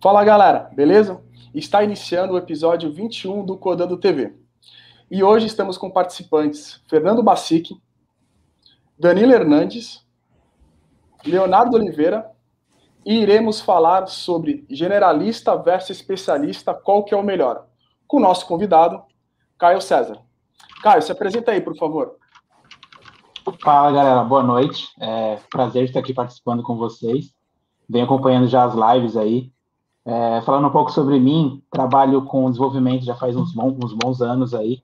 Fala 0.00 0.22
galera, 0.22 0.70
beleza? 0.72 1.20
Está 1.52 1.82
iniciando 1.82 2.34
o 2.34 2.38
episódio 2.38 2.92
21 2.92 3.44
do 3.44 3.58
Codando 3.58 3.96
TV. 3.96 4.32
E 5.10 5.24
hoje 5.24 5.46
estamos 5.46 5.76
com 5.76 5.90
participantes 5.90 6.80
Fernando 6.88 7.20
Bacic, 7.20 7.76
Danilo 8.96 9.32
Hernandes, 9.32 10.06
Leonardo 11.26 11.76
Oliveira 11.76 12.30
e 13.04 13.20
iremos 13.20 13.60
falar 13.60 14.06
sobre 14.06 14.64
generalista 14.70 15.56
versus 15.56 15.96
especialista, 15.96 16.72
qual 16.72 17.02
que 17.02 17.12
é 17.12 17.16
o 17.16 17.22
melhor, 17.22 17.66
com 18.06 18.18
o 18.18 18.20
nosso 18.20 18.46
convidado, 18.46 19.02
Caio 19.58 19.80
César. 19.80 20.22
Caio, 20.80 21.02
se 21.02 21.10
apresenta 21.10 21.50
aí, 21.50 21.60
por 21.60 21.76
favor. 21.76 22.14
Fala 23.60 23.90
galera, 23.90 24.22
boa 24.22 24.44
noite. 24.44 24.92
É 25.00 25.40
prazer 25.50 25.86
estar 25.86 25.98
aqui 25.98 26.14
participando 26.14 26.62
com 26.62 26.76
vocês. 26.76 27.34
Venho 27.90 28.04
acompanhando 28.04 28.46
já 28.46 28.62
as 28.62 28.74
lives 28.74 29.16
aí. 29.16 29.50
É, 30.08 30.40
falando 30.40 30.66
um 30.66 30.70
pouco 30.70 30.90
sobre 30.90 31.20
mim, 31.20 31.62
trabalho 31.70 32.22
com 32.22 32.48
desenvolvimento 32.48 33.04
já 33.04 33.14
faz 33.14 33.36
uns 33.36 33.52
bons, 33.52 33.76
uns 33.84 33.92
bons 33.92 34.22
anos 34.22 34.54
aí. 34.54 34.82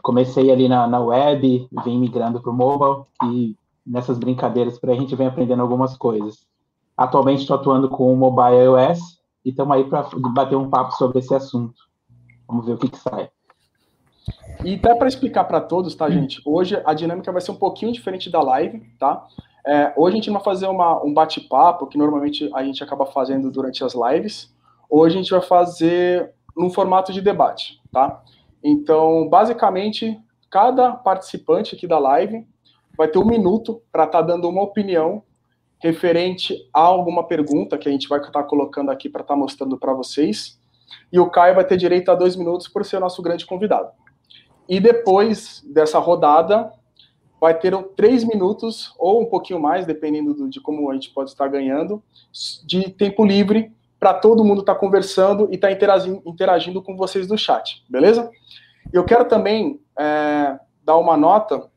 Comecei 0.00 0.48
ali 0.48 0.68
na, 0.68 0.86
na 0.86 1.00
web, 1.00 1.68
vim 1.84 1.98
migrando 1.98 2.40
para 2.40 2.52
o 2.52 2.54
mobile 2.54 3.04
e 3.24 3.56
nessas 3.84 4.16
brincadeiras 4.16 4.78
por 4.78 4.88
aí 4.88 4.96
a 4.96 5.00
gente 5.00 5.16
vem 5.16 5.26
aprendendo 5.26 5.60
algumas 5.60 5.96
coisas. 5.96 6.46
Atualmente 6.96 7.40
estou 7.40 7.56
atuando 7.56 7.88
com 7.88 8.12
o 8.12 8.16
mobile 8.16 8.62
iOS 8.62 9.18
e 9.44 9.50
estamos 9.50 9.76
aí 9.76 9.82
para 9.82 10.08
bater 10.32 10.54
um 10.54 10.70
papo 10.70 10.92
sobre 10.92 11.18
esse 11.18 11.34
assunto. 11.34 11.74
Vamos 12.46 12.64
ver 12.64 12.74
o 12.74 12.78
que, 12.78 12.90
que 12.90 12.98
sai. 12.98 13.28
E 14.64 14.76
até 14.76 14.94
para 14.94 15.08
explicar 15.08 15.44
para 15.44 15.60
todos, 15.60 15.96
tá, 15.96 16.08
gente? 16.08 16.40
Hoje 16.46 16.80
a 16.86 16.94
dinâmica 16.94 17.32
vai 17.32 17.40
ser 17.40 17.50
um 17.50 17.56
pouquinho 17.56 17.90
diferente 17.90 18.30
da 18.30 18.40
live, 18.40 18.78
tá? 19.00 19.26
É, 19.66 19.92
hoje 19.96 20.14
a 20.14 20.16
gente 20.20 20.30
vai 20.30 20.42
fazer 20.44 20.68
uma, 20.68 21.02
um 21.02 21.12
bate-papo, 21.12 21.88
que 21.88 21.98
normalmente 21.98 22.48
a 22.54 22.62
gente 22.62 22.84
acaba 22.84 23.04
fazendo 23.04 23.50
durante 23.50 23.82
as 23.82 23.94
lives. 23.94 24.59
Hoje 24.90 25.14
a 25.14 25.22
gente 25.22 25.30
vai 25.30 25.40
fazer 25.40 26.34
num 26.56 26.68
formato 26.68 27.12
de 27.12 27.20
debate, 27.20 27.80
tá? 27.92 28.22
Então, 28.62 29.28
basicamente, 29.28 30.18
cada 30.50 30.92
participante 30.92 31.76
aqui 31.76 31.86
da 31.86 31.98
live 31.98 32.44
vai 32.98 33.06
ter 33.06 33.18
um 33.18 33.24
minuto 33.24 33.80
para 33.92 34.04
estar 34.04 34.18
tá 34.18 34.26
dando 34.26 34.48
uma 34.48 34.62
opinião 34.62 35.22
referente 35.78 36.56
a 36.74 36.80
alguma 36.80 37.24
pergunta 37.24 37.78
que 37.78 37.88
a 37.88 37.92
gente 37.92 38.08
vai 38.08 38.18
estar 38.18 38.32
tá 38.32 38.42
colocando 38.42 38.90
aqui 38.90 39.08
para 39.08 39.22
estar 39.22 39.34
tá 39.34 39.40
mostrando 39.40 39.78
para 39.78 39.94
vocês. 39.94 40.58
E 41.12 41.20
o 41.20 41.30
Caio 41.30 41.54
vai 41.54 41.64
ter 41.64 41.76
direito 41.76 42.10
a 42.10 42.16
dois 42.16 42.34
minutos 42.34 42.66
por 42.66 42.84
ser 42.84 42.98
nosso 42.98 43.22
grande 43.22 43.46
convidado. 43.46 43.90
E 44.68 44.80
depois 44.80 45.64
dessa 45.72 46.00
rodada, 46.00 46.72
vai 47.40 47.56
ter 47.56 47.72
três 47.96 48.24
minutos, 48.24 48.92
ou 48.98 49.22
um 49.22 49.26
pouquinho 49.26 49.60
mais, 49.60 49.86
dependendo 49.86 50.48
de 50.48 50.60
como 50.60 50.90
a 50.90 50.94
gente 50.94 51.10
pode 51.10 51.30
estar 51.30 51.46
ganhando, 51.46 52.02
de 52.66 52.90
tempo 52.90 53.24
livre 53.24 53.72
para 54.00 54.14
todo 54.14 54.42
mundo 54.42 54.62
estar 54.62 54.74
tá 54.74 54.80
conversando 54.80 55.48
e 55.50 55.56
estar 55.56 55.68
tá 55.68 55.72
interagindo, 55.72 56.22
interagindo, 56.24 56.82
com 56.82 56.96
vocês 56.96 57.26
do 57.26 57.36
chat, 57.36 57.84
beleza? 57.88 58.30
Eu 58.90 59.04
quero 59.04 59.26
também 59.26 59.78
é, 59.98 60.58
dar 60.82 60.96
uma 60.96 61.18
nota, 61.18 61.70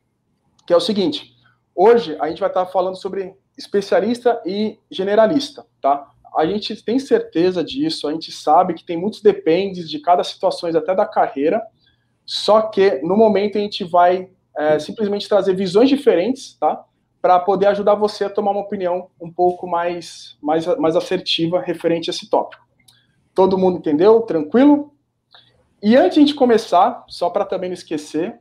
que 0.65 0.71
é 0.71 0.77
o 0.77 0.79
seguinte, 0.79 1.35
hoje 1.75 2.15
a 2.21 2.29
gente 2.29 2.39
vai 2.39 2.49
estar 2.49 2.65
tá 2.65 2.71
falando 2.71 2.95
sobre 2.95 3.35
especialista 3.57 4.41
e 4.45 4.79
generalista, 4.89 5.65
tá? 5.81 6.09
A 6.35 6.45
gente 6.45 6.81
tem 6.81 6.97
certeza 6.97 7.63
disso, 7.63 8.07
a 8.07 8.11
gente 8.13 8.31
sabe 8.31 8.73
que 8.73 8.85
tem 8.85 8.97
muitos 8.97 9.21
dependes 9.21 9.89
de 9.89 9.99
cada 9.99 10.23
situação, 10.23 10.69
até 10.69 10.95
da 10.95 11.05
carreira, 11.05 11.61
só 12.25 12.61
que 12.61 13.01
no 13.03 13.17
momento 13.17 13.57
a 13.57 13.61
gente 13.61 13.83
vai 13.83 14.29
é, 14.57 14.79
simplesmente 14.79 15.27
trazer 15.27 15.53
visões 15.53 15.89
diferentes, 15.89 16.57
tá? 16.57 16.83
Para 17.23 17.39
poder 17.39 17.67
ajudar 17.67 17.95
você 17.95 18.25
a 18.25 18.29
tomar 18.29 18.51
uma 18.51 18.59
opinião 18.59 19.07
um 19.17 19.31
pouco 19.31 19.65
mais, 19.65 20.37
mais, 20.41 20.65
mais 20.77 20.93
assertiva 20.93 21.61
referente 21.61 22.09
a 22.09 22.11
esse 22.11 22.29
tópico. 22.29 22.61
Todo 23.33 23.57
mundo 23.57 23.77
entendeu? 23.77 24.19
Tranquilo? 24.23 24.93
E 25.81 25.95
antes 25.95 26.27
de 26.27 26.33
começar, 26.33 27.05
só 27.07 27.29
para 27.29 27.45
também 27.45 27.69
não 27.69 27.75
esquecer, 27.75 28.37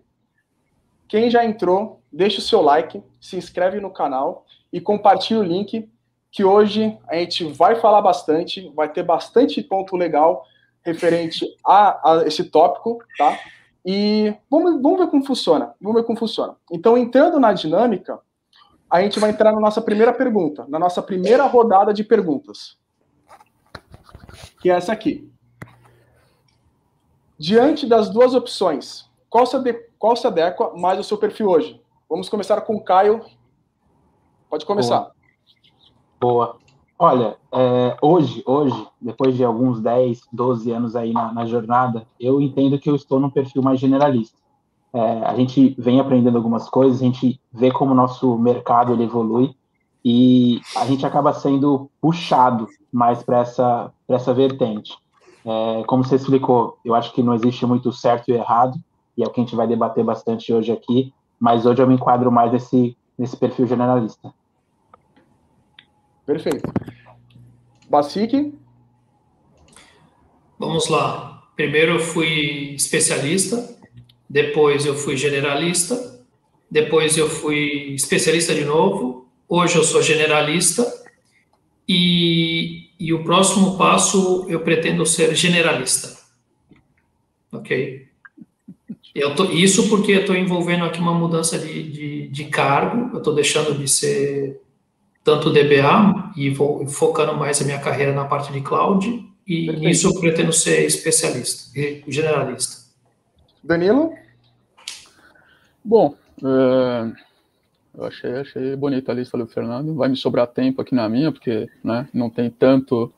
quem 1.07 1.31
já 1.31 1.45
entrou, 1.45 2.03
deixa 2.13 2.41
o 2.41 2.43
seu 2.43 2.61
like, 2.61 3.01
se 3.21 3.37
inscreve 3.37 3.79
no 3.79 3.89
canal 3.89 4.45
e 4.73 4.81
compartilha 4.81 5.39
o 5.39 5.45
link, 5.45 5.89
que 6.29 6.43
hoje 6.43 6.99
a 7.07 7.15
gente 7.15 7.45
vai 7.45 7.77
falar 7.77 8.03
bastante, 8.03 8.69
vai 8.75 8.93
ter 8.93 9.05
bastante 9.05 9.63
ponto 9.63 9.97
legal 9.97 10.45
referente 10.85 11.47
a, 11.65 12.15
a 12.15 12.27
esse 12.27 12.43
tópico, 12.51 12.99
tá? 13.17 13.39
E 13.87 14.35
vamos, 14.51 14.83
vamos 14.83 14.99
ver 14.99 15.07
como 15.07 15.25
funciona. 15.25 15.73
Vamos 15.81 16.01
ver 16.01 16.05
como 16.05 16.19
funciona. 16.19 16.57
Então, 16.69 16.99
entrando 16.99 17.39
na 17.39 17.53
dinâmica, 17.53 18.19
a 18.93 19.01
gente 19.01 19.19
vai 19.19 19.31
entrar 19.31 19.53
na 19.53 19.59
nossa 19.59 19.81
primeira 19.81 20.13
pergunta, 20.13 20.67
na 20.69 20.79
nossa 20.79 21.03
primeira 21.03 21.47
rodada 21.47 21.95
de 21.95 22.05
perguntas. 22.05 22.77
Que 24.61 24.71
é 24.71 24.75
essa 24.75 24.93
aqui. 24.93 25.33
Diante 27.39 27.87
das 27.87 28.11
duas 28.11 28.35
opções, 28.35 29.11
qual 29.31 29.47
se, 29.47 29.57
adequa, 29.57 29.89
qual 29.99 30.15
se 30.15 30.27
adequa 30.27 30.75
mais 30.77 30.99
ao 30.99 31.05
seu 31.05 31.17
perfil 31.17 31.49
hoje? 31.49 31.81
Vamos 32.07 32.29
começar 32.29 32.61
com 32.61 32.77
o 32.77 32.85
Caio. 32.85 33.25
Pode 34.51 34.67
começar. 34.67 35.11
Boa. 36.21 36.47
Boa. 36.47 36.59
Olha, 36.99 37.39
é, 37.51 37.97
hoje, 38.03 38.45
hoje, 38.47 38.87
depois 39.01 39.35
de 39.35 39.43
alguns 39.43 39.81
10, 39.81 40.21
12 40.31 40.71
anos 40.71 40.95
aí 40.95 41.15
na, 41.15 41.33
na 41.33 41.47
jornada, 41.47 42.07
eu 42.21 42.43
entendo 42.43 42.79
que 42.79 42.91
eu 42.91 42.95
estou 42.95 43.19
num 43.19 43.31
perfil 43.31 43.63
mais 43.63 43.81
generalista. 43.81 44.42
É, 44.95 45.25
a 45.25 45.35
gente 45.35 45.75
vem 45.79 46.01
aprendendo 46.01 46.37
algumas 46.37 46.69
coisas, 46.69 47.01
a 47.01 47.05
gente 47.05 47.41
vê 47.53 47.71
como 47.71 47.93
o 47.93 47.95
nosso 47.95 48.37
mercado 48.39 48.93
ele 48.93 49.05
evolui 49.05 49.55
e 50.05 50.61
a 50.77 50.85
gente 50.85 51.07
acaba 51.07 51.33
sendo 51.33 51.91
puxado 52.01 52.69
mais 52.93 53.23
para 53.23 53.41
essa, 53.41 53.91
essa 54.09 54.35
vertente. 54.35 54.97
É, 55.45 55.83
como 55.87 56.05
você 56.05 56.17
explicou, 56.17 56.79
eu 56.85 56.95
acho 56.95 57.13
que 57.13 57.23
não 57.23 57.35
existe 57.35 57.65
muito 57.65 57.93
certo 57.93 58.29
e 58.31 58.35
errado, 58.35 58.79
e 59.17 59.23
é 59.23 59.27
o 59.27 59.31
que 59.31 59.41
a 59.41 59.45
gente 59.45 59.57
vai 59.57 59.67
debater 59.67 60.05
bastante 60.05 60.53
hoje 60.53 60.73
aqui, 60.73 61.13
mas 61.39 61.67
hoje 61.67 61.83
eu 61.83 61.87
me 61.87 61.95
enquadro 61.95 62.31
mais 62.31 62.53
nesse, 62.53 62.97
nesse 63.19 63.37
perfil 63.37 63.67
generalista. 63.67 64.33
Perfeito. 66.25 66.71
Basique? 67.89 68.55
Vamos 70.59 70.89
lá. 70.89 71.43
Primeiro 71.57 71.95
eu 71.95 71.99
fui 71.99 72.75
especialista, 72.75 73.77
depois 74.33 74.87
eu 74.87 74.95
fui 74.95 75.15
generalista, 75.15 76.25
depois 76.71 77.19
eu 77.19 77.29
fui 77.29 77.93
especialista 77.95 78.55
de 78.55 78.65
novo, 78.65 79.29
hoje 79.47 79.77
eu 79.77 79.85
sou 79.85 80.01
generalista 80.01 80.91
e, 81.87 82.89
e 82.99 83.13
o 83.13 83.23
próximo 83.23 83.77
passo 83.77 84.47
eu 84.49 84.61
pretendo 84.61 85.05
ser 85.05 85.35
generalista. 85.35 86.17
Ok? 87.53 88.07
Eu 89.15 89.35
tô, 89.35 89.45
isso 89.51 89.91
porque 89.91 90.13
eu 90.13 90.21
estou 90.21 90.35
envolvendo 90.35 90.87
aqui 90.87 90.99
uma 90.99 91.13
mudança 91.13 91.59
de, 91.59 91.83
de, 91.91 92.29
de 92.29 92.45
cargo, 92.47 93.11
eu 93.13 93.19
estou 93.19 93.35
deixando 93.35 93.79
de 93.79 93.87
ser 93.87 94.63
tanto 95.23 95.51
DBA 95.51 96.33
e 96.39 96.49
vou 96.49 96.89
focando 96.89 97.37
mais 97.37 97.61
a 97.61 97.67
minha 97.67 97.79
carreira 97.79 98.15
na 98.15 98.25
parte 98.25 98.51
de 98.51 98.63
cloud, 98.63 99.07
e 99.47 99.67
Perfeito. 99.67 99.87
nisso 99.87 100.09
eu 100.09 100.19
pretendo 100.19 100.55
ser 100.55 100.87
especialista, 100.87 101.71
generalista. 102.09 102.81
Danilo? 103.63 104.22
Bom, 105.85 106.15
é, 106.43 107.13
eu 107.95 108.05
achei, 108.05 108.33
achei 108.39 108.77
bonita 108.77 109.13
a 109.13 109.15
lista 109.15 109.37
do 109.37 109.47
Fernando. 109.47 109.95
Vai 109.95 110.09
me 110.09 110.17
sobrar 110.17 110.47
tempo 110.47 110.81
aqui 110.81 110.95
na 110.95 111.09
minha, 111.09 111.33
porque 111.33 111.69
né, 111.83 112.09
não 112.13 112.31
tem 112.31 112.51
tanto, 112.51 113.13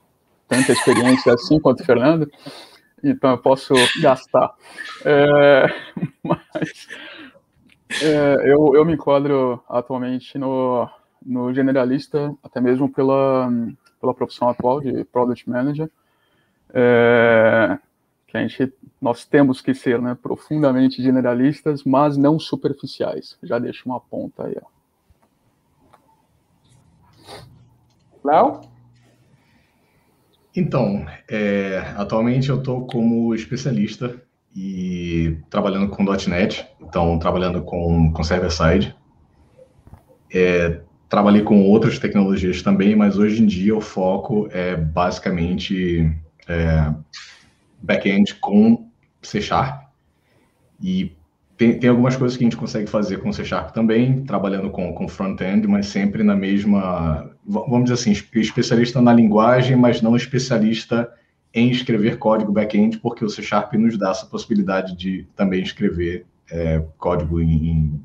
tanta 0.49 0.73
experiência 0.73 1.33
assim 1.35 1.61
quanto 1.61 1.83
o 1.83 1.85
Fernando, 1.85 2.31
então 3.03 3.31
eu 3.31 3.39
posso 3.39 3.75
gastar. 4.01 4.53
É, 5.05 5.67
mas 6.23 6.89
é, 8.03 8.51
eu, 8.53 8.75
eu 8.75 8.85
me 8.85 8.95
enquadro 8.95 9.63
atualmente 9.69 10.39
no, 10.39 10.89
no 11.25 11.53
generalista, 11.53 12.35
até 12.43 12.61
mesmo 12.61 12.91
pela, 12.91 13.49
pela 14.01 14.15
profissão 14.15 14.49
atual 14.49 14.81
de 14.81 15.05
Product 15.05 15.49
Manager. 15.49 15.91
É, 16.72 17.78
que 18.27 18.37
a 18.37 18.41
gente, 18.41 18.72
nós 19.04 19.27
temos 19.27 19.60
que 19.60 19.74
ser 19.74 20.01
né, 20.01 20.16
profundamente 20.21 21.03
generalistas, 21.03 21.84
mas 21.84 22.16
não 22.16 22.39
superficiais. 22.39 23.36
Já 23.42 23.59
deixo 23.59 23.83
uma 23.84 24.01
ponta 24.01 24.47
aí. 24.47 24.56
Léo? 28.24 28.62
Então, 30.56 31.04
é, 31.28 31.80
atualmente 31.98 32.48
eu 32.48 32.56
estou 32.56 32.86
como 32.86 33.34
especialista 33.34 34.22
e 34.56 35.36
trabalhando 35.50 35.91
com 35.91 36.03
.NET, 36.03 36.66
então 36.80 37.18
trabalhando 37.18 37.62
com, 37.62 38.10
com 38.10 38.24
server-side. 38.24 38.97
É, 40.33 40.80
trabalhei 41.10 41.42
com 41.42 41.68
outras 41.68 41.98
tecnologias 41.98 42.62
também, 42.62 42.97
mas 42.97 43.18
hoje 43.18 43.42
em 43.42 43.47
dia 43.47 43.77
o 43.77 43.83
foco 43.83 44.48
é 44.50 44.74
basicamente 44.74 46.10
é, 46.48 46.91
back-end 47.83 48.36
com 48.36 48.84
C 49.26 49.41
Sharp. 49.41 49.84
E 50.80 51.16
tem, 51.56 51.78
tem 51.78 51.91
algumas 51.91 52.16
coisas 52.16 52.36
que 52.36 52.44
a 52.44 52.47
gente 52.47 52.56
consegue 52.56 52.88
fazer 52.88 53.18
com 53.18 53.32
C 53.32 53.44
Sharp 53.44 53.71
também, 53.71 54.24
trabalhando 54.24 54.71
com, 54.71 54.92
com 54.92 55.09
front-end, 55.09 55.66
mas 55.68 55.86
sempre 55.86 56.22
na 56.22 56.34
mesma, 56.34 57.30
vamos 57.47 57.84
dizer 57.84 57.94
assim, 57.94 58.12
especialista 58.41 59.00
na 59.00 59.12
linguagem, 59.12 59.76
mas 59.76 60.03
não 60.03 60.16
especialista 60.16 61.10
em 61.53 61.71
escrever 61.71 62.18
código 62.18 62.50
back-end, 62.53 62.98
porque 62.98 63.24
o 63.24 63.30
C 63.30 63.41
Sharp 63.42 63.74
nos 63.74 63.97
dá 63.97 64.10
essa 64.10 64.26
possibilidade 64.26 64.97
de 64.97 65.28
também 65.36 65.62
escrever 65.62 66.26
é, 66.50 66.84
código 66.98 67.41
em, 67.41 67.71
em 67.71 68.04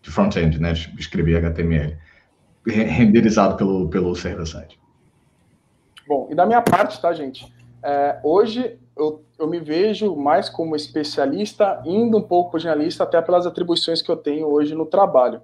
de 0.00 0.10
front-end, 0.10 0.58
né? 0.58 0.72
Escrever 0.98 1.44
HTML, 1.44 1.96
renderizado 2.66 3.56
pelo, 3.56 3.88
pelo 3.88 4.14
server-side. 4.14 4.78
Bom, 6.06 6.28
e 6.30 6.34
da 6.34 6.46
minha 6.46 6.62
parte, 6.62 7.00
tá, 7.00 7.12
gente? 7.12 7.52
É, 7.82 8.20
hoje 8.22 8.78
eu, 8.96 9.24
eu 9.38 9.46
me 9.46 9.60
vejo 9.60 10.16
mais 10.16 10.48
como 10.48 10.74
especialista, 10.74 11.82
indo 11.84 12.18
um 12.18 12.22
pouco 12.22 12.50
para 12.50 12.60
generalista, 12.60 13.04
até 13.04 13.20
pelas 13.22 13.46
atribuições 13.46 14.02
que 14.02 14.10
eu 14.10 14.16
tenho 14.16 14.48
hoje 14.48 14.74
no 14.74 14.86
trabalho. 14.86 15.40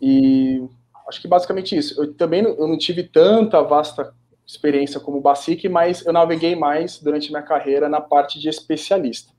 E 0.00 0.62
acho 1.08 1.20
que 1.20 1.28
basicamente 1.28 1.76
isso. 1.76 2.00
Eu 2.00 2.14
também 2.14 2.42
não, 2.42 2.50
eu 2.50 2.68
não 2.68 2.78
tive 2.78 3.02
tanta 3.02 3.62
vasta 3.62 4.12
experiência 4.46 4.98
como 4.98 5.20
Basic, 5.20 5.68
mas 5.68 6.04
eu 6.06 6.12
naveguei 6.12 6.56
mais 6.56 6.98
durante 6.98 7.30
minha 7.30 7.42
carreira 7.42 7.88
na 7.88 8.00
parte 8.00 8.40
de 8.40 8.48
especialista. 8.48 9.32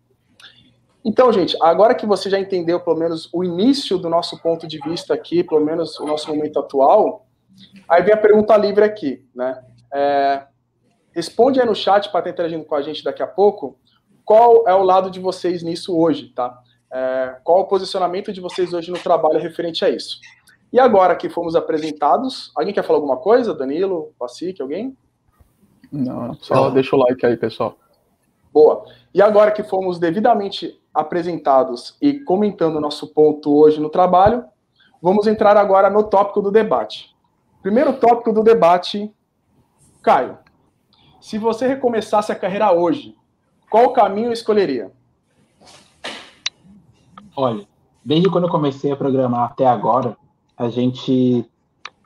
Então, 1.04 1.32
gente, 1.32 1.58
agora 1.62 1.96
que 1.96 2.06
você 2.06 2.30
já 2.30 2.40
entendeu 2.40 2.80
pelo 2.80 2.98
menos 2.98 3.30
o 3.34 3.44
início 3.44 3.98
do 3.98 4.10
nosso 4.10 4.40
ponto 4.42 4.68
de 4.68 4.78
vista 4.80 5.14
aqui, 5.14 5.44
pelo 5.44 5.66
menos 5.66 6.00
o 6.00 6.06
nosso 6.06 6.30
momento 6.30 6.60
atual, 6.60 7.26
aí 7.88 8.04
vem 8.04 8.14
a 8.14 8.18
pergunta 8.18 8.56
livre 8.58 8.84
aqui, 8.84 9.26
né? 9.34 9.64
É, 9.92 10.44
responde 11.12 11.60
aí 11.60 11.66
no 11.66 11.76
chat 11.76 12.10
para 12.10 12.20
estar 12.20 12.30
interagindo 12.30 12.66
com 12.66 12.76
a 12.76 12.82
gente 12.82 13.04
daqui 13.04 13.22
a 13.22 13.28
pouco. 13.28 13.78
Qual 14.24 14.68
é 14.68 14.74
o 14.74 14.84
lado 14.84 15.10
de 15.10 15.20
vocês 15.20 15.64
nisso 15.64 15.98
hoje, 15.98 16.30
tá? 16.30 16.62
É, 16.92 17.38
qual 17.44 17.62
o 17.62 17.68
posicionamento 17.68 18.32
de 18.34 18.42
vocês 18.42 18.74
hoje 18.74 18.92
no 18.92 19.00
trabalho 19.00 19.40
referente 19.40 19.84
a 19.84 19.90
isso? 19.90 20.20
E 20.72 20.80
agora 20.80 21.16
que 21.16 21.30
fomos 21.30 21.56
apresentados, 21.56 22.52
alguém 22.56 22.74
quer 22.74 22.84
falar 22.84 22.98
alguma 22.98 23.18
coisa? 23.18 23.54
Danilo, 23.54 24.14
Pacique, 24.20 24.62
alguém? 24.62 24.96
Não, 25.92 26.34
só 26.36 26.70
deixa 26.70 26.96
o 26.96 27.00
like 27.00 27.26
aí, 27.26 27.36
pessoal. 27.36 27.76
Boa. 28.54 28.86
E 29.14 29.22
agora 29.22 29.52
que 29.52 29.64
fomos 29.64 29.98
devidamente 29.98 30.80
apresentados 30.94 31.98
e 32.02 32.20
comentando 32.20 32.76
o 32.76 32.82
nosso 32.82 33.08
ponto 33.08 33.56
hoje 33.56 33.80
no 33.80 33.90
trabalho, 33.90 34.46
vamos 35.02 35.28
entrar 35.28 35.58
agora 35.58 35.90
no 35.90 36.04
tópico 36.04 36.42
do 36.42 36.52
debate. 36.52 37.16
Primeiro 37.62 37.94
tópico 37.94 38.32
do 38.32 38.44
debate, 38.44 39.12
Caio. 40.02 40.38
Se 41.22 41.38
você 41.38 41.68
recomeçasse 41.68 42.32
a 42.32 42.36
carreira 42.36 42.72
hoje, 42.72 43.16
qual 43.70 43.92
caminho 43.92 44.32
escolheria? 44.32 44.92
Olha, 47.36 47.68
desde 48.04 48.30
quando 48.30 48.46
eu 48.46 48.50
comecei 48.50 48.92
a 48.92 48.96
programar 48.96 49.44
até 49.52 49.68
agora, 49.68 50.18
a 50.58 50.70
gente 50.70 51.46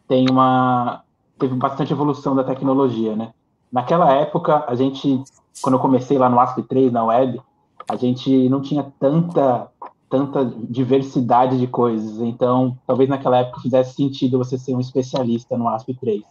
tem 0.08 0.26
uma 0.30 1.04
teve 1.38 1.56
bastante 1.56 1.92
evolução 1.92 2.36
da 2.36 2.44
tecnologia, 2.44 3.16
né? 3.16 3.34
Naquela 3.72 4.14
época, 4.14 4.64
a 4.68 4.76
gente, 4.76 5.24
quando 5.62 5.76
eu 5.76 5.80
comecei 5.80 6.18
lá 6.18 6.30
no 6.30 6.38
ASP3 6.38 6.92
na 6.92 7.04
web, 7.04 7.42
a 7.90 7.96
gente 7.96 8.48
não 8.50 8.62
tinha 8.62 8.84
tanta 9.00 9.70
tanta 10.10 10.46
diversidade 10.70 11.58
de 11.60 11.66
coisas. 11.66 12.20
Então, 12.20 12.78
talvez 12.86 13.10
naquela 13.10 13.40
época 13.40 13.62
fizesse 13.62 13.96
sentido 13.96 14.38
você 14.38 14.60
ser 14.60 14.76
um 14.76 14.80
especialista 14.80 15.58
no 15.58 15.66
ASP3. 15.66 16.22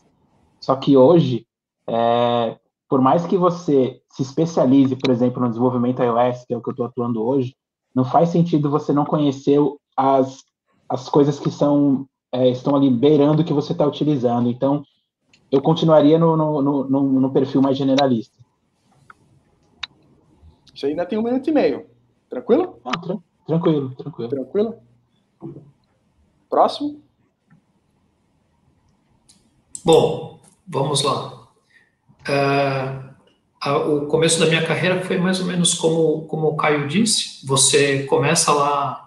Só 0.60 0.76
que 0.76 0.96
hoje, 0.96 1.44
é, 1.88 2.56
por 2.92 3.00
mais 3.00 3.24
que 3.24 3.38
você 3.38 4.02
se 4.10 4.20
especialize, 4.20 4.94
por 4.96 5.10
exemplo, 5.10 5.40
no 5.40 5.48
desenvolvimento 5.48 6.02
iOS, 6.02 6.44
que 6.44 6.52
é 6.52 6.56
o 6.58 6.60
que 6.60 6.68
eu 6.68 6.72
estou 6.72 6.84
atuando 6.84 7.24
hoje, 7.24 7.56
não 7.94 8.04
faz 8.04 8.28
sentido 8.28 8.68
você 8.68 8.92
não 8.92 9.06
conhecer 9.06 9.58
as, 9.96 10.44
as 10.86 11.08
coisas 11.08 11.40
que 11.40 11.50
são 11.50 12.06
é, 12.30 12.50
estão 12.50 12.76
ali 12.76 12.90
beirando 12.90 13.40
o 13.40 13.44
que 13.46 13.52
você 13.54 13.72
está 13.72 13.86
utilizando. 13.86 14.50
Então, 14.50 14.84
eu 15.50 15.62
continuaria 15.62 16.18
no, 16.18 16.36
no, 16.36 16.60
no, 16.60 17.02
no, 17.02 17.32
perfil 17.32 17.62
mais 17.62 17.78
generalista. 17.78 18.38
Isso 20.74 20.84
ainda 20.84 21.06
tem 21.06 21.18
um 21.18 21.22
minuto 21.22 21.48
e 21.48 21.50
meio. 21.50 21.86
Tranquilo? 22.28 22.78
Ah, 22.84 22.98
tra 22.98 23.16
tranquilo, 23.46 23.94
tranquilo. 23.94 24.28
Tranquilo? 24.28 24.74
Próximo? 26.50 27.00
Bom, 29.82 30.40
vamos 30.68 31.02
lá. 31.02 31.41
Uh, 32.28 33.12
a, 33.60 33.76
o 33.76 34.06
começo 34.06 34.38
da 34.40 34.46
minha 34.46 34.64
carreira 34.64 35.00
foi 35.02 35.18
mais 35.18 35.40
ou 35.40 35.46
menos 35.46 35.74
como, 35.74 36.22
como 36.22 36.48
o 36.48 36.56
Caio 36.56 36.86
disse. 36.86 37.46
Você 37.46 38.04
começa 38.04 38.52
lá 38.52 39.02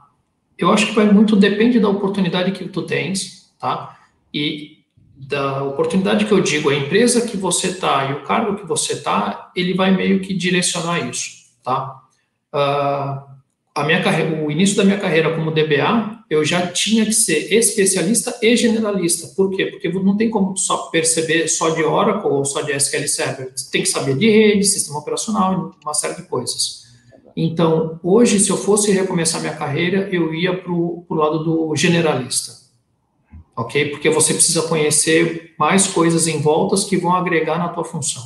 eu 0.58 0.72
acho 0.72 0.88
que 0.88 0.94
vai 0.94 1.06
muito, 1.12 1.36
depende 1.36 1.80
da 1.80 1.90
oportunidade 1.90 2.52
que 2.52 2.68
tu 2.68 2.84
tens, 2.84 3.54
tá? 3.60 3.98
E 4.34 4.84
da 5.18 5.64
oportunidade 5.64 6.26
que 6.26 6.32
eu 6.32 6.42
digo, 6.42 6.70
a 6.70 6.76
empresa 6.76 7.26
que 7.26 7.38
você 7.38 7.74
tá 7.74 8.10
e 8.10 8.14
o 8.14 8.24
cargo 8.24 8.56
que 8.56 8.66
você 8.66 9.02
tá, 9.02 9.52
ele 9.56 9.74
vai 9.74 9.92
meio 9.92 10.22
que 10.22 10.34
direcionar 10.34 11.10
isso, 11.10 11.54
tá? 11.64 12.02
Uh, 12.54 13.35
a 13.76 13.84
minha 13.84 14.02
carreira, 14.02 14.42
o 14.42 14.50
início 14.50 14.78
da 14.78 14.86
minha 14.86 14.98
carreira 14.98 15.36
como 15.36 15.52
DBA, 15.52 16.24
eu 16.30 16.46
já 16.46 16.66
tinha 16.68 17.06
que 17.06 17.12
ser 17.12 17.54
especialista 17.54 18.40
e 18.42 18.56
generalista. 18.56 19.28
Por 19.36 19.52
quê? 19.52 19.66
Porque 19.66 19.90
não 19.90 20.16
tem 20.16 20.30
como 20.30 20.56
só 20.56 20.90
perceber 20.90 21.50
só 21.50 21.72
de 21.72 21.84
Oracle 21.84 22.32
ou 22.32 22.46
só 22.46 22.62
de 22.62 22.72
SQL 22.72 23.06
Server. 23.06 23.52
Você 23.54 23.70
tem 23.70 23.82
que 23.82 23.90
saber 23.90 24.18
de 24.18 24.30
rede, 24.30 24.64
sistema 24.64 25.00
operacional, 25.00 25.76
uma 25.84 25.94
série 25.94 26.16
de 26.16 26.24
coisas. 26.24 26.86
Então, 27.36 28.00
hoje, 28.02 28.40
se 28.40 28.50
eu 28.50 28.56
fosse 28.56 28.94
recomeçar 28.94 29.42
minha 29.42 29.58
carreira, 29.58 30.08
eu 30.10 30.34
ia 30.34 30.58
para 30.58 30.72
o 30.72 31.06
lado 31.10 31.44
do 31.44 31.76
generalista. 31.76 32.54
Ok? 33.58 33.90
Porque 33.90 34.10
você 34.10 34.34
precisa 34.34 34.62
conhecer 34.70 35.54
mais 35.60 35.86
coisas 35.86 36.28
em 36.28 36.40
voltas 36.40 36.86
que 36.86 36.96
vão 36.96 37.14
agregar 37.14 37.58
na 37.58 37.68
tua 37.68 37.84
função. 37.84 38.24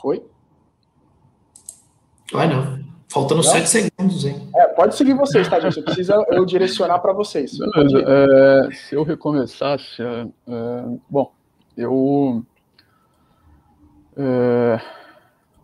Foi? 0.00 0.29
Vai 2.32 2.48
não. 2.48 2.80
Faltando 3.08 3.42
sete 3.42 3.68
segundos, 3.68 4.24
hein? 4.24 4.48
É, 4.54 4.68
pode 4.68 4.94
seguir 4.94 5.14
vocês, 5.14 5.48
tá, 5.48 5.58
gente? 5.58 5.82
Precisa 5.82 6.24
eu 6.28 6.44
direcionar 6.46 7.00
para 7.00 7.12
vocês. 7.12 7.58
Beleza. 7.58 8.04
É, 8.06 8.70
se 8.72 8.94
eu 8.94 9.02
recomeçasse, 9.02 10.00
é, 10.00 10.26
é 10.46 10.84
bom, 11.08 11.32
eu 11.76 12.44
é, 14.16 14.80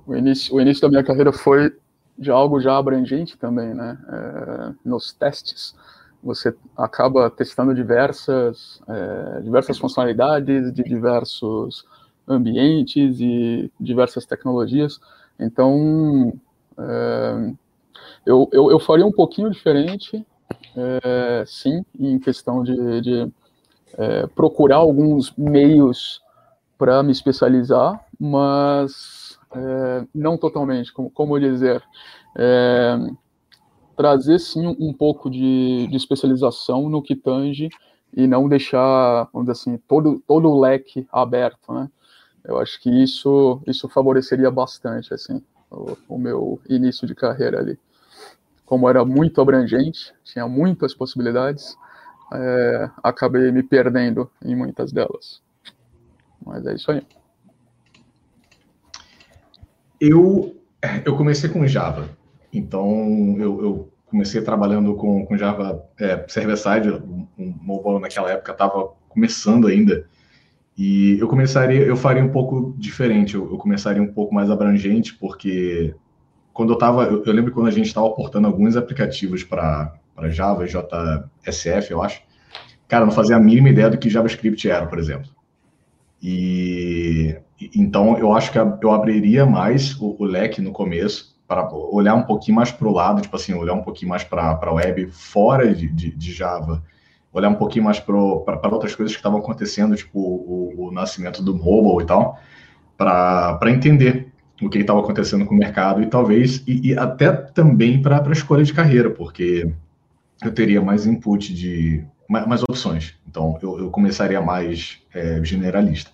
o 0.07 0.15
início, 0.15 0.55
o 0.55 0.61
início 0.61 0.83
da 0.83 0.89
minha 0.89 1.05
carreira 1.05 1.33
foi 1.33 1.73
de 2.19 2.31
algo 2.31 2.61
já 2.61 2.77
abrangente 2.77 3.37
também, 3.37 3.75
né? 3.75 3.99
É, 4.09 4.73
nos 4.85 5.13
testes, 5.13 5.75
você 6.23 6.55
acaba 6.77 7.31
testando 7.31 7.75
diversas, 7.75 8.81
é, 8.89 9.41
diversas 9.43 9.79
funcionalidades 9.79 10.73
de 10.73 10.83
diversos 10.83 11.85
ambientes 12.27 13.21
e 13.21 13.71
diversas 13.79 14.25
tecnologias. 14.25 14.99
Então, 15.39 16.33
é, 16.79 17.53
eu, 18.25 18.49
eu, 18.53 18.71
eu, 18.71 18.79
faria 18.79 19.07
um 19.07 19.13
pouquinho 19.13 19.51
diferente, 19.51 20.25
é, 20.77 21.45
sim, 21.47 21.85
em 21.99 22.19
questão 22.19 22.63
de, 22.63 23.01
de 23.01 23.33
é, 23.97 24.27
procurar 24.29 24.77
alguns 24.77 25.33
meios 25.37 26.21
para 26.77 27.03
me 27.03 27.13
especializar, 27.13 28.05
mas 28.19 29.39
é, 29.55 30.07
não 30.15 30.37
totalmente, 30.37 30.93
como, 30.93 31.11
como 31.11 31.39
dizer, 31.39 31.83
é, 32.37 32.97
trazer 33.97 34.39
sim 34.39 34.77
um 34.79 34.93
pouco 34.93 35.31
de, 35.31 35.87
de, 35.87 35.97
especialização 35.97 36.89
no 36.89 37.03
que 37.03 37.17
tange 37.17 37.69
e 38.13 38.27
não 38.27 38.49
deixar, 38.49 39.29
vamos 39.33 39.49
dizer 39.49 39.53
assim, 39.53 39.79
todo, 39.89 40.23
todo 40.27 40.51
o 40.51 40.61
leque 40.61 41.07
aberto, 41.11 41.73
né? 41.73 41.89
Eu 42.45 42.59
acho 42.59 42.81
que 42.81 42.91
isso, 42.91 43.61
isso 43.67 43.89
favoreceria 43.89 44.51
bastante, 44.51 45.13
assim, 45.13 45.43
o, 45.71 46.19
meu 46.19 46.61
início 46.69 47.07
de 47.07 47.15
carreira 47.15 47.59
ali. 47.59 47.79
Como 48.65 48.89
era 48.89 49.05
muito 49.05 49.41
abrangente, 49.41 50.13
tinha 50.25 50.47
muitas 50.49 50.95
possibilidades, 50.95 51.77
é, 52.33 52.91
acabei 53.03 53.51
me 53.53 53.63
perdendo 53.63 54.31
em 54.45 54.57
muitas 54.57 54.93
delas. 54.93 55.41
Mas 56.45 56.67
é 56.67 56.75
isso 56.75 56.91
aí. 56.91 57.07
Eu, 60.01 60.57
eu 61.05 61.17
comecei 61.17 61.49
com 61.49 61.67
Java. 61.67 62.09
Então, 62.53 63.37
eu, 63.39 63.63
eu 63.63 63.93
comecei 64.07 64.41
trabalhando 64.41 64.95
com, 64.95 65.25
com 65.27 65.37
Java 65.37 65.85
é, 65.99 66.25
server-side, 66.29 66.91
um, 66.91 67.27
mobile 67.39 68.01
naquela 68.01 68.31
época 68.31 68.53
estava 68.53 68.93
começando 69.09 69.67
ainda. 69.67 70.09
E 70.77 71.19
eu 71.19 71.27
começaria, 71.27 71.81
eu 71.81 71.97
faria 71.97 72.23
um 72.23 72.29
pouco 72.29 72.75
diferente, 72.77 73.35
eu, 73.35 73.51
eu 73.51 73.57
começaria 73.57 74.03
um 74.03 74.13
pouco 74.13 74.35
mais 74.35 74.51
abrangente, 74.51 75.15
porque 75.15 75.95
quando 76.53 76.71
eu 76.71 76.75
estava, 76.75 77.05
eu, 77.05 77.25
eu, 77.25 77.33
lembro 77.33 77.53
quando 77.53 77.69
a 77.69 77.71
gente 77.71 77.87
estava 77.87 78.11
portando 78.11 78.47
alguns 78.47 78.77
aplicativos 78.77 79.43
para 79.43 79.99
Java, 80.29 80.67
JSF, 80.67 81.91
eu 81.91 82.03
acho, 82.03 82.23
cara, 82.87 83.03
eu 83.03 83.07
não 83.07 83.15
fazia 83.15 83.37
a 83.37 83.41
mínima 83.41 83.71
ideia 83.71 83.89
do 83.89 83.99
que 83.99 84.11
JavaScript 84.11 84.69
era, 84.69 84.87
por 84.87 84.99
exemplo. 84.99 85.31
E 86.23 87.37
então 87.75 88.19
eu 88.19 88.33
acho 88.33 88.53
que 88.53 88.59
eu 88.59 88.91
abriria 88.93 89.47
mais 89.47 89.99
o, 90.01 90.17
o 90.19 90.25
leque 90.25 90.61
no 90.61 90.73
começo 90.73 91.37
para 91.47 91.69
olhar 91.73 92.15
um 92.15 92.23
pouquinho 92.23 92.57
mais 92.57 92.73
para 92.73 92.89
o 92.89 92.93
lado, 92.93 93.23
tipo 93.23 93.37
assim, 93.37 93.55
olhar 93.55 93.75
um 93.75 93.83
pouquinho 93.83 94.09
mais 94.09 94.25
para 94.25 94.59
a 94.61 94.73
web 94.73 95.11
fora 95.11 95.75
de, 95.75 95.89
de, 95.89 96.11
de, 96.11 96.33
Java, 96.33 96.83
olhar 97.37 97.49
um 97.49 97.55
pouquinho 97.55 97.85
mais 97.85 98.01
para 98.01 98.17
outras 98.17 98.95
coisas 98.95 99.15
que 99.15 99.19
estavam 99.19 99.39
acontecendo, 99.39 99.95
tipo 99.95 100.19
o, 100.19 100.89
o, 100.89 100.91
nascimento 100.91 101.43
do 101.43 101.55
mobile 101.55 102.03
e 102.03 102.07
tal, 102.07 102.39
para 102.97 103.71
entender 103.71 104.33
o 104.63 104.71
que 104.71 104.79
estava 104.79 105.01
acontecendo 105.01 105.45
com 105.45 105.55
o 105.55 105.59
mercado 105.59 106.03
e 106.03 106.07
talvez, 106.07 106.63
e, 106.67 106.93
e 106.93 106.99
até 106.99 107.31
também 107.31 108.01
para 108.01 108.27
a 108.27 108.33
escolha 108.33 108.65
de 108.65 108.73
carreira, 108.73 109.11
porque 109.11 109.71
eu 110.43 110.53
teria 110.53 110.81
mais 110.81 111.07
input 111.07 111.53
de 111.53 112.05
mais, 112.29 112.47
mais 112.47 112.63
opções. 112.63 113.15
Então, 113.29 113.59
eu, 113.63 113.79
eu 113.81 113.91
começaria 113.91 114.41
mais 114.41 115.03
é, 115.15 115.45
generalista. 115.45 116.11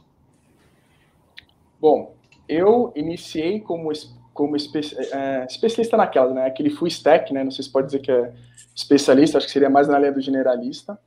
Bom, 1.81 2.15
eu 2.49 2.93
iniciei 2.97 3.61
como, 3.61 3.91
como 4.35 4.57
espe 4.57 4.81
é, 5.13 5.47
especialista 5.49 5.97
naquela, 5.97 6.35
né? 6.35 6.47
Aquele 6.47 6.71
full 6.71 6.89
stack, 6.89 7.33
né? 7.33 7.45
Não 7.45 7.51
sei 7.51 7.65
se 7.65 7.71
pode 7.71 7.87
dizer 7.87 8.01
que 8.01 8.11
é 8.11 8.33
especialista, 8.75 9.39
acho 9.39 9.47
que 9.47 9.53
seria 9.53 9.71
mais 9.71 9.89
na 9.89 9.99
linha 9.99 10.13
do 10.13 10.21
generalista. 10.21 10.99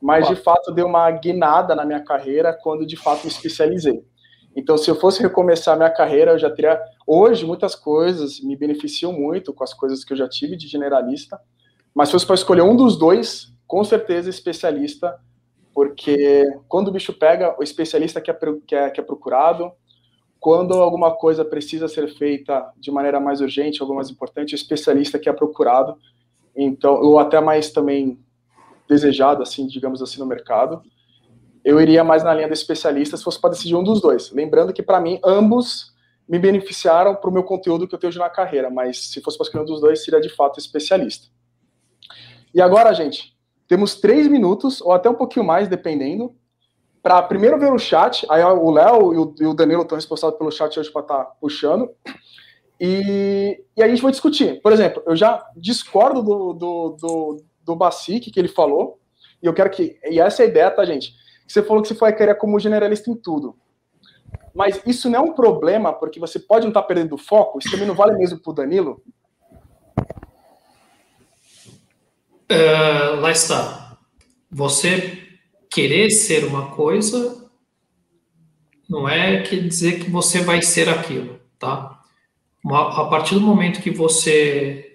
Mas, 0.00 0.26
de 0.28 0.36
fato, 0.36 0.72
deu 0.72 0.86
uma 0.86 1.10
guinada 1.10 1.74
na 1.74 1.84
minha 1.84 2.00
carreira 2.00 2.52
quando, 2.52 2.86
de 2.86 2.96
fato, 2.96 3.24
me 3.24 3.30
especializei. 3.30 4.02
Então, 4.56 4.76
se 4.76 4.90
eu 4.90 4.96
fosse 4.96 5.22
recomeçar 5.22 5.76
minha 5.76 5.90
carreira, 5.90 6.32
eu 6.32 6.38
já 6.38 6.50
teria. 6.50 6.80
Hoje, 7.06 7.44
muitas 7.44 7.74
coisas 7.74 8.40
me 8.40 8.56
beneficiam 8.56 9.12
muito 9.12 9.52
com 9.52 9.62
as 9.62 9.74
coisas 9.74 10.04
que 10.04 10.12
eu 10.12 10.16
já 10.16 10.28
tive 10.28 10.56
de 10.56 10.66
generalista. 10.66 11.38
Mas 11.94 12.08
se 12.08 12.12
fosse 12.12 12.26
para 12.26 12.34
escolher 12.34 12.62
um 12.62 12.74
dos 12.74 12.96
dois, 12.96 13.52
com 13.66 13.84
certeza 13.84 14.30
especialista, 14.30 15.18
porque 15.74 16.44
quando 16.68 16.88
o 16.88 16.92
bicho 16.92 17.12
pega, 17.12 17.54
o 17.58 17.62
especialista 17.62 18.20
que 18.20 18.30
é, 18.30 18.38
que 18.66 18.74
é, 18.74 18.90
que 18.90 19.00
é 19.00 19.04
procurado, 19.04 19.72
quando 20.40 20.74
alguma 20.74 21.12
coisa 21.14 21.44
precisa 21.44 21.86
ser 21.86 22.08
feita 22.14 22.72
de 22.76 22.90
maneira 22.90 23.20
mais 23.20 23.40
urgente, 23.40 23.80
algo 23.80 23.94
mais 23.94 24.10
importante, 24.10 24.54
o 24.54 24.56
especialista 24.56 25.18
que 25.18 25.28
é 25.28 25.32
procurado, 25.32 25.96
então, 26.56 26.94
ou 27.00 27.18
até 27.18 27.40
mais 27.40 27.70
também 27.70 28.18
desejado, 28.90 29.40
assim, 29.40 29.68
digamos 29.68 30.02
assim, 30.02 30.18
no 30.18 30.26
mercado, 30.26 30.82
eu 31.64 31.80
iria 31.80 32.02
mais 32.02 32.24
na 32.24 32.34
linha 32.34 32.48
do 32.48 32.52
especialista 32.52 33.16
se 33.16 33.22
fosse 33.22 33.40
para 33.40 33.50
decidir 33.50 33.76
um 33.76 33.84
dos 33.84 34.00
dois. 34.00 34.32
Lembrando 34.32 34.72
que, 34.72 34.82
para 34.82 35.00
mim, 35.00 35.20
ambos 35.24 35.94
me 36.28 36.38
beneficiaram 36.38 37.14
para 37.14 37.30
o 37.30 37.32
meu 37.32 37.44
conteúdo 37.44 37.86
que 37.86 37.94
eu 37.94 37.98
tenho 37.98 38.12
na 38.14 38.28
carreira, 38.28 38.68
mas 38.68 39.10
se 39.10 39.20
fosse 39.20 39.38
para 39.38 39.44
escolher 39.44 39.62
um 39.62 39.66
dos 39.66 39.80
dois, 39.80 40.04
seria 40.04 40.20
de 40.20 40.28
fato 40.28 40.58
especialista. 40.58 41.28
E 42.52 42.60
agora, 42.60 42.92
gente, 42.92 43.36
temos 43.68 43.94
três 43.94 44.26
minutos, 44.26 44.80
ou 44.80 44.92
até 44.92 45.08
um 45.08 45.14
pouquinho 45.14 45.46
mais, 45.46 45.68
dependendo, 45.68 46.34
para 47.00 47.22
primeiro 47.22 47.58
ver 47.58 47.72
o 47.72 47.78
chat. 47.78 48.26
Aí 48.28 48.42
o 48.42 48.70
Léo 48.70 49.34
e 49.40 49.46
o 49.46 49.54
Danilo 49.54 49.82
estão 49.82 49.96
responsáveis 49.96 50.36
pelo 50.36 50.50
chat 50.50 50.78
hoje 50.78 50.90
para 50.90 51.02
estar 51.02 51.24
tá 51.24 51.24
puxando. 51.40 51.88
E, 52.80 53.62
e 53.76 53.82
aí 53.82 53.88
a 53.90 53.94
gente 53.94 54.02
vai 54.02 54.10
discutir. 54.10 54.60
Por 54.62 54.72
exemplo, 54.72 55.02
eu 55.06 55.14
já 55.14 55.44
discordo 55.56 56.22
do, 56.22 56.52
do, 56.54 56.96
do, 56.98 57.44
do 57.72 57.76
Basic, 57.76 58.30
que 58.30 58.38
ele 58.38 58.48
falou, 58.48 58.98
e 59.42 59.46
eu 59.46 59.54
quero 59.54 59.70
que. 59.70 59.98
E 60.04 60.20
essa 60.20 60.42
é 60.42 60.46
a 60.46 60.48
ideia, 60.48 60.70
tá, 60.70 60.84
gente? 60.84 61.14
Você 61.46 61.62
falou 61.62 61.82
que 61.82 61.88
você 61.88 61.94
foi 61.94 62.12
querer 62.12 62.34
como 62.36 62.58
generalista 62.60 63.10
em 63.10 63.14
tudo. 63.14 63.56
Mas 64.54 64.80
isso 64.86 65.08
não 65.08 65.18
é 65.18 65.22
um 65.22 65.32
problema, 65.32 65.92
porque 65.92 66.20
você 66.20 66.38
pode 66.38 66.64
não 66.64 66.70
estar 66.70 66.82
tá 66.82 66.86
perdendo 66.86 67.16
foco. 67.16 67.58
Isso 67.58 67.70
também 67.70 67.86
não 67.86 67.94
vale 67.94 68.16
mesmo 68.16 68.38
para 68.40 68.50
o 68.50 68.54
Danilo. 68.54 69.02
Uh, 72.50 73.20
lá 73.20 73.30
está. 73.30 73.98
Você 74.50 75.22
querer 75.70 76.10
ser 76.10 76.44
uma 76.44 76.72
coisa 76.72 77.48
não 78.88 79.08
é 79.08 79.42
quer 79.42 79.60
dizer 79.60 80.00
que 80.00 80.10
você 80.10 80.40
vai 80.40 80.60
ser 80.62 80.88
aquilo, 80.88 81.38
tá? 81.60 82.02
A 82.68 83.04
partir 83.04 83.36
do 83.36 83.40
momento 83.40 83.80
que 83.80 83.90
você 83.90 84.89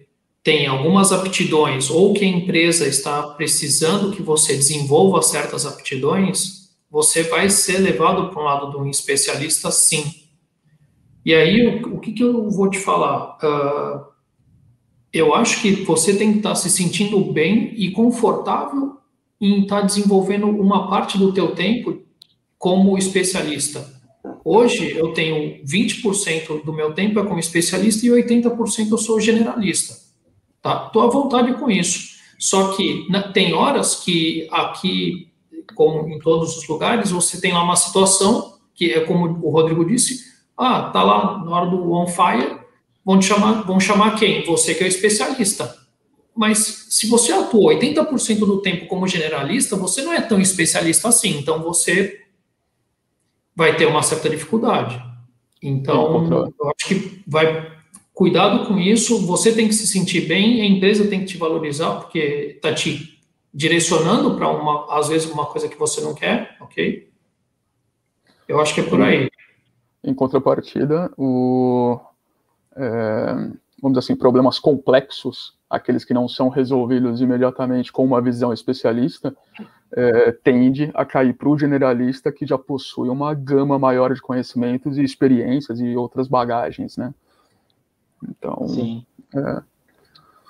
tem 0.46 0.68
algumas 0.68 1.12
aptidões 1.12 1.90
ou 1.90 2.14
que 2.14 2.24
a 2.24 2.28
empresa 2.28 2.88
está 2.88 3.24
precisando 3.30 4.16
que 4.16 4.22
você 4.22 4.56
desenvolva 4.56 5.24
certas 5.24 5.66
aptidões, 5.66 6.70
você 6.88 7.24
vai 7.24 7.50
ser 7.50 7.80
levado 7.80 8.30
para 8.30 8.40
um 8.40 8.46
lado 8.46 8.70
de 8.70 8.78
um 8.78 8.88
especialista, 8.88 9.72
sim. 9.72 10.06
E 11.26 11.34
aí, 11.34 11.66
o, 11.66 11.96
o 11.96 12.00
que, 12.00 12.12
que 12.12 12.24
eu 12.24 12.48
vou 12.52 12.70
te 12.70 12.78
falar? 12.78 13.40
Uh, 13.40 14.06
eu 15.12 15.34
acho 15.34 15.64
que 15.64 15.84
você 15.84 16.16
tem 16.16 16.34
que 16.34 16.38
estar 16.38 16.54
se 16.54 16.70
sentindo 16.70 17.20
bem 17.34 17.74
e 17.76 17.90
confortável 17.90 18.98
em 19.42 19.64
estar 19.64 19.82
desenvolvendo 19.82 20.48
uma 20.48 20.88
parte 20.88 21.18
do 21.18 21.34
teu 21.34 21.56
tempo 21.56 22.04
como 22.56 23.00
especialista. 23.00 23.84
Hoje 24.44 24.92
eu 24.92 25.12
tenho 25.12 25.66
20% 25.66 26.64
do 26.64 26.72
meu 26.72 26.94
tempo 26.94 27.20
é 27.20 27.26
como 27.26 27.40
especialista 27.40 28.06
e 28.06 28.10
80% 28.10 28.92
eu 28.92 28.98
sou 29.00 29.20
generalista. 29.20 30.05
Tá? 30.66 30.90
Tô 30.90 31.02
à 31.02 31.08
vontade 31.08 31.54
com 31.54 31.70
isso. 31.70 32.16
Só 32.40 32.76
que 32.76 33.06
na, 33.08 33.22
tem 33.32 33.54
horas 33.54 33.98
que 34.04 34.48
aqui, 34.52 35.32
como 35.76 36.10
em 36.10 36.18
todos 36.18 36.58
os 36.58 36.68
lugares, 36.68 37.12
você 37.12 37.40
tem 37.40 37.54
lá 37.54 37.62
uma 37.62 37.76
situação 37.76 38.58
que 38.74 38.92
é 38.92 39.02
como 39.02 39.28
o 39.46 39.52
Rodrigo 39.52 39.86
disse, 39.86 40.26
ah, 40.58 40.90
tá 40.90 41.04
lá 41.04 41.38
na 41.38 41.52
hora 41.52 41.70
do 41.70 41.92
on 41.92 42.08
fire, 42.08 42.58
vão 43.06 43.20
te 43.20 43.28
chamar, 43.28 43.62
vão 43.62 43.80
chamar 43.80 44.16
quem? 44.16 44.44
Você 44.48 44.74
que 44.74 44.84
é 44.84 44.88
o 44.88 44.90
especialista. 44.90 45.72
Mas 46.36 46.88
se 46.90 47.08
você 47.08 47.32
atua 47.32 47.76
80% 47.76 48.40
do 48.40 48.60
tempo 48.60 48.88
como 48.88 49.08
generalista, 49.08 49.76
você 49.76 50.02
não 50.02 50.14
é 50.14 50.20
tão 50.20 50.42
especialista 50.42 51.10
assim. 51.10 51.38
Então 51.38 51.62
você 51.62 52.22
vai 53.56 53.78
ter 53.78 53.86
uma 53.86 54.02
certa 54.02 54.28
dificuldade. 54.32 55.00
Então, 55.62 56.28
eu 56.60 56.72
acho 56.76 56.88
que 56.88 57.24
vai 57.28 57.72
cuidado 58.16 58.66
com 58.66 58.80
isso. 58.80 59.28
Você 59.28 59.54
tem 59.54 59.68
que 59.68 59.76
se 59.76 59.86
sentir 59.86 60.22
bem, 60.22 60.62
a 60.62 60.66
empresa 60.66 61.08
tem 61.08 61.20
que 61.20 61.26
te 61.26 61.38
valorizar, 61.38 61.98
porque 61.98 62.54
está 62.56 62.74
te 62.74 63.22
direcionando 63.54 64.36
para 64.36 64.50
uma, 64.50 64.98
às 64.98 65.10
vezes, 65.10 65.30
uma 65.30 65.46
coisa 65.46 65.68
que 65.68 65.78
você 65.78 66.02
não 66.02 66.16
quer, 66.16 66.58
ok? 66.60 67.08
Eu 68.48 68.60
acho 68.60 68.74
que 68.74 68.82
é 68.82 68.84
por 68.84 69.02
aí. 69.02 69.30
Em 70.04 70.14
contrapartida, 70.14 71.12
o, 71.18 72.00
é, 72.76 73.34
vamos 73.82 73.98
dizer 73.98 74.00
assim, 74.00 74.16
problemas 74.16 74.60
complexos, 74.60 75.54
aqueles 75.70 76.06
que 76.06 76.14
não 76.14 76.28
são 76.28 76.48
resolvidos 76.48 77.22
imediatamente 77.22 77.92
com 77.92 78.06
uma 78.06 78.22
visão 78.22 78.54
especialista, 78.54 79.36
é, 79.92 80.32
tende 80.32 80.92
a 80.94 81.04
cair 81.06 81.34
para 81.34 81.50
o 81.50 81.58
generalista 81.58 82.32
que 82.32 82.46
já 82.46 82.58
possui 82.58 83.10
uma 83.10 83.34
gama 83.34 83.80
maior 83.80 84.14
de 84.14 84.22
conhecimentos 84.22 84.98
e 84.98 85.04
experiências 85.04 85.80
e 85.80 85.96
outras 85.96 86.28
bagagens, 86.28 86.98
né? 86.98 87.14
Então, 88.24 88.68
Sim. 88.68 89.06
É... 89.34 89.64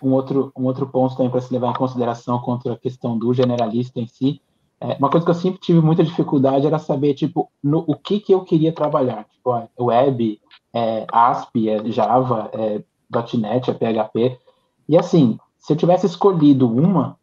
Um, 0.03 0.11
outro, 0.11 0.51
um 0.55 0.65
outro 0.65 0.87
ponto 0.87 1.15
também 1.15 1.31
para 1.31 1.41
se 1.41 1.51
levar 1.53 1.71
em 1.71 1.77
consideração 1.77 2.39
contra 2.39 2.73
a 2.73 2.77
questão 2.77 3.17
do 3.17 3.33
generalista 3.33 3.99
em 3.99 4.05
si, 4.05 4.41
é, 4.79 4.95
uma 4.99 5.09
coisa 5.09 5.25
que 5.25 5.31
eu 5.31 5.35
sempre 5.35 5.59
tive 5.59 5.79
muita 5.81 6.03
dificuldade 6.03 6.67
era 6.67 6.77
saber, 6.77 7.13
tipo, 7.13 7.49
no, 7.63 7.83
o 7.87 7.95
que 7.95 8.19
que 8.19 8.33
eu 8.33 8.41
queria 8.41 8.73
trabalhar, 8.73 9.25
tipo, 9.25 9.51
web, 9.79 10.39
é 10.73 11.07
ASP, 11.11 11.69
é 11.69 11.91
Java, 11.91 12.49
é 12.53 12.83
.NET, 13.37 13.71
é 13.71 13.73
PHP. 13.73 14.37
E 14.87 14.97
assim, 14.97 15.39
se 15.57 15.73
eu 15.73 15.77
tivesse 15.77 16.05
escolhido 16.05 16.69
uma 16.69 17.17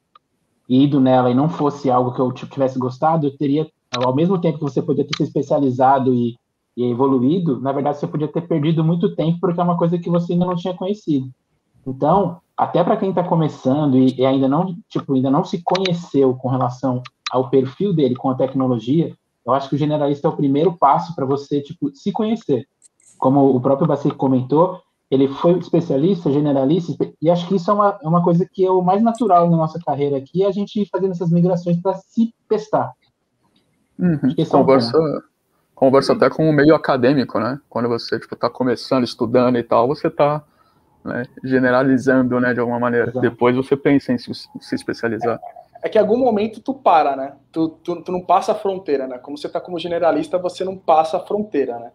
e 0.68 0.84
ido 0.84 1.00
nela 1.00 1.30
e 1.30 1.34
não 1.34 1.48
fosse 1.48 1.90
algo 1.90 2.12
que 2.12 2.20
eu 2.20 2.32
tipo, 2.32 2.52
tivesse 2.52 2.78
gostado, 2.78 3.26
eu 3.26 3.36
teria, 3.36 3.70
ao 3.94 4.14
mesmo 4.14 4.40
tempo 4.40 4.58
que 4.58 4.64
você 4.64 4.80
poderia 4.80 5.08
ter 5.08 5.16
se 5.18 5.24
especializado 5.24 6.14
e, 6.14 6.38
e 6.76 6.84
evoluído, 6.84 7.60
na 7.60 7.72
verdade 7.72 7.98
você 7.98 8.06
podia 8.06 8.28
ter 8.28 8.42
perdido 8.42 8.82
muito 8.82 9.14
tempo 9.14 9.38
porque 9.40 9.60
é 9.60 9.64
uma 9.64 9.76
coisa 9.76 9.98
que 9.98 10.08
você 10.08 10.32
ainda 10.32 10.46
não 10.46 10.56
tinha 10.56 10.74
conhecido. 10.74 11.30
Então, 11.86 12.40
até 12.56 12.82
para 12.82 12.96
quem 12.96 13.10
está 13.10 13.22
começando 13.22 13.98
e, 13.98 14.14
e, 14.18 14.24
ainda 14.24 14.48
não, 14.48 14.76
tipo, 14.88 15.14
ainda 15.14 15.30
não 15.30 15.44
se 15.44 15.62
conheceu 15.62 16.34
com 16.34 16.48
relação 16.48 17.02
ao 17.30 17.50
perfil 17.50 17.92
dele 17.92 18.14
com 18.14 18.30
a 18.30 18.34
tecnologia, 18.34 19.14
eu 19.44 19.52
acho 19.52 19.68
que 19.68 19.74
o 19.74 19.78
generalista 19.78 20.28
é 20.28 20.30
o 20.30 20.36
primeiro 20.36 20.72
passo 20.78 21.14
para 21.14 21.26
você, 21.26 21.60
tipo, 21.60 21.94
se 21.94 22.12
conhecer 22.12 22.66
como 23.22 23.54
o 23.54 23.60
próprio 23.60 23.86
Bacic 23.86 24.16
comentou, 24.16 24.80
ele 25.08 25.28
foi 25.28 25.52
especialista, 25.56 26.32
generalista, 26.32 26.92
e 27.20 27.30
acho 27.30 27.46
que 27.46 27.54
isso 27.54 27.70
é 27.70 27.74
uma, 27.74 27.98
é 28.02 28.08
uma 28.08 28.20
coisa 28.20 28.44
que 28.50 28.64
é 28.64 28.70
o 28.70 28.82
mais 28.82 29.00
natural 29.00 29.48
na 29.48 29.56
nossa 29.56 29.78
carreira 29.78 30.16
aqui, 30.16 30.42
é 30.42 30.46
a 30.46 30.50
gente 30.50 30.84
fazendo 30.90 31.12
essas 31.12 31.30
migrações 31.30 31.80
para 31.80 31.94
se 31.94 32.34
testar. 32.48 32.92
Uhum. 33.96 34.34
É 34.36 34.44
conversa, 34.44 34.98
conversa 35.82 36.12
até 36.12 36.30
com 36.30 36.48
o 36.48 36.52
meio 36.52 36.74
acadêmico, 36.74 37.40
né? 37.40 37.58
Quando 37.68 37.88
você 37.88 38.14
está 38.14 38.20
tipo, 38.20 38.36
tá 38.36 38.48
começando, 38.48 39.02
estudando 39.02 39.58
e 39.58 39.62
tal, 39.64 39.88
você 39.88 40.06
está 40.06 40.44
né, 41.04 41.24
generalizando, 41.42 42.38
né, 42.38 42.54
de 42.54 42.60
alguma 42.60 42.78
maneira. 42.78 43.06
Exato. 43.06 43.20
Depois 43.20 43.56
você 43.56 43.76
pensa 43.76 44.12
em 44.12 44.18
se, 44.18 44.32
se 44.32 44.74
especializar. 44.74 45.40
É, 45.82 45.86
é, 45.86 45.88
que 45.88 45.98
em 45.98 46.00
algum 46.00 46.18
momento 46.18 46.60
tu 46.60 46.72
para, 46.72 47.16
né? 47.16 47.32
Tu, 47.50 47.68
tu, 47.82 48.02
tu 48.02 48.12
não 48.12 48.20
passa 48.20 48.52
a 48.52 48.54
fronteira, 48.54 49.08
né? 49.08 49.18
Como 49.18 49.36
você 49.36 49.48
está 49.48 49.60
como 49.60 49.76
generalista, 49.78 50.38
você 50.38 50.64
não 50.64 50.76
passa 50.76 51.16
a 51.16 51.20
fronteira, 51.20 51.78
né? 51.78 51.90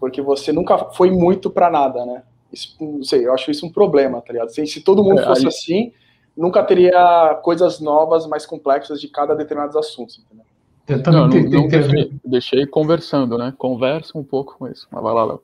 porque 0.00 0.22
você 0.22 0.50
nunca 0.50 0.78
foi 0.94 1.10
muito 1.10 1.50
para 1.50 1.70
nada, 1.70 2.06
né? 2.06 2.22
Isso, 2.50 2.74
não 2.80 3.04
sei, 3.04 3.26
eu 3.26 3.34
acho 3.34 3.50
isso 3.50 3.66
um 3.66 3.70
problema, 3.70 4.20
tá 4.22 4.32
ligado? 4.32 4.48
Se, 4.48 4.66
se 4.66 4.80
todo 4.80 5.04
mundo 5.04 5.20
é, 5.20 5.24
fosse 5.24 5.42
aí... 5.42 5.46
assim, 5.46 5.92
nunca 6.34 6.64
teria 6.64 7.38
coisas 7.44 7.78
novas, 7.78 8.26
mais 8.26 8.46
complexas 8.46 9.00
de 9.00 9.08
cada 9.08 9.36
determinados 9.36 9.76
assuntos, 9.76 10.18
entendeu? 10.18 10.46
Eu 10.90 11.02
também 11.02 11.20
não, 11.20 11.28
não, 11.28 11.60
não 11.62 11.68
deixei, 11.68 12.12
deixei, 12.24 12.66
conversando, 12.66 13.38
né? 13.38 13.54
Conversa 13.56 14.18
um 14.18 14.24
pouco 14.24 14.58
com 14.58 14.66
isso. 14.66 14.88
Mas 14.90 15.02
vai 15.02 15.14
lá, 15.14 15.24
Léo. 15.24 15.42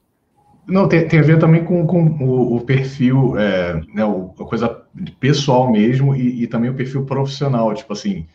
Não, 0.66 0.88
tem, 0.88 1.06
tem 1.06 1.20
a 1.20 1.22
ver 1.22 1.38
também 1.38 1.64
com, 1.64 1.86
com 1.86 2.02
o, 2.20 2.56
o 2.56 2.60
perfil, 2.60 3.38
é, 3.38 3.80
né, 3.94 4.04
o, 4.04 4.34
a 4.40 4.44
coisa 4.44 4.82
pessoal 5.20 5.70
mesmo 5.70 6.16
e, 6.16 6.42
e, 6.42 6.46
também 6.48 6.68
o 6.68 6.74
perfil 6.74 7.06
profissional. 7.06 7.72
Tipo 7.72 7.92
assim, 7.92 8.26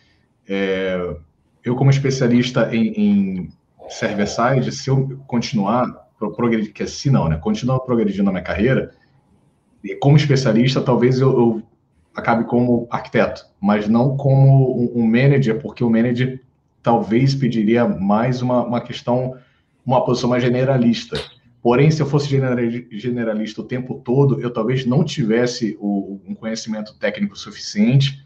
é, 0.48 1.14
eu 1.64 1.76
como 1.76 1.90
especialista 1.90 2.74
em, 2.74 2.88
em 2.96 3.50
server-side, 3.90 4.72
se 4.72 4.90
eu 4.90 5.20
continuar 5.28 6.08
progredir, 6.18 6.72
que 6.72 6.84
é 6.84 6.86
se 6.86 7.10
não, 7.10 7.28
né, 7.28 7.36
continuar 7.36 7.80
progredindo 7.80 8.24
na 8.24 8.32
minha 8.32 8.44
carreira, 8.44 8.92
como 10.00 10.16
especialista, 10.16 10.80
talvez 10.80 11.20
eu, 11.20 11.32
eu 11.32 11.64
acabe 12.16 12.46
como 12.46 12.88
arquiteto, 12.90 13.46
mas 13.60 13.90
não 13.90 14.16
como 14.16 14.80
um, 14.80 15.02
um 15.02 15.06
manager, 15.06 15.60
porque 15.62 15.84
o 15.84 15.90
manager 15.90 16.42
talvez 16.82 17.36
pediria 17.36 17.88
mais 17.88 18.42
uma, 18.42 18.64
uma 18.66 18.82
questão, 18.82 19.38
uma 19.86 20.04
posição 20.04 20.30
mais 20.30 20.44
generalista. 20.44 21.22
Porém, 21.62 21.92
se 21.92 22.02
eu 22.02 22.08
fosse 22.08 22.28
generalista 22.28 23.62
o 23.62 23.64
tempo 23.64 24.02
todo, 24.04 24.42
eu 24.42 24.52
talvez 24.52 24.86
não 24.86 25.04
tivesse 25.04 25.78
o, 25.80 26.20
um 26.28 26.34
conhecimento 26.34 26.98
técnico 26.98 27.38
suficiente 27.38 28.26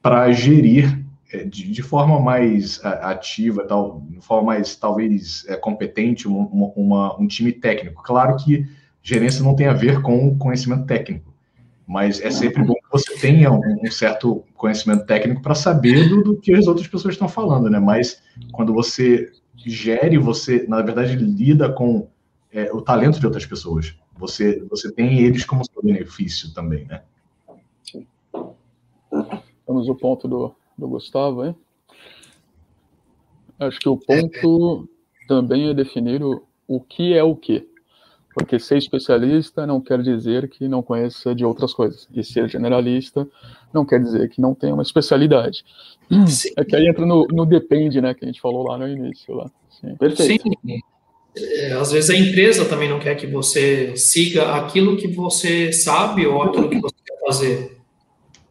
para 0.00 0.30
gerir 0.30 1.04
é, 1.32 1.44
de, 1.44 1.70
de, 1.70 1.82
forma 1.82 2.20
mais 2.20 2.82
ativa, 2.84 3.66
tal, 3.66 4.00
de 4.08 4.20
forma 4.20 4.54
mais 4.54 4.76
talvez 4.76 5.44
é, 5.48 5.56
competente, 5.56 6.28
uma, 6.28 6.72
uma, 6.76 7.20
um 7.20 7.26
time 7.26 7.52
técnico. 7.52 8.02
Claro 8.02 8.36
que 8.36 8.66
gerência 9.02 9.42
não 9.42 9.56
tem 9.56 9.66
a 9.66 9.72
ver 9.72 10.00
com 10.00 10.38
conhecimento 10.38 10.86
técnico, 10.86 11.34
mas 11.86 12.20
é 12.20 12.30
sempre 12.30 12.62
bom 12.62 12.74
você 12.90 13.18
tenha 13.18 13.52
um, 13.52 13.90
certo 13.90 14.44
conhecimento 14.54 15.04
técnico 15.04 15.42
para 15.42 15.54
saber 15.54 16.08
do, 16.08 16.22
do, 16.22 16.36
que 16.36 16.54
as 16.54 16.66
outras 16.66 16.86
pessoas 16.86 17.14
estão 17.14 17.28
falando, 17.28 17.68
né? 17.68 17.78
Mas 17.78 18.22
quando 18.52 18.72
você 18.72 19.30
gere, 19.56 20.16
você, 20.18 20.66
na 20.66 20.80
verdade, 20.80 21.16
lida 21.16 21.70
com 21.70 22.08
é, 22.52 22.72
o 22.72 22.80
talento 22.80 23.20
de 23.20 23.26
outras 23.26 23.44
pessoas. 23.44 23.94
Você, 24.16 24.64
você 24.68 24.90
tem 24.90 25.20
eles 25.20 25.44
como 25.44 25.64
seu 25.64 25.82
benefício 25.82 26.52
também, 26.54 26.86
né? 26.86 27.02
Temos 29.66 29.88
o 29.88 29.94
ponto 29.94 30.26
do, 30.26 30.54
do 30.76 30.88
Gustavo, 30.88 31.44
hein? 31.44 31.54
Acho 33.58 33.78
que 33.78 33.88
o 33.88 33.96
ponto 33.96 34.88
também 35.26 35.68
é 35.68 35.74
definir 35.74 36.22
o, 36.22 36.42
o 36.66 36.80
que 36.80 37.12
é 37.12 37.22
o 37.22 37.36
que. 37.36 37.67
Porque 38.38 38.60
ser 38.60 38.78
especialista 38.78 39.66
não 39.66 39.80
quer 39.80 40.00
dizer 40.00 40.48
que 40.48 40.68
não 40.68 40.80
conheça 40.80 41.34
de 41.34 41.44
outras 41.44 41.74
coisas. 41.74 42.06
E 42.14 42.22
ser 42.22 42.48
generalista 42.48 43.26
não 43.74 43.84
quer 43.84 44.00
dizer 44.00 44.28
que 44.28 44.40
não 44.40 44.54
tenha 44.54 44.72
uma 44.72 44.82
especialidade. 44.84 45.64
Sim. 46.28 46.50
É 46.56 46.64
que 46.64 46.76
aí 46.76 46.86
entra 46.86 47.04
no, 47.04 47.26
no 47.26 47.44
depende, 47.44 48.00
né, 48.00 48.14
que 48.14 48.24
a 48.24 48.28
gente 48.28 48.40
falou 48.40 48.62
lá 48.68 48.78
no 48.78 48.86
início. 48.86 49.34
Lá. 49.34 49.50
Sim. 49.68 49.96
Perfeito. 49.96 50.44
Sim. 50.64 50.80
É, 51.36 51.72
às 51.72 51.90
vezes 51.90 52.10
a 52.10 52.16
empresa 52.16 52.64
também 52.64 52.88
não 52.88 53.00
quer 53.00 53.16
que 53.16 53.26
você 53.26 53.96
siga 53.96 54.54
aquilo 54.54 54.96
que 54.96 55.08
você 55.08 55.72
sabe 55.72 56.24
ou 56.24 56.40
aquilo 56.40 56.70
que 56.70 56.80
você 56.80 56.96
quer 57.04 57.18
fazer. 57.26 57.78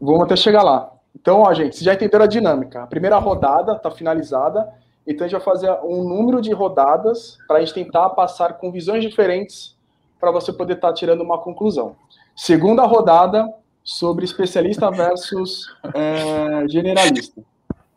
Vamos 0.02 0.24
até 0.24 0.36
chegar 0.36 0.64
lá. 0.64 0.92
Então, 1.16 1.40
ó, 1.40 1.54
gente, 1.54 1.78
vocês 1.78 1.86
já 1.86 1.94
entenderam 1.94 2.26
a 2.26 2.28
dinâmica. 2.28 2.84
A 2.84 2.88
primeira 2.88 3.18
rodada 3.20 3.72
está 3.72 3.90
finalizada, 3.90 4.68
então 5.08 5.26
a 5.26 5.30
gente 5.30 5.38
vai 5.38 5.46
fazer 5.46 5.72
um 5.86 6.04
número 6.04 6.42
de 6.42 6.52
rodadas 6.52 7.38
para 7.48 7.58
a 7.58 7.60
gente 7.62 7.74
tentar 7.74 8.10
passar 8.10 8.58
com 8.58 8.70
visões 8.70 9.02
diferentes 9.02 9.77
para 10.20 10.32
você 10.32 10.52
poder 10.52 10.74
estar 10.74 10.90
tá 10.90 10.94
tirando 10.94 11.22
uma 11.22 11.38
conclusão. 11.38 11.96
Segunda 12.36 12.86
rodada 12.86 13.48
sobre 13.84 14.26
especialista 14.26 14.92
versus 14.92 15.68
é, 15.94 16.68
generalista. 16.68 17.42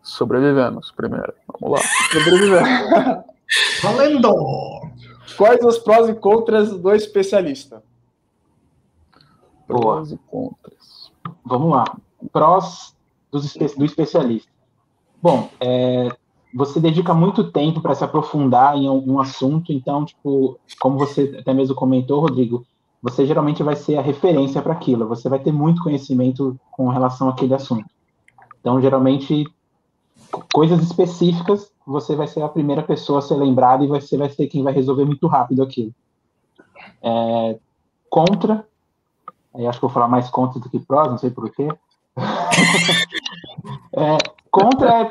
Sobrevivemos 0.03 0.93
primeiro. 0.93 1.35
Vamos 1.61 1.79
lá. 1.79 1.87
Sobrevivemos. 2.12 3.25
Valendo! 3.83 4.35
Quais 5.37 5.65
os 5.65 5.79
prós 5.79 6.09
e 6.09 6.15
contras 6.15 6.71
do 6.71 6.95
especialista? 6.95 7.83
Prós 9.67 10.12
e 10.12 10.17
contras. 10.29 11.12
Vamos 11.45 11.71
lá. 11.71 11.85
Prós 12.33 12.95
do, 13.31 13.41
do 13.41 13.85
especialista. 13.85 14.50
Bom, 15.23 15.50
é, 15.61 16.09
você 16.52 16.80
dedica 16.80 17.14
muito 17.14 17.50
tempo 17.50 17.80
para 17.80 17.95
se 17.95 18.04
aprofundar 18.04 18.76
em 18.76 18.88
um 18.88 19.21
assunto, 19.21 19.73
então, 19.73 20.04
tipo, 20.04 20.59
como 20.80 20.99
você 20.99 21.36
até 21.41 21.54
mesmo 21.54 21.75
comentou, 21.75 22.21
Rodrigo, 22.21 22.65
você 23.02 23.26
geralmente 23.26 23.63
vai 23.63 23.76
ser 23.76 23.97
a 23.97 24.02
referência 24.02 24.60
para 24.60 24.73
aquilo, 24.73 25.08
você 25.08 25.28
vai 25.28 25.39
ter 25.39 25.52
muito 25.52 25.82
conhecimento 25.82 26.58
com 26.71 26.89
relação 26.89 27.28
àquele 27.28 27.54
assunto. 27.54 27.89
Então, 28.60 28.80
geralmente, 28.80 29.47
coisas 30.52 30.82
específicas 30.82 31.71
você 31.86 32.15
vai 32.15 32.28
ser 32.28 32.43
a 32.43 32.49
primeira 32.49 32.82
pessoa 32.82 33.19
a 33.19 33.23
ser 33.23 33.34
lembrada 33.34 33.82
e 33.82 33.89
você 33.89 34.17
vai 34.17 34.28
ser 34.28 34.47
quem 34.47 34.63
vai 34.63 34.73
resolver 34.73 35.04
muito 35.04 35.26
rápido 35.26 35.63
aquilo. 35.63 35.93
É, 37.02 37.58
contra, 38.08 38.67
aí 39.54 39.67
acho 39.67 39.78
que 39.78 39.86
vou 39.86 39.91
falar 39.91 40.08
mais 40.08 40.28
contra 40.30 40.60
do 40.60 40.69
que 40.69 40.78
prós, 40.78 41.10
não 41.10 41.19
sei 41.19 41.30
porquê. 41.30 41.69
é, 43.93 44.19
contra 44.50 45.02
é, 45.02 45.10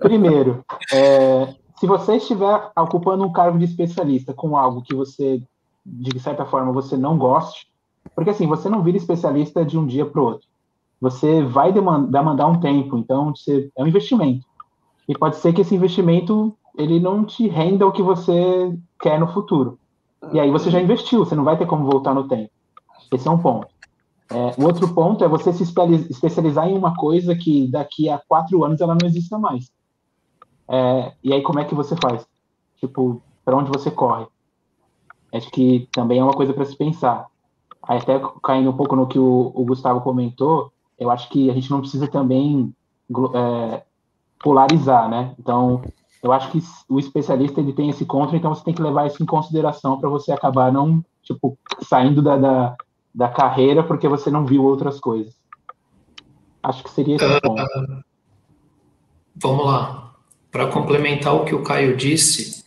primeiro, 0.00 0.64
é, 0.92 1.54
se 1.78 1.86
você 1.86 2.16
estiver 2.16 2.70
ocupando 2.76 3.24
um 3.24 3.32
cargo 3.32 3.58
de 3.58 3.64
especialista 3.64 4.34
com 4.34 4.56
algo 4.56 4.82
que 4.82 4.94
você, 4.94 5.42
de 5.84 6.20
certa 6.20 6.44
forma, 6.44 6.72
você 6.72 6.96
não 6.96 7.16
goste, 7.16 7.68
porque 8.14 8.30
assim, 8.30 8.46
você 8.46 8.68
não 8.68 8.82
vira 8.82 8.96
especialista 8.96 9.64
de 9.64 9.78
um 9.78 9.86
dia 9.86 10.04
para 10.04 10.20
o 10.20 10.24
outro. 10.24 10.46
Você 11.00 11.42
vai 11.42 11.72
demandar, 11.72 12.46
um 12.46 12.60
tempo, 12.60 12.98
então 12.98 13.34
você, 13.34 13.70
é 13.76 13.82
um 13.82 13.86
investimento. 13.86 14.44
E 15.08 15.16
pode 15.16 15.36
ser 15.36 15.52
que 15.52 15.62
esse 15.62 15.74
investimento 15.74 16.54
ele 16.76 17.00
não 17.00 17.24
te 17.24 17.48
renda 17.48 17.86
o 17.86 17.92
que 17.92 18.02
você 18.02 18.78
quer 19.00 19.18
no 19.18 19.32
futuro. 19.32 19.78
E 20.32 20.38
aí 20.38 20.50
você 20.50 20.70
já 20.70 20.80
investiu, 20.80 21.24
você 21.24 21.34
não 21.34 21.44
vai 21.44 21.56
ter 21.56 21.66
como 21.66 21.90
voltar 21.90 22.14
no 22.14 22.28
tempo. 22.28 22.50
Esse 23.12 23.26
é 23.26 23.30
um 23.30 23.38
ponto. 23.38 23.68
É, 24.32 24.60
o 24.60 24.64
outro 24.64 24.92
ponto 24.94 25.24
é 25.24 25.28
você 25.28 25.52
se 25.52 25.64
especializar 25.64 26.68
em 26.68 26.78
uma 26.78 26.94
coisa 26.94 27.34
que 27.34 27.66
daqui 27.66 28.08
a 28.08 28.18
quatro 28.18 28.64
anos 28.64 28.80
ela 28.80 28.96
não 29.00 29.08
exista 29.08 29.36
mais. 29.38 29.72
É, 30.68 31.12
e 31.22 31.32
aí 31.32 31.42
como 31.42 31.58
é 31.58 31.64
que 31.64 31.74
você 31.74 31.96
faz? 31.96 32.24
Tipo, 32.78 33.20
para 33.44 33.56
onde 33.56 33.70
você 33.70 33.90
corre? 33.90 34.26
Acho 35.34 35.50
que 35.50 35.88
também 35.92 36.20
é 36.20 36.24
uma 36.24 36.32
coisa 36.32 36.52
para 36.52 36.64
se 36.64 36.76
pensar. 36.76 37.26
Aí 37.82 37.98
até 37.98 38.20
caindo 38.42 38.70
um 38.70 38.76
pouco 38.76 38.94
no 38.94 39.06
que 39.06 39.18
o, 39.18 39.50
o, 39.54 39.64
Gustavo 39.64 40.00
comentou, 40.00 40.72
eu 40.98 41.10
acho 41.10 41.28
que 41.28 41.50
a 41.50 41.54
gente 41.54 41.70
não 41.70 41.80
precisa 41.80 42.06
também 42.06 42.72
é, 43.34 43.82
polarizar, 44.42 45.08
né? 45.08 45.34
Então, 45.38 45.82
eu 46.22 46.32
acho 46.32 46.50
que 46.52 46.62
o 46.88 46.98
especialista 46.98 47.60
ele 47.60 47.72
tem 47.72 47.88
esse 47.88 48.04
contra, 48.04 48.36
então 48.36 48.54
você 48.54 48.62
tem 48.62 48.74
que 48.74 48.82
levar 48.82 49.06
isso 49.06 49.22
em 49.22 49.26
consideração 49.26 49.98
para 49.98 50.08
você 50.08 50.30
acabar 50.30 50.70
não, 50.70 51.02
tipo, 51.22 51.58
saindo 51.82 52.20
da, 52.20 52.36
da, 52.36 52.76
da, 53.14 53.28
carreira 53.28 53.82
porque 53.82 54.08
você 54.08 54.30
não 54.30 54.46
viu 54.46 54.64
outras 54.64 55.00
coisas. 55.00 55.34
Acho 56.62 56.82
que 56.84 56.90
seria 56.90 57.16
esse 57.16 57.40
ponto. 57.40 57.62
Vamos 59.36 59.66
lá. 59.66 60.14
Para 60.50 60.66
complementar 60.66 61.34
o 61.34 61.44
que 61.44 61.54
o 61.54 61.62
Caio 61.62 61.96
disse, 61.96 62.64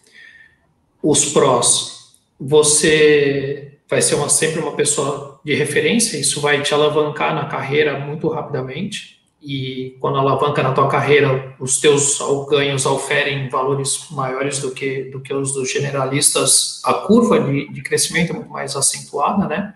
os 1.01 1.25
prós. 1.25 2.17
Você 2.39 3.79
vai 3.89 4.01
ser 4.01 4.15
uma, 4.15 4.29
sempre 4.29 4.59
uma 4.59 4.75
pessoa 4.75 5.39
de 5.43 5.53
referência, 5.53 6.17
isso 6.17 6.41
vai 6.41 6.61
te 6.61 6.73
alavancar 6.73 7.35
na 7.35 7.45
carreira 7.45 7.99
muito 7.99 8.27
rapidamente 8.29 9.23
e 9.45 9.97
quando 9.99 10.17
alavanca 10.17 10.63
na 10.63 10.71
tua 10.71 10.87
carreira, 10.87 11.53
os 11.59 11.81
teus 11.81 12.17
ganhos 12.49 12.85
oferem 12.85 13.49
valores 13.49 14.07
maiores 14.09 14.59
do 14.59 14.71
que, 14.71 15.03
do 15.11 15.19
que 15.19 15.33
os 15.33 15.51
dos 15.51 15.69
generalistas, 15.69 16.81
a 16.85 16.93
curva 16.93 17.41
de, 17.41 17.67
de 17.69 17.83
crescimento 17.83 18.31
é 18.31 18.35
muito 18.35 18.49
mais 18.49 18.73
acentuada, 18.73 19.45
né? 19.45 19.75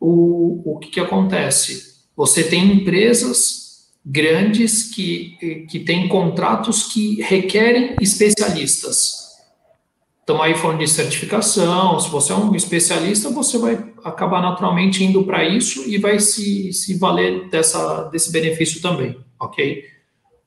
O, 0.00 0.62
o 0.64 0.78
que, 0.78 0.88
que 0.88 1.00
acontece? 1.00 2.00
Você 2.16 2.42
tem 2.42 2.72
empresas 2.72 3.60
grandes 4.04 4.84
que, 4.84 5.66
que 5.68 5.80
têm 5.80 6.08
contratos 6.08 6.84
que 6.84 7.20
requerem 7.22 7.96
especialistas. 8.00 9.20
Estamos 10.20 10.42
aí 10.42 10.54
falando 10.54 10.78
de 10.78 10.88
certificação, 10.88 11.98
se 11.98 12.08
você 12.08 12.32
é 12.32 12.36
um 12.36 12.54
especialista, 12.54 13.30
você 13.30 13.58
vai 13.58 13.92
acabar 14.04 14.40
naturalmente 14.40 15.04
indo 15.04 15.24
para 15.24 15.44
isso 15.44 15.88
e 15.88 15.98
vai 15.98 16.18
se, 16.20 16.72
se 16.72 16.96
valer 16.96 17.48
dessa, 17.50 18.04
desse 18.04 18.30
benefício 18.30 18.80
também, 18.80 19.18
ok? 19.38 19.84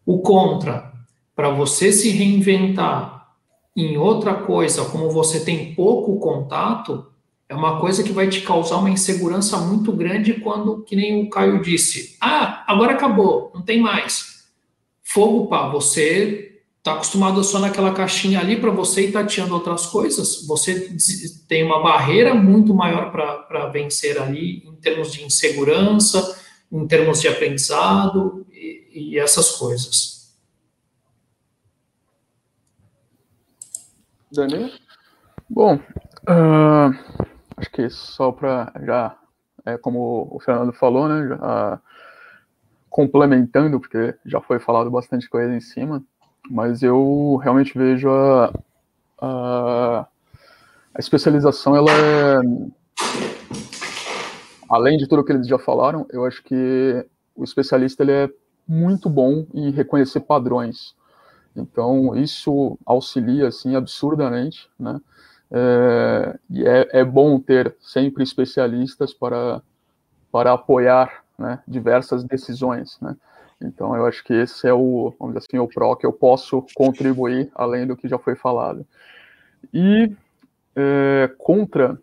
O 0.05 0.19
contra, 0.19 0.91
para 1.35 1.49
você 1.49 1.91
se 1.91 2.09
reinventar 2.09 3.27
em 3.75 3.97
outra 3.97 4.33
coisa, 4.35 4.85
como 4.85 5.09
você 5.09 5.43
tem 5.43 5.73
pouco 5.73 6.17
contato, 6.17 7.07
é 7.53 7.55
uma 7.55 7.79
coisa 7.79 8.03
que 8.03 8.11
vai 8.11 8.27
te 8.27 8.41
causar 8.41 8.77
uma 8.77 8.89
insegurança 8.89 9.57
muito 9.59 9.91
grande 9.91 10.33
quando, 10.33 10.81
que 10.83 10.95
nem 10.95 11.23
o 11.23 11.29
Caio 11.29 11.61
disse, 11.61 12.17
ah, 12.19 12.63
agora 12.67 12.93
acabou, 12.93 13.51
não 13.53 13.61
tem 13.61 13.79
mais. 13.79 14.47
Fogo, 15.03 15.47
pá, 15.47 15.69
você 15.69 16.61
está 16.79 16.93
acostumado 16.93 17.43
só 17.43 17.59
naquela 17.59 17.93
caixinha 17.93 18.39
ali 18.39 18.59
para 18.59 18.71
você 18.71 19.07
ir 19.07 19.11
tateando 19.11 19.53
outras 19.53 19.85
coisas, 19.85 20.45
você 20.47 20.89
tem 21.47 21.63
uma 21.63 21.81
barreira 21.81 22.33
muito 22.33 22.73
maior 22.73 23.11
para 23.11 23.67
vencer 23.67 24.19
ali 24.19 24.63
em 24.67 24.75
termos 24.77 25.13
de 25.13 25.23
insegurança, 25.23 26.41
em 26.71 26.87
termos 26.87 27.21
de 27.21 27.27
aprendizado 27.27 28.45
e, 28.51 29.11
e 29.13 29.19
essas 29.19 29.51
coisas. 29.51 30.33
Daniel? 34.31 34.71
Bom, 35.47 35.75
uh, 36.27 37.32
acho 37.57 37.71
que 37.71 37.89
só 37.89 38.31
para 38.31 38.71
já, 38.83 39.17
é, 39.65 39.77
como 39.77 40.27
o 40.31 40.39
Fernando 40.39 40.73
falou, 40.73 41.07
né, 41.07 41.27
já, 41.27 41.79
complementando, 42.89 43.79
porque 43.79 44.15
já 44.25 44.39
foi 44.39 44.59
falado 44.59 44.89
bastante 44.91 45.29
coisa 45.29 45.53
em 45.53 45.59
cima, 45.59 46.03
mas 46.49 46.83
eu 46.83 47.39
realmente 47.41 47.77
vejo 47.77 48.09
a, 48.09 48.53
a, 49.19 50.07
a 50.93 50.99
especialização, 50.99 51.75
ela 51.75 51.91
é, 51.91 52.39
além 54.69 54.97
de 54.97 55.07
tudo 55.07 55.23
que 55.23 55.31
eles 55.31 55.47
já 55.47 55.57
falaram, 55.57 56.05
eu 56.11 56.25
acho 56.25 56.43
que 56.43 57.05
o 57.35 57.43
especialista 57.43 58.03
ele 58.03 58.11
é 58.11 58.29
muito 58.67 59.09
bom 59.09 59.45
em 59.53 59.71
reconhecer 59.71 60.21
padrões. 60.21 60.95
Então, 61.55 62.15
isso 62.15 62.77
auxilia, 62.85 63.47
assim, 63.47 63.75
absurdamente, 63.75 64.69
né? 64.79 64.99
É, 65.51 66.39
é, 66.51 66.99
é, 66.99 67.03
bom 67.03 67.39
ter 67.39 67.75
sempre 67.79 68.23
especialistas 68.23 69.13
para, 69.13 69.61
para 70.31 70.53
apoiar 70.53 71.23
né, 71.37 71.59
diversas 71.67 72.23
decisões, 72.23 72.97
né? 73.01 73.15
Então, 73.61 73.95
eu 73.95 74.05
acho 74.05 74.23
que 74.25 74.33
esse 74.33 74.67
é 74.67 74.73
o, 74.73 75.13
vamos 75.17 75.35
dizer 75.35 75.47
assim, 75.47 75.57
o 75.57 75.67
pró 75.67 75.95
que 75.95 76.05
eu 76.05 76.11
posso 76.11 76.65
contribuir, 76.75 77.49
além 77.55 77.87
do 77.87 77.95
que 77.95 78.09
já 78.09 78.17
foi 78.17 78.35
falado. 78.35 78.85
E 79.73 80.11
é, 80.75 81.31
contra, 81.37 81.97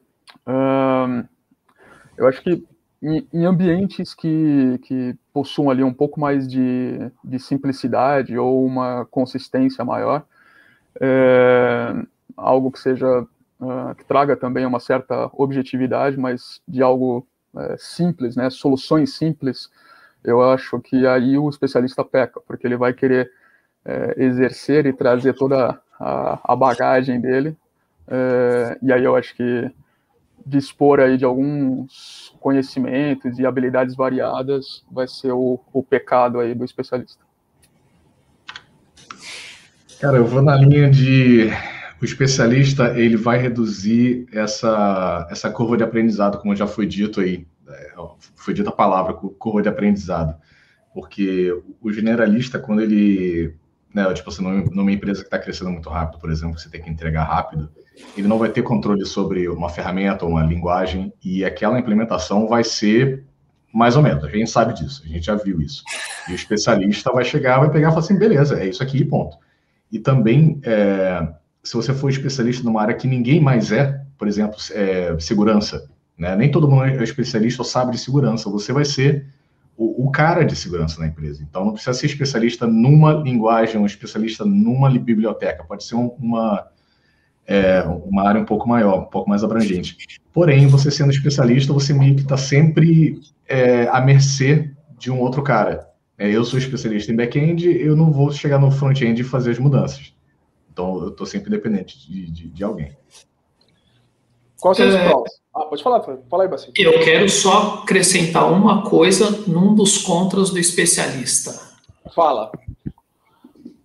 eu 2.17 2.27
acho 2.27 2.41
que 2.43 2.65
em, 3.03 3.27
em, 3.33 3.45
ambientes 3.45 4.15
que, 4.15 4.79
que 4.85 5.15
possuam 5.33 5.71
ali 5.71 5.83
um 5.83 5.93
pouco 5.93 6.19
mais 6.19 6.49
de, 6.49 7.11
de 7.23 7.39
simplicidade 7.39 8.39
ou 8.39 8.65
uma 8.65 9.07
consistência 9.11 9.85
maior, 9.85 10.25
é, 11.01 11.95
algo 12.37 12.71
que 12.71 12.79
seja 12.79 13.23
uh, 13.61 13.95
que 13.97 14.05
traga 14.05 14.37
também 14.37 14.67
uma 14.67 14.81
certa 14.81 15.31
objetividade, 15.33 16.17
mas 16.19 16.61
de 16.67 16.83
algo 16.83 17.27
é, 17.57 17.77
simples, 17.79 18.37
né, 18.37 18.49
soluções 18.49 19.15
simples, 19.15 19.69
eu 20.23 20.43
acho 20.43 20.79
que 20.81 21.07
aí 21.07 21.37
o 21.37 21.49
especialista 21.49 22.05
peca, 22.05 22.41
porque 22.41 22.67
ele 22.67 22.77
vai 22.77 22.93
querer 22.93 23.31
é, 23.85 24.15
exercer 24.19 24.87
e 24.87 24.93
trazer 24.93 25.35
toda 25.35 25.81
a, 25.99 26.53
a 26.53 26.57
bagagem 26.57 27.21
dele, 27.21 27.57
é, 28.07 28.79
e 28.83 28.93
aí 28.93 29.05
eu 29.05 29.17
acho 29.17 29.35
que 29.35 29.71
dispor 30.45 31.01
aí 31.01 31.17
de 31.17 31.25
alguns 31.25 32.35
conhecimentos 32.41 33.39
e 33.39 33.47
habilidades 33.47 33.95
variadas 33.95 34.85
vai 34.91 35.07
ser 35.07 35.33
o, 35.33 35.61
o 35.73 35.83
pecado 35.83 36.41
aí 36.41 36.55
do 36.55 36.65
especialista. 36.65 37.23
Cara, 40.01 40.17
eu 40.17 40.25
vou 40.25 40.41
na 40.41 40.57
linha 40.57 40.91
de 40.91 41.51
o 42.01 42.05
especialista 42.05 42.99
ele 42.99 43.17
vai 43.17 43.39
reduzir 43.39 44.27
essa, 44.33 45.27
essa 45.31 45.51
curva 45.51 45.77
de 45.77 45.85
aprendizado, 45.85 46.39
como 46.39 46.57
já 46.57 46.67
foi 46.67 46.87
dito 46.87 47.21
aí, 47.21 47.47
é, 47.69 47.93
foi 48.35 48.55
dita 48.55 48.71
a 48.71 48.73
palavra, 48.73 49.13
curva 49.13 49.63
de 49.63 49.69
aprendizado, 49.69 50.35
porque 50.95 51.53
o 51.81 51.93
generalista, 51.93 52.59
quando 52.59 52.83
ele, 52.83 53.55
né, 53.95 54.13
tipo 54.15 54.31
assim, 54.31 54.43
numa 54.73 54.93
empresa 54.93 55.21
que 55.21 55.27
está 55.27 55.39
crescendo 55.39 55.71
muito 55.71 55.89
rápido, 55.89 56.19
por 56.19 56.31
exemplo, 56.31 56.59
você 56.59 56.69
tem 56.69 56.83
que 56.83 56.91
entregar 56.91 57.25
rápido, 57.25 57.71
ele 58.17 58.27
não 58.27 58.39
vai 58.39 58.49
ter 58.49 58.63
controle 58.63 59.05
sobre 59.05 59.49
uma 59.49 59.69
ferramenta 59.69 60.25
ou 60.25 60.31
uma 60.31 60.43
linguagem 60.43 61.13
e 61.23 61.45
aquela 61.45 61.79
implementação 61.79 62.49
vai 62.49 62.65
ser 62.65 63.25
mais 63.73 63.97
ou 63.97 64.03
menos. 64.03 64.25
A 64.25 64.29
gente 64.29 64.51
sabe 64.51 64.75
disso, 64.75 65.03
a 65.05 65.09
gente 65.09 65.27
já 65.27 65.35
viu 65.37 65.61
isso. 65.61 65.85
E 66.29 66.33
o 66.33 66.35
especialista 66.35 67.13
vai 67.13 67.25
chegar, 67.25 67.59
vai 67.59 67.71
pegar 67.71 67.89
e 67.89 67.91
falar 67.91 68.01
assim, 68.01 68.19
beleza, 68.19 68.61
é 68.61 68.67
isso 68.67 68.83
aqui, 68.83 69.05
ponto. 69.05 69.37
E 69.93 69.99
também, 69.99 70.61
é, 70.65 71.29
se 71.63 71.75
você 71.75 71.93
for 71.93 72.11
especialista 72.11 72.65
numa 72.65 72.81
área 72.83 72.95
que 72.95 73.07
ninguém 73.07 73.41
mais 73.41 73.73
é, 73.73 74.03
por 74.19 74.27
exemplo, 74.27 74.57
é, 74.73 75.17
segurança, 75.19 75.91
né? 76.17 76.37
nem 76.37 76.51
todo 76.51 76.69
mundo 76.69 76.85
é 76.85 77.03
especialista 77.03 77.63
ou 77.63 77.67
sabe 77.67 77.93
de 77.93 77.99
segurança, 77.99 78.51
você 78.51 78.73
vai 78.73 78.85
ser 78.85 79.27
o, 79.77 80.07
o, 80.07 80.11
cara 80.11 80.45
de 80.45 80.55
segurança 80.55 81.01
na 81.01 81.07
empresa. 81.07 81.43
Então, 81.43 81.65
não 81.65 81.73
precisa 81.73 81.95
ser 81.95 82.07
especialista 82.07 82.67
numa 82.67 83.13
linguagem, 83.13 83.81
um 83.81 83.87
especialista 83.87 84.45
numa 84.45 84.91
biblioteca, 84.91 85.65
pode 85.65 85.85
ser 85.85 85.95
um, 85.95 86.09
uma 86.19 86.67
é, 87.47 87.83
uma 87.83 88.29
área 88.29 88.41
um 88.41 88.45
pouco 88.45 88.69
maior, 88.69 89.01
um 89.01 89.07
pouco 89.07 89.29
mais 89.29 89.43
abrangente. 89.43 89.97
Porém, 90.33 90.69
você 90.69 90.89
sendo 90.89 91.11
especialista, 91.11 91.73
você 91.73 91.93
meio 91.93 92.15
que 92.15 92.23
está 92.23 92.37
sempre 92.37 93.21
é, 93.49 93.89
à 93.89 94.01
mercê 94.01 94.71
de 94.97 95.11
um 95.11 95.19
outro 95.19 95.43
cara. 95.43 95.89
É, 96.17 96.31
eu 96.31 96.45
sou 96.45 96.59
especialista 96.59 97.11
em 97.11 97.17
back-end, 97.17 97.67
eu 97.67 97.97
não 97.97 98.13
vou 98.13 98.31
chegar 98.31 98.61
no 98.61 98.71
front-end 98.71 99.21
e 99.21 99.25
fazer 99.25 99.51
as 99.51 99.59
mudanças. 99.59 100.15
Então, 100.81 101.03
eu 101.03 101.09
estou 101.09 101.27
sempre 101.27 101.51
dependente 101.51 101.99
de, 102.01 102.31
de, 102.31 102.49
de 102.49 102.65
alguém. 102.65 102.97
Quais 104.59 104.79
são 104.79 104.89
os 104.89 104.95
é... 104.95 105.09
prós? 105.09 105.31
Ah, 105.55 105.65
pode 105.67 105.83
falar, 105.83 106.01
fala 106.03 106.45
aí, 106.45 106.49
Baci. 106.49 106.73
Eu 106.75 107.01
quero 107.05 107.29
só 107.29 107.83
acrescentar 107.83 108.51
uma 108.51 108.89
coisa 108.89 109.31
num 109.47 109.75
dos 109.75 109.99
contras 109.99 110.51
do 110.51 110.59
especialista. 110.59 111.69
Fala 112.15 112.51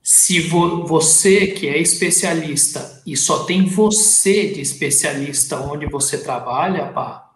se 0.02 0.40
vo, 0.40 0.86
você 0.86 1.48
que 1.48 1.68
é 1.68 1.80
especialista 1.80 3.02
e 3.08 3.18
só 3.18 3.44
tem 3.44 3.66
você 3.66 4.54
de 4.54 4.62
especialista 4.62 5.60
onde 5.60 5.88
você 5.88 6.24
trabalha, 6.24 6.92
pá, 6.94 7.32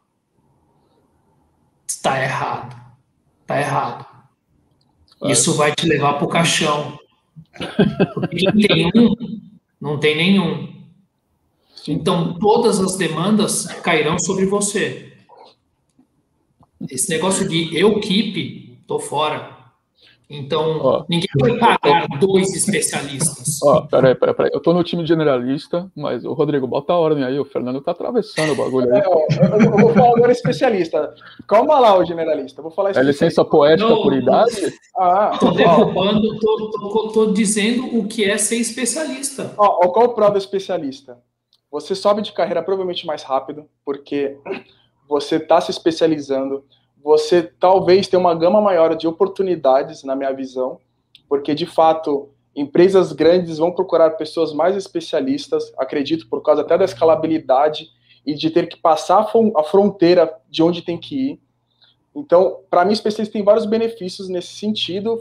está 1.88 2.22
errado. 2.22 2.80
Está 3.42 3.60
errado. 3.60 4.06
É. 5.24 5.32
Isso 5.32 5.56
vai 5.56 5.74
te 5.74 5.88
levar 5.88 6.14
para 6.14 6.26
o 6.26 6.30
caixão. 6.30 7.00
Porque 8.14 8.52
tem 8.52 8.92
um, 8.96 9.39
não 9.80 10.00
tem 10.00 10.16
nenhum. 10.16 10.74
Então, 11.88 12.38
todas 12.38 12.80
as 12.80 12.98
demandas 12.98 13.66
cairão 13.82 14.20
sobre 14.20 14.46
você. 14.46 15.14
Esse 16.90 17.10
negócio 17.10 17.48
de 17.48 17.76
eu 17.76 18.00
keep, 18.00 18.80
tô 18.88 19.00
fora. 19.00 19.59
Então, 20.32 20.78
ó, 20.84 21.06
ninguém 21.10 21.28
vai 21.40 21.58
pagar 21.58 22.08
dois 22.20 22.56
especialistas. 22.56 23.60
Ó, 23.64 23.82
peraí, 23.88 24.14
peraí, 24.14 24.36
peraí. 24.36 24.52
Eu 24.54 24.62
tô 24.62 24.72
no 24.74 24.84
time 24.84 25.04
generalista, 25.04 25.92
mas 25.96 26.24
o 26.24 26.34
Rodrigo, 26.34 26.68
bota 26.68 26.94
a 26.94 27.00
ordem 27.00 27.24
aí, 27.24 27.40
o 27.40 27.46
Fernando 27.46 27.82
tá 27.82 27.92
atravessando 27.92 28.52
o 28.52 28.56
bagulho 28.56 28.94
aí. 28.94 29.02
É, 29.02 29.08
ó, 29.08 29.26
eu, 29.42 29.60
eu, 29.60 29.72
vou 29.72 29.92
falar 29.92 30.16
agora 30.16 30.32
especialista. 30.32 31.16
Calma 31.48 31.80
lá, 31.80 31.98
o 31.98 32.06
generalista. 32.06 32.62
vou 32.62 32.70
falar 32.70 32.96
É 32.96 33.02
licença 33.02 33.44
poética 33.44 33.90
não, 33.90 34.04
por 34.04 34.14
idade? 34.14 34.72
Ah, 34.96 35.36
tô 35.40 35.50
derrubando, 35.50 36.40
tô, 36.40 36.70
tô, 36.70 37.08
tô, 37.12 37.26
dizendo 37.32 37.98
o 37.98 38.08
que 38.08 38.24
é 38.24 38.38
ser 38.38 38.58
especialista. 38.58 39.52
Ó, 39.58 39.80
ó, 39.84 39.88
qual 39.88 40.06
o 40.06 40.14
prova 40.14 40.38
especialista? 40.38 41.18
Você 41.72 41.96
sobe 41.96 42.22
de 42.22 42.34
carreira 42.34 42.62
provavelmente 42.62 43.04
mais 43.04 43.24
rápido, 43.24 43.66
porque 43.84 44.38
você 45.08 45.38
está 45.38 45.60
se 45.60 45.72
especializando 45.72 46.64
você 47.04 47.44
talvez 47.44 48.08
tenha 48.08 48.20
uma 48.20 48.36
gama 48.36 48.62
maior 48.62 48.96
de 48.96 49.08
oportunidades, 49.08 50.04
na 50.04 50.16
minha 50.16 50.34
visão, 50.34 50.80
porque 51.28 51.56
de 51.56 51.66
fato 51.66 52.30
empresas 52.56 53.14
grandes 53.14 53.58
vão 53.58 53.72
procurar 53.72 54.12
pessoas 54.12 54.54
mais 54.54 54.76
especialistas, 54.76 55.72
acredito, 55.78 56.28
por 56.28 56.42
causa 56.42 56.62
até 56.62 56.78
da 56.78 56.86
escalabilidade 56.86 57.90
e 58.26 58.34
de 58.34 58.50
ter 58.50 58.68
que 58.68 58.78
passar 58.78 59.32
a 59.56 59.64
fronteira 59.64 60.34
de 60.50 60.62
onde 60.62 60.82
tem 60.82 60.98
que 60.98 61.32
ir. 61.32 61.42
Então, 62.14 62.60
para 62.70 62.84
mim, 62.84 62.92
especialista 62.92 63.32
tem 63.32 63.44
vários 63.44 63.66
benefícios 63.66 64.28
nesse 64.28 64.54
sentido, 64.56 65.20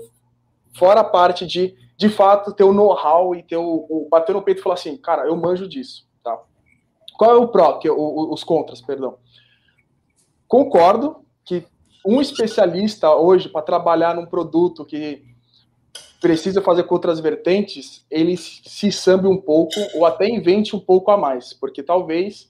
fora 0.76 1.00
a 1.00 1.04
parte 1.04 1.46
de, 1.46 1.76
de 1.96 2.08
fato, 2.08 2.52
ter 2.52 2.64
o 2.64 2.72
know-how 2.72 3.34
e 3.34 3.42
ter 3.42 3.56
o, 3.56 3.86
o, 3.88 4.08
bater 4.10 4.34
no 4.34 4.42
peito 4.42 4.60
e 4.60 4.62
falar 4.62 4.74
assim, 4.74 4.96
cara, 4.96 5.26
eu 5.26 5.36
manjo 5.36 5.68
disso, 5.68 6.08
tá? 6.24 6.40
Qual 7.16 7.30
é 7.30 7.36
o 7.36 7.48
pró, 7.48 7.74
que, 7.74 7.88
o, 7.88 8.32
os 8.32 8.42
contras, 8.42 8.80
perdão? 8.80 9.16
Concordo 10.48 11.24
um 12.08 12.22
especialista 12.22 13.14
hoje 13.14 13.50
para 13.50 13.60
trabalhar 13.60 14.14
num 14.14 14.24
produto 14.24 14.82
que 14.82 15.22
precisa 16.22 16.62
fazer 16.62 16.84
com 16.84 16.94
outras 16.94 17.20
vertentes, 17.20 18.02
ele 18.10 18.34
se 18.34 18.90
sambe 18.90 19.28
um 19.28 19.36
pouco 19.36 19.74
ou 19.94 20.06
até 20.06 20.26
invente 20.26 20.74
um 20.74 20.80
pouco 20.80 21.10
a 21.10 21.18
mais, 21.18 21.52
porque 21.52 21.82
talvez 21.82 22.48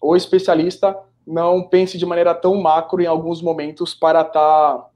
o 0.00 0.14
especialista 0.14 0.96
não 1.26 1.64
pense 1.64 1.98
de 1.98 2.06
maneira 2.06 2.32
tão 2.32 2.54
macro 2.62 3.02
em 3.02 3.06
alguns 3.06 3.42
momentos 3.42 3.92
para 3.92 4.20
estar. 4.20 4.78
Tá... 4.78 4.86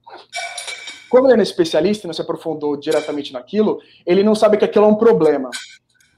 Como 1.10 1.28
ele 1.28 1.40
é 1.40 1.42
especialista 1.42 2.06
e 2.06 2.08
não 2.08 2.14
se 2.14 2.22
aprofundou 2.22 2.76
diretamente 2.76 3.32
naquilo, 3.32 3.80
ele 4.06 4.22
não 4.22 4.37
sabe 4.37 4.56
que 4.56 4.64
aquilo 4.64 4.84
é 4.84 4.88
um 4.88 4.94
problema. 4.94 5.50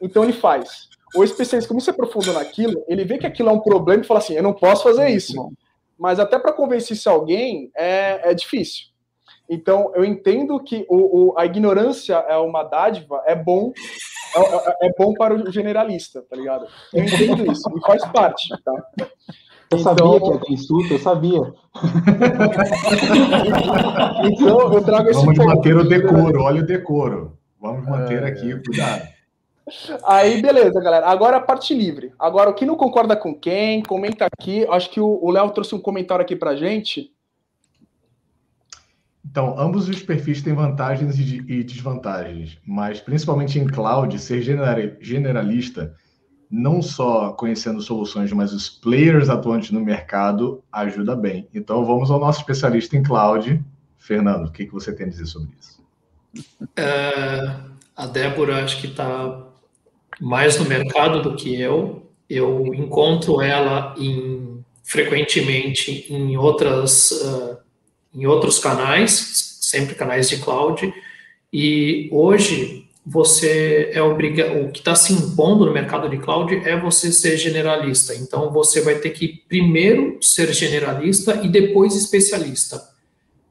Então 0.01 0.25
ele 0.25 0.35
faz. 0.35 0.89
O 1.15 1.25
especialista, 1.25 1.69
como 1.69 1.81
se 1.81 1.89
aprofundou 1.89 2.35
naquilo, 2.35 2.85
ele 2.87 3.05
vê 3.05 3.17
que 3.17 3.27
aquilo 3.27 3.49
é 3.49 3.53
um 3.53 3.61
problema 3.61 4.03
e 4.03 4.07
fala 4.07 4.21
assim: 4.21 4.35
eu 4.35 4.43
não 4.43 4.53
posso 4.53 4.83
fazer 4.83 5.09
isso 5.09 5.51
mas 5.99 6.21
até 6.21 6.39
para 6.39 6.53
convencer 6.53 6.97
se 6.97 7.09
alguém 7.09 7.71
é, 7.77 8.31
é 8.31 8.35
difícil. 8.35 8.87
Então, 9.49 9.93
eu 9.95 10.05
entendo 10.05 10.63
que 10.63 10.85
o, 10.89 11.31
o, 11.31 11.39
a 11.39 11.47
ignorância 11.47 12.17
é 12.29 12.37
uma 12.37 12.65
dádiva, 12.65 13.23
é 13.27 13.35
bom, 13.35 13.73
é, 14.35 14.41
é, 14.41 14.89
é, 14.89 14.91
bom 14.99 15.15
para 15.15 15.35
o 15.35 15.53
generalista, 15.53 16.23
tá 16.29 16.37
ligado? 16.37 16.67
Eu 16.93 17.05
entendo 17.05 17.53
isso, 17.53 17.63
e 17.77 17.81
faz 17.87 18.05
parte, 18.07 18.49
tá? 18.65 18.73
Eu 19.71 19.79
então, 19.79 19.81
sabia 19.81 20.21
que 20.21 20.27
ia 20.27 20.41
ter 20.41 20.53
insulto, 20.53 20.95
eu 20.95 20.99
sabia. 20.99 21.41
então, 24.25 24.75
eu 24.75 24.85
trago 24.85 25.11
esse 25.11 25.21
Vamos 25.21 25.37
ponto. 25.37 25.49
manter 25.49 25.77
o 25.77 25.89
decoro, 25.89 26.43
olha 26.43 26.63
o 26.63 26.67
decoro. 26.67 27.39
Vamos 27.61 27.89
manter 27.89 28.23
é... 28.23 28.27
aqui, 28.27 28.61
cuidado. 28.65 29.16
Aí, 30.05 30.41
beleza, 30.41 30.81
galera. 30.81 31.07
Agora 31.07 31.39
a 31.39 31.41
parte 31.41 31.75
livre. 31.75 32.13
Agora, 32.19 32.51
o 32.51 32.55
que 32.55 32.65
não 32.65 32.77
concorda 32.77 33.17
com 33.17 33.35
quem, 33.35 33.83
comenta 33.83 34.27
aqui. 34.27 34.67
Acho 34.69 34.91
que 34.91 35.01
o 35.01 35.29
Léo 35.31 35.51
trouxe 35.51 35.75
um 35.75 35.81
comentário 35.81 36.23
aqui 36.23 36.37
pra 36.37 36.55
gente. 36.55 37.13
Então, 39.29 39.59
ambos 39.59 39.89
os 39.89 40.03
perfis 40.03 40.41
têm 40.41 40.55
vantagens 40.55 41.19
e 41.19 41.63
desvantagens, 41.63 42.59
mas 42.65 43.01
principalmente 43.01 43.59
em 43.59 43.67
cloud, 43.67 44.19
ser 44.19 44.41
generalista, 44.41 45.95
não 46.51 46.81
só 46.81 47.33
conhecendo 47.33 47.83
soluções, 47.83 48.33
mas 48.33 48.55
os 48.55 48.71
players 48.71 49.29
atuantes 49.29 49.73
no 49.73 49.81
mercado, 49.81 50.63
ajuda 50.73 51.15
bem. 51.17 51.49
Então, 51.53 51.85
vamos 51.85 52.11
ao 52.11 52.21
nosso 52.21 52.41
especialista 52.41 52.97
em 52.97 53.03
cloud. 53.03 53.63
Fernando, 53.99 54.47
o 54.47 54.53
que, 54.53 54.65
que 54.65 54.73
você 54.73 54.95
tem 54.95 55.07
a 55.07 55.11
dizer 55.11 55.27
sobre 55.27 55.51
isso? 55.61 55.85
É, 56.77 57.57
a 57.97 58.07
Débora, 58.07 58.65
acho 58.65 58.81
que 58.81 58.87
está 58.87 59.47
mais 60.21 60.59
no 60.59 60.65
mercado 60.65 61.23
do 61.23 61.37
que 61.37 61.61
eu. 61.61 62.03
Eu 62.29 62.75
encontro 62.75 63.41
ela 63.41 63.95
em, 63.99 64.65
frequentemente 64.83 66.07
em 66.13 66.37
outras 66.37 67.11
uh, 67.11 67.57
em 68.17 68.27
outros 68.27 68.59
canais, 68.59 69.59
sempre 69.61 69.95
canais 69.95 70.29
de 70.29 70.39
cloud. 70.39 70.93
E 71.53 72.09
hoje 72.11 72.87
você 73.05 73.91
é 73.93 74.03
obrigado, 74.03 74.65
o 74.65 74.73
que 74.73 74.81
está 74.81 74.97
se 74.97 75.13
impondo 75.13 75.67
no 75.67 75.73
mercado 75.73 76.09
de 76.09 76.19
cloud 76.19 76.55
é 76.65 76.81
você 76.81 77.13
ser 77.13 77.37
generalista. 77.37 78.15
Então 78.15 78.51
você 78.51 78.81
vai 78.81 78.97
ter 78.97 79.11
que 79.11 79.43
primeiro 79.49 80.19
ser 80.21 80.53
generalista 80.53 81.43
e 81.45 81.49
depois 81.49 81.95
especialista. 81.95 82.83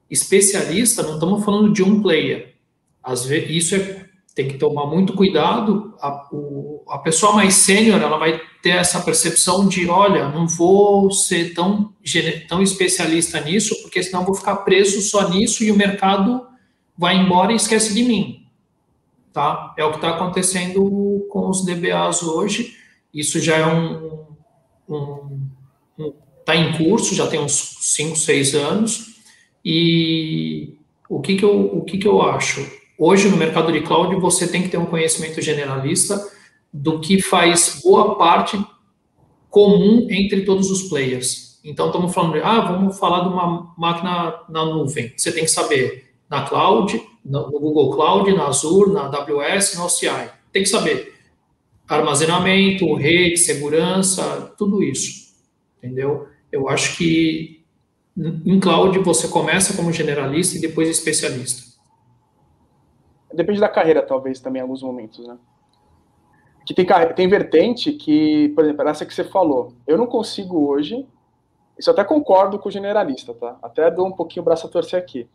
Especialista, 0.09 1.03
não 1.03 1.13
estamos 1.13 1.45
falando 1.45 1.71
de 1.71 1.83
um 1.83 2.01
player. 2.01 2.53
Às 3.01 3.25
vezes, 3.25 3.49
isso 3.51 3.75
é 3.75 4.04
tem 4.35 4.49
que 4.49 4.57
tomar 4.57 4.85
muito 4.85 5.13
cuidado. 5.13 5.95
A, 5.99 6.27
o, 6.29 6.83
a 6.89 6.99
pessoa 6.99 7.31
mais 7.31 7.55
sênior, 7.55 8.01
ela 8.01 8.17
vai 8.17 8.41
ter 8.61 8.71
essa 8.71 8.99
percepção 8.99 9.65
de, 9.65 9.87
olha, 9.87 10.27
não 10.27 10.45
vou 10.45 11.09
ser 11.09 11.53
tão, 11.53 11.93
tão 12.49 12.61
especialista 12.61 13.39
nisso, 13.39 13.81
porque 13.81 14.03
senão 14.03 14.25
vou 14.25 14.35
ficar 14.35 14.57
preso 14.57 15.01
só 15.01 15.29
nisso 15.29 15.63
e 15.63 15.71
o 15.71 15.77
mercado 15.77 16.45
vai 16.97 17.15
embora 17.15 17.53
e 17.53 17.55
esquece 17.55 17.93
de 17.93 18.03
mim. 18.03 18.45
Tá? 19.31 19.73
É 19.77 19.85
o 19.85 19.91
que 19.91 19.97
está 19.97 20.09
acontecendo 20.09 21.25
com 21.29 21.49
os 21.49 21.63
DBAs 21.63 22.21
hoje. 22.21 22.75
Isso 23.13 23.39
já 23.39 23.55
é 23.55 23.65
um, 23.65 24.25
um, 24.89 25.49
um 25.97 26.13
tá 26.45 26.55
em 26.57 26.77
curso, 26.77 27.15
já 27.15 27.25
tem 27.27 27.39
uns 27.39 27.77
5, 27.79 28.17
6 28.17 28.55
anos. 28.55 29.15
E 29.63 30.77
o 31.09 31.21
que, 31.21 31.37
que, 31.37 31.45
eu, 31.45 31.77
o 31.77 31.83
que, 31.85 31.97
que 31.97 32.07
eu 32.07 32.21
acho? 32.21 32.65
Hoje, 32.97 33.29
no 33.29 33.37
mercado 33.37 33.71
de 33.71 33.81
cloud, 33.81 34.15
você 34.15 34.47
tem 34.47 34.63
que 34.63 34.69
ter 34.69 34.77
um 34.77 34.85
conhecimento 34.85 35.41
generalista 35.41 36.19
do 36.71 36.99
que 36.99 37.21
faz 37.21 37.81
boa 37.83 38.15
parte 38.17 38.57
comum 39.49 40.07
entre 40.09 40.45
todos 40.45 40.71
os 40.71 40.83
players. 40.83 41.59
Então, 41.63 41.87
estamos 41.87 42.13
falando 42.13 42.33
de, 42.33 42.41
ah, 42.41 42.61
vamos 42.61 42.97
falar 42.97 43.21
de 43.21 43.29
uma 43.29 43.73
máquina 43.77 44.41
na 44.49 44.65
nuvem. 44.65 45.13
Você 45.15 45.31
tem 45.31 45.43
que 45.43 45.51
saber 45.51 46.05
na 46.29 46.43
cloud, 46.43 47.01
no 47.23 47.49
Google 47.51 47.91
Cloud, 47.91 48.31
na 48.33 48.47
Azure, 48.47 48.91
na 48.91 49.07
AWS, 49.07 49.75
na 49.75 49.85
OCI. 49.85 50.29
Tem 50.51 50.63
que 50.63 50.69
saber 50.69 51.13
armazenamento, 51.87 52.93
rede, 52.95 53.37
segurança, 53.37 54.53
tudo 54.57 54.83
isso. 54.83 55.33
Entendeu? 55.77 56.27
Eu 56.51 56.69
acho 56.69 56.97
que 56.97 57.63
em 58.17 58.59
cloud 58.59 58.97
você 58.99 59.27
começa 59.27 59.73
como 59.73 59.91
generalista 59.91 60.57
e 60.57 60.61
depois 60.61 60.87
especialista. 60.87 61.64
Depende 63.35 63.59
da 63.59 63.69
carreira, 63.69 64.01
talvez, 64.01 64.39
também, 64.39 64.59
em 64.59 64.63
alguns 64.63 64.81
momentos, 64.81 65.27
né? 65.27 65.37
Que 66.65 66.73
tem, 66.73 66.85
tem 67.15 67.27
vertente 67.27 67.91
que, 67.91 68.49
por 68.49 68.63
exemplo, 68.63 68.87
essa 68.87 69.05
que 69.05 69.13
você 69.13 69.23
falou, 69.23 69.73
eu 69.85 69.97
não 69.97 70.07
consigo 70.07 70.67
hoje, 70.67 71.05
isso 71.77 71.91
até 71.91 72.03
concordo 72.03 72.57
com 72.57 72.69
o 72.69 72.71
generalista, 72.71 73.33
tá? 73.33 73.57
Até 73.61 73.91
dou 73.91 74.07
um 74.07 74.11
pouquinho 74.11 74.41
o 74.41 74.45
braço 74.45 74.65
a 74.65 74.69
torcer 74.69 74.97
aqui. 74.97 75.27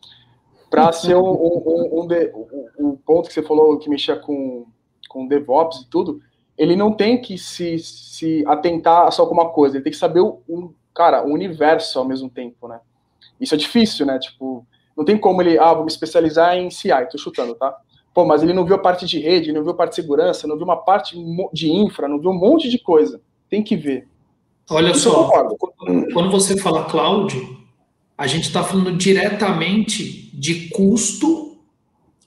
Para 0.69 0.91
ser 0.93 1.15
um, 1.15 1.29
um, 1.29 1.63
um, 1.65 2.01
um, 2.01 2.87
um, 2.87 2.95
ponto 2.95 3.27
que 3.27 3.33
você 3.33 3.43
falou 3.43 3.77
que 3.77 3.89
mexia 3.89 4.15
com, 4.15 4.65
com 5.07 5.27
DevOps 5.27 5.81
e 5.81 5.89
tudo, 5.89 6.19
ele 6.57 6.75
não 6.75 6.91
tem 6.91 7.21
que 7.21 7.37
se, 7.37 7.77
se 7.79 8.43
atentar 8.47 9.11
só 9.11 9.25
com 9.25 9.33
uma 9.33 9.49
coisa, 9.49 9.77
ele 9.77 9.83
tem 9.83 9.91
que 9.91 9.97
saber 9.97 10.19
o, 10.19 10.41
um, 10.49 10.73
cara, 10.93 11.23
o 11.23 11.31
universo 11.31 11.99
ao 11.99 12.05
mesmo 12.05 12.29
tempo, 12.29 12.67
né? 12.67 12.79
Isso 13.39 13.53
é 13.55 13.57
difícil, 13.57 14.05
né? 14.05 14.19
Tipo, 14.19 14.65
não 14.95 15.05
tem 15.05 15.17
como 15.17 15.41
ele, 15.41 15.57
ah, 15.57 15.73
vou 15.73 15.83
me 15.83 15.91
especializar 15.91 16.55
em 16.55 16.69
CI, 16.69 16.89
tô 17.09 17.17
chutando, 17.17 17.55
tá? 17.55 17.75
Pô, 18.13 18.25
mas 18.25 18.43
ele 18.43 18.53
não 18.53 18.65
viu 18.65 18.75
a 18.75 18.79
parte 18.79 19.05
de 19.05 19.19
rede, 19.19 19.53
não 19.53 19.63
viu 19.63 19.71
a 19.71 19.75
parte 19.75 19.91
de 19.91 19.95
segurança, 19.95 20.47
não 20.47 20.57
viu 20.57 20.65
uma 20.65 20.75
parte 20.75 21.15
de 21.53 21.71
infra, 21.71 22.07
não 22.07 22.19
viu 22.19 22.31
um 22.31 22.37
monte 22.37 22.69
de 22.69 22.77
coisa. 22.77 23.21
Tem 23.49 23.63
que 23.63 23.75
ver. 23.75 24.07
Olha 24.69 24.91
Isso 24.91 25.09
só, 25.09 25.29
quando 26.13 26.29
você 26.29 26.57
fala 26.57 26.85
cloud, 26.85 27.35
a 28.17 28.27
gente 28.27 28.43
está 28.43 28.63
falando 28.63 28.95
diretamente 28.95 30.29
de 30.33 30.69
custo 30.69 31.57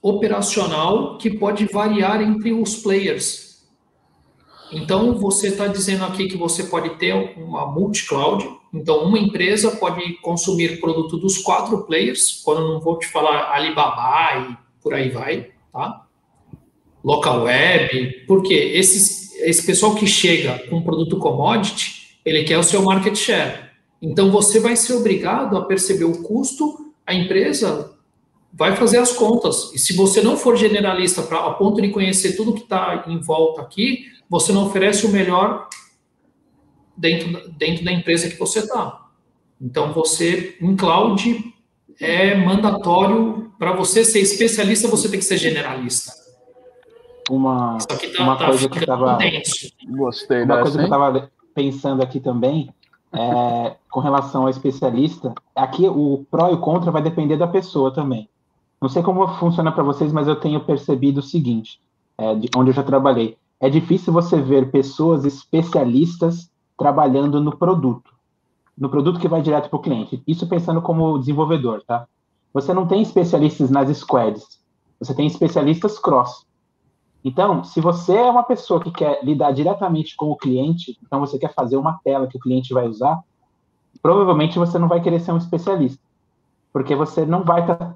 operacional 0.01 1.17
que 1.17 1.29
pode 1.29 1.65
variar 1.65 2.21
entre 2.21 2.51
os 2.51 2.77
players. 2.77 3.63
Então, 4.71 5.15
você 5.15 5.49
está 5.49 5.67
dizendo 5.67 6.03
aqui 6.03 6.27
que 6.27 6.37
você 6.37 6.63
pode 6.63 6.97
ter 6.97 7.13
uma 7.37 7.67
multi-cloud. 7.67 8.47
Então, 8.73 9.03
uma 9.03 9.17
empresa 9.17 9.71
pode 9.71 10.13
consumir 10.21 10.79
produto 10.79 11.17
dos 11.17 11.37
quatro 11.37 11.83
players, 11.85 12.41
quando 12.43 12.67
não 12.67 12.79
vou 12.79 12.97
te 12.97 13.07
falar 13.07 13.53
Alibaba 13.53 14.49
e 14.49 14.57
por 14.81 14.93
aí 14.93 15.09
vai 15.09 15.54
tá? 15.75 16.05
Local 17.03 17.43
web, 17.43 18.23
porque 18.25 18.53
esses, 18.53 19.35
esse 19.41 19.65
pessoal 19.65 19.93
que 19.93 20.07
chega 20.07 20.57
com 20.69 20.77
um 20.77 20.81
produto 20.81 21.19
commodity, 21.19 22.17
ele 22.23 22.45
quer 22.45 22.57
o 22.57 22.63
seu 22.63 22.81
market 22.81 23.15
share. 23.15 23.65
Então 24.01 24.31
você 24.31 24.59
vai 24.61 24.77
ser 24.77 24.93
obrigado 24.93 25.57
a 25.57 25.65
perceber 25.65 26.05
o 26.05 26.23
custo, 26.23 26.93
a 27.05 27.13
empresa 27.13 27.93
vai 28.53 28.75
fazer 28.77 28.99
as 28.99 29.11
contas. 29.11 29.73
E 29.73 29.77
se 29.77 29.93
você 29.93 30.21
não 30.21 30.37
for 30.37 30.55
generalista 30.55 31.21
pra, 31.21 31.45
a 31.45 31.53
ponto 31.53 31.81
de 31.81 31.89
conhecer 31.89 32.37
tudo 32.37 32.53
que 32.53 32.61
está 32.61 33.03
em 33.07 33.19
volta 33.19 33.61
aqui, 33.61 34.05
você 34.29 34.53
não 34.53 34.67
oferece 34.67 35.05
o 35.05 35.09
melhor 35.09 35.67
dentro, 36.95 37.51
dentro 37.51 37.83
da 37.83 37.91
empresa 37.91 38.29
que 38.29 38.39
você 38.39 38.59
está. 38.59 39.05
Então 39.61 39.91
você, 39.91 40.57
em 40.61 40.75
cloud, 40.75 41.53
é 41.99 42.35
mandatório 42.35 43.51
para 43.57 43.73
você 43.73 44.03
ser 44.03 44.19
especialista, 44.19 44.87
você 44.87 45.09
tem 45.09 45.19
que 45.19 45.25
ser 45.25 45.37
generalista. 45.37 46.11
Uma, 47.29 47.77
tá, 47.79 47.95
uma 48.19 48.35
tá 48.35 48.45
coisa 48.45 48.69
que 48.69 48.79
estava. 48.79 49.17
Gostei 49.89 50.43
Uma 50.43 50.61
coisa 50.61 50.77
que 50.77 50.83
eu 50.83 50.85
estava 50.85 51.31
pensando 51.55 52.03
aqui 52.03 52.19
também, 52.19 52.69
é, 53.11 53.75
com 53.89 53.99
relação 53.99 54.43
ao 54.43 54.49
especialista, 54.49 55.33
aqui 55.55 55.87
o 55.87 56.25
pró 56.29 56.49
e 56.49 56.53
o 56.53 56.59
contra 56.59 56.91
vai 56.91 57.01
depender 57.01 57.37
da 57.37 57.47
pessoa 57.47 57.91
também. 57.91 58.29
Não 58.79 58.89
sei 58.89 59.01
como 59.01 59.27
funciona 59.39 59.71
para 59.71 59.83
vocês, 59.83 60.11
mas 60.11 60.27
eu 60.27 60.35
tenho 60.35 60.59
percebido 60.59 61.19
o 61.19 61.23
seguinte, 61.23 61.79
é, 62.17 62.35
de 62.35 62.49
onde 62.55 62.69
eu 62.69 62.75
já 62.75 62.83
trabalhei. 62.83 63.37
É 63.59 63.69
difícil 63.69 64.13
você 64.13 64.39
ver 64.39 64.69
pessoas 64.69 65.25
especialistas 65.25 66.51
trabalhando 66.77 67.41
no 67.41 67.57
produto 67.57 68.14
no 68.77 68.89
produto 68.89 69.19
que 69.19 69.27
vai 69.27 69.41
direto 69.41 69.69
para 69.69 69.77
o 69.77 69.81
cliente. 69.81 70.21
Isso 70.27 70.47
pensando 70.47 70.81
como 70.81 71.17
desenvolvedor, 71.17 71.83
tá? 71.85 72.07
Você 72.53 72.73
não 72.73 72.87
tem 72.87 73.01
especialistas 73.01 73.69
nas 73.69 73.95
squads, 73.97 74.61
você 74.99 75.13
tem 75.13 75.27
especialistas 75.27 75.99
cross. 75.99 76.45
Então, 77.23 77.63
se 77.63 77.81
você 77.81 78.15
é 78.15 78.29
uma 78.29 78.43
pessoa 78.43 78.79
que 78.79 78.91
quer 78.91 79.23
lidar 79.23 79.51
diretamente 79.51 80.15
com 80.15 80.29
o 80.29 80.37
cliente, 80.37 80.97
então 81.03 81.19
você 81.19 81.39
quer 81.39 81.53
fazer 81.53 81.75
uma 81.75 81.99
tela 82.03 82.27
que 82.27 82.37
o 82.37 82.39
cliente 82.39 82.73
vai 82.73 82.87
usar, 82.87 83.19
provavelmente 84.01 84.59
você 84.59 84.77
não 84.77 84.87
vai 84.87 85.01
querer 85.01 85.19
ser 85.19 85.31
um 85.31 85.37
especialista, 85.37 86.03
porque 86.71 86.95
você 86.95 87.25
não 87.25 87.43
vai 87.43 87.61
estar 87.61 87.75
tá 87.75 87.95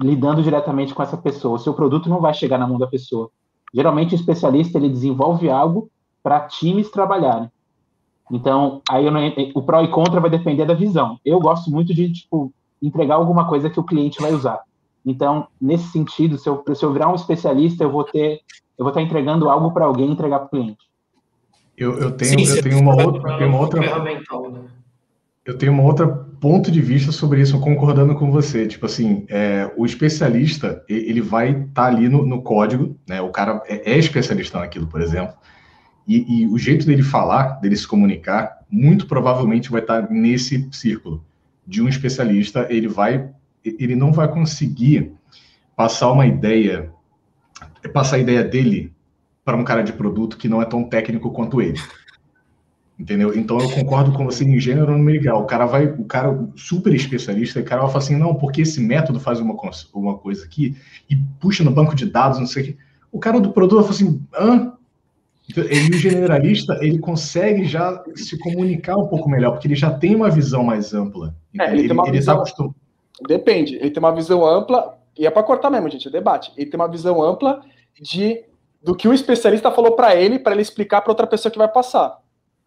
lidando 0.00 0.42
diretamente 0.42 0.94
com 0.94 1.02
essa 1.02 1.16
pessoa, 1.16 1.56
o 1.56 1.58
seu 1.58 1.74
produto 1.74 2.08
não 2.08 2.20
vai 2.20 2.32
chegar 2.32 2.56
na 2.56 2.66
mão 2.66 2.78
da 2.78 2.86
pessoa. 2.86 3.30
Geralmente, 3.74 4.14
o 4.14 4.16
especialista 4.16 4.78
ele 4.78 4.88
desenvolve 4.88 5.50
algo 5.50 5.90
para 6.22 6.46
times 6.46 6.90
trabalharem. 6.90 7.50
Então, 8.30 8.82
aí 8.88 9.10
não, 9.10 9.20
o 9.54 9.62
pró 9.62 9.82
e 9.82 9.88
contra 9.88 10.20
vai 10.20 10.30
depender 10.30 10.64
da 10.64 10.74
visão. 10.74 11.18
Eu 11.24 11.40
gosto 11.40 11.70
muito 11.70 11.94
de, 11.94 12.12
tipo, 12.12 12.52
entregar 12.82 13.14
alguma 13.14 13.48
coisa 13.48 13.70
que 13.70 13.80
o 13.80 13.84
cliente 13.84 14.20
vai 14.20 14.32
usar. 14.32 14.60
Então, 15.04 15.48
nesse 15.60 15.88
sentido, 15.88 16.36
se 16.36 16.48
eu, 16.48 16.62
se 16.74 16.84
eu 16.84 16.92
virar 16.92 17.10
um 17.10 17.14
especialista, 17.14 17.82
eu 17.82 17.90
vou 17.90 18.04
ter, 18.04 18.40
eu 18.76 18.84
vou 18.84 18.88
estar 18.88 19.00
entregando 19.00 19.48
algo 19.48 19.70
para 19.72 19.86
alguém 19.86 20.10
entregar 20.10 20.40
para 20.40 20.46
o 20.46 20.50
cliente. 20.50 20.88
Eu, 21.76 21.98
eu 21.98 22.10
tenho, 22.10 22.46
Sim, 22.46 22.56
eu 22.56 22.62
tenho 22.62 22.80
uma 22.80 22.94
outra, 22.94 23.30
eu 23.32 23.38
tenho 23.38 23.50
uma 23.50 23.60
outra, 23.60 23.80
né? 23.80 24.68
eu 25.46 25.56
tenho 25.56 25.72
uma 25.72 25.84
outra 25.84 26.06
ponto 26.06 26.70
de 26.70 26.80
vista 26.80 27.12
sobre 27.12 27.40
isso, 27.40 27.58
concordando 27.60 28.14
com 28.14 28.30
você. 28.30 28.66
Tipo 28.66 28.86
assim, 28.86 29.24
é, 29.28 29.72
o 29.76 29.86
especialista 29.86 30.84
ele 30.88 31.20
vai 31.20 31.50
estar 31.50 31.66
tá 31.72 31.84
ali 31.86 32.08
no, 32.08 32.26
no, 32.26 32.42
código, 32.42 32.96
né? 33.08 33.20
O 33.20 33.30
cara 33.30 33.62
é, 33.66 33.92
é 33.92 33.98
especialista 33.98 34.58
naquilo, 34.58 34.86
por 34.86 35.00
exemplo. 35.00 35.34
E, 36.08 36.40
e, 36.40 36.46
o 36.46 36.56
jeito 36.56 36.86
dele 36.86 37.02
falar, 37.02 37.60
dele 37.60 37.76
se 37.76 37.86
comunicar, 37.86 38.60
muito 38.70 39.06
provavelmente 39.06 39.70
vai 39.70 39.82
estar 39.82 40.10
nesse 40.10 40.66
círculo 40.72 41.22
de 41.66 41.82
um 41.82 41.88
especialista. 41.88 42.66
Ele 42.70 42.88
vai, 42.88 43.28
ele 43.62 43.94
não 43.94 44.10
vai 44.10 44.26
conseguir 44.26 45.12
passar 45.76 46.10
uma 46.10 46.26
ideia, 46.26 46.90
passar 47.92 48.16
a 48.16 48.20
ideia 48.20 48.42
dele 48.42 48.90
para 49.44 49.54
um 49.54 49.64
cara 49.64 49.82
de 49.82 49.92
produto 49.92 50.38
que 50.38 50.48
não 50.48 50.62
é 50.62 50.64
tão 50.64 50.82
técnico 50.82 51.30
quanto 51.30 51.60
ele. 51.60 51.78
Entendeu? 52.98 53.36
Então 53.36 53.60
eu 53.60 53.70
concordo 53.70 54.10
com 54.12 54.24
você 54.24 54.44
em 54.44 54.58
gênero 54.58 54.96
numerical. 54.96 55.42
O 55.42 55.46
cara 55.46 55.66
vai, 55.66 55.86
o 55.86 56.04
cara 56.04 56.48
super 56.56 56.94
especialista, 56.94 57.60
o 57.60 57.64
cara 57.64 57.82
vai 57.82 57.90
falar 57.90 58.02
assim, 58.02 58.16
não, 58.16 58.34
porque 58.34 58.62
esse 58.62 58.80
método 58.80 59.20
faz 59.20 59.40
uma, 59.40 59.54
uma 59.92 60.16
coisa 60.16 60.44
aqui 60.44 60.74
e 61.08 61.16
puxa 61.38 61.62
no 61.62 61.70
banco 61.70 61.94
de 61.94 62.06
dados, 62.06 62.38
não 62.38 62.46
sei 62.46 62.62
o 62.62 62.66
que. 62.66 62.76
O 63.12 63.18
cara 63.18 63.38
do 63.38 63.52
produto 63.52 63.76
vai 63.76 63.84
falar 63.84 63.94
assim, 63.94 64.26
hã? 64.34 64.77
Então, 65.50 65.64
e 65.64 65.90
o 65.90 65.94
generalista, 65.94 66.78
ele 66.82 66.98
consegue 66.98 67.64
já 67.64 68.02
se 68.14 68.38
comunicar 68.38 68.96
um 68.96 69.06
pouco 69.06 69.28
melhor, 69.28 69.52
porque 69.52 69.66
ele 69.66 69.74
já 69.74 69.90
tem 69.90 70.14
uma 70.14 70.30
visão 70.30 70.62
mais 70.62 70.92
ampla. 70.92 71.34
É, 71.58 71.70
ele, 71.70 71.84
ele, 71.84 71.92
ele 71.92 71.94
tá 71.94 72.10
visão... 72.10 72.34
tá 72.34 72.40
acostum... 72.42 72.74
Depende, 73.26 73.76
ele 73.76 73.90
tem 73.90 73.98
uma 73.98 74.14
visão 74.14 74.46
ampla, 74.46 74.98
e 75.16 75.26
é 75.26 75.30
para 75.30 75.42
cortar 75.42 75.70
mesmo, 75.70 75.88
gente, 75.88 76.06
é 76.06 76.10
debate. 76.10 76.52
Ele 76.56 76.70
tem 76.70 76.78
uma 76.78 76.88
visão 76.88 77.22
ampla 77.22 77.62
de 78.00 78.44
do 78.80 78.94
que 78.94 79.08
o 79.08 79.12
especialista 79.12 79.72
falou 79.72 79.96
para 79.96 80.14
ele, 80.14 80.38
para 80.38 80.52
ele 80.52 80.62
explicar 80.62 81.00
para 81.00 81.10
outra 81.10 81.26
pessoa 81.26 81.50
que 81.50 81.58
vai 81.58 81.66
passar 81.66 82.20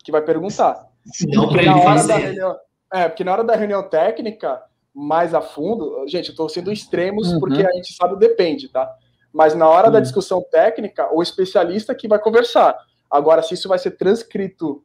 que 0.03 0.11
vai 0.11 0.21
perguntar. 0.21 0.87
Não 1.27 1.47
porque 1.47 1.65
na 1.65 1.77
hora 1.77 2.07
da 2.07 2.17
reunião, 2.17 2.55
é, 2.93 3.07
porque 3.07 3.23
na 3.23 3.31
hora 3.31 3.43
da 3.43 3.55
reunião 3.55 3.83
técnica, 3.83 4.61
mais 4.93 5.33
a 5.33 5.41
fundo, 5.41 6.05
gente, 6.07 6.27
eu 6.27 6.31
estou 6.31 6.49
sendo 6.49 6.71
extremos 6.71 7.31
uhum. 7.31 7.39
porque 7.39 7.65
a 7.65 7.71
gente 7.73 7.93
sabe 7.93 8.17
depende, 8.17 8.69
tá? 8.69 8.93
Mas 9.33 9.55
na 9.55 9.67
hora 9.67 9.87
uhum. 9.87 9.93
da 9.93 9.99
discussão 9.99 10.43
técnica, 10.51 11.09
o 11.13 11.21
especialista 11.21 11.95
que 11.95 12.07
vai 12.07 12.19
conversar. 12.19 12.77
Agora, 13.09 13.41
se 13.41 13.53
isso 13.53 13.69
vai 13.69 13.79
ser 13.79 13.91
transcrito 13.91 14.83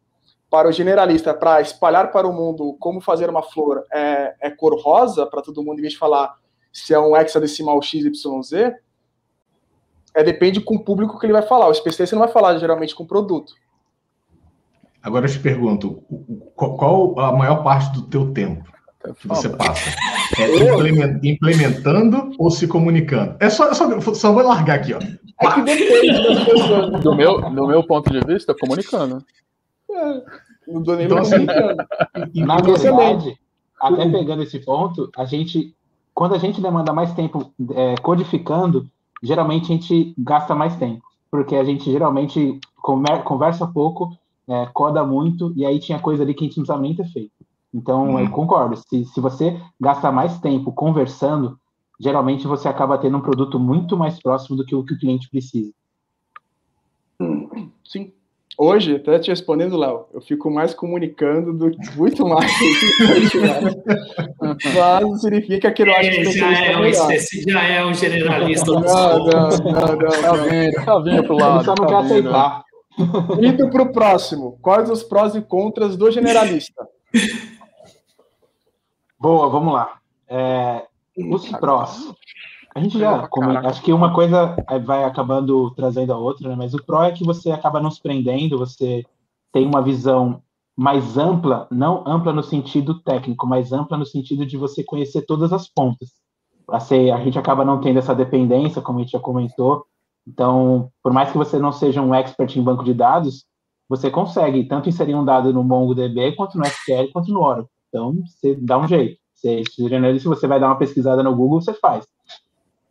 para 0.50 0.68
o 0.68 0.72
generalista, 0.72 1.35
para 1.35 1.61
espalhar 1.61 2.11
para 2.11 2.26
o 2.26 2.32
mundo 2.32 2.76
como 2.78 3.00
fazer 3.00 3.28
uma 3.28 3.42
flor 3.42 3.85
é, 3.92 4.35
é 4.40 4.50
cor 4.50 4.80
rosa, 4.80 5.26
para 5.26 5.42
todo 5.42 5.62
mundo, 5.62 5.78
em 5.78 5.82
vez 5.82 5.92
de 5.94 5.98
falar 5.98 6.35
se 6.72 6.92
é 6.92 6.98
um 6.98 7.16
hexadecimal 7.16 7.80
XYZ, 7.80 8.52
é, 10.14 10.22
depende 10.22 10.61
com 10.61 10.76
o 10.76 10.85
público 10.85 11.18
que 11.18 11.26
ele 11.26 11.32
vai 11.32 11.42
falar. 11.42 11.68
O 11.68 11.72
especialista 11.72 12.14
não 12.14 12.24
vai 12.24 12.32
falar 12.32 12.59
geralmente 12.59 12.94
com 12.94 13.02
o 13.04 13.06
produto. 13.06 13.54
Agora 15.02 15.26
eu 15.26 15.30
te 15.30 15.38
pergunto, 15.38 16.02
qual 16.54 17.18
a 17.20 17.32
maior 17.32 17.62
parte 17.62 17.92
do 17.92 18.02
teu 18.02 18.32
tempo 18.32 18.64
que 19.20 19.28
você 19.28 19.48
passa? 19.48 19.90
É 20.39 21.29
implementando 21.29 22.33
ou 22.39 22.51
se 22.51 22.67
comunicando? 22.67 23.37
É 23.41 23.49
só, 23.49 23.73
só, 23.73 24.15
só 24.15 24.33
vou 24.33 24.43
largar 24.43 24.81
aqui, 24.81 24.95
ó. 24.95 24.99
É 24.99 25.53
que 25.53 25.62
depende 25.62 26.23
das 26.23 26.45
pessoas. 26.45 27.03
Do 27.03 27.15
meu, 27.15 27.41
do 27.51 27.67
meu 27.67 27.83
ponto 27.83 28.11
de 28.11 28.21
vista, 28.21 28.55
comunicando. 28.55 29.25
É, 29.91 30.23
não 30.67 30.83
dou 30.83 30.97
nem 30.97 31.07
então, 31.07 31.19
assim, 31.19 31.47
Na 32.35 32.57
verdade, 32.57 33.39
até 33.81 34.09
pegando 34.11 34.43
esse 34.43 34.59
ponto, 34.59 35.11
a 35.17 35.25
gente, 35.25 35.75
quando 36.15 36.35
a 36.35 36.39
gente 36.39 36.61
demanda 36.61 36.93
mais 36.93 37.12
tempo 37.15 37.53
é, 37.75 37.95
codificando, 37.97 38.89
geralmente 39.23 39.65
a 39.65 39.77
gente 39.77 40.15
gasta 40.19 40.55
mais 40.55 40.75
tempo, 40.77 41.03
porque 41.31 41.55
a 41.55 41.65
gente 41.65 41.91
geralmente 41.91 42.59
conversa 43.25 43.67
pouco 43.67 44.17
é, 44.49 44.67
coda 44.73 45.05
muito, 45.05 45.53
e 45.57 45.67
aí 45.67 45.79
tinha 45.79 45.99
coisa 45.99 46.23
ali 46.23 46.33
que 46.33 46.45
a 46.45 46.47
gente 46.47 46.57
não 46.57 46.62
precisava 46.65 46.83
nem 46.83 46.95
ter 46.95 47.07
feito. 47.07 47.33
Então, 47.77 48.15
hum. 48.15 48.21
eu 48.21 48.31
concordo. 48.31 48.75
Se, 48.77 49.05
se 49.05 49.21
você 49.21 49.61
gasta 49.79 50.11
mais 50.11 50.39
tempo 50.41 50.73
conversando, 50.73 51.59
geralmente 52.01 52.47
você 52.47 52.69
acaba 52.69 52.97
tendo 52.97 53.19
um 53.19 53.21
produto 53.21 53.59
muito 53.59 53.97
mais 53.97 54.21
próximo 54.21 54.57
do 54.57 54.65
que 54.65 54.75
o 54.75 54.83
que 54.83 54.95
o 54.95 54.99
cliente 54.99 55.29
precisa. 55.29 55.71
Sim. 57.85 58.12
Hoje, 58.59 58.97
até 58.97 59.19
te 59.19 59.29
respondendo, 59.29 59.77
Léo, 59.77 60.07
eu 60.15 60.23
fico 60.23 60.51
mais 60.51 60.73
comunicando 60.73 61.53
do 61.53 61.71
que 61.71 61.95
muito 61.95 62.27
mais. 62.27 62.51
Mas 64.41 65.21
significa 65.21 65.71
que 65.71 65.83
eu 65.83 65.93
acho 65.93 66.11
que 66.11 66.33
já 66.33 66.65
é, 66.65 66.77
um, 66.79 66.85
esse 66.87 67.43
já 67.47 67.62
é 67.62 67.85
um 67.85 67.93
generalista. 67.93 68.73
Não, 68.73 68.81
não, 68.81 69.27
não, 69.27 69.51
não, 69.51 69.97
não. 69.97 70.09
Tá 70.09 70.33
vindo, 70.33 70.85
tá 70.87 70.99
vindo 71.01 71.25
pro 71.25 71.37
lado. 71.37 71.57
Ele 71.57 71.65
só 71.65 71.75
não 71.75 71.87
tá 71.87 71.87
quer 71.87 71.97
aceitar. 71.97 72.65
Indo 73.43 73.69
para 73.69 73.83
o 73.83 73.93
próximo. 73.93 74.59
Quais 74.62 74.89
os 74.89 75.03
prós 75.03 75.35
e 75.35 75.43
contras 75.43 75.95
do 75.99 76.11
generalista? 76.11 76.89
Boa, 79.18 79.48
vamos 79.48 79.72
lá. 79.72 79.98
É, 80.29 80.87
os 81.16 81.48
prós. 81.52 82.12
A 82.74 82.81
gente 82.81 82.98
já. 82.98 83.26
Como, 83.29 83.50
acho 83.50 83.83
que 83.83 83.92
uma 83.92 84.12
coisa 84.12 84.55
vai 84.85 85.05
acabando 85.05 85.70
trazendo 85.74 86.12
a 86.12 86.18
outra, 86.18 86.50
né? 86.50 86.55
mas 86.57 86.74
o 86.74 86.85
pró 86.85 87.05
é 87.05 87.12
que 87.12 87.24
você 87.24 87.50
acaba 87.50 87.81
não 87.81 87.90
se 87.90 88.02
prendendo, 88.02 88.59
você 88.59 89.05
tem 89.52 89.66
uma 89.66 89.81
visão 89.81 90.42
mais 90.76 91.16
ampla, 91.16 91.66
não 91.70 92.05
ampla 92.07 92.35
no 92.35 92.42
sentido 92.42 93.00
técnico, 93.00 93.46
mas 93.46 93.72
ampla 93.72 93.96
no 93.96 94.05
sentido 94.05 94.44
de 94.44 94.59
você 94.59 94.85
conhecer 94.85 95.22
todas 95.22 95.52
as 95.52 95.66
pontas. 95.66 96.11
A 96.68 96.79
gente 96.79 97.38
acaba 97.38 97.64
não 97.64 97.81
tendo 97.81 97.98
essa 97.98 98.14
dependência, 98.14 98.83
como 98.83 98.98
a 98.98 99.02
gente 99.02 99.12
já 99.12 99.20
comentou, 99.20 99.87
então, 100.26 100.90
por 101.02 101.12
mais 101.12 101.31
que 101.31 101.38
você 101.38 101.59
não 101.59 101.70
seja 101.70 102.02
um 102.02 102.14
expert 102.14 102.57
em 102.57 102.62
banco 102.62 102.83
de 102.83 102.92
dados, 102.92 103.46
você 103.88 104.11
consegue 104.11 104.64
tanto 104.64 104.88
inserir 104.88 105.14
um 105.14 105.24
dado 105.24 105.52
no 105.52 105.62
MongoDB, 105.62 106.35
quanto 106.35 106.59
no 106.59 106.64
SQL, 106.64 107.12
quanto 107.12 107.33
no 107.33 107.40
Oracle. 107.40 107.70
Então, 107.88 108.14
você 108.27 108.55
dá 108.55 108.79
um 108.79 108.88
jeito. 108.88 109.18
Você, 109.35 109.62
você 110.25 110.46
vai 110.46 110.59
dar 110.59 110.68
uma 110.68 110.79
pesquisada 110.79 111.22
no 111.22 111.35
Google, 111.35 111.61
você 111.61 111.75
faz. 111.75 112.07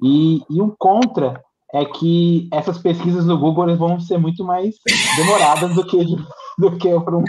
E, 0.01 0.41
e 0.49 0.62
um 0.62 0.73
contra 0.77 1.41
é 1.73 1.84
que 1.84 2.47
essas 2.51 2.77
pesquisas 2.77 3.25
no 3.25 3.38
Google 3.38 3.75
vão 3.75 3.99
ser 3.99 4.17
muito 4.17 4.43
mais 4.43 4.75
demoradas 5.17 5.75
do 5.75 5.86
que, 5.86 5.97
do 6.58 6.77
que 6.77 6.99
para 6.99 7.17
um, 7.17 7.23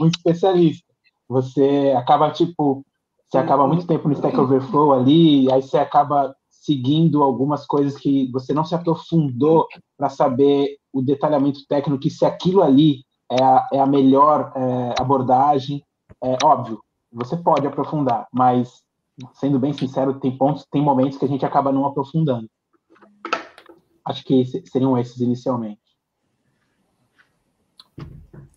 um 0.00 0.06
especialista. 0.06 0.84
Você 1.28 1.94
acaba, 1.96 2.30
tipo, 2.30 2.84
você 3.28 3.38
acaba 3.38 3.66
muito 3.66 3.86
tempo 3.86 4.08
no 4.08 4.14
Stack 4.14 4.38
Overflow 4.38 4.92
ali, 4.92 5.50
aí 5.52 5.62
você 5.62 5.78
acaba 5.78 6.34
seguindo 6.50 7.22
algumas 7.22 7.64
coisas 7.64 7.96
que 7.96 8.30
você 8.32 8.52
não 8.52 8.64
se 8.64 8.74
aprofundou 8.74 9.66
para 9.96 10.08
saber 10.08 10.76
o 10.92 11.00
detalhamento 11.00 11.60
técnico, 11.68 12.10
se 12.10 12.24
aquilo 12.24 12.62
ali 12.62 13.04
é 13.30 13.42
a, 13.42 13.68
é 13.72 13.78
a 13.78 13.86
melhor 13.86 14.52
é, 14.54 14.94
abordagem, 15.00 15.82
é 16.22 16.36
óbvio, 16.44 16.80
você 17.12 17.36
pode 17.36 17.66
aprofundar, 17.66 18.26
mas 18.32 18.82
sendo 19.34 19.58
bem 19.58 19.72
sincero, 19.72 20.20
tem 20.20 20.36
pontos, 20.36 20.66
tem 20.70 20.82
momentos 20.82 21.18
que 21.18 21.24
a 21.24 21.28
gente 21.28 21.44
acaba 21.44 21.72
não 21.72 21.86
aprofundando. 21.86 22.48
Acho 24.04 24.24
que 24.24 24.44
seriam 24.66 24.96
esses 24.98 25.20
inicialmente. 25.20 25.80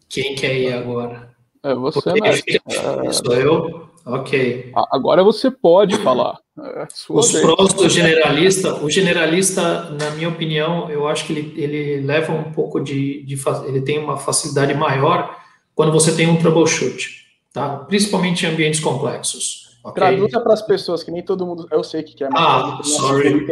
Quem 0.07 0.35
quer 0.35 0.55
ir 0.55 0.73
agora? 0.73 1.35
É 1.63 1.73
você, 1.73 2.13
né? 2.13 2.31
Sou 3.11 3.33
eu? 3.33 3.89
Ok. 4.05 4.71
Agora 4.91 5.23
você 5.23 5.49
pode 5.49 5.97
falar. 5.97 6.37
É 6.59 6.87
Os 7.09 7.31
vez. 7.31 7.43
prós 7.43 7.73
do 7.73 7.89
generalista, 7.89 8.83
o 8.83 8.89
generalista, 8.89 9.89
na 9.91 10.11
minha 10.11 10.29
opinião, 10.29 10.89
eu 10.89 11.07
acho 11.07 11.25
que 11.25 11.33
ele, 11.33 11.53
ele 11.61 12.05
leva 12.05 12.33
um 12.33 12.51
pouco 12.51 12.79
de, 12.79 13.23
de, 13.23 13.35
ele 13.65 13.81
tem 13.81 13.97
uma 13.97 14.17
facilidade 14.17 14.73
maior 14.73 15.35
quando 15.73 15.91
você 15.91 16.15
tem 16.15 16.27
um 16.27 16.37
troubleshoot, 16.37 17.22
tá? 17.53 17.77
Principalmente 17.77 18.45
em 18.45 18.49
ambientes 18.49 18.79
complexos. 18.79 19.77
Okay? 19.83 19.93
Traduza 19.93 20.41
para 20.41 20.53
as 20.53 20.61
pessoas 20.61 21.03
que 21.03 21.11
nem 21.11 21.21
todo 21.21 21.45
mundo, 21.45 21.67
eu 21.71 21.83
sei 21.83 22.03
que 22.03 22.23
é. 22.23 22.29
Ah, 22.33 22.79
sorry. 22.83 23.45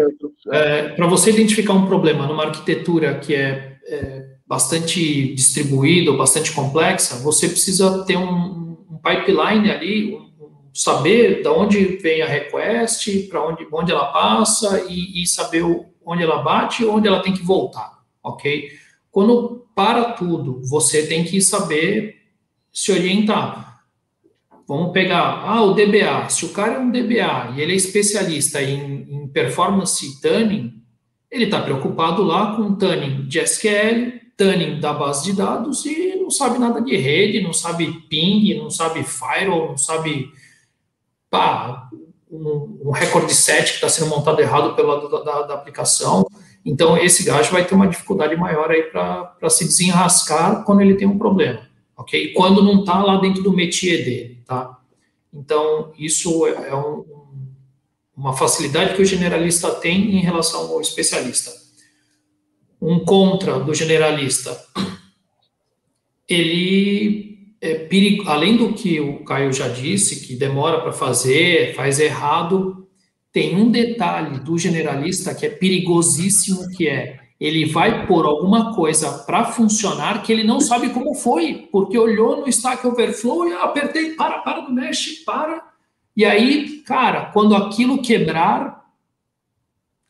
É, 0.52 0.90
para 0.90 1.08
você 1.08 1.30
identificar 1.30 1.74
um 1.74 1.86
problema 1.86 2.26
numa 2.26 2.46
arquitetura 2.46 3.20
que 3.20 3.36
é, 3.36 3.78
é 3.86 4.26
bastante 4.48 5.34
distribuída 5.34 6.12
ou 6.12 6.18
bastante 6.18 6.52
complexa, 6.52 7.18
você 7.18 7.48
precisa 7.48 8.04
ter 8.06 8.18
um, 8.18 8.78
um 8.90 9.00
pipeline 9.04 9.70
ali, 9.70 10.16
um 10.16 10.32
saber 10.74 11.42
de 11.42 11.50
onde 11.50 11.98
vem 11.98 12.22
a 12.22 12.28
request, 12.28 13.28
para 13.28 13.46
onde, 13.46 13.68
onde 13.72 13.92
ela 13.92 14.06
passa 14.06 14.86
e, 14.90 15.22
e 15.22 15.28
saber 15.28 15.64
onde 16.06 16.24
ela 16.24 16.42
bate 16.42 16.84
e 16.84 16.86
onde 16.86 17.08
ela 17.08 17.22
tem 17.22 17.34
que 17.34 17.44
voltar, 17.44 18.00
ok? 18.24 18.70
Quando 19.12 19.66
para 19.76 20.14
tudo, 20.14 20.62
você 20.64 21.06
tem 21.06 21.24
que 21.24 21.42
saber 21.42 22.16
se 22.72 22.92
orientar. 22.92 23.71
Vamos 24.72 24.94
pegar, 24.94 25.44
ah, 25.46 25.62
o 25.64 25.74
DBA. 25.74 26.30
Se 26.30 26.46
o 26.46 26.54
cara 26.54 26.76
é 26.76 26.80
um 26.80 26.90
DBA 26.90 27.56
e 27.58 27.62
ele 27.62 27.74
é 27.74 27.76
especialista 27.76 28.62
em, 28.62 29.06
em 29.10 29.28
performance 29.28 30.22
tuning, 30.22 30.82
ele 31.30 31.44
está 31.44 31.62
preocupado 31.62 32.24
lá 32.24 32.56
com 32.56 32.76
tuning 32.76 33.28
de 33.28 33.38
SQL, 33.40 34.14
tuning 34.38 34.80
da 34.80 34.94
base 34.94 35.26
de 35.26 35.34
dados 35.34 35.86
e 35.86 36.16
não 36.16 36.30
sabe 36.30 36.58
nada 36.58 36.82
de 36.82 36.96
rede, 36.96 37.42
não 37.42 37.52
sabe 37.52 37.86
ping, 38.10 38.58
não 38.60 38.70
sabe 38.70 39.04
firewall, 39.04 39.72
não 39.72 39.78
sabe 39.78 40.32
pá, 41.30 41.90
um, 42.32 42.80
um 42.86 42.92
recorde 42.92 43.36
set 43.36 43.72
que 43.72 43.76
está 43.76 43.90
sendo 43.90 44.10
montado 44.10 44.40
errado 44.40 44.74
pelo 44.74 44.88
lado 44.88 45.10
da, 45.10 45.20
da, 45.20 45.42
da, 45.48 45.54
aplicação. 45.54 46.26
Então, 46.66 46.98
esse 46.98 47.26
gajo 47.26 47.52
vai 47.52 47.66
ter 47.66 47.76
uma 47.76 47.90
dificuldade 47.90 48.38
maior 48.38 48.72
aí 48.72 48.84
para 48.84 49.50
se 49.50 49.66
desenrascar 49.66 50.64
quando 50.64 50.80
ele 50.80 50.96
tem 50.96 51.10
um 51.10 51.18
problema, 51.18 51.60
ok? 51.98 52.32
Quando 52.32 52.64
não 52.64 52.80
está 52.80 53.04
lá 53.04 53.18
dentro 53.18 53.44
do 53.44 53.52
métier 53.52 54.06
dele, 54.06 54.41
tá? 54.52 54.78
Então, 55.34 55.94
isso 55.98 56.46
é, 56.46 56.68
é 56.68 56.76
um, 56.76 57.06
uma 58.16 58.34
facilidade 58.34 58.96
que 58.96 59.02
o 59.02 59.06
generalista 59.06 59.72
tem 59.76 60.18
em 60.18 60.20
relação 60.20 60.70
ao 60.70 60.82
especialista. 60.82 61.54
Um 62.82 63.00
contra 63.06 63.58
do 63.62 63.74
generalista, 63.74 64.62
ele 66.28 67.56
é 67.62 67.76
perigo, 67.76 68.28
além 68.28 68.58
do 68.58 68.74
que 68.74 69.00
o 69.00 69.24
Caio 69.24 69.54
já 69.54 69.70
disse, 69.70 70.28
que 70.28 70.36
demora 70.36 70.82
para 70.82 70.92
fazer, 70.92 71.74
faz 71.74 72.00
errado, 72.00 72.90
tem 73.32 73.56
um 73.56 73.72
detalhe 73.72 74.40
do 74.40 74.58
generalista 74.58 75.34
que 75.34 75.46
é 75.46 75.50
perigosíssimo, 75.50 76.68
que 76.72 76.90
é 76.90 77.21
ele 77.42 77.66
vai 77.66 78.06
pôr 78.06 78.26
alguma 78.28 78.76
coisa 78.76 79.12
para 79.26 79.46
funcionar 79.46 80.22
que 80.22 80.32
ele 80.32 80.44
não 80.44 80.60
sabe 80.60 80.92
como 80.92 81.16
foi, 81.16 81.68
porque 81.72 81.98
olhou 81.98 82.40
no 82.40 82.48
Stack 82.48 82.86
Overflow 82.86 83.48
e 83.48 83.54
apertei, 83.54 84.12
para, 84.12 84.38
para, 84.42 84.62
não 84.62 84.72
mexe, 84.72 85.24
para. 85.26 85.60
E 86.16 86.24
aí, 86.24 86.84
cara, 86.86 87.32
quando 87.32 87.56
aquilo 87.56 88.00
quebrar, 88.00 88.86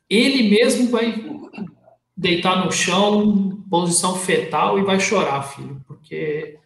ele 0.10 0.50
mesmo 0.50 0.90
vai 0.90 1.24
deitar 2.18 2.66
no 2.66 2.72
chão, 2.72 3.64
posição 3.70 4.16
fetal 4.16 4.78
e 4.78 4.84
vai 4.84 5.00
chorar, 5.00 5.42
filho, 5.44 5.82
porque 5.88 6.60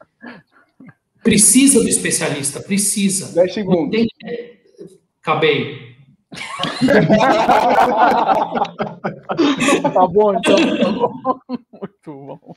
precisa 1.23 1.79
do 1.79 1.87
especialista, 1.87 2.59
precisa. 2.59 3.35
10 3.35 3.53
segundos. 3.53 3.91
Tem... 3.91 4.07
Acabei. 5.21 5.93
tá 9.93 10.07
bom, 10.07 10.33
então. 10.33 10.55
Tá 10.77 10.91
bom. 10.91 11.39
Muito 11.47 12.11
bom. 12.13 12.55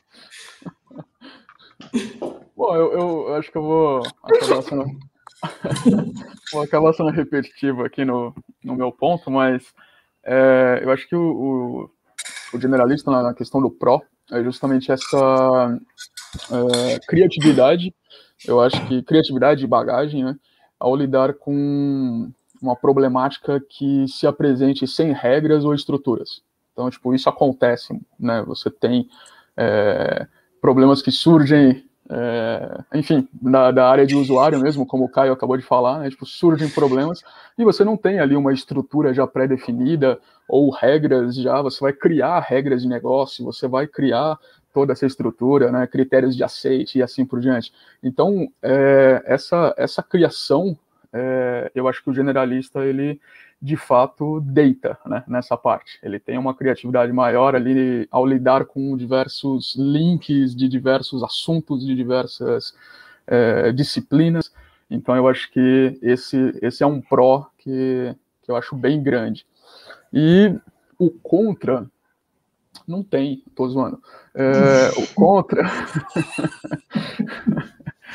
Bom, 2.56 2.74
eu, 2.74 2.92
eu, 2.92 3.34
acho 3.36 3.50
que 3.50 3.56
eu 3.56 3.62
vou 3.62 4.02
acabar 4.22 4.62
sendo, 4.62 4.84
vou 6.52 6.62
acabar 6.62 6.92
sendo 6.92 7.10
repetitivo 7.10 7.84
aqui 7.84 8.04
no, 8.04 8.34
no 8.64 8.74
meu 8.74 8.90
ponto, 8.90 9.30
mas 9.30 9.72
é, 10.24 10.80
eu 10.82 10.90
acho 10.90 11.08
que 11.08 11.14
o, 11.14 11.20
o, 11.20 11.90
o 12.56 12.60
generalista 12.60 13.10
na, 13.10 13.32
questão 13.32 13.62
do 13.62 13.70
pró 13.70 14.02
é 14.30 14.42
justamente 14.42 14.90
essa 14.90 15.78
é, 16.50 16.98
criatividade. 17.06 17.94
Eu 18.46 18.60
acho 18.60 18.84
que 18.86 19.02
criatividade 19.02 19.64
e 19.64 19.68
bagagem, 19.68 20.24
né, 20.24 20.36
ao 20.78 20.94
lidar 20.94 21.34
com 21.34 22.30
uma 22.60 22.76
problemática 22.76 23.60
que 23.60 24.06
se 24.08 24.26
apresente 24.26 24.86
sem 24.86 25.12
regras 25.12 25.64
ou 25.64 25.74
estruturas. 25.74 26.42
Então, 26.78 26.88
tipo, 26.88 27.12
isso 27.12 27.28
acontece, 27.28 28.00
né? 28.16 28.40
Você 28.46 28.70
tem 28.70 29.08
é, 29.56 30.28
problemas 30.60 31.02
que 31.02 31.10
surgem, 31.10 31.84
é, 32.08 32.78
enfim, 32.94 33.28
da, 33.32 33.72
da, 33.72 33.90
área 33.90 34.06
de 34.06 34.14
usuário 34.14 34.60
mesmo, 34.60 34.86
como 34.86 35.02
o 35.02 35.08
Caio 35.08 35.32
acabou 35.32 35.56
de 35.56 35.64
falar, 35.64 35.98
né? 35.98 36.08
Tipo, 36.08 36.24
surgem 36.24 36.70
problemas 36.70 37.20
e 37.58 37.64
você 37.64 37.82
não 37.82 37.96
tem 37.96 38.20
ali 38.20 38.36
uma 38.36 38.52
estrutura 38.52 39.12
já 39.12 39.26
pré-definida 39.26 40.20
ou 40.48 40.70
regras 40.70 41.34
já, 41.34 41.60
você 41.60 41.80
vai 41.80 41.92
criar 41.92 42.38
regras 42.38 42.82
de 42.82 42.88
negócio, 42.88 43.44
você 43.44 43.66
vai 43.66 43.88
criar 43.88 44.38
toda 44.72 44.92
essa 44.92 45.04
estrutura, 45.04 45.72
né, 45.72 45.84
critérios 45.88 46.36
de 46.36 46.44
aceite 46.44 46.98
e 46.98 47.02
assim 47.02 47.26
por 47.26 47.40
diante. 47.40 47.72
Então, 48.00 48.46
é, 48.62 49.20
essa, 49.26 49.74
essa 49.76 50.00
criação 50.00 50.78
é, 51.12 51.70
eu 51.74 51.88
acho 51.88 52.04
que 52.04 52.10
o 52.10 52.14
generalista 52.14 52.84
ele 52.84 53.20
de 53.60 53.76
fato 53.76 54.40
deita 54.40 54.96
né, 55.04 55.24
nessa 55.26 55.56
parte. 55.56 55.98
Ele 56.02 56.18
tem 56.18 56.38
uma 56.38 56.54
criatividade 56.54 57.12
maior 57.12 57.56
ali 57.56 58.06
ao 58.10 58.24
lidar 58.24 58.64
com 58.64 58.96
diversos 58.96 59.74
links 59.76 60.54
de 60.54 60.68
diversos 60.68 61.22
assuntos, 61.22 61.84
de 61.84 61.94
diversas 61.94 62.74
é, 63.26 63.72
disciplinas. 63.72 64.52
Então 64.88 65.16
eu 65.16 65.26
acho 65.28 65.50
que 65.50 65.98
esse, 66.00 66.56
esse 66.62 66.82
é 66.82 66.86
um 66.86 67.00
pró 67.00 67.50
que, 67.58 68.14
que 68.42 68.50
eu 68.50 68.56
acho 68.56 68.76
bem 68.76 69.02
grande. 69.02 69.44
E 70.12 70.54
o 70.98 71.10
contra 71.10 71.86
não 72.86 73.02
tem, 73.02 73.42
tô 73.54 73.68
zoando. 73.68 74.00
É, 74.34 74.90
o 74.96 75.14
contra. 75.14 75.62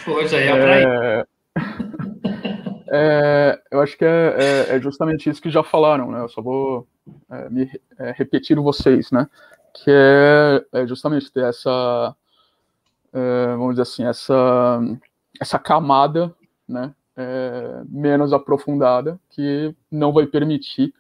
Hoje 0.08 0.36
aí 0.36 0.48
é, 0.48 1.20
é 1.20 1.26
é, 2.96 3.60
eu 3.72 3.82
acho 3.82 3.98
que 3.98 4.06
é, 4.06 4.36
é, 4.38 4.76
é, 4.76 4.80
justamente 4.80 5.28
isso 5.28 5.42
que 5.42 5.50
já 5.50 5.64
falaram, 5.64 6.12
né? 6.12 6.20
Eu 6.22 6.30
só 6.30 6.44
vou 6.44 6.88
é, 7.28 7.50
me 7.50 7.72
é, 7.98 8.14
repetir 8.16 8.56
vocês, 8.60 9.10
né? 9.10 9.28
Que 9.74 9.90
é, 9.90 10.64
é 10.72 10.86
justamente 10.86 11.32
ter 11.32 11.44
essa, 11.44 12.16
vamos 13.12 13.72
dizer 13.72 13.82
assim, 13.82 14.06
essa, 14.06 14.80
essa 15.42 15.58
camada, 15.58 16.32
né? 16.68 16.94
menos 17.90 18.34
aprofundada 18.34 19.20
que 19.30 19.76
não 19.92 20.12
vai 20.12 20.26
permitir 20.26 20.94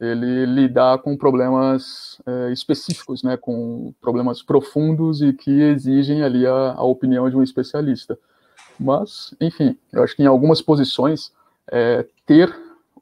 ele 0.00 0.46
lidar 0.46 0.98
com 0.98 1.16
problemas 1.16 2.20
específicos, 2.52 3.22
né? 3.22 3.36
Com 3.36 3.94
problemas 4.00 4.42
profundos 4.42 5.22
e 5.22 5.32
que 5.32 5.50
exigem 5.50 6.24
ali 6.24 6.44
a, 6.46 6.72
a 6.72 6.82
opinião 6.82 7.30
de 7.30 7.36
um 7.36 7.42
especialista. 7.44 8.18
Mas, 8.82 9.34
enfim, 9.40 9.76
eu 9.92 10.02
acho 10.02 10.16
que 10.16 10.22
em 10.22 10.26
algumas 10.26 10.60
posições, 10.60 11.32
é, 11.70 12.04
ter 12.26 12.52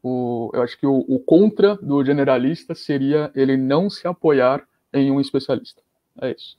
o. 0.03 0.51
Eu 0.53 0.63
acho 0.63 0.79
que 0.79 0.87
o, 0.87 1.05
o, 1.09 1.19
contra 1.19 1.77
do 1.77 2.05
generalista 2.05 2.75
seria 2.75 3.31
ele 3.35 3.57
não 3.57 3.89
se 3.89 4.07
apoiar 4.07 4.63
em 4.93 5.11
um 5.11 5.21
especialista. 5.21 5.81
É 6.21 6.33
isso. 6.33 6.59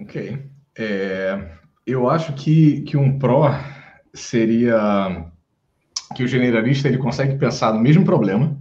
Ok. 0.00 0.42
É, 0.76 1.50
eu 1.86 2.08
acho 2.10 2.32
que, 2.34 2.82
que 2.82 2.96
um 2.96 3.18
pró 3.18 3.52
seria 4.12 5.30
que 6.14 6.24
o 6.24 6.28
generalista 6.28 6.88
ele 6.88 6.98
consegue 6.98 7.36
pensar 7.36 7.72
no 7.72 7.80
mesmo 7.80 8.04
problema 8.04 8.56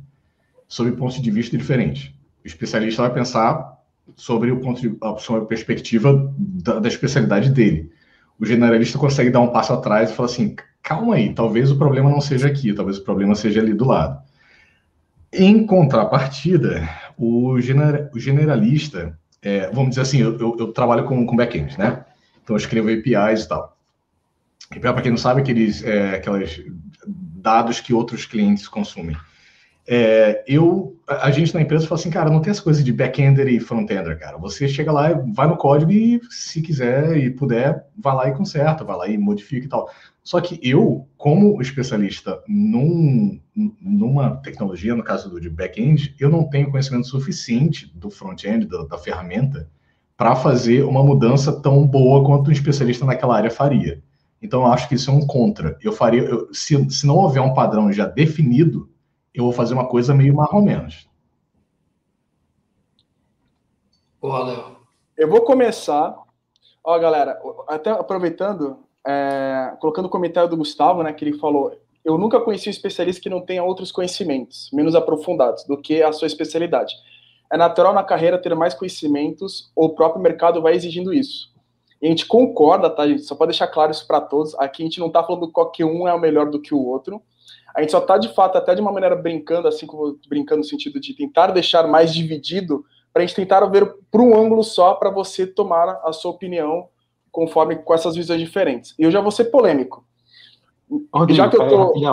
sob 0.67 0.91
pontos 0.91 1.21
de 1.21 1.31
vista 1.31 1.57
diferentes. 1.57 2.11
O 2.43 2.47
especialista 2.47 3.01
vai 3.01 3.13
pensar 3.13 3.77
sobre 4.15 4.51
o 4.51 4.59
ponto 4.59 4.81
de, 4.81 4.95
sobre 5.19 5.43
a 5.43 5.45
perspectiva 5.45 6.33
da, 6.37 6.79
da 6.79 6.87
especialidade 6.87 7.49
dele 7.49 7.91
o 8.39 8.45
generalista 8.45 8.97
consegue 8.97 9.29
dar 9.29 9.39
um 9.39 9.49
passo 9.49 9.73
atrás 9.73 10.09
e 10.09 10.13
falar 10.13 10.27
assim: 10.27 10.55
calma 10.81 11.15
aí, 11.15 11.33
talvez 11.33 11.71
o 11.71 11.77
problema 11.77 12.09
não 12.09 12.21
seja 12.21 12.47
aqui, 12.47 12.73
talvez 12.73 12.97
o 12.97 13.03
problema 13.03 13.35
seja 13.35 13.61
ali 13.61 13.73
do 13.73 13.85
lado. 13.85 14.21
Em 15.33 15.65
contrapartida, 15.65 16.87
o, 17.17 17.59
gener, 17.59 18.09
o 18.13 18.19
generalista, 18.19 19.17
é, 19.41 19.69
vamos 19.71 19.89
dizer 19.89 20.01
assim, 20.01 20.21
eu, 20.21 20.37
eu, 20.39 20.55
eu 20.59 20.71
trabalho 20.71 21.03
com, 21.05 21.25
com 21.25 21.35
back-end, 21.35 21.77
né? 21.77 22.05
Então 22.41 22.55
eu 22.55 22.57
escrevo 22.57 22.89
APIs 22.89 23.43
e 23.43 23.47
tal. 23.49 23.77
API, 24.71 24.79
para 24.79 25.01
quem 25.01 25.11
não 25.11 25.17
sabe, 25.17 25.41
aqueles 25.41 25.83
é, 25.83 26.15
aqueles 26.15 26.63
dados 27.05 27.81
que 27.81 27.93
outros 27.93 28.25
clientes 28.25 28.67
consumem. 28.67 29.15
É, 29.89 30.43
eu, 30.45 30.99
a 31.07 31.31
gente 31.31 31.53
na 31.53 31.61
empresa 31.61 31.87
fala 31.87 31.99
assim, 31.99 32.09
cara, 32.09 32.29
não 32.29 32.41
tem 32.41 32.51
essa 32.51 32.61
coisa 32.61 32.83
de 32.83 32.91
back-ender 32.91 33.47
e 33.47 33.59
front-ender, 33.59 34.19
cara. 34.19 34.37
Você 34.37 34.67
chega 34.67 34.91
lá, 34.91 35.13
vai 35.33 35.47
no 35.47 35.55
código 35.55 35.91
e, 35.91 36.19
se 36.29 36.61
quiser 36.61 37.15
e 37.15 37.29
puder, 37.29 37.85
vai 37.97 38.13
lá 38.13 38.27
e 38.27 38.33
conserta, 38.33 38.83
vai 38.83 38.97
lá 38.97 39.07
e 39.07 39.17
modifica 39.17 39.65
e 39.65 39.69
tal. 39.69 39.89
Só 40.21 40.41
que 40.41 40.59
eu, 40.61 41.07
como 41.15 41.61
especialista 41.61 42.43
num, 42.45 43.39
numa 43.79 44.35
tecnologia, 44.41 44.93
no 44.93 45.03
caso 45.03 45.29
do 45.29 45.39
de 45.39 45.49
back-end, 45.49 46.13
eu 46.19 46.29
não 46.29 46.43
tenho 46.43 46.69
conhecimento 46.69 47.07
suficiente 47.07 47.89
do 47.95 48.09
front-end, 48.09 48.65
da, 48.65 48.83
da 48.83 48.97
ferramenta, 48.97 49.69
para 50.17 50.35
fazer 50.35 50.83
uma 50.83 51.01
mudança 51.01 51.61
tão 51.61 51.87
boa 51.87 52.25
quanto 52.25 52.49
um 52.49 52.51
especialista 52.51 53.05
naquela 53.05 53.37
área 53.37 53.49
faria. 53.49 54.01
Então, 54.41 54.63
eu 54.63 54.67
acho 54.67 54.89
que 54.89 54.95
isso 54.95 55.09
é 55.09 55.13
um 55.13 55.25
contra. 55.25 55.77
Eu 55.81 55.93
faria, 55.93 56.23
eu, 56.23 56.49
se, 56.53 56.89
se 56.89 57.07
não 57.07 57.15
houver 57.15 57.41
um 57.41 57.53
padrão 57.53 57.91
já 57.93 58.05
definido, 58.05 58.89
eu 59.39 59.43
vou 59.43 59.53
fazer 59.53 59.73
uma 59.73 59.87
coisa 59.87 60.13
meio 60.13 60.35
mais 60.35 60.51
ou 60.51 60.61
menos. 60.61 61.07
Boa, 64.19 64.43
Léo. 64.43 64.77
Eu 65.17 65.29
vou 65.29 65.41
começar. 65.41 66.15
Ó, 66.83 66.97
galera, 66.99 67.39
até 67.67 67.89
aproveitando, 67.89 68.77
é, 69.05 69.75
colocando 69.79 70.05
o 70.05 70.09
comentário 70.09 70.49
do 70.49 70.57
Gustavo, 70.57 71.03
né, 71.03 71.13
que 71.13 71.23
ele 71.23 71.37
falou: 71.37 71.79
eu 72.03 72.17
nunca 72.17 72.39
conheci 72.39 72.69
um 72.69 72.71
especialista 72.71 73.21
que 73.21 73.29
não 73.29 73.41
tenha 73.41 73.63
outros 73.63 73.91
conhecimentos 73.91 74.69
menos 74.71 74.95
aprofundados 74.95 75.65
do 75.65 75.77
que 75.77 76.01
a 76.01 76.11
sua 76.13 76.27
especialidade. 76.27 76.95
É 77.51 77.57
natural 77.57 77.93
na 77.93 78.03
carreira 78.03 78.41
ter 78.41 78.55
mais 78.55 78.73
conhecimentos, 78.73 79.71
ou 79.75 79.87
o 79.87 79.95
próprio 79.95 80.21
mercado 80.21 80.61
vai 80.61 80.73
exigindo 80.73 81.13
isso. 81.13 81.53
E 82.01 82.05
a 82.05 82.09
gente 82.09 82.25
concorda, 82.25 82.89
tá, 82.89 83.07
gente? 83.07 83.23
Só 83.23 83.35
para 83.35 83.47
deixar 83.47 83.67
claro 83.67 83.91
isso 83.91 84.05
para 84.07 84.21
todos. 84.21 84.53
Aqui 84.55 84.83
a 84.83 84.85
gente 84.85 84.99
não 84.99 85.07
está 85.07 85.23
falando 85.23 85.47
que 85.47 85.53
qualquer 85.53 85.85
um 85.85 86.07
é 86.07 86.13
o 86.13 86.19
melhor 86.19 86.49
do 86.49 86.61
que 86.61 86.73
o 86.73 86.81
outro. 86.81 87.21
A 87.75 87.81
gente 87.81 87.91
só 87.91 87.99
está, 87.99 88.17
de 88.17 88.33
fato, 88.33 88.57
até 88.57 88.73
de 88.73 88.81
uma 88.81 88.91
maneira 88.91 89.15
brincando, 89.15 89.67
assim 89.67 89.85
como 89.85 90.17
brincando 90.27 90.59
no 90.59 90.67
sentido 90.67 90.99
de 90.99 91.13
tentar 91.13 91.47
deixar 91.51 91.87
mais 91.87 92.13
dividido, 92.13 92.83
para 93.13 93.23
a 93.23 93.25
gente 93.25 93.35
tentar 93.35 93.65
ver 93.65 93.95
por 94.11 94.21
um 94.21 94.35
ângulo 94.37 94.63
só, 94.63 94.93
para 94.93 95.09
você 95.09 95.45
tomar 95.45 95.99
a 96.03 96.11
sua 96.11 96.31
opinião 96.31 96.87
conforme 97.31 97.75
com 97.75 97.93
essas 97.93 98.15
visões 98.15 98.39
diferentes. 98.39 98.95
E 98.97 99.03
eu 99.03 99.11
já 99.11 99.21
vou 99.21 99.31
ser 99.31 99.45
polêmico. 99.45 100.03
Rodrigo, 101.13 101.37
já 101.37 101.49
que 101.49 101.55
eu 101.55 101.67
tô... 101.67 101.93
Aí, 101.95 102.03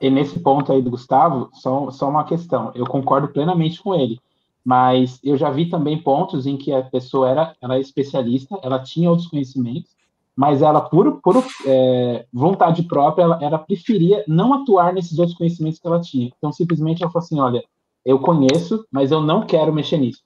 e 0.00 0.10
nesse 0.10 0.38
ponto 0.38 0.72
aí 0.72 0.80
do 0.80 0.90
Gustavo, 0.90 1.50
só, 1.52 1.90
só 1.90 2.08
uma 2.08 2.24
questão. 2.24 2.70
Eu 2.74 2.86
concordo 2.86 3.28
plenamente 3.28 3.82
com 3.82 3.94
ele, 3.94 4.20
mas 4.64 5.18
eu 5.24 5.36
já 5.36 5.50
vi 5.50 5.68
também 5.68 6.00
pontos 6.00 6.46
em 6.46 6.56
que 6.56 6.72
a 6.72 6.82
pessoa 6.82 7.28
era, 7.28 7.56
era 7.60 7.80
especialista, 7.80 8.58
ela 8.62 8.78
tinha 8.78 9.10
outros 9.10 9.28
conhecimentos, 9.28 9.90
mas 10.38 10.62
ela, 10.62 10.80
por, 10.80 11.20
por 11.20 11.44
é, 11.66 12.24
vontade 12.32 12.84
própria, 12.84 13.24
ela, 13.24 13.38
ela, 13.42 13.58
preferia 13.58 14.22
não 14.28 14.54
atuar 14.54 14.92
nesses 14.92 15.18
outros 15.18 15.36
conhecimentos 15.36 15.80
que 15.80 15.86
ela 15.88 16.00
tinha. 16.00 16.30
Então, 16.38 16.52
simplesmente 16.52 17.02
ela 17.02 17.10
falou 17.10 17.24
assim: 17.24 17.40
olha, 17.40 17.64
eu 18.06 18.20
conheço, 18.20 18.86
mas 18.88 19.10
eu 19.10 19.20
não 19.20 19.44
quero 19.44 19.72
mexer 19.72 19.96
nisso. 19.98 20.22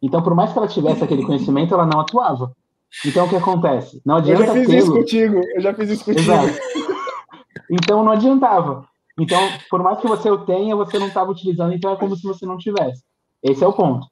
Então, 0.00 0.22
por 0.22 0.36
mais 0.36 0.52
que 0.52 0.58
ela 0.58 0.68
tivesse 0.68 1.02
aquele 1.02 1.26
conhecimento, 1.26 1.74
ela 1.74 1.84
não 1.84 1.98
atuava. 1.98 2.52
Então, 3.04 3.26
o 3.26 3.28
que 3.28 3.34
acontece? 3.34 4.00
Não 4.06 4.18
adianta. 4.18 4.40
Eu 4.40 4.46
já 4.46 4.52
fiz 4.52 4.68
isso 4.68 4.92
contigo, 4.92 5.40
eu 5.56 5.60
já 5.60 5.74
fiz 5.74 5.90
isso 5.90 6.04
contigo. 6.04 6.30
Exato. 6.30 6.58
Então, 7.68 8.04
não 8.04 8.12
adiantava. 8.12 8.86
Então, 9.18 9.40
por 9.68 9.82
mais 9.82 9.98
que 9.98 10.06
você 10.06 10.30
o 10.30 10.44
tenha, 10.44 10.76
você 10.76 10.96
não 10.96 11.08
estava 11.08 11.32
utilizando, 11.32 11.74
então 11.74 11.92
é 11.92 11.96
como 11.96 12.14
se 12.14 12.22
você 12.22 12.46
não 12.46 12.56
tivesse. 12.56 13.02
Esse 13.42 13.64
é 13.64 13.66
o 13.66 13.72
ponto. 13.72 14.06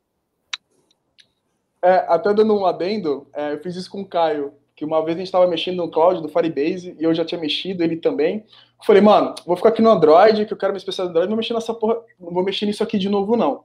É, 1.80 2.06
até 2.08 2.34
dando 2.34 2.56
um 2.56 2.66
adendo, 2.66 3.28
é, 3.32 3.54
eu 3.54 3.62
fiz 3.62 3.76
isso 3.76 3.88
com 3.88 4.00
o 4.00 4.04
Caio, 4.04 4.52
que 4.78 4.84
uma 4.84 5.04
vez 5.04 5.16
a 5.16 5.18
gente 5.18 5.26
estava 5.26 5.44
mexendo 5.48 5.78
no 5.78 5.90
cloud 5.90 6.22
do 6.22 6.28
Firebase 6.28 6.96
e 7.00 7.02
eu 7.02 7.12
já 7.12 7.24
tinha 7.24 7.40
mexido, 7.40 7.82
ele 7.82 7.96
também. 7.96 8.44
Eu 8.78 8.86
falei, 8.86 9.02
mano, 9.02 9.34
vou 9.44 9.56
ficar 9.56 9.70
aqui 9.70 9.82
no 9.82 9.90
Android, 9.90 10.46
que 10.46 10.52
eu 10.52 10.56
quero 10.56 10.72
me 10.72 10.76
especializar 10.76 11.06
no 11.06 11.10
Android, 11.10 11.28
não 11.28 11.34
vou 11.34 11.38
mexer 11.38 11.52
nessa 11.52 11.74
porra, 11.74 12.00
não 12.20 12.32
vou 12.32 12.44
mexer 12.44 12.64
nisso 12.64 12.80
aqui 12.80 12.96
de 12.96 13.08
novo, 13.08 13.36
não. 13.36 13.64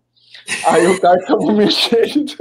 Aí 0.66 0.88
o 0.88 1.00
Caio 1.00 1.22
acabou 1.22 1.52
mexendo. 1.54 2.36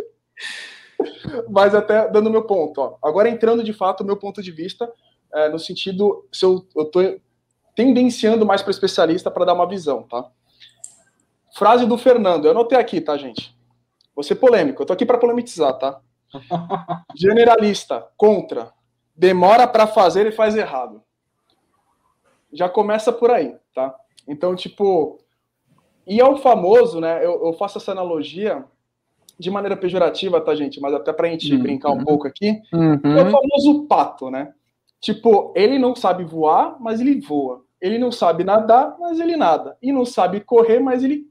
Mas 1.50 1.74
até 1.74 2.08
dando 2.08 2.30
meu 2.30 2.44
ponto, 2.44 2.80
ó. 2.80 2.96
Agora 3.02 3.28
entrando 3.28 3.62
de 3.62 3.74
fato 3.74 4.00
o 4.00 4.06
meu 4.06 4.16
ponto 4.16 4.42
de 4.42 4.50
vista, 4.50 4.90
é, 5.34 5.50
no 5.50 5.58
sentido, 5.58 6.26
se 6.32 6.42
eu, 6.42 6.66
eu 6.74 6.86
tô 6.86 7.00
tendenciando 7.76 8.46
mais 8.46 8.62
para 8.62 8.70
especialista 8.70 9.30
para 9.30 9.44
dar 9.44 9.52
uma 9.52 9.68
visão, 9.68 10.04
tá? 10.04 10.30
Frase 11.54 11.84
do 11.84 11.98
Fernando, 11.98 12.46
eu 12.46 12.52
anotei 12.52 12.78
aqui, 12.78 13.02
tá, 13.02 13.18
gente? 13.18 13.54
Vou 14.14 14.22
ser 14.22 14.36
polêmico, 14.36 14.80
eu 14.80 14.86
tô 14.86 14.94
aqui 14.94 15.04
para 15.04 15.18
polemizar, 15.18 15.76
tá? 15.78 16.00
Generalista, 17.14 18.06
contra. 18.16 18.72
Demora 19.14 19.66
para 19.66 19.86
fazer 19.86 20.26
e 20.26 20.32
faz 20.32 20.56
errado. 20.56 21.02
Já 22.52 22.68
começa 22.68 23.12
por 23.12 23.30
aí, 23.30 23.56
tá? 23.74 23.94
Então, 24.26 24.54
tipo, 24.54 25.18
e 26.06 26.20
é 26.20 26.24
o 26.24 26.36
famoso, 26.36 27.00
né? 27.00 27.24
Eu, 27.24 27.46
eu 27.46 27.52
faço 27.54 27.78
essa 27.78 27.92
analogia 27.92 28.64
de 29.38 29.50
maneira 29.50 29.76
pejorativa, 29.76 30.40
tá, 30.40 30.54
gente? 30.54 30.80
Mas 30.80 30.94
até 30.94 31.12
pra 31.12 31.28
gente 31.28 31.52
uhum. 31.52 31.62
brincar 31.62 31.90
um 31.90 32.04
pouco 32.04 32.26
aqui. 32.26 32.60
Uhum. 32.72 33.16
É 33.16 33.22
o 33.22 33.30
famoso 33.30 33.86
pato, 33.86 34.30
né? 34.30 34.52
Tipo, 35.00 35.52
ele 35.56 35.78
não 35.78 35.96
sabe 35.96 36.24
voar, 36.24 36.76
mas 36.80 37.00
ele 37.00 37.20
voa. 37.20 37.64
Ele 37.80 37.98
não 37.98 38.12
sabe 38.12 38.44
nadar, 38.44 38.96
mas 39.00 39.18
ele 39.18 39.36
nada. 39.36 39.76
E 39.82 39.92
não 39.92 40.04
sabe 40.04 40.40
correr, 40.40 40.78
mas 40.78 41.02
ele, 41.02 41.26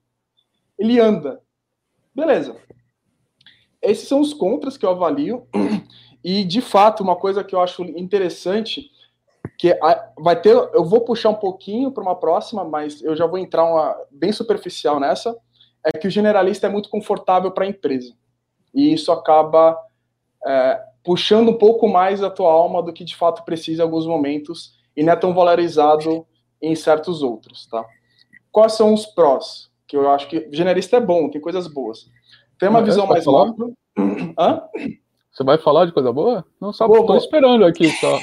ele 0.77 0.99
anda. 0.99 1.41
Beleza. 2.13 2.57
Esses 3.81 4.07
são 4.07 4.19
os 4.19 4.33
contras 4.33 4.77
que 4.77 4.85
eu 4.85 4.91
avalio. 4.91 5.47
E, 6.23 6.43
de 6.43 6.61
fato, 6.61 7.01
uma 7.01 7.15
coisa 7.15 7.43
que 7.43 7.55
eu 7.55 7.59
acho 7.59 7.81
interessante, 7.81 8.91
que 9.57 9.75
vai 10.19 10.39
ter, 10.39 10.51
eu 10.51 10.85
vou 10.85 11.01
puxar 11.01 11.29
um 11.29 11.35
pouquinho 11.35 11.91
para 11.91 12.03
uma 12.03 12.15
próxima, 12.15 12.63
mas 12.63 13.01
eu 13.01 13.15
já 13.15 13.25
vou 13.25 13.39
entrar 13.39 13.65
uma, 13.65 13.97
bem 14.11 14.31
superficial 14.31 14.99
nessa, 14.99 15.35
é 15.83 15.97
que 15.97 16.07
o 16.07 16.11
generalista 16.11 16.67
é 16.67 16.69
muito 16.69 16.89
confortável 16.89 17.49
para 17.49 17.65
a 17.65 17.67
empresa. 17.67 18.13
E 18.71 18.93
isso 18.93 19.11
acaba 19.11 19.75
é, 20.45 20.79
puxando 21.03 21.49
um 21.49 21.57
pouco 21.57 21.87
mais 21.87 22.23
a 22.23 22.29
tua 22.29 22.51
alma 22.51 22.81
do 22.81 22.93
que 22.93 23.03
de 23.03 23.15
fato 23.15 23.43
precisa 23.43 23.81
em 23.81 23.85
alguns 23.85 24.05
momentos 24.05 24.79
e 24.95 25.03
não 25.03 25.13
é 25.13 25.15
tão 25.15 25.33
valorizado 25.33 26.25
em 26.61 26.75
certos 26.75 27.23
outros, 27.23 27.65
tá? 27.67 27.83
Quais 28.51 28.73
são 28.73 28.93
os 28.93 29.05
prós? 29.05 29.71
Que 29.87 29.97
eu 29.97 30.09
acho 30.09 30.27
que 30.27 30.47
generalista 30.51 30.97
é 30.97 31.01
bom, 31.01 31.29
tem 31.29 31.41
coisas 31.41 31.67
boas. 31.67 32.09
Tem 32.61 32.69
uma 32.69 32.83
visão 32.83 33.07
mais 33.07 33.25
macro. 33.25 33.73
Hã? 34.37 34.61
Você 35.31 35.43
vai 35.43 35.57
falar 35.57 35.87
de 35.87 35.91
coisa 35.91 36.13
boa? 36.13 36.45
Não, 36.61 36.71
só 36.71 36.85
estou 36.85 37.17
esperando 37.17 37.65
aqui 37.65 37.89
só. 37.89 38.19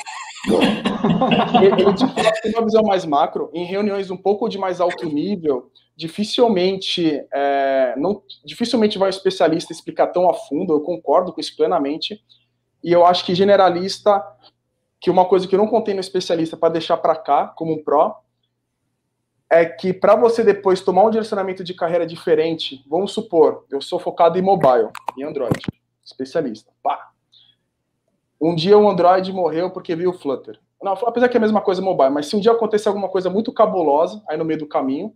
ele 1.61 1.93
de 1.93 2.07
fato 2.07 2.41
tem 2.41 2.53
uma 2.53 2.65
visão 2.65 2.85
mais 2.85 3.05
macro. 3.05 3.51
Em 3.53 3.65
reuniões 3.65 4.13
um 4.13 4.17
pouco 4.17 4.49
de 4.49 4.57
mais 4.57 4.81
alto 4.81 5.07
nível, 5.07 5.73
dificilmente 5.97 7.21
é, 7.35 7.95
não, 7.97 8.23
dificilmente 8.45 8.97
vai 8.97 9.09
um 9.09 9.11
especialista 9.11 9.73
explicar 9.73 10.07
tão 10.07 10.31
a 10.31 10.35
fundo. 10.35 10.73
Eu 10.73 10.83
concordo 10.83 11.33
com 11.33 11.41
isso 11.41 11.57
plenamente. 11.57 12.23
E 12.85 12.93
eu 12.93 13.05
acho 13.05 13.27
que 13.27 13.35
generalista, 13.35 14.23
que 15.01 15.11
uma 15.11 15.25
coisa 15.25 15.49
que 15.49 15.55
eu 15.57 15.59
não 15.59 15.67
contei 15.67 15.95
no 15.95 16.01
especialista 16.01 16.57
para 16.57 16.75
deixar 16.75 16.99
para 16.99 17.17
cá 17.17 17.49
como 17.49 17.73
um 17.73 17.83
pró, 17.83 18.15
é 19.51 19.65
que 19.65 19.93
para 19.93 20.15
você 20.15 20.45
depois 20.45 20.81
tomar 20.81 21.05
um 21.05 21.11
direcionamento 21.11 21.65
de 21.65 21.73
carreira 21.73 22.07
diferente, 22.07 22.85
vamos 22.87 23.13
supor, 23.13 23.65
eu 23.71 23.81
sou 23.81 23.99
focado 23.99 24.39
em 24.39 24.43
mobile, 24.43 24.91
em 25.17 25.25
Android, 25.25 25.61
especialista. 26.05 26.71
Pá. 26.83 27.11
Um 28.41 28.55
dia 28.55 28.79
o 28.79 28.89
Android 28.89 29.33
morreu 29.33 29.71
porque 29.71 29.97
viu 29.97 30.11
o 30.11 30.13
Flutter. 30.13 30.59
Não, 30.83 30.93
apesar 30.93 31.29
que 31.29 31.37
é 31.37 31.39
a 31.39 31.41
mesma 31.41 31.61
coisa 31.61 31.83
mobile, 31.83 32.11
mas 32.11 32.27
se 32.27 32.37
um 32.37 32.41
dia 32.41 32.53
acontecer 32.53 32.89
alguma 32.89 33.09
coisa 33.09 33.29
muito 33.29 33.53
cabulosa 33.53 34.23
aí 34.29 34.37
no 34.37 34.45
meio 34.45 34.61
do 34.61 34.67
caminho, 34.67 35.13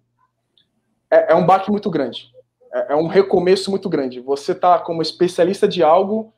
é, 1.11 1.33
é 1.33 1.35
um 1.35 1.47
baque 1.47 1.71
muito 1.71 1.89
grande. 1.91 2.33
É, 2.73 2.95
é, 2.95 2.97
um 2.97 3.07
recomeço 3.07 3.71
muito 3.71 3.89
grande. 3.89 4.19
Você 4.21 4.55
tá 4.55 4.79
como 4.79 5.03
especialista 5.03 5.69
de 5.69 5.83
algo 5.83 6.33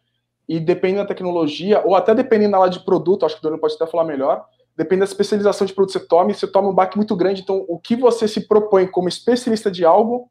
e 0.47 0.61
dependendo 0.61 1.03
da 1.03 1.09
tecnologia, 1.09 1.81
ou 1.87 1.95
até 1.95 2.15
dependendo 2.15 2.57
área 2.57 2.69
de 2.69 2.81
produto, 2.81 3.25
acho 3.25 3.37
que 3.37 3.41
o 3.41 3.43
Daniel 3.45 3.61
pode 3.61 3.75
até 3.75 3.87
falar 3.87 4.05
melhor, 4.05 4.47
depende 4.77 5.01
da 5.01 5.07
especialização 5.07 5.67
de 5.67 5.73
produto 5.73 5.93
que 5.93 6.01
você 6.01 6.07
tome, 6.07 6.35
você 6.35 6.47
toma 6.47 6.69
um 6.69 6.75
baque 6.75 6.97
muito 6.97 7.15
grande. 7.17 7.43
Então, 7.43 7.65
o 7.69 7.79
que 7.79 7.97
você 7.97 8.27
se 8.27 8.47
propõe 8.47 8.87
como 8.87 9.09
especialista 9.09 9.71
de 9.71 9.85
algo, 9.85 10.31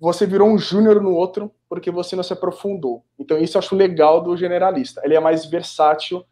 você 0.00 0.26
virou 0.26 0.48
um 0.48 0.58
júnior 0.58 1.00
no 1.00 1.14
outro 1.14 1.52
porque 1.68 1.90
você 1.90 2.16
não 2.16 2.24
se 2.24 2.32
aprofundou. 2.32 3.04
Então, 3.18 3.38
isso 3.38 3.56
eu 3.56 3.60
acho 3.60 3.76
legal 3.76 4.20
do 4.20 4.36
generalista. 4.36 5.00
Ele 5.04 5.14
é 5.14 5.20
mais 5.20 5.46
versátil 5.46 6.24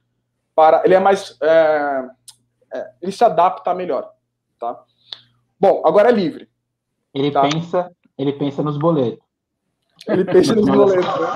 para. 0.54 0.82
Ele 0.84 0.94
é 0.94 0.98
mais. 0.98 1.36
É, 1.40 2.08
é, 2.74 2.90
ele 3.00 3.12
se 3.12 3.24
adapta 3.24 3.72
melhor. 3.74 4.10
Tá? 4.58 4.82
Bom, 5.58 5.82
agora 5.84 6.08
é 6.08 6.12
livre. 6.12 6.48
Ele 7.14 7.30
tá? 7.30 7.42
pensa, 7.42 7.90
ele 8.18 8.32
pensa 8.32 8.62
nos 8.62 8.76
boletos. 8.76 9.24
Ele 10.08 10.24
pensa 10.24 10.54
nos 10.54 10.66
boletos. 10.66 11.06
Né? 11.06 11.26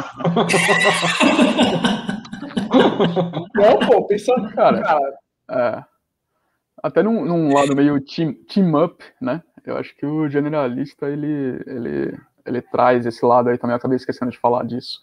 Não, 3.55 3.79
pô, 3.87 4.05
pensa, 4.07 4.35
cara. 4.55 4.83
cara 4.83 5.24
é, 5.51 5.85
até 6.83 7.03
num, 7.03 7.25
num, 7.25 7.55
lado 7.55 7.75
meio 7.75 8.01
team, 8.01 8.35
team 8.47 8.75
up, 8.83 9.03
né? 9.21 9.43
Eu 9.65 9.77
acho 9.77 9.97
que 9.97 10.05
o 10.05 10.29
generalista 10.29 11.09
ele, 11.09 11.63
ele, 11.67 12.19
ele 12.45 12.61
traz 12.61 13.07
esse 13.07 13.25
lado 13.25 13.49
aí 13.49 13.57
também. 13.57 13.73
Eu 13.73 13.79
acabei 13.79 13.97
esquecendo 13.97 14.31
de 14.31 14.39
falar 14.39 14.65
disso. 14.65 15.01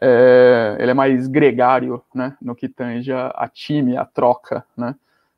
É, 0.00 0.76
ele 0.78 0.92
é 0.92 0.94
mais 0.94 1.26
gregário, 1.26 2.02
né? 2.14 2.36
No 2.40 2.54
que 2.54 2.68
tange 2.68 3.12
a, 3.12 3.28
a 3.28 3.48
time, 3.48 3.96
a 3.96 4.04
troca, 4.04 4.64
né? 4.76 4.94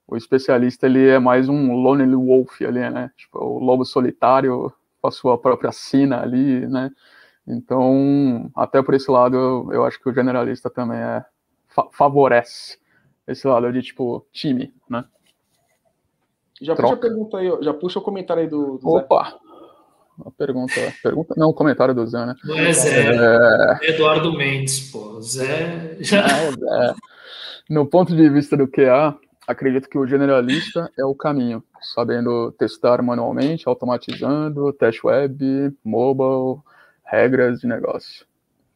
O 0.06 0.16
especialista 0.16 0.86
ele 0.86 1.08
é 1.08 1.18
mais 1.18 1.48
um 1.48 1.72
lonely 1.72 2.14
wolf 2.14 2.60
ali, 2.60 2.90
né? 2.90 3.10
Tipo, 3.16 3.38
o 3.38 3.58
lobo 3.58 3.84
solitário 3.84 4.72
com 5.00 5.08
a 5.08 5.10
sua 5.10 5.38
própria 5.38 5.72
sina 5.72 6.20
ali, 6.20 6.66
né? 6.66 6.90
Então, 7.46 8.50
até 8.54 8.82
por 8.82 8.92
esse 8.92 9.10
lado, 9.10 9.36
eu, 9.36 9.72
eu 9.72 9.84
acho 9.84 9.98
que 9.98 10.08
o 10.08 10.14
generalista 10.14 10.68
também 10.68 10.98
é 10.98 11.24
fa 11.68 11.86
favorece 11.92 12.78
esse 13.30 13.46
lado 13.46 13.72
de 13.72 13.82
tipo 13.82 14.26
time, 14.32 14.72
né? 14.88 15.04
Já 16.60 16.74
Troca. 16.74 16.96
puxa 16.96 17.06
a 17.06 17.08
pergunta 17.08 17.38
aí, 17.38 17.58
já 17.62 17.74
puxa 17.74 17.98
o 17.98 18.02
comentário 18.02 18.42
aí 18.42 18.48
do, 18.48 18.78
do 18.78 18.88
Opa! 18.88 19.30
Zé. 19.30 19.50
Uma 20.18 20.30
pergunta, 20.32 20.74
pergunta, 21.02 21.34
não, 21.34 21.48
um 21.48 21.54
comentário 21.54 21.94
do 21.94 22.06
Zé, 22.06 22.26
né? 22.26 22.34
Não 22.44 22.58
é 22.58 22.72
Zé, 22.74 23.14
é... 23.14 23.90
Eduardo 23.94 24.36
Mendes, 24.36 24.90
pô, 24.90 25.18
Zé 25.22 25.96
já... 26.00 26.26
É, 26.26 26.90
é. 26.90 26.94
No 27.70 27.86
ponto 27.86 28.14
de 28.14 28.28
vista 28.28 28.54
do 28.54 28.68
QA, 28.68 29.16
acredito 29.46 29.88
que 29.88 29.96
o 29.96 30.06
generalista 30.06 30.90
é 30.98 31.04
o 31.04 31.14
caminho, 31.14 31.62
sabendo 31.94 32.52
testar 32.52 33.00
manualmente, 33.00 33.66
automatizando, 33.66 34.72
teste 34.74 35.06
web, 35.06 35.74
mobile, 35.82 36.60
regras 37.04 37.60
de 37.60 37.66
negócio. 37.66 38.26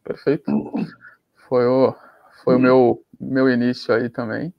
Perfeito? 0.03 0.51
Foi 1.47 1.67
o, 1.67 1.93
foi 2.43 2.55
o 2.55 2.59
meu, 2.59 3.03
meu 3.19 3.49
início 3.49 3.93
aí 3.93 4.09
também. 4.09 4.53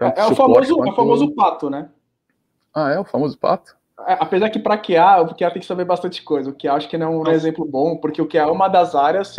é, 0.00 0.20
é 0.20 0.26
o 0.26 0.34
famoso, 0.34 0.76
quanto... 0.76 0.88
é 0.88 0.92
o 0.92 0.96
famoso 0.96 1.34
pato, 1.34 1.70
né? 1.70 1.88
Ah, 2.74 2.90
é 2.90 2.98
o 2.98 3.04
famoso 3.04 3.38
pato? 3.38 3.76
É, 4.06 4.12
apesar 4.20 4.50
que 4.50 4.58
para 4.58 4.78
QA, 4.78 5.22
o 5.22 5.34
QA 5.34 5.50
tem 5.50 5.60
que 5.60 5.66
saber 5.66 5.84
bastante 5.84 6.22
coisa. 6.22 6.50
O 6.50 6.54
QA 6.54 6.74
acho 6.74 6.88
que 6.88 6.96
não 6.96 7.12
é 7.12 7.30
um 7.30 7.32
exemplo 7.32 7.64
bom, 7.64 7.96
porque 7.96 8.22
o 8.22 8.28
QA 8.28 8.42
é 8.42 8.46
uma 8.46 8.68
das 8.68 8.94
áreas 8.94 9.36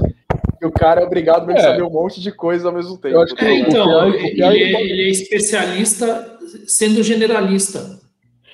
que 0.59 0.65
o 0.65 0.71
cara 0.71 1.01
é 1.01 1.05
obrigado 1.05 1.49
a 1.49 1.53
é. 1.53 1.59
saber 1.59 1.83
um 1.83 1.89
monte 1.89 2.19
de 2.19 2.31
coisas 2.31 2.65
ao 2.65 2.73
mesmo 2.73 2.97
tempo. 2.97 3.17
É, 3.39 3.59
então, 3.59 3.85
QA, 3.85 4.07
ele, 4.07 4.41
é, 4.41 4.81
ele, 4.81 5.03
é 5.03 5.09
especialista 5.09 6.37
sendo 6.67 7.01
generalista. 7.01 7.99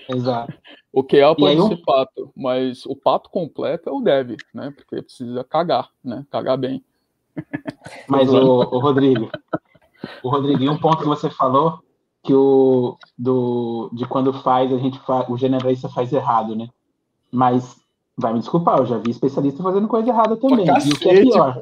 Exato. 0.07 0.53
O 0.93 1.03
QA 1.03 1.35
pode 1.35 1.67
ser 1.67 1.77
pato, 1.83 2.31
mas 2.35 2.85
o 2.85 2.95
pato 2.95 3.29
completo 3.29 3.89
é 3.89 3.91
o 3.91 3.99
dev, 3.99 4.37
né? 4.53 4.71
Porque 4.75 5.01
precisa 5.01 5.43
cagar, 5.43 5.89
né? 6.03 6.25
Cagar 6.31 6.57
bem. 6.57 6.83
Mas 8.07 8.29
o, 8.29 8.59
o 8.59 8.79
Rodrigo, 8.79 9.29
o 10.23 10.29
Rodrigo, 10.29 10.71
um 10.71 10.77
ponto 10.77 10.99
que 10.99 11.07
você 11.07 11.29
falou 11.29 11.79
que 12.23 12.33
o 12.33 12.97
do 13.17 13.89
de 13.93 14.05
quando 14.05 14.33
faz 14.33 14.73
a 14.73 14.77
gente 14.77 14.99
faz, 14.99 15.29
o 15.29 15.37
generalista 15.37 15.87
faz 15.89 16.11
errado, 16.11 16.55
né? 16.55 16.67
Mas 17.31 17.77
vai 18.17 18.33
me 18.33 18.39
desculpar, 18.39 18.79
eu 18.79 18.85
já 18.85 18.97
vi 18.97 19.11
especialista 19.11 19.61
fazendo 19.61 19.87
coisa 19.87 20.09
errada 20.09 20.35
também. 20.37 20.65
Cacete, 20.65 20.89
e 20.89 20.93
o 20.93 20.99
que 20.99 21.09
é 21.09 21.21
pior? 21.21 21.61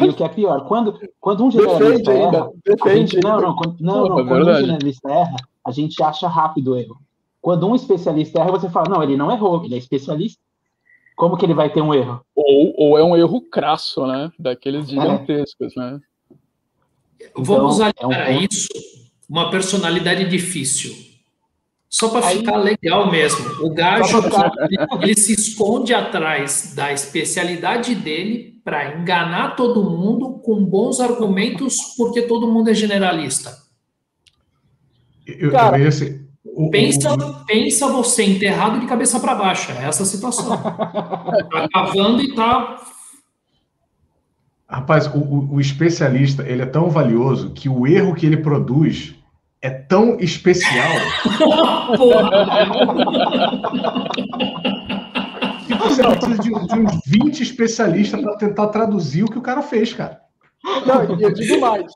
E 0.00 0.08
o 0.08 0.14
que 0.14 0.24
é 0.24 0.28
pior, 0.28 0.66
quando, 0.66 0.98
quando 1.20 1.44
um 1.44 1.50
generalista 1.50 2.10
Defende 2.10 2.10
erra, 2.10 2.50
Defende. 2.64 3.12
Gente, 3.12 3.20
não, 3.20 3.40
não, 3.40 3.54
quando, 3.54 3.76
não, 3.78 4.08
não, 4.08 4.16
não 4.16 4.26
quando 4.26 4.50
um 4.50 4.54
generalista 4.54 5.10
erra, 5.10 5.36
a 5.64 5.70
gente 5.70 6.02
acha 6.02 6.26
rápido 6.26 6.72
o 6.72 6.76
erro. 6.76 6.96
Quando 7.40 7.68
um 7.68 7.74
especialista 7.74 8.40
erra, 8.40 8.50
você 8.50 8.70
fala, 8.70 8.88
não, 8.88 9.02
ele 9.02 9.16
não 9.16 9.30
errou, 9.30 9.64
ele 9.64 9.74
é 9.74 9.78
especialista. 9.78 10.40
Como 11.16 11.36
que 11.36 11.44
ele 11.44 11.54
vai 11.54 11.72
ter 11.72 11.80
um 11.80 11.92
erro? 11.92 12.20
Ou, 12.34 12.74
ou 12.76 12.98
é 12.98 13.02
um 13.02 13.16
erro 13.16 13.40
crasso, 13.40 14.06
né? 14.06 14.30
Daqueles 14.38 14.84
é. 14.84 14.88
gigantescos, 14.90 15.76
é. 15.76 15.80
né? 15.80 16.00
Vamos 17.34 17.80
então, 17.80 18.12
é 18.12 18.30
um 18.30 18.40
isso 18.42 18.68
uma 19.28 19.50
personalidade 19.50 20.28
difícil. 20.28 20.94
Só 21.88 22.08
para 22.08 22.22
ficar 22.22 22.56
legal 22.56 23.10
mesmo. 23.10 23.64
O 23.64 23.72
gajo 23.72 24.18
ele 25.00 25.16
se 25.16 25.32
esconde 25.32 25.94
atrás 25.94 26.74
da 26.74 26.92
especialidade 26.92 27.94
dele 27.94 28.60
para 28.64 28.98
enganar 28.98 29.56
todo 29.56 29.88
mundo 29.88 30.40
com 30.40 30.64
bons 30.64 31.00
argumentos, 31.00 31.76
porque 31.96 32.22
todo 32.22 32.50
mundo 32.50 32.70
é 32.70 32.74
generalista. 32.74 33.56
Eu, 35.26 35.50
Cara, 35.50 35.78
eu 35.78 35.88
assim, 35.88 36.25
o, 36.56 36.70
pensa, 36.70 37.12
o... 37.12 37.44
pensa 37.44 37.86
você 37.86 38.24
enterrado 38.24 38.80
de 38.80 38.86
cabeça 38.86 39.20
para 39.20 39.34
baixo. 39.34 39.70
É 39.72 39.84
essa 39.84 40.04
a 40.04 40.06
situação. 40.06 40.56
tá 41.52 41.68
cavando 41.70 42.22
e 42.22 42.34
tá. 42.34 42.80
Rapaz, 44.66 45.06
o, 45.06 45.48
o 45.52 45.60
especialista 45.60 46.42
ele 46.48 46.62
é 46.62 46.66
tão 46.66 46.88
valioso 46.88 47.50
que 47.50 47.68
o 47.68 47.86
erro 47.86 48.14
que 48.14 48.24
ele 48.24 48.38
produz 48.38 49.14
é 49.60 49.68
tão 49.68 50.18
especial. 50.18 50.94
que 55.66 55.74
você 55.74 56.02
precisa 56.02 56.38
de, 56.38 56.48
de 56.48 56.80
uns 56.80 57.00
20 57.06 57.42
especialistas 57.42 58.18
para 58.18 58.34
tentar 58.38 58.68
traduzir 58.68 59.24
o 59.24 59.30
que 59.30 59.38
o 59.38 59.42
cara 59.42 59.60
fez, 59.60 59.92
cara. 59.92 60.22
Não, 60.86 61.02
eu 61.20 61.34
digo 61.34 61.60
mais. 61.60 61.92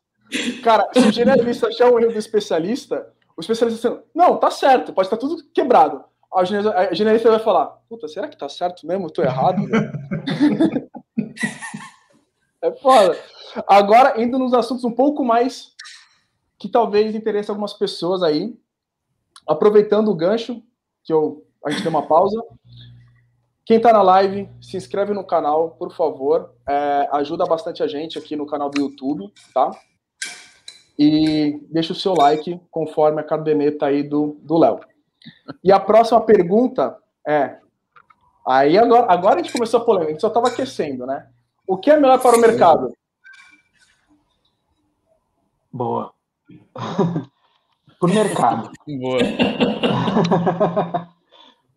Cara, 0.63 0.87
se 0.93 1.01
o 1.01 1.11
generalista 1.11 1.69
achar 1.69 1.91
um 1.91 1.99
erro 1.99 2.13
do 2.13 2.19
especialista, 2.19 3.07
o 3.41 3.41
especialista 3.41 3.88
assim, 3.88 3.99
não, 4.14 4.36
tá 4.36 4.51
certo, 4.51 4.93
pode 4.93 5.07
estar 5.07 5.16
tudo 5.16 5.43
quebrado. 5.53 6.05
A 6.32 6.45
generalista 6.45 7.30
vai 7.30 7.41
falar, 7.41 7.66
puta, 7.88 8.07
será 8.07 8.28
que 8.28 8.36
tá 8.36 8.49
certo 8.49 8.86
mesmo? 8.86 9.07
Eu 9.07 9.11
tô 9.11 9.22
errado? 9.22 9.62
é 12.62 12.70
foda. 12.72 13.18
Agora, 13.66 14.22
indo 14.22 14.38
nos 14.38 14.55
assuntos 14.55 14.84
um 14.84 14.93
pouco 14.93 15.24
mais 15.24 15.74
que 16.57 16.68
talvez 16.68 17.14
interesse 17.14 17.51
algumas 17.51 17.72
pessoas 17.72 18.22
aí. 18.22 18.57
Aproveitando 19.49 20.09
o 20.09 20.14
gancho, 20.14 20.62
que 21.03 21.12
eu, 21.12 21.45
a 21.64 21.70
gente 21.70 21.82
deu 21.82 21.91
uma 21.91 22.07
pausa. 22.07 22.41
Quem 23.64 23.78
está 23.78 23.93
na 23.93 24.03
live, 24.03 24.49
se 24.61 24.76
inscreve 24.76 25.12
no 25.12 25.24
canal, 25.24 25.70
por 25.70 25.93
favor. 25.93 26.55
É, 26.68 27.09
ajuda 27.12 27.45
bastante 27.45 27.82
a 27.82 27.88
gente 27.88 28.18
aqui 28.18 28.36
no 28.36 28.47
canal 28.47 28.70
do 28.70 28.80
YouTube, 28.80 29.32
tá? 29.53 29.72
E 31.03 31.59
deixa 31.70 31.94
o 31.94 31.96
seu 31.96 32.12
like 32.12 32.61
conforme 32.70 33.22
a 33.22 33.24
caderneta 33.24 33.86
aí 33.86 34.03
do 34.03 34.59
Léo. 34.59 34.80
E 35.64 35.72
a 35.72 35.80
próxima 35.80 36.20
pergunta 36.20 36.94
é. 37.26 37.59
Aí 38.46 38.76
agora, 38.76 39.11
agora 39.11 39.40
a 39.40 39.42
gente 39.42 39.53
começou 39.53 39.80
a 39.80 39.84
polêmica, 39.84 40.11
a 40.11 40.12
gente 40.12 40.20
só 40.20 40.28
estava 40.28 40.48
aquecendo, 40.48 41.07
né? 41.07 41.26
O 41.66 41.78
que 41.78 41.90
é 41.90 41.98
melhor 41.98 42.20
para 42.20 42.36
o 42.36 42.40
mercado? 42.40 42.92
Boa. 45.72 46.12
Por 47.98 48.11
mercado. 48.11 48.70
Boa. 48.86 49.20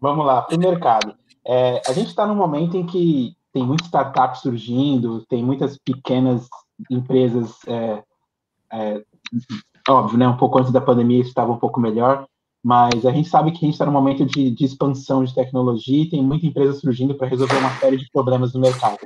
Vamos 0.02 0.26
lá, 0.26 0.42
para 0.42 0.58
o 0.58 0.60
mercado. 0.60 1.16
É, 1.48 1.82
a 1.88 1.94
gente 1.94 2.08
está 2.08 2.26
num 2.26 2.36
momento 2.36 2.76
em 2.76 2.86
que 2.86 3.38
tem 3.54 3.66
muitas 3.66 3.86
startups 3.86 4.42
surgindo, 4.42 5.26
tem 5.28 5.42
muitas 5.42 5.78
pequenas 5.78 6.50
empresas, 6.90 7.56
é, 7.68 8.04
é, 8.72 9.06
óbvio, 9.90 10.18
né? 10.18 10.28
Um 10.28 10.38
pouco 10.38 10.60
antes 10.60 10.72
da 10.72 10.82
pandemia 10.82 11.20
isso 11.20 11.30
estava 11.30 11.52
um 11.52 11.58
pouco 11.58 11.80
melhor, 11.80 12.26
mas 12.64 13.06
a 13.06 13.12
gente 13.12 13.28
sabe 13.28 13.52
que 13.52 13.58
a 13.58 13.62
gente 13.62 13.74
está 13.74 13.86
num 13.86 13.92
momento 13.92 14.26
de, 14.26 14.50
de, 14.52 14.66
expansão 14.66 15.24
de 15.24 15.36
tecnologia 15.36 16.04
e 16.04 16.10
tem 16.10 16.24
muita 16.24 16.46
empresa 16.46 16.74
surgindo 16.74 17.16
para 17.16 17.28
resolver 17.28 17.58
uma 17.58 17.72
série 17.78 17.98
de 17.98 18.10
problemas 18.12 18.54
no 18.54 18.62
mercado. 18.62 19.00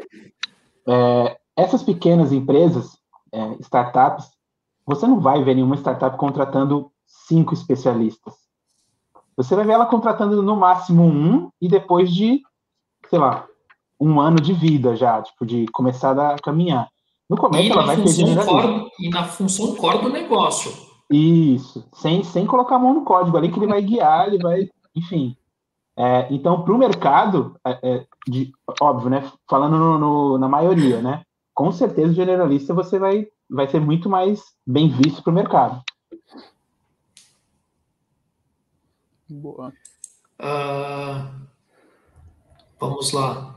É, 0.88 1.38
essas 1.56 1.82
pequenas 1.82 2.32
empresas, 2.32 2.98
é, 3.32 3.58
startups, 3.62 4.30
você 4.86 5.08
não 5.08 5.20
vai 5.20 5.44
ver 5.44 5.56
nenhuma 5.56 5.76
startup 5.76 6.16
contratando 6.18 6.92
cinco 7.06 7.54
especialistas. 7.54 8.36
Você 9.36 9.56
vai 9.56 9.66
ver 9.66 9.74
ela 9.74 9.86
contratando 9.86 10.42
no 10.42 10.56
máximo 10.56 11.04
um 11.04 11.50
e 11.62 11.68
depois 11.68 12.14
de, 12.14 12.42
sei 13.10 13.20
lá, 13.20 13.46
um 14.00 14.20
ano 14.22 14.40
de 14.40 14.54
vida 14.54 14.96
já, 14.96 15.22
tipo, 15.22 15.46
de 15.46 15.66
começar 15.68 16.18
a 16.20 16.38
caminhar. 16.38 16.88
No 17.30 17.38
começo 17.38 17.72
ela 17.72 17.86
vai 17.86 17.98
ter 17.98 18.08
generalista. 18.08 18.90
E 19.00 19.10
na 19.10 19.24
função 19.26 19.76
core 19.76 20.04
do 20.04 20.10
negócio. 20.10 20.72
Isso, 21.10 21.88
sem, 21.94 22.24
sem 22.24 22.46
colocar 22.46 22.76
a 22.76 22.80
mão 22.80 22.94
no 22.94 23.04
código 23.04 23.38
ali 23.38 23.52
que 23.52 23.60
ele 23.60 23.68
vai 23.68 23.82
guiar, 23.82 24.28
ele 24.28 24.40
vai, 24.40 24.70
enfim. 24.96 25.38
É, 25.98 26.28
então, 26.30 26.64
para 26.64 26.74
o 26.74 26.78
mercado, 26.78 27.56
é, 27.66 27.80
é, 27.82 28.06
de, 28.28 28.52
óbvio, 28.80 29.10
né? 29.10 29.32
Falando 29.50 29.78
no, 29.78 29.98
no, 29.98 30.38
na 30.38 30.48
maioria, 30.48 31.02
né? 31.02 31.24
Com 31.54 31.72
certeza, 31.72 32.12
o 32.12 32.16
generalista 32.16 32.74
você 32.74 33.00
vai 33.00 33.28
vai 33.50 33.68
ser 33.68 33.80
muito 33.80 34.10
mais 34.10 34.44
bem 34.66 34.90
visto 34.90 35.24
para 35.24 35.32
o 35.32 35.34
mercado. 35.34 35.82
Boa. 39.30 39.74
Uh, 40.40 41.48
vamos 42.80 43.12
lá. 43.12 43.57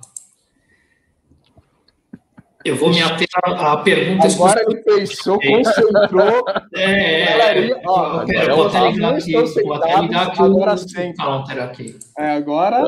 Eu 2.62 2.76
vou 2.76 2.90
me 2.90 3.00
ater 3.00 3.26
à 3.44 3.76
pergunta. 3.78 4.26
Agora 4.26 4.62
ele 4.62 4.76
pensou, 4.82 5.38
concentrou. 5.40 6.44
É, 6.72 6.82
é, 6.82 7.70
é. 7.70 7.82
Ó, 7.84 8.24
pera, 8.24 8.54
vou 8.54 8.68
até 8.68 8.90
ligar 8.90 9.14
aqui. 9.14 9.32
Vou 9.32 9.74
até 9.74 10.00
ligar 10.00 10.26
aqui 10.28 10.42
agora 10.42 10.74
o 10.74 11.14
counter 11.16 11.62
aqui. 11.62 11.98
É, 12.18 12.30
agora. 12.32 12.82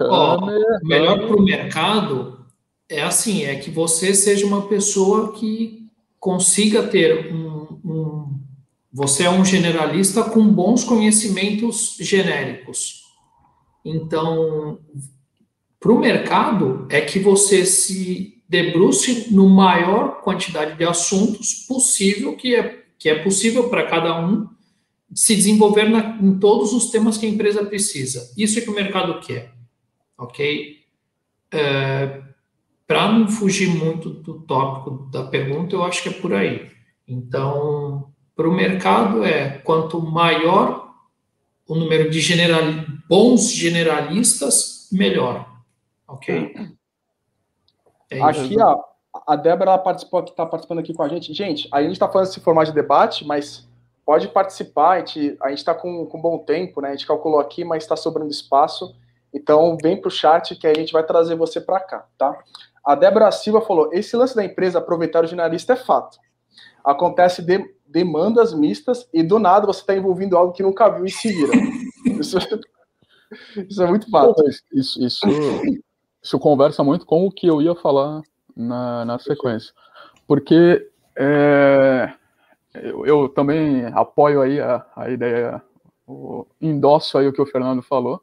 Ó, 0.00 0.46
melhor 0.82 1.26
para 1.26 1.36
o 1.36 1.42
mercado 1.42 2.46
é 2.88 3.02
assim: 3.02 3.44
é 3.44 3.56
que 3.56 3.70
você 3.70 4.14
seja 4.14 4.46
uma 4.46 4.68
pessoa 4.68 5.32
que 5.32 5.88
consiga 6.20 6.82
ter 6.84 7.32
um, 7.32 7.80
um, 7.84 8.40
Você 8.92 9.24
é 9.24 9.30
um 9.30 9.44
generalista 9.44 10.22
com 10.22 10.46
bons 10.46 10.84
conhecimentos 10.84 11.96
genéricos. 12.00 13.02
Então, 13.84 14.78
para 15.80 15.92
o 15.92 15.98
mercado, 15.98 16.86
é 16.90 17.00
que 17.00 17.18
você 17.18 17.64
se 17.64 18.37
debruce 18.48 19.32
no 19.32 19.48
maior 19.48 20.22
quantidade 20.22 20.76
de 20.76 20.84
assuntos 20.84 21.66
possível, 21.66 22.34
que 22.36 22.54
é, 22.54 22.84
que 22.98 23.08
é 23.08 23.22
possível 23.22 23.68
para 23.68 23.86
cada 23.86 24.18
um 24.18 24.48
se 25.14 25.34
desenvolver 25.34 25.88
na, 25.88 26.18
em 26.20 26.38
todos 26.38 26.72
os 26.72 26.90
temas 26.90 27.18
que 27.18 27.26
a 27.26 27.28
empresa 27.28 27.64
precisa. 27.64 28.32
Isso 28.36 28.58
é 28.58 28.62
que 28.62 28.70
o 28.70 28.74
mercado 28.74 29.20
quer, 29.20 29.52
ok? 30.16 30.78
É, 31.52 32.22
para 32.86 33.12
não 33.12 33.28
fugir 33.28 33.68
muito 33.68 34.10
do 34.10 34.40
tópico 34.40 35.10
da 35.10 35.24
pergunta, 35.24 35.74
eu 35.74 35.84
acho 35.84 36.02
que 36.02 36.08
é 36.08 36.12
por 36.12 36.32
aí. 36.32 36.70
Então, 37.06 38.12
para 38.34 38.48
o 38.48 38.54
mercado 38.54 39.24
é 39.24 39.58
quanto 39.58 40.00
maior 40.00 40.94
o 41.66 41.74
número 41.74 42.10
de 42.10 42.20
general, 42.20 42.62
bons 43.08 43.52
generalistas, 43.52 44.88
melhor. 44.90 45.46
Ok? 46.06 46.54
É 48.10 48.20
aqui, 48.20 48.60
ó, 48.60 48.82
a 49.26 49.36
Débora 49.36 49.76
participou 49.78 50.20
está 50.22 50.46
participando 50.46 50.78
aqui 50.78 50.94
com 50.94 51.02
a 51.02 51.08
gente. 51.08 51.32
Gente, 51.32 51.68
a 51.72 51.82
gente 51.82 51.92
está 51.92 52.08
fazendo 52.08 52.30
esse 52.30 52.40
formato 52.40 52.70
de 52.70 52.74
debate, 52.74 53.26
mas 53.26 53.66
pode 54.04 54.28
participar. 54.28 54.94
A 54.94 54.98
gente 54.98 55.38
está 55.50 55.74
com, 55.74 56.06
com 56.06 56.20
bom 56.20 56.38
tempo, 56.38 56.80
né? 56.80 56.88
A 56.88 56.92
gente 56.92 57.06
calculou 57.06 57.40
aqui, 57.40 57.64
mas 57.64 57.82
está 57.82 57.96
sobrando 57.96 58.30
espaço. 58.30 58.94
Então, 59.32 59.76
vem 59.82 60.00
para 60.00 60.08
o 60.08 60.10
chat 60.10 60.56
que 60.56 60.66
a 60.66 60.74
gente 60.74 60.92
vai 60.92 61.04
trazer 61.04 61.34
você 61.34 61.60
para 61.60 61.80
cá, 61.80 62.06
tá? 62.16 62.38
A 62.84 62.94
Débora 62.94 63.30
Silva 63.30 63.60
falou: 63.60 63.90
esse 63.92 64.16
lance 64.16 64.34
da 64.34 64.44
empresa 64.44 64.78
aproveitar 64.78 65.24
o 65.24 65.26
jornalista 65.26 65.74
é 65.74 65.76
fato. 65.76 66.18
Acontece 66.82 67.42
de, 67.42 67.62
demandas 67.86 68.54
mistas 68.54 69.08
e 69.12 69.22
do 69.22 69.38
nada 69.38 69.66
você 69.66 69.80
está 69.80 69.94
envolvido 69.94 70.34
em 70.34 70.38
algo 70.38 70.52
que 70.52 70.62
nunca 70.62 70.88
viu 70.88 71.04
e 71.04 71.10
se 71.10 71.28
vira. 71.28 71.52
Isso, 72.18 72.38
isso 73.68 73.82
é 73.82 73.86
muito 73.86 74.10
fato. 74.10 74.42
Isso, 74.72 75.04
isso, 75.04 75.28
isso, 76.28 76.38
conversa 76.38 76.84
muito 76.84 77.06
com 77.06 77.26
o 77.26 77.32
que 77.32 77.46
eu 77.46 77.62
ia 77.62 77.74
falar 77.74 78.22
na, 78.54 79.04
na 79.04 79.18
sequência. 79.18 79.72
Porque 80.26 80.86
é, 81.16 82.12
eu, 82.74 83.06
eu, 83.06 83.28
também 83.30 83.86
apoio 83.86 84.42
aí 84.42 84.60
a, 84.60 84.84
a 84.94 85.10
ideia, 85.10 85.62
o, 86.06 86.46
endosso 86.60 87.16
aí 87.16 87.26
o 87.26 87.32
que 87.32 87.40
o 87.40 87.46
Fernando 87.46 87.82
falou 87.82 88.22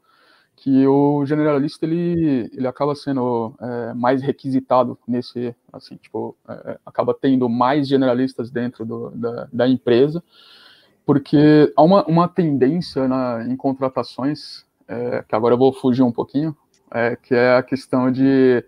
que 0.58 0.86
o 0.86 1.24
generalista 1.26 1.84
ele, 1.84 2.50
ele 2.50 2.66
acaba 2.66 2.94
sendo 2.94 3.54
é, 3.60 3.92
mais 3.92 4.22
requisitado 4.22 4.98
nesse, 5.06 5.54
assim, 5.70 5.96
tipo, 5.96 6.34
é, 6.48 6.78
acaba 6.86 7.12
tendo 7.12 7.46
mais 7.46 7.86
generalistas 7.86 8.50
dentro 8.50 8.82
do, 8.82 9.10
da, 9.10 9.48
da, 9.52 9.68
empresa, 9.68 10.24
porque 11.04 11.70
há 11.76 11.82
uma, 11.82 12.06
uma 12.06 12.26
tendência 12.26 13.06
na, 13.06 13.44
em 13.46 13.54
contratações, 13.54 14.64
é, 14.88 15.22
que 15.28 15.34
agora 15.34 15.52
eu 15.52 15.58
vou 15.58 15.74
fugir 15.74 16.02
um 16.02 16.10
pouquinho, 16.10 16.56
é, 16.92 17.16
que 17.16 17.34
é 17.34 17.56
a 17.56 17.62
questão 17.62 18.10
de, 18.10 18.64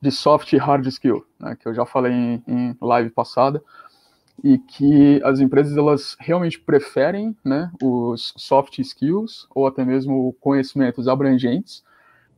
de 0.00 0.10
soft 0.10 0.52
e 0.52 0.56
hard 0.56 0.86
skill, 0.86 1.24
né, 1.38 1.56
que 1.58 1.66
eu 1.66 1.74
já 1.74 1.86
falei 1.86 2.12
em, 2.12 2.42
em 2.46 2.76
live 2.80 3.10
passada, 3.10 3.62
e 4.42 4.58
que 4.58 5.20
as 5.24 5.40
empresas 5.40 5.76
elas 5.76 6.16
realmente 6.18 6.58
preferem 6.58 7.36
né, 7.44 7.70
os 7.82 8.34
soft 8.36 8.78
skills 8.78 9.46
ou 9.54 9.66
até 9.66 9.84
mesmo 9.84 10.34
conhecimentos 10.40 11.06
abrangentes 11.06 11.84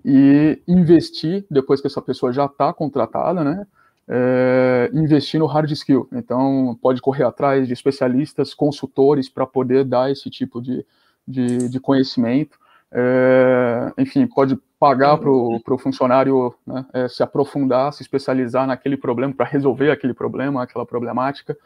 e 0.05 0.61
investir 0.69 1.47
depois 1.51 1.81
que 1.81 1.87
essa 1.87 2.03
pessoa 2.03 2.33
já 2.33 2.45
está 2.45 2.73
contratada, 2.75 3.43
né, 3.43 3.67
é, 4.07 4.91
investir 4.93 5.41
no 5.41 5.47
hard 5.47 5.71
skill. 5.71 6.07
Então 6.13 6.79
pode 6.83 7.01
correr 7.01 7.25
atrás 7.25 7.67
de 7.67 7.73
especialistas, 7.73 8.53
consultores 8.53 9.29
para 9.29 9.47
poder 9.47 9.85
dar 9.85 10.11
esse 10.11 10.29
tipo 10.29 10.61
de, 10.61 10.85
de, 11.27 11.69
de 11.69 11.81
conhecimento. 11.81 12.59
É, 12.97 13.93
enfim, 13.99 14.25
pode 14.25 14.57
pagar 14.79 15.19
para 15.19 15.29
o 15.29 15.79
funcionário 15.79 16.55
né, 16.65 16.87
é, 16.93 17.09
se 17.09 17.25
aprofundar, 17.25 17.93
se 17.93 18.03
especializar 18.03 18.69
naquele 18.69 18.97
problema, 18.97 19.35
para 19.35 19.47
resolver 19.47 19.91
aquele 19.91 20.15
problema, 20.15 20.63
aquela 20.63 20.87
problemática. 20.87 21.57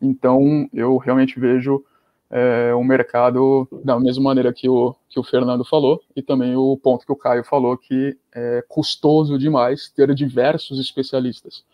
Então, 0.00 0.68
eu 0.72 0.96
realmente 0.98 1.40
vejo 1.40 1.84
é, 2.30 2.72
o 2.72 2.84
mercado 2.84 3.68
da 3.84 3.98
mesma 3.98 4.22
maneira 4.22 4.52
que 4.52 4.68
o, 4.68 4.94
que 5.08 5.18
o 5.18 5.24
Fernando 5.24 5.64
falou, 5.64 6.00
e 6.14 6.22
também 6.22 6.54
o 6.54 6.76
ponto 6.76 7.04
que 7.04 7.12
o 7.12 7.16
Caio 7.16 7.42
falou, 7.42 7.76
que 7.76 8.16
é 8.32 8.64
custoso 8.68 9.36
demais 9.38 9.88
ter 9.90 10.14
diversos 10.14 10.78
especialistas. 10.78 11.64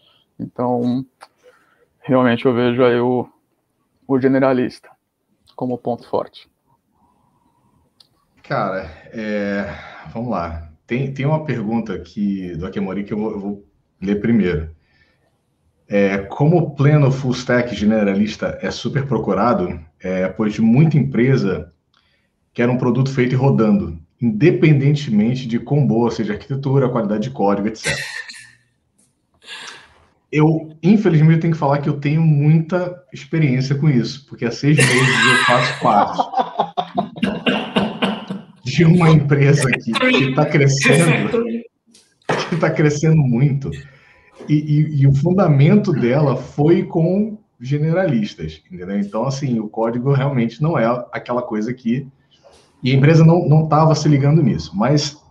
Então, 0.40 1.04
realmente 2.00 2.46
eu 2.46 2.54
vejo 2.54 2.82
aí 2.82 2.98
o, 2.98 3.28
o 4.08 4.18
generalista 4.18 4.88
como 5.54 5.76
ponto 5.76 6.08
forte. 6.08 6.51
Cara, 8.42 8.90
é, 9.12 9.72
vamos 10.12 10.30
lá. 10.30 10.68
Tem, 10.86 11.12
tem 11.12 11.24
uma 11.24 11.44
pergunta 11.44 11.94
aqui 11.94 12.54
do 12.56 12.66
Akemori 12.66 13.04
que 13.04 13.12
eu 13.12 13.18
vou, 13.18 13.30
eu 13.30 13.40
vou 13.40 13.68
ler 14.00 14.20
primeiro. 14.20 14.70
É, 15.88 16.18
como 16.18 16.74
pleno 16.74 17.10
full 17.10 17.32
stack 17.32 17.74
generalista 17.74 18.58
é 18.60 18.70
super 18.70 19.06
procurado, 19.06 19.78
é, 20.00 20.28
pois 20.28 20.58
muita 20.58 20.96
empresa 20.96 21.72
quer 22.52 22.68
um 22.68 22.78
produto 22.78 23.10
feito 23.10 23.32
e 23.32 23.36
rodando, 23.36 23.98
independentemente 24.20 25.46
de 25.46 25.58
quão 25.58 25.86
boa 25.86 26.10
seja 26.10 26.32
a 26.32 26.36
arquitetura, 26.36 26.86
a 26.86 26.90
qualidade 26.90 27.24
de 27.24 27.30
código, 27.30 27.68
etc. 27.68 27.96
Eu, 30.32 30.74
infelizmente, 30.82 31.40
tenho 31.42 31.52
que 31.52 31.58
falar 31.58 31.76
que 31.82 31.90
eu 31.90 32.00
tenho 32.00 32.22
muita 32.22 33.04
experiência 33.12 33.74
com 33.74 33.86
isso, 33.86 34.24
porque 34.26 34.46
há 34.46 34.50
seis 34.50 34.78
meses 34.78 35.26
eu 35.30 35.44
faço 35.44 35.80
parte 35.82 36.71
de 38.72 38.84
uma 38.84 39.10
empresa 39.10 39.70
que 39.70 39.90
está 39.90 40.46
crescendo, 40.46 41.44
que 42.48 42.54
está 42.54 42.70
crescendo 42.70 43.22
muito. 43.22 43.70
E, 44.48 44.54
e, 44.54 45.02
e, 45.02 45.06
o 45.06 45.14
fundamento 45.14 45.92
dela 45.92 46.36
foi 46.36 46.82
com 46.84 47.38
generalistas, 47.60 48.62
entendeu? 48.70 48.98
Então, 48.98 49.24
assim, 49.24 49.60
o 49.60 49.68
código 49.68 50.12
realmente 50.12 50.60
não 50.62 50.78
é 50.78 50.86
aquela 51.12 51.42
coisa 51.42 51.72
que... 51.72 52.08
E 52.82 52.90
a 52.90 52.94
empresa 52.94 53.24
não 53.24 53.62
estava 53.62 53.94
se 53.94 54.08
ligando 54.08 54.42
nisso. 54.42 54.72
Mas, 54.74 55.22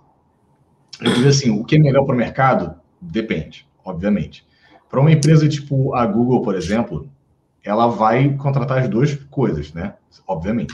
eu 1.02 1.14
diria 1.14 1.30
assim, 1.30 1.50
o 1.50 1.66
que 1.66 1.76
é 1.76 1.80
melhor 1.80 2.06
para 2.06 2.16
o 2.16 2.18
mercado? 2.18 2.76
Depende, 3.02 3.68
obviamente. 3.84 4.46
Para 4.90 5.02
uma 5.02 5.12
empresa 5.12 5.50
tipo 5.50 5.94
a 5.94 6.06
Google, 6.06 6.42
por 6.42 6.56
exemplo, 6.56 7.10
ela 7.64 7.88
vai 7.88 8.34
contratar 8.36 8.78
as 8.78 8.88
duas 8.88 9.16
coisas, 9.30 9.74
né? 9.74 9.96
Obviamente. 10.26 10.74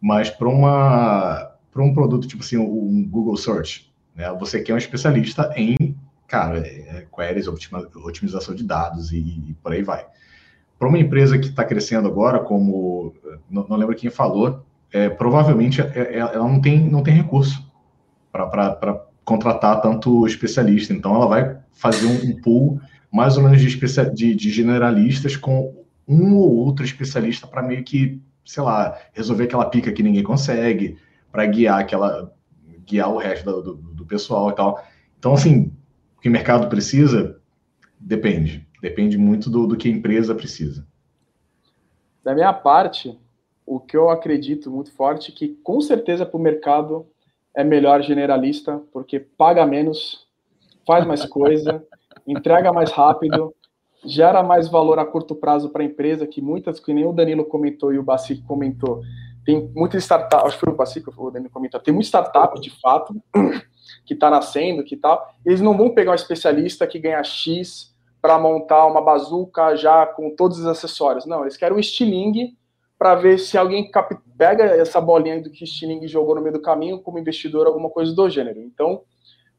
Mas 0.00 0.30
para 0.30 0.48
uma 0.48 1.55
para 1.76 1.84
um 1.84 1.92
produto 1.92 2.26
tipo 2.26 2.42
assim, 2.42 2.56
um 2.56 3.06
Google 3.06 3.36
Search, 3.36 3.92
né? 4.14 4.32
Você 4.40 4.62
quer 4.62 4.72
um 4.72 4.78
especialista 4.78 5.52
em, 5.54 5.94
cara, 6.26 6.60
é, 6.60 7.06
queries, 7.14 7.46
otimização 7.46 8.54
de 8.54 8.64
dados 8.64 9.12
e, 9.12 9.18
e 9.18 9.54
por 9.62 9.74
aí 9.74 9.82
vai. 9.82 10.06
Para 10.78 10.88
uma 10.88 10.98
empresa 10.98 11.38
que 11.38 11.48
está 11.48 11.62
crescendo 11.66 12.08
agora, 12.08 12.38
como 12.38 13.14
não, 13.50 13.66
não, 13.68 13.76
lembro 13.76 13.94
quem 13.94 14.08
falou, 14.08 14.64
é, 14.90 15.10
provavelmente 15.10 15.82
é, 15.82 15.92
é, 15.94 16.18
ela 16.18 16.48
não 16.48 16.62
tem, 16.62 16.80
não 16.80 17.02
tem 17.02 17.12
recurso 17.12 17.62
para 18.32 19.04
contratar 19.22 19.82
tanto 19.82 20.26
especialista. 20.26 20.94
Então, 20.94 21.14
ela 21.14 21.26
vai 21.26 21.58
fazer 21.72 22.06
um, 22.06 22.30
um 22.30 22.40
pool 22.40 22.80
mais 23.12 23.36
ou 23.36 23.42
menos 23.42 23.60
de, 23.60 24.14
de, 24.14 24.34
de 24.34 24.50
generalistas 24.50 25.36
com 25.36 25.74
um 26.08 26.36
ou 26.36 26.56
outro 26.56 26.86
especialista 26.86 27.46
para 27.46 27.62
meio 27.62 27.84
que, 27.84 28.18
sei 28.46 28.62
lá, 28.62 28.96
resolver 29.12 29.44
aquela 29.44 29.66
pica 29.66 29.92
que 29.92 30.02
ninguém 30.02 30.22
consegue, 30.22 30.96
para 31.36 31.44
guiar 31.44 31.78
aquela 31.78 32.32
guiar 32.86 33.12
o 33.12 33.18
resto 33.18 33.44
do, 33.44 33.62
do, 33.62 33.74
do, 33.74 34.06
pessoal 34.06 34.48
e 34.48 34.54
tal. 34.54 34.82
Então, 35.18 35.34
assim, 35.34 35.70
o 36.16 36.20
que 36.20 36.30
o 36.30 36.32
mercado 36.32 36.66
precisa 36.66 37.38
depende. 38.00 38.66
Depende 38.80 39.18
muito 39.18 39.50
do, 39.50 39.66
do 39.66 39.76
que 39.76 39.86
a 39.86 39.90
empresa 39.90 40.34
precisa. 40.34 40.86
Da 42.24 42.34
minha 42.34 42.54
parte, 42.54 43.18
o 43.66 43.78
que 43.78 43.94
eu 43.94 44.08
acredito 44.08 44.70
muito 44.70 44.90
forte 44.92 45.30
é 45.30 45.34
que, 45.34 45.48
com 45.62 45.78
certeza, 45.82 46.24
para 46.24 46.38
o 46.38 46.42
mercado 46.42 47.06
é 47.54 47.62
melhor 47.62 48.02
generalista, 48.02 48.80
porque 48.90 49.20
paga 49.20 49.66
menos, 49.66 50.26
faz 50.86 51.04
mais 51.04 51.26
coisa, 51.28 51.84
entrega 52.26 52.72
mais 52.72 52.90
rápido, 52.90 53.54
gera 54.06 54.42
mais 54.42 54.68
valor 54.68 54.98
a 54.98 55.04
curto 55.04 55.34
prazo 55.34 55.68
para 55.68 55.82
a 55.82 55.86
empresa, 55.86 56.26
que 56.26 56.40
muitas, 56.40 56.80
que 56.80 56.94
nem 56.94 57.04
o 57.04 57.12
Danilo 57.12 57.44
comentou 57.44 57.92
e 57.92 57.98
o 57.98 58.02
Bacic 58.02 58.42
comentou, 58.44 59.02
tem 59.46 59.70
muitas 59.76 60.02
startups, 60.02 60.44
acho 60.44 60.58
que 60.58 60.64
foi 60.64 60.74
o 60.74 60.76
Pacifico, 60.76 61.14
o 61.16 61.30
Dani 61.30 61.48
comentou, 61.48 61.80
tem 61.80 61.94
muita 61.94 62.08
startup, 62.08 62.60
de 62.60 62.68
fato, 62.80 63.14
que 64.04 64.12
está 64.12 64.28
nascendo, 64.28 64.82
que 64.82 64.96
tal, 64.96 65.24
eles 65.44 65.60
não 65.60 65.76
vão 65.76 65.90
pegar 65.90 66.10
um 66.10 66.16
especialista 66.16 66.84
que 66.84 66.98
ganha 66.98 67.22
X 67.22 67.94
para 68.20 68.40
montar 68.40 68.84
uma 68.86 69.00
bazuca 69.00 69.76
já 69.76 70.04
com 70.04 70.34
todos 70.34 70.58
os 70.58 70.66
acessórios. 70.66 71.26
Não, 71.26 71.42
eles 71.42 71.56
querem 71.56 71.76
um 71.76 71.80
estilingue 71.80 72.58
para 72.98 73.14
ver 73.14 73.38
se 73.38 73.56
alguém 73.56 73.88
pega 74.36 74.64
essa 74.64 75.00
bolinha 75.00 75.40
do 75.40 75.48
que 75.48 75.62
o 75.62 75.64
estilingue 75.64 76.08
jogou 76.08 76.34
no 76.34 76.40
meio 76.40 76.54
do 76.54 76.60
caminho 76.60 77.00
como 77.00 77.18
investidor, 77.18 77.68
alguma 77.68 77.88
coisa 77.88 78.12
do 78.12 78.28
gênero. 78.28 78.60
Então, 78.60 79.02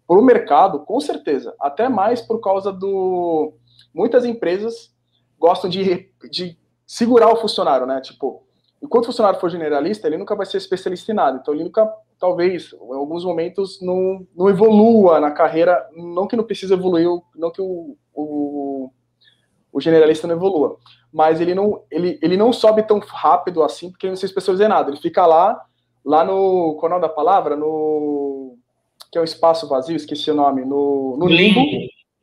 para 0.05 0.19
o 0.19 0.21
mercado, 0.21 0.81
com 0.81 0.99
certeza, 0.99 1.55
até 1.61 1.87
mais 1.87 2.21
por 2.21 2.41
causa 2.41 2.73
do... 2.73 3.53
Muitas 3.93 4.25
empresas 4.25 4.93
gostam 5.39 5.69
de, 5.69 6.11
de 6.29 6.57
segurar 6.85 7.31
o 7.31 7.37
funcionário, 7.37 7.85
né? 7.85 8.01
Tipo, 8.01 8.46
enquanto 8.81 9.03
o 9.03 9.07
funcionário 9.07 9.39
for 9.39 9.49
generalista, 9.49 10.07
ele 10.07 10.17
nunca 10.17 10.35
vai 10.35 10.45
ser 10.45 10.57
especialista 10.57 11.11
em 11.11 11.15
nada. 11.15 11.39
Então, 11.41 11.53
ele 11.53 11.63
nunca, 11.63 11.87
talvez, 12.19 12.73
em 12.73 12.93
alguns 12.93 13.23
momentos, 13.25 13.81
não, 13.81 14.25
não 14.35 14.49
evolua 14.49 15.19
na 15.19 15.31
carreira, 15.31 15.87
não 15.95 16.27
que 16.27 16.35
não 16.35 16.43
precisa 16.43 16.73
evoluir, 16.73 17.07
não 17.35 17.51
que 17.51 17.61
o, 17.61 17.97
o, 18.13 18.91
o 19.71 19.81
generalista 19.81 20.27
não 20.27 20.35
evolua, 20.35 20.77
mas 21.11 21.41
ele 21.41 21.55
não, 21.55 21.81
ele, 21.89 22.19
ele 22.21 22.37
não 22.37 22.53
sobe 22.53 22.83
tão 22.83 22.99
rápido 22.99 23.63
assim, 23.63 23.89
porque 23.89 24.05
ele 24.05 24.11
não 24.11 24.17
se 24.17 24.25
especializa 24.25 24.65
em 24.65 24.69
nada. 24.69 24.91
Ele 24.91 24.99
fica 24.99 25.25
lá, 25.25 25.59
lá 26.05 26.23
no, 26.23 26.75
qual 26.79 26.91
é 26.91 26.95
o 26.95 26.97
nome 26.97 27.07
da 27.07 27.13
palavra? 27.13 27.55
No, 27.55 28.57
que 29.11 29.17
é 29.17 29.21
o 29.21 29.25
espaço 29.25 29.67
vazio, 29.67 29.95
esqueci 29.95 30.29
o 30.31 30.35
nome, 30.35 30.63
no, 30.63 31.17
no 31.17 31.27
limbo, 31.27 31.61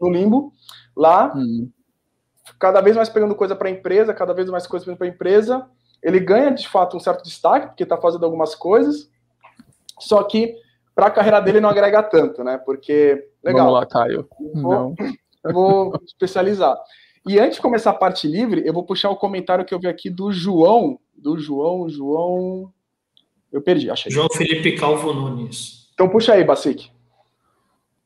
no 0.00 0.10
limbo, 0.10 0.52
lá, 0.96 1.32
hum. 1.34 1.70
cada 2.58 2.80
vez 2.80 2.94
mais 2.94 3.08
pegando 3.08 3.34
coisa 3.34 3.56
para 3.56 3.68
a 3.68 3.72
empresa, 3.72 4.14
cada 4.14 4.34
vez 4.34 4.48
mais 4.48 4.66
coisa 4.66 4.94
para 4.94 5.06
a 5.06 5.10
empresa, 5.10 5.68
ele 6.04 6.20
ganha 6.20 6.50
de 6.50 6.68
fato 6.68 6.96
um 6.96 7.00
certo 7.00 7.24
destaque, 7.24 7.68
porque 7.68 7.82
está 7.82 7.96
fazendo 7.96 8.24
algumas 8.24 8.54
coisas, 8.54 9.10
só 9.98 10.22
que 10.22 10.54
para 10.94 11.06
a 11.06 11.10
carreira 11.10 11.40
dele 11.40 11.60
não 11.60 11.70
agrega 11.70 12.02
tanto, 12.02 12.44
né? 12.44 12.58
Porque, 12.58 13.26
legal. 13.42 13.66
Vamos 13.66 13.80
lá, 13.80 13.86
Caio. 13.86 14.28
Vou, 14.54 14.94
vou 15.52 16.00
especializar. 16.04 16.76
E 17.26 17.40
antes 17.40 17.56
de 17.56 17.62
começar 17.62 17.90
a 17.90 17.94
parte 17.94 18.28
livre, 18.28 18.62
eu 18.66 18.72
vou 18.72 18.84
puxar 18.84 19.08
o 19.08 19.16
comentário 19.16 19.64
que 19.64 19.74
eu 19.74 19.80
vi 19.80 19.88
aqui 19.88 20.10
do 20.10 20.30
João, 20.30 21.00
do 21.16 21.38
João, 21.38 21.88
João. 21.88 22.70
Eu 23.50 23.62
perdi, 23.62 23.90
achei. 23.90 24.12
João 24.12 24.28
Felipe 24.30 24.76
Calvo 24.76 25.12
Nunes. 25.12 25.88
Então 25.94 26.08
puxa 26.08 26.34
aí, 26.34 26.44
Bacique. 26.44 26.90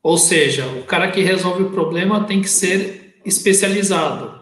Ou 0.01 0.17
seja, 0.17 0.65
o 0.67 0.83
cara 0.83 1.11
que 1.11 1.21
resolve 1.21 1.63
o 1.63 1.71
problema 1.71 2.23
tem 2.23 2.39
que 2.39 2.49
ser 2.49 3.19
especializado. 3.25 4.39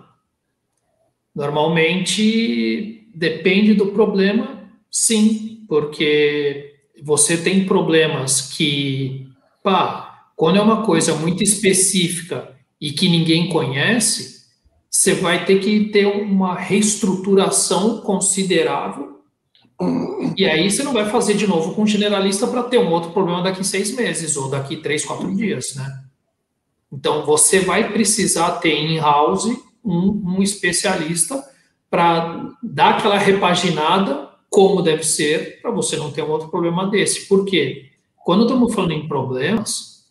Normalmente, 1.33 2.96
Depende 3.17 3.73
do 3.73 3.87
problema, 3.87 4.69
sim, 4.91 5.65
porque 5.67 6.75
você 7.01 7.35
tem 7.35 7.65
problemas 7.65 8.41
que, 8.41 9.27
pá, 9.63 10.29
quando 10.35 10.59
é 10.59 10.61
uma 10.61 10.85
coisa 10.85 11.15
muito 11.15 11.41
específica 11.41 12.55
e 12.79 12.91
que 12.91 13.09
ninguém 13.09 13.49
conhece, 13.49 14.43
você 14.87 15.15
vai 15.15 15.45
ter 15.45 15.59
que 15.59 15.85
ter 15.85 16.05
uma 16.05 16.53
reestruturação 16.53 18.01
considerável. 18.01 19.19
E 20.35 20.45
aí 20.45 20.69
você 20.69 20.83
não 20.83 20.93
vai 20.93 21.09
fazer 21.09 21.33
de 21.33 21.47
novo 21.47 21.73
com 21.73 21.87
generalista 21.87 22.45
para 22.45 22.61
ter 22.61 22.77
um 22.77 22.91
outro 22.91 23.09
problema 23.09 23.41
daqui 23.41 23.65
seis 23.65 23.95
meses 23.95 24.37
ou 24.37 24.47
daqui 24.47 24.77
três, 24.77 25.03
quatro 25.03 25.35
dias, 25.35 25.73
né? 25.73 26.03
Então 26.93 27.25
você 27.25 27.61
vai 27.61 27.91
precisar 27.91 28.57
ter 28.57 28.75
em 28.75 28.97
house 28.99 29.47
um, 29.83 30.35
um 30.37 30.43
especialista 30.43 31.43
para 31.89 32.51
dar 32.61 32.95
aquela 32.95 33.17
repaginada 33.17 34.27
como 34.49 34.81
deve 34.81 35.03
ser, 35.03 35.61
para 35.61 35.71
você 35.71 35.97
não 35.97 36.11
ter 36.11 36.23
um 36.23 36.31
outro 36.31 36.49
problema 36.49 36.87
desse. 36.87 37.27
Por 37.27 37.45
quê? 37.45 37.91
Quando 38.23 38.43
estamos 38.43 38.73
falando 38.73 38.91
em 38.91 39.07
problemas, 39.07 40.09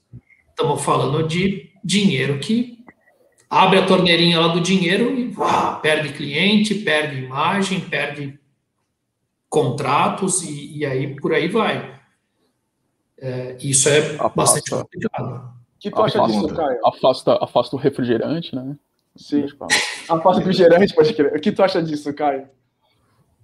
estamos 0.51 0.83
falando 0.83 1.27
de 1.27 1.71
dinheiro 1.83 2.39
que 2.39 2.85
abre 3.49 3.79
a 3.79 3.87
torneirinha 3.87 4.41
lá 4.41 4.49
do 4.49 4.61
dinheiro 4.61 5.15
e 5.17 5.35
uau, 5.37 5.81
perde 5.81 6.13
cliente, 6.13 6.75
perde 6.75 7.23
imagem, 7.23 7.81
perde 7.81 8.39
contratos 9.49 10.43
e, 10.43 10.79
e 10.79 10.87
aí 10.87 11.15
por 11.17 11.33
aí 11.33 11.49
vai. 11.49 11.97
É, 13.19 13.57
isso 13.61 13.89
é 13.89 13.99
afasta, 13.99 14.29
bastante 14.35 14.71
complicado. 14.71 15.57
O 15.77 15.79
que 15.79 15.91
tu 15.91 16.03
acha 16.03 16.27
disso, 16.27 16.49
Caio? 16.55 16.81
Afasta, 16.85 17.39
afasta 17.41 17.77
o 17.77 17.79
refrigerante, 17.79 18.55
né? 18.55 18.77
Sim. 19.17 19.47
A 20.09 20.19
pasta 20.19 20.41
refrigerante, 20.41 20.95
pode 20.95 21.13
crer. 21.15 21.35
O 21.35 21.41
que 21.41 21.53
tu 21.53 21.63
acha 21.63 21.83
disso, 21.83 22.13
Caio? 22.15 22.49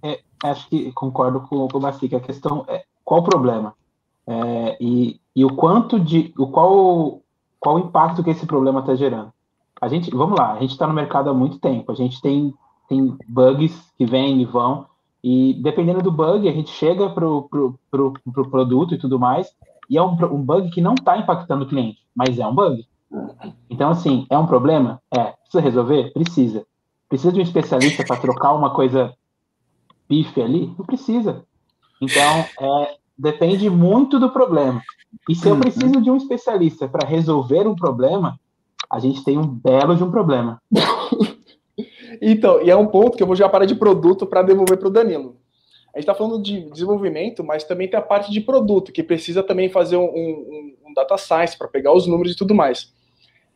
É, 0.01 0.19
acho 0.43 0.67
que 0.69 0.91
concordo 0.91 1.41
com, 1.41 1.67
com 1.67 1.77
o 1.77 1.81
Bacique. 1.81 2.15
A 2.15 2.19
questão 2.19 2.65
é 2.67 2.83
qual 3.03 3.21
o 3.21 3.23
problema? 3.23 3.73
É, 4.25 4.77
e, 4.79 5.19
e 5.35 5.43
o 5.43 5.55
quanto 5.55 5.99
de. 5.99 6.33
O 6.37 6.47
qual, 6.47 7.21
qual 7.59 7.75
o 7.75 7.79
impacto 7.79 8.23
que 8.23 8.29
esse 8.29 8.45
problema 8.45 8.79
está 8.79 8.95
gerando? 8.95 9.31
A 9.81 9.87
gente, 9.87 10.09
vamos 10.11 10.39
lá, 10.39 10.53
a 10.53 10.59
gente 10.59 10.71
está 10.71 10.87
no 10.87 10.93
mercado 10.93 11.29
há 11.29 11.33
muito 11.33 11.59
tempo, 11.59 11.91
a 11.91 11.95
gente 11.95 12.21
tem, 12.21 12.53
tem 12.87 13.17
bugs 13.27 13.91
que 13.97 14.05
vêm 14.05 14.41
e 14.41 14.45
vão, 14.45 14.85
e 15.21 15.53
dependendo 15.61 16.01
do 16.01 16.11
bug, 16.11 16.47
a 16.47 16.53
gente 16.53 16.69
chega 16.69 17.09
para 17.09 17.27
o 17.27 17.43
pro, 17.43 17.79
pro, 17.91 18.13
pro 18.31 18.49
produto 18.49 18.93
e 18.93 18.97
tudo 18.97 19.19
mais, 19.19 19.53
e 19.89 19.97
é 19.97 20.01
um, 20.01 20.11
um 20.31 20.41
bug 20.41 20.69
que 20.69 20.79
não 20.79 20.93
está 20.93 21.17
impactando 21.17 21.65
o 21.65 21.67
cliente, 21.67 21.99
mas 22.15 22.39
é 22.39 22.47
um 22.47 22.55
bug. 22.55 22.87
Então, 23.69 23.89
assim, 23.89 24.25
é 24.29 24.37
um 24.37 24.47
problema? 24.47 25.01
É. 25.13 25.33
Precisa 25.41 25.61
resolver? 25.61 26.11
Precisa. 26.13 26.65
Precisa 27.07 27.31
de 27.31 27.39
um 27.39 27.43
especialista 27.43 28.03
para 28.03 28.17
trocar 28.17 28.53
uma 28.53 28.73
coisa 28.73 29.13
pife 30.07 30.41
ali? 30.41 30.73
Não 30.77 30.85
precisa. 30.85 31.43
Então, 32.01 32.45
é, 32.59 32.95
depende 33.17 33.69
muito 33.69 34.19
do 34.19 34.29
problema. 34.29 34.81
E 35.29 35.35
se 35.35 35.47
eu 35.47 35.53
uhum. 35.53 35.59
preciso 35.59 36.01
de 36.01 36.09
um 36.09 36.17
especialista 36.17 36.87
para 36.87 37.07
resolver 37.07 37.67
um 37.67 37.75
problema, 37.75 38.39
a 38.89 38.99
gente 38.99 39.23
tem 39.23 39.37
um 39.37 39.47
belo 39.47 39.95
de 39.95 40.03
um 40.03 40.11
problema. 40.11 40.61
então, 42.21 42.61
e 42.61 42.69
é 42.69 42.75
um 42.75 42.87
ponto 42.87 43.15
que 43.15 43.23
eu 43.23 43.27
vou 43.27 43.35
já 43.35 43.47
parar 43.47 43.65
de 43.65 43.75
produto 43.75 44.25
para 44.25 44.41
devolver 44.41 44.77
para 44.77 44.87
o 44.87 44.91
Danilo. 44.91 45.37
A 45.93 45.99
gente 45.99 46.09
está 46.09 46.15
falando 46.15 46.41
de 46.41 46.67
desenvolvimento, 46.71 47.43
mas 47.43 47.63
também 47.63 47.87
tem 47.87 47.99
a 47.99 48.03
parte 48.03 48.31
de 48.31 48.41
produto, 48.41 48.91
que 48.91 49.03
precisa 49.03 49.43
também 49.43 49.69
fazer 49.69 49.97
um, 49.97 50.05
um, 50.05 50.75
um 50.87 50.93
data 50.95 51.15
science 51.17 51.55
para 51.55 51.67
pegar 51.67 51.93
os 51.93 52.07
números 52.07 52.33
e 52.33 52.35
tudo 52.35 52.55
mais. 52.55 52.91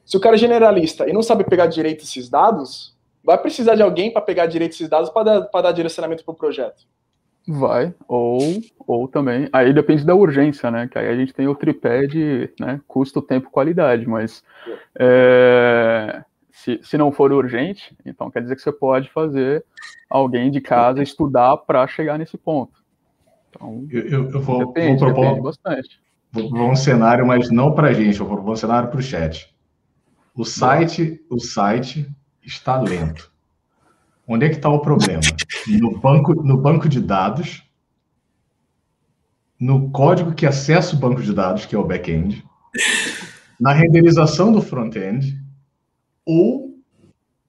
Se 0.08 0.16
o 0.16 0.22
cara 0.22 0.36
é 0.36 0.40
generalista 0.40 1.06
e 1.08 1.12
não 1.12 1.22
sabe 1.22 1.44
pegar 1.44 1.68
direito 1.68 2.06
esses 2.06 2.30
dados, 2.30 2.96
vai 3.22 3.38
precisar 3.38 3.76
de 3.76 3.82
alguém 3.82 4.10
para 4.10 4.22
pegar 4.22 4.46
direito 4.46 4.72
esses 4.72 4.88
dados 4.88 5.10
para 5.10 5.42
dar, 5.42 5.62
dar 5.62 5.72
direcionamento 5.74 6.24
para 6.24 6.32
o 6.32 6.36
projeto. 6.36 6.86
Vai, 7.46 7.94
ou, 8.08 8.40
ou 8.88 9.08
também, 9.10 9.50
aí 9.52 9.74
depende 9.74 10.06
da 10.06 10.16
urgência, 10.16 10.72
né? 10.72 10.88
Que 10.90 10.98
aí 10.98 11.10
a 11.10 11.16
gente 11.16 11.34
tem 11.34 11.46
o 11.50 11.56
tripé 11.56 12.08
de 12.08 12.50
né, 12.58 12.80
custo, 12.88 13.22
tempo, 13.22 13.50
qualidade, 13.50 14.08
mas 14.08 14.42
é, 14.98 16.24
se, 16.52 16.80
se 16.82 16.98
não 16.98 17.12
for 17.12 17.34
urgente, 17.34 17.94
então 18.06 18.32
quer 18.32 18.42
dizer 18.42 18.56
que 18.56 18.62
você 18.62 18.72
pode 18.72 19.10
fazer 19.10 19.66
alguém 20.10 20.50
de 20.50 20.62
casa 20.62 21.04
estudar 21.04 21.58
para 21.58 21.86
chegar 21.86 22.18
nesse 22.18 22.38
ponto. 22.38 22.82
Então, 23.50 23.86
eu, 23.90 24.02
eu, 24.08 24.32
eu 24.32 24.42
vou, 24.42 24.68
depende, 24.68 25.04
vou 25.04 25.14
propor 25.14 25.42
bastante. 25.42 26.02
Vou, 26.32 26.50
vou 26.50 26.72
um 26.72 26.76
cenário, 26.78 27.28
mas 27.28 27.52
não 27.52 27.76
para 27.76 27.90
a 27.90 27.94
gente, 27.94 28.22
eu 28.22 28.26
vou 28.26 28.38
propor 28.38 28.54
um 28.54 28.58
cenário 28.58 28.90
para 28.90 29.00
o 29.00 29.04
chat. 29.04 29.54
O 30.38 30.46
site, 30.46 31.20
o 31.32 31.40
site 31.40 32.08
está 32.44 32.80
lento. 32.80 33.32
Onde 34.28 34.46
é 34.46 34.50
que 34.50 34.58
está 34.58 34.70
o 34.70 34.80
problema? 34.80 35.22
No 35.68 35.98
banco, 36.00 36.36
no 36.44 36.56
banco 36.56 36.88
de 36.88 37.02
dados, 37.02 37.64
no 39.60 39.90
código 39.90 40.36
que 40.36 40.46
acessa 40.46 40.96
o 40.96 41.00
banco 41.00 41.24
de 41.24 41.34
dados, 41.34 41.66
que 41.66 41.74
é 41.74 41.80
o 41.80 41.84
back-end, 41.84 42.46
na 43.60 43.74
renderização 43.74 44.52
do 44.52 44.62
front-end, 44.62 45.42
ou 46.24 46.78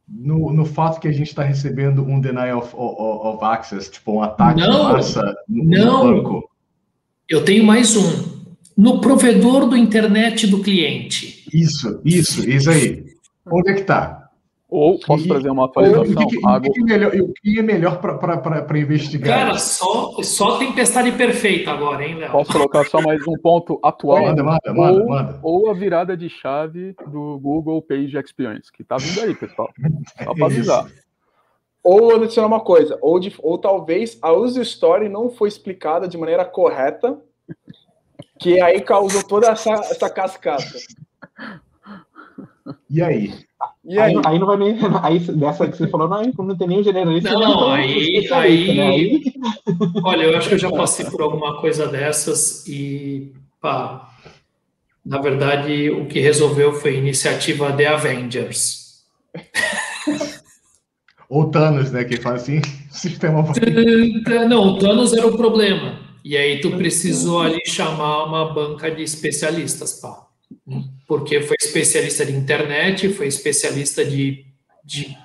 no, 0.08 0.50
no 0.50 0.64
fato 0.64 0.98
que 0.98 1.08
a 1.08 1.12
gente 1.12 1.28
está 1.28 1.42
recebendo 1.42 2.02
um 2.02 2.18
denial 2.18 2.60
of, 2.60 2.74
of, 2.74 3.36
of, 3.36 3.44
access, 3.44 3.90
tipo 3.90 4.12
um 4.12 4.22
ataque 4.22 4.60
não, 4.60 4.84
massa 4.84 5.36
no, 5.46 5.64
não. 5.64 6.06
no 6.06 6.22
banco. 6.22 6.50
Eu 7.28 7.44
tenho 7.44 7.62
mais 7.64 7.94
um. 7.94 8.27
No 8.78 9.00
provedor 9.00 9.66
do 9.66 9.76
internet 9.76 10.46
do 10.46 10.62
cliente. 10.62 11.44
Isso, 11.52 12.00
isso, 12.04 12.48
isso 12.48 12.70
aí. 12.70 13.04
Onde 13.44 13.72
é 13.72 13.74
que 13.74 13.80
está? 13.80 14.28
Ou 14.70 15.00
posso 15.00 15.24
e, 15.24 15.28
trazer 15.28 15.50
uma 15.50 15.64
atualização? 15.64 16.02
O 16.04 16.60
que, 16.60 16.70
que, 16.70 16.80
é 16.80 16.84
melhor, 16.84 17.12
o 17.16 17.32
que 17.32 17.58
é 17.58 17.62
melhor 17.62 18.00
para 18.00 18.78
investigar? 18.78 19.38
Cara, 19.38 19.58
só, 19.58 20.22
só 20.22 20.58
tempestade 20.58 21.10
perfeita 21.10 21.72
agora, 21.72 22.06
hein, 22.06 22.16
Léo? 22.16 22.30
Posso 22.30 22.52
colocar 22.52 22.84
só 22.84 23.02
mais 23.02 23.20
um 23.26 23.32
ponto 23.42 23.80
atual? 23.82 24.22
Manda, 24.22 24.44
manda, 24.44 24.72
manda, 24.72 25.02
ou, 25.02 25.08
manda. 25.08 25.40
Ou 25.42 25.70
a 25.70 25.74
virada 25.74 26.16
de 26.16 26.28
chave 26.28 26.94
do 27.10 27.36
Google 27.40 27.82
Page 27.82 28.16
Experience, 28.16 28.70
que 28.70 28.84
tá 28.84 28.96
vindo 28.96 29.22
aí, 29.22 29.34
pessoal. 29.34 29.70
Só 30.22 30.34
para 30.34 30.46
avisar. 30.46 30.86
Ou 31.82 32.14
adicionar 32.14 32.46
uma 32.46 32.60
coisa, 32.60 32.96
ou, 33.02 33.18
de, 33.18 33.34
ou 33.38 33.58
talvez 33.58 34.18
a 34.22 34.32
user 34.32 34.62
story 34.62 35.08
não 35.08 35.30
foi 35.30 35.48
explicada 35.48 36.06
de 36.06 36.16
maneira 36.16 36.44
correta, 36.44 37.18
que 38.38 38.60
aí 38.60 38.80
causou 38.80 39.22
toda 39.22 39.48
essa, 39.48 39.72
essa 39.72 40.08
cascata. 40.08 40.64
E 42.88 43.02
aí? 43.02 43.34
E 43.84 43.98
aí? 43.98 44.14
aí? 44.14 44.22
aí? 44.24 44.38
não 44.38 44.46
vai 44.46 44.56
nem. 44.56 44.78
Aí 45.02 45.18
dessa 45.18 45.68
que 45.68 45.76
você 45.76 45.88
falou, 45.88 46.08
não, 46.08 46.22
não 46.44 46.56
tem 46.56 46.68
nem 46.68 46.80
o 46.80 46.84
generalista. 46.84 47.32
Não, 47.32 47.40
não 47.40 47.72
aí, 47.72 48.28
aí, 48.30 48.76
né? 48.76 48.88
aí. 48.88 49.22
Olha, 50.02 50.22
eu 50.24 50.38
acho 50.38 50.48
que 50.48 50.54
eu 50.54 50.58
já 50.58 50.70
passei 50.70 51.06
por 51.06 51.22
alguma 51.22 51.60
coisa 51.60 51.86
dessas 51.86 52.66
e 52.66 53.32
pá, 53.60 54.10
na 55.04 55.18
verdade 55.18 55.90
o 55.90 56.06
que 56.06 56.20
resolveu 56.20 56.72
foi 56.72 56.92
a 56.92 56.98
iniciativa 56.98 57.72
The 57.72 57.86
Avengers. 57.86 59.04
Ou 61.28 61.50
Thanos, 61.50 61.90
né? 61.90 62.04
Que 62.04 62.16
faz 62.16 62.42
assim, 62.42 62.60
sistema. 62.90 63.44
Não, 64.48 64.68
o 64.68 64.78
Thanos 64.78 65.12
era 65.12 65.26
o 65.26 65.36
problema. 65.36 66.07
E 66.28 66.36
aí 66.36 66.60
tu 66.60 66.76
precisou 66.76 67.40
ali 67.40 67.60
chamar 67.66 68.24
uma 68.24 68.52
banca 68.52 68.90
de 68.90 69.02
especialistas, 69.02 69.94
pá 69.94 70.28
porque 71.08 71.40
foi 71.40 71.56
especialista 71.58 72.24
de 72.24 72.32
internet, 72.32 73.08
foi 73.08 73.26
especialista 73.26 74.04
de, 74.04 74.44
de 74.84 75.16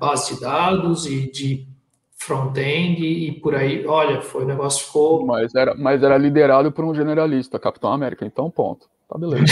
base 0.00 0.34
de 0.34 0.40
dados 0.40 1.06
e 1.06 1.30
de 1.30 1.68
front-end 2.16 3.04
e 3.04 3.32
por 3.40 3.54
aí. 3.54 3.86
Olha, 3.86 4.22
foi 4.22 4.44
o 4.44 4.46
negócio 4.46 4.86
ficou. 4.86 5.26
Mas 5.26 5.54
era, 5.54 5.74
mas 5.74 6.02
era 6.02 6.16
liderado 6.16 6.72
por 6.72 6.84
um 6.84 6.94
generalista, 6.94 7.58
Capitão 7.58 7.92
América, 7.92 8.24
então 8.24 8.50
ponto. 8.50 8.86
Tá 9.06 9.18
beleza. 9.18 9.44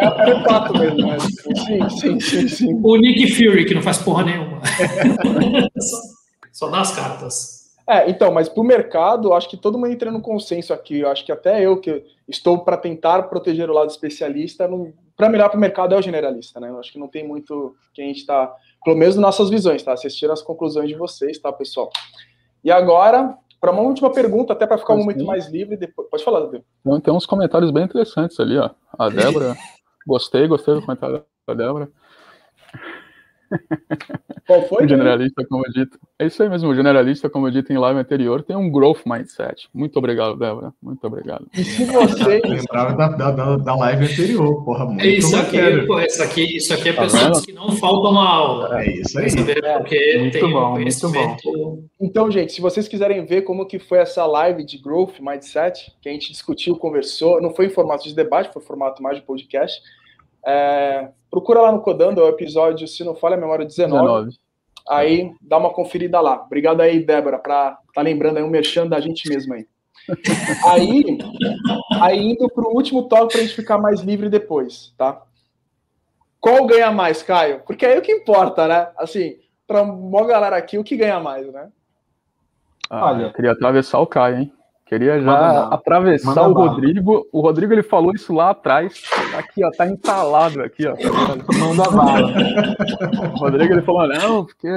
é 0.00 0.44
fato 0.44 0.78
mesmo, 0.78 1.06
né? 1.06 1.18
Sim, 1.20 1.88
sim, 1.90 2.20
sim, 2.20 2.48
sim. 2.48 2.80
O 2.82 2.96
Nick 2.96 3.34
Fury, 3.34 3.66
que 3.66 3.74
não 3.74 3.82
faz 3.82 3.98
porra 3.98 4.24
nenhuma. 4.24 4.62
só, 5.78 5.96
só 6.52 6.70
dá 6.70 6.80
as 6.80 6.94
cartas. 6.94 7.63
É, 7.86 8.08
então, 8.08 8.32
mas 8.32 8.48
para 8.48 8.60
o 8.60 8.64
mercado, 8.64 9.34
acho 9.34 9.48
que 9.48 9.56
todo 9.56 9.78
mundo 9.78 9.92
entra 9.92 10.10
no 10.10 10.20
consenso 10.20 10.72
aqui. 10.72 11.00
Eu 11.00 11.10
acho 11.10 11.24
que 11.24 11.32
até 11.32 11.64
eu, 11.64 11.78
que 11.78 12.02
estou 12.26 12.64
para 12.64 12.76
tentar 12.76 13.24
proteger 13.24 13.68
o 13.68 13.74
lado 13.74 13.90
especialista, 13.90 14.68
para 15.16 15.28
melhor 15.28 15.50
para 15.50 15.58
o 15.58 15.60
mercado 15.60 15.94
é 15.94 15.98
o 15.98 16.02
generalista, 16.02 16.58
né? 16.58 16.70
Eu 16.70 16.78
acho 16.78 16.90
que 16.90 16.98
não 16.98 17.08
tem 17.08 17.26
muito 17.26 17.76
que 17.92 18.00
a 18.00 18.04
gente 18.04 18.20
está, 18.20 18.52
pelo 18.82 18.96
menos 18.96 19.16
nossas 19.16 19.50
visões, 19.50 19.82
tá? 19.82 19.92
Assistindo 19.92 20.32
as 20.32 20.42
conclusões 20.42 20.88
de 20.88 20.94
vocês, 20.94 21.38
tá, 21.38 21.52
pessoal? 21.52 21.90
E 22.64 22.70
agora, 22.70 23.36
para 23.60 23.70
uma 23.70 23.82
última 23.82 24.10
pergunta, 24.10 24.54
até 24.54 24.66
para 24.66 24.78
ficar 24.78 24.94
um 24.94 24.98
momento 24.98 25.24
mais 25.24 25.48
livre, 25.48 25.76
depois... 25.76 26.08
pode 26.08 26.24
falar, 26.24 26.40
Davi. 26.40 26.64
Tem 27.02 27.12
uns 27.12 27.26
comentários 27.26 27.70
bem 27.70 27.84
interessantes 27.84 28.40
ali, 28.40 28.56
ó. 28.56 28.70
A 28.98 29.10
Débora, 29.10 29.54
gostei, 30.06 30.48
gostei 30.48 30.74
do 30.74 30.80
comentário 30.80 31.22
da 31.46 31.54
Débora. 31.54 31.90
Qual 34.46 34.62
foi? 34.68 34.84
O 34.84 34.88
generalista, 34.88 35.44
como 35.46 35.64
eu 35.66 35.72
dito. 35.72 35.98
É 36.18 36.26
isso 36.26 36.42
aí 36.42 36.48
mesmo, 36.48 36.68
o 36.68 36.74
generalista, 36.74 37.30
como 37.30 37.46
eu 37.46 37.50
dito 37.50 37.72
em 37.72 37.78
live 37.78 37.98
anterior, 37.98 38.42
tem 38.42 38.54
um 38.54 38.70
growth 38.70 39.00
mindset. 39.06 39.68
Muito 39.72 39.98
obrigado, 39.98 40.36
Débora. 40.36 40.72
Muito 40.82 41.04
obrigado. 41.06 41.46
E 41.56 41.64
se 41.64 41.84
vocês. 41.86 42.42
Lembrava 42.44 42.94
da, 42.94 43.30
da, 43.30 43.56
da 43.56 43.76
live 43.76 44.04
anterior, 44.04 44.64
porra, 44.64 44.84
muito 44.84 45.04
isso 45.04 45.34
aqui, 45.36 45.86
pô, 45.86 46.00
isso 46.00 46.22
aqui, 46.22 46.56
isso 46.56 46.74
aqui 46.74 46.88
é 46.90 46.92
tá 46.92 47.02
pessoas 47.02 47.44
que 47.44 47.52
não 47.52 47.70
faltam 47.72 48.10
uma 48.10 48.28
aula. 48.28 48.82
É 48.82 49.00
isso 49.00 49.18
aí. 49.18 49.26
É, 49.64 49.78
porque 49.78 50.18
muito 50.18 50.32
tem 50.32 50.50
bom, 50.50 50.72
muito 50.72 51.08
bom. 51.10 51.82
Então, 52.00 52.30
gente, 52.30 52.52
se 52.52 52.60
vocês 52.60 52.86
quiserem 52.86 53.24
ver 53.24 53.42
como 53.42 53.66
que 53.66 53.78
foi 53.78 53.98
essa 53.98 54.26
live 54.26 54.64
de 54.64 54.78
growth 54.78 55.20
mindset, 55.20 55.92
que 56.02 56.08
a 56.08 56.12
gente 56.12 56.30
discutiu, 56.30 56.76
conversou, 56.76 57.40
não 57.40 57.54
foi 57.54 57.66
em 57.66 57.70
formato 57.70 58.04
de 58.04 58.14
debate, 58.14 58.52
foi 58.52 58.62
em 58.62 58.66
formato 58.66 59.02
mais 59.02 59.16
de 59.16 59.22
podcast. 59.22 59.80
É, 60.46 61.08
procura 61.30 61.60
lá 61.62 61.72
no 61.72 61.80
Codando, 61.80 62.20
é 62.20 62.24
o 62.24 62.28
episódio, 62.28 62.86
se 62.86 63.02
não 63.04 63.14
falha 63.14 63.36
a 63.36 63.40
memória, 63.40 63.66
19. 63.66 64.00
19. 64.00 64.36
Aí 64.88 65.32
dá 65.40 65.56
uma 65.56 65.70
conferida 65.70 66.20
lá. 66.20 66.42
Obrigado 66.42 66.80
aí, 66.80 67.04
Débora, 67.04 67.38
para 67.38 67.78
tá 67.94 68.02
lembrando 68.02 68.36
aí 68.36 68.42
um 68.42 68.50
merchan 68.50 68.86
da 68.86 69.00
gente 69.00 69.28
mesmo 69.28 69.54
aí. 69.54 69.66
aí, 70.68 71.18
aí 72.00 72.32
indo 72.32 72.48
para 72.50 72.68
o 72.68 72.74
último 72.74 73.08
toque 73.08 73.32
para 73.32 73.40
a 73.40 73.44
gente 73.44 73.56
ficar 73.56 73.78
mais 73.78 74.00
livre 74.00 74.28
depois, 74.28 74.92
tá? 74.98 75.22
Qual 76.38 76.66
ganha 76.66 76.92
mais, 76.92 77.22
Caio? 77.22 77.62
Porque 77.66 77.86
aí 77.86 77.94
é 77.94 77.98
o 77.98 78.02
que 78.02 78.12
importa, 78.12 78.68
né? 78.68 78.88
Assim, 78.98 79.38
para 79.66 79.80
uma 79.80 80.26
galera 80.26 80.56
aqui, 80.56 80.76
o 80.76 80.84
que 80.84 80.96
ganha 80.96 81.18
mais, 81.18 81.50
né? 81.50 81.70
Ah, 82.90 83.06
Olha, 83.06 83.22
eu 83.24 83.32
queria 83.32 83.52
atravessar 83.52 83.98
o 84.00 84.06
Caio, 84.06 84.40
hein? 84.40 84.52
Queria 84.86 85.18
já 85.18 85.68
atravessar 85.68 86.34
Manda 86.34 86.48
o 86.48 86.52
Rodrigo. 86.52 87.26
O 87.32 87.40
Rodrigo 87.40 87.72
ele 87.72 87.82
falou 87.82 88.12
isso 88.12 88.34
lá 88.34 88.50
atrás. 88.50 89.02
Aqui, 89.36 89.64
ó, 89.64 89.70
tá 89.70 89.86
entalado 89.86 90.62
aqui, 90.62 90.86
ó. 90.86 90.94
Manda 91.58 91.90
bala. 91.90 92.32
O 93.32 93.38
Rodrigo 93.38 93.72
ele 93.72 93.82
falou: 93.82 94.06
não, 94.06 94.44
porque 94.44 94.68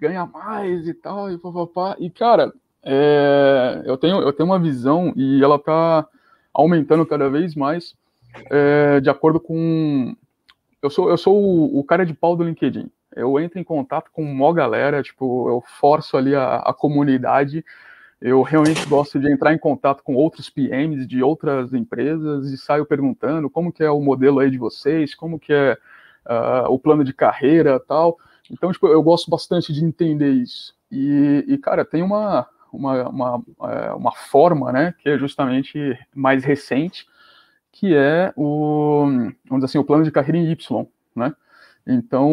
ganha 0.00 0.24
mais 0.24 0.88
e 0.88 0.94
tal, 0.94 1.30
e 1.30 1.36
papapá. 1.36 1.96
E, 1.98 2.08
cara, 2.08 2.50
é, 2.82 3.82
eu, 3.84 3.98
tenho, 3.98 4.22
eu 4.22 4.32
tenho 4.32 4.48
uma 4.48 4.58
visão 4.58 5.12
e 5.14 5.44
ela 5.44 5.58
tá 5.58 6.06
aumentando 6.54 7.04
cada 7.04 7.28
vez 7.28 7.54
mais 7.54 7.94
é, 8.50 9.00
de 9.00 9.10
acordo 9.10 9.38
com. 9.38 10.16
Eu 10.80 10.88
sou, 10.88 11.10
eu 11.10 11.18
sou 11.18 11.36
o, 11.36 11.78
o 11.78 11.84
cara 11.84 12.06
de 12.06 12.14
pau 12.14 12.36
do 12.36 12.44
LinkedIn. 12.44 12.90
eu 13.14 13.38
entro 13.38 13.58
em 13.58 13.64
contato 13.64 14.10
com 14.10 14.22
uma 14.22 14.54
galera, 14.54 15.02
tipo, 15.02 15.48
eu 15.50 15.62
forço 15.78 16.16
ali 16.16 16.34
a, 16.34 16.56
a 16.56 16.72
comunidade 16.72 17.62
eu 18.20 18.42
realmente 18.42 18.86
gosto 18.86 19.18
de 19.18 19.30
entrar 19.30 19.52
em 19.52 19.58
contato 19.58 20.02
com 20.02 20.14
outros 20.14 20.48
PMs 20.48 21.06
de 21.06 21.22
outras 21.22 21.72
empresas 21.74 22.50
e 22.50 22.56
saio 22.56 22.86
perguntando 22.86 23.50
como 23.50 23.72
que 23.72 23.82
é 23.82 23.90
o 23.90 24.00
modelo 24.00 24.38
aí 24.38 24.50
de 24.50 24.58
vocês, 24.58 25.14
como 25.14 25.38
que 25.38 25.52
é 25.52 25.76
uh, 26.26 26.70
o 26.70 26.78
plano 26.78 27.04
de 27.04 27.12
carreira 27.12 27.78
tal. 27.78 28.16
Então, 28.50 28.72
tipo, 28.72 28.86
eu 28.86 29.02
gosto 29.02 29.30
bastante 29.30 29.72
de 29.72 29.84
entender 29.84 30.30
isso. 30.30 30.74
E, 30.90 31.44
e 31.46 31.58
cara, 31.58 31.84
tem 31.84 32.02
uma, 32.02 32.46
uma, 32.72 33.08
uma, 33.08 33.44
é, 33.64 33.92
uma 33.92 34.12
forma, 34.12 34.72
né, 34.72 34.94
que 34.98 35.08
é 35.08 35.18
justamente 35.18 35.98
mais 36.14 36.44
recente, 36.44 37.06
que 37.72 37.94
é 37.94 38.32
o, 38.36 39.04
vamos 39.48 39.64
assim, 39.64 39.78
o 39.78 39.84
plano 39.84 40.04
de 40.04 40.10
carreira 40.10 40.38
em 40.38 40.50
Y, 40.50 40.86
né? 41.14 41.34
Então, 41.86 42.32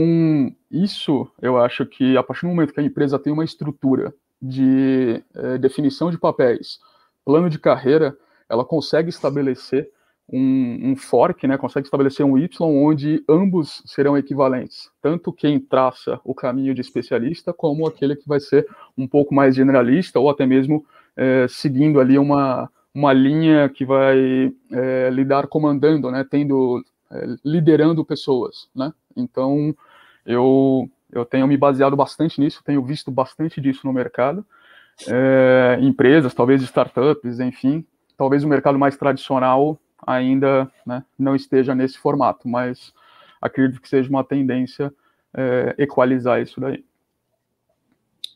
isso 0.71 1.29
eu 1.41 1.61
acho 1.61 1.85
que 1.85 2.17
a 2.17 2.23
partir 2.23 2.41
do 2.41 2.47
momento 2.47 2.73
que 2.73 2.79
a 2.79 2.83
empresa 2.83 3.19
tem 3.19 3.31
uma 3.31 3.43
estrutura 3.43 4.13
de 4.43 5.23
é, 5.33 5.57
definição 5.57 6.11
de 6.11 6.17
papéis, 6.17 6.77
plano 7.23 7.49
de 7.49 7.57
carreira, 7.57 8.17
ela 8.49 8.65
consegue 8.65 9.09
estabelecer 9.09 9.89
um, 10.31 10.91
um, 10.91 10.95
fork, 10.97 11.47
né, 11.47 11.57
consegue 11.57 11.87
estabelecer 11.87 12.25
um 12.25 12.37
Y 12.37 12.61
onde 12.61 13.23
ambos 13.27 13.81
serão 13.85 14.17
equivalentes, 14.17 14.91
tanto 15.01 15.31
quem 15.31 15.59
traça 15.59 16.19
o 16.25 16.35
caminho 16.35 16.73
de 16.73 16.81
especialista 16.81 17.53
como 17.53 17.87
aquele 17.87 18.17
que 18.17 18.27
vai 18.27 18.39
ser 18.39 18.67
um 18.97 19.07
pouco 19.07 19.33
mais 19.33 19.55
generalista 19.55 20.19
ou 20.19 20.29
até 20.29 20.45
mesmo 20.45 20.85
é, 21.15 21.45
seguindo 21.47 22.01
ali 22.01 22.17
uma, 22.17 22.69
uma 22.93 23.13
linha 23.13 23.69
que 23.69 23.85
vai 23.85 24.53
é, 24.71 25.09
lidar 25.09 25.47
comandando, 25.47 26.11
né, 26.11 26.25
tendo 26.29 26.83
é, 27.11 27.35
liderando 27.45 28.03
pessoas, 28.03 28.67
né? 28.75 28.93
Então 29.15 29.73
eu 30.25 30.89
eu 31.13 31.25
tenho 31.25 31.47
me 31.47 31.57
baseado 31.57 31.95
bastante 31.95 32.39
nisso, 32.39 32.63
tenho 32.63 32.83
visto 32.83 33.11
bastante 33.11 33.61
disso 33.61 33.85
no 33.85 33.93
mercado. 33.93 34.45
É, 35.07 35.77
empresas, 35.81 36.33
talvez 36.33 36.61
startups, 36.61 37.39
enfim, 37.39 37.85
talvez 38.17 38.43
o 38.43 38.47
mercado 38.47 38.77
mais 38.77 38.95
tradicional 38.95 39.79
ainda 40.05 40.69
né, 40.85 41.03
não 41.17 41.35
esteja 41.35 41.73
nesse 41.73 41.97
formato, 41.97 42.47
mas 42.47 42.93
acredito 43.41 43.81
que 43.81 43.89
seja 43.89 44.09
uma 44.09 44.23
tendência 44.23 44.93
é, 45.33 45.75
equalizar 45.77 46.41
isso 46.41 46.59
daí. 46.59 46.83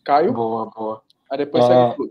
Caio? 0.03 0.33
Boa, 0.33 0.69
boa. 0.69 1.01
Aí 1.29 1.37
depois 1.37 1.63
é, 1.65 1.67
segue 1.67 2.01
o 2.01 2.09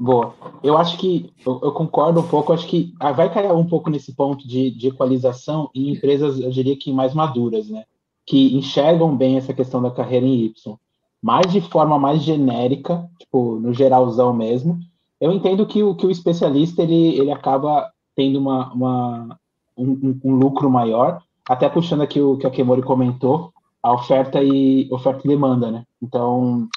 Boa. 0.00 0.32
Eu 0.62 0.78
acho 0.78 0.96
que, 0.96 1.32
eu, 1.44 1.60
eu, 1.60 1.72
concordo 1.72 2.20
um 2.20 2.28
pouco, 2.28 2.52
acho 2.52 2.68
que 2.68 2.94
ah, 3.00 3.10
vai 3.10 3.32
cair 3.34 3.50
um 3.50 3.66
pouco 3.66 3.90
nesse 3.90 4.14
ponto 4.14 4.46
de, 4.46 4.70
de 4.70 4.86
equalização 4.86 5.70
em 5.74 5.90
empresas, 5.90 6.38
eu 6.38 6.50
diria 6.50 6.76
que 6.78 6.92
mais 6.92 7.12
maduras, 7.12 7.68
né? 7.68 7.84
Que 8.28 8.54
enxergam 8.54 9.16
bem 9.16 9.38
essa 9.38 9.54
questão 9.54 9.80
da 9.80 9.90
carreira 9.90 10.26
em 10.26 10.44
Y, 10.44 10.76
mas 11.20 11.50
de 11.50 11.62
forma 11.62 11.98
mais 11.98 12.22
genérica, 12.22 13.08
tipo, 13.18 13.58
no 13.58 13.72
geralzão 13.72 14.34
mesmo, 14.34 14.78
eu 15.18 15.32
entendo 15.32 15.64
que 15.66 15.82
o, 15.82 15.94
que 15.94 16.06
o 16.06 16.10
especialista 16.10 16.82
ele, 16.82 17.18
ele 17.18 17.32
acaba 17.32 17.90
tendo 18.14 18.38
uma, 18.38 18.70
uma 18.74 19.38
um, 19.74 20.20
um, 20.22 20.34
lucro 20.34 20.70
maior, 20.70 21.22
até 21.48 21.70
puxando 21.70 22.02
aqui 22.02 22.20
o 22.20 22.36
que 22.36 22.46
a 22.46 22.50
Kemori 22.50 22.82
comentou, 22.82 23.50
a 23.82 23.94
oferta 23.94 24.42
e 24.42 24.86
oferta 24.92 25.22
e 25.24 25.28
demanda, 25.28 25.70
né? 25.70 25.84
Então, 26.02 26.68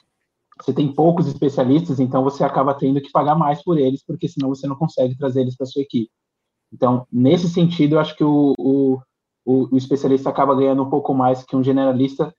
você 0.58 0.72
tem 0.72 0.88
poucos 0.88 1.28
especialistas, 1.28 2.00
então 2.00 2.24
você 2.24 2.46
acaba 2.46 2.74
tendo 2.74 3.02
que 3.02 3.12
pagar 3.12 3.36
mais 3.36 3.62
por 3.62 3.78
eles, 3.78 4.02
porque 4.06 4.30
senão 4.30 4.48
você 4.48 4.66
não 4.68 4.78
consegue 4.78 5.18
trazer 5.18 5.42
eles 5.42 5.58
para 5.58 5.66
sua 5.66 5.82
equipe. 5.82 6.10
Então, 6.72 7.06
nesse 7.12 7.50
sentido, 7.50 7.96
eu 7.96 8.00
acho 8.00 8.16
que 8.16 8.24
o, 8.24 8.54
o, 8.58 9.02
o, 9.46 9.74
o 9.74 9.78
especialista 9.78 10.30
acaba 10.30 10.56
ganhando 10.56 10.84
um 10.84 10.90
pouco 10.90 11.14
mais 11.14 11.44
que 11.44 11.56
um 11.56 11.64
generalista, 11.64 12.34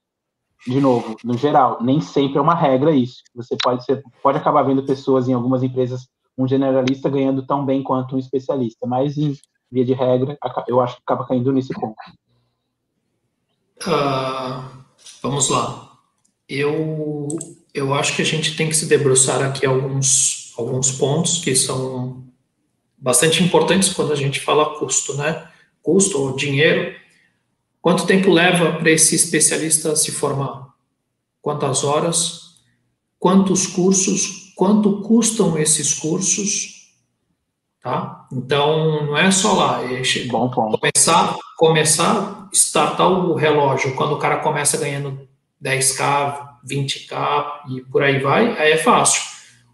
de 0.65 0.79
novo, 0.79 1.15
no 1.23 1.37
geral, 1.37 1.79
nem 1.81 1.99
sempre 1.99 2.37
é 2.37 2.41
uma 2.41 2.55
regra 2.55 2.91
isso. 2.91 3.21
Você 3.35 3.57
pode, 3.61 3.83
ser, 3.83 4.01
pode 4.21 4.37
acabar 4.37 4.63
vendo 4.63 4.85
pessoas 4.85 5.27
em 5.27 5.33
algumas 5.33 5.63
empresas, 5.63 6.07
um 6.37 6.47
generalista 6.47 7.09
ganhando 7.09 7.45
tão 7.45 7.65
bem 7.65 7.83
quanto 7.83 8.15
um 8.15 8.19
especialista, 8.19 8.87
mas 8.87 9.17
em 9.17 9.35
via 9.71 9.83
de 9.83 9.93
regra, 9.93 10.37
eu 10.67 10.79
acho 10.79 10.95
que 10.97 11.01
acaba 11.05 11.25
caindo 11.25 11.51
nesse 11.51 11.73
ponto. 11.73 11.95
Uh, 13.87 14.83
vamos 15.21 15.49
lá. 15.49 15.97
Eu, 16.47 17.27
eu 17.73 17.93
acho 17.93 18.15
que 18.15 18.21
a 18.21 18.25
gente 18.25 18.55
tem 18.55 18.69
que 18.69 18.75
se 18.75 18.85
debruçar 18.85 19.41
aqui 19.41 19.65
alguns, 19.65 20.53
alguns 20.57 20.91
pontos 20.91 21.39
que 21.39 21.55
são 21.55 22.23
bastante 22.97 23.43
importantes 23.43 23.91
quando 23.91 24.13
a 24.13 24.15
gente 24.15 24.39
fala 24.39 24.77
custo, 24.77 25.15
né? 25.15 25.49
Custo 25.83 26.19
ou 26.19 26.35
dinheiro, 26.35 26.95
quanto 27.81 28.07
tempo 28.07 28.31
leva 28.31 28.71
para 28.77 28.89
esse 28.89 29.15
especialista 29.15 29.95
se 29.95 30.11
formar? 30.11 30.69
Quantas 31.41 31.83
horas? 31.83 32.55
Quantos 33.19 33.67
cursos? 33.67 34.53
Quanto 34.55 35.01
custam 35.01 35.57
esses 35.59 35.93
cursos? 35.93 36.93
Tá? 37.81 38.25
Então, 38.31 39.05
não 39.05 39.17
é 39.17 39.29
só 39.29 39.53
lá. 39.53 39.83
É 39.83 40.01
Bom 40.27 40.49
ponto. 40.49 40.79
Começar, 40.79 41.37
começar, 41.57 42.49
startar 42.53 43.09
o 43.11 43.35
relógio 43.35 43.93
quando 43.95 44.13
o 44.13 44.19
cara 44.19 44.37
começa 44.37 44.77
ganhando 44.77 45.27
10k, 45.61 46.49
20k 46.65 47.47
e 47.71 47.81
por 47.81 48.01
aí 48.03 48.19
vai, 48.19 48.57
aí 48.57 48.71
é 48.71 48.77
fácil. 48.77 49.21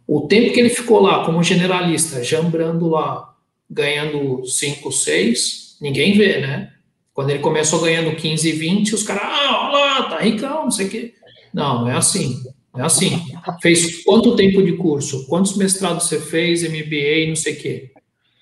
O 0.07 0.21
tempo 0.21 0.51
que 0.51 0.59
ele 0.59 0.69
ficou 0.69 0.99
lá 0.99 1.23
como 1.23 1.43
generalista, 1.43 2.23
jambrando 2.23 2.89
lá, 2.89 3.35
ganhando 3.69 4.43
5, 4.43 4.91
6, 4.91 5.68
ninguém 5.81 6.17
vê, 6.17 6.39
né? 6.39 6.71
Quando 7.13 7.31
ele 7.31 7.39
começou 7.39 7.81
ganhando 7.81 8.15
15, 8.15 8.51
20, 8.51 8.95
os 8.95 9.03
caras, 9.03 9.23
ah, 9.25 9.69
olha 9.69 9.85
lá, 9.85 10.03
tá 10.03 10.19
ricão, 10.19 10.63
não 10.63 10.71
sei 10.71 10.87
o 10.87 10.89
quê. 10.89 11.13
Não, 11.53 11.81
não 11.81 11.89
é 11.89 11.95
assim. 11.95 12.41
Não 12.73 12.81
é 12.81 12.85
assim. 12.85 13.21
Fez 13.61 14.03
quanto 14.03 14.35
tempo 14.35 14.63
de 14.63 14.73
curso? 14.73 15.27
Quantos 15.27 15.57
mestrados 15.57 16.07
você 16.07 16.19
fez, 16.19 16.63
MBA, 16.63 17.27
não 17.27 17.35
sei 17.35 17.53
o 17.53 17.57
quê? 17.57 17.91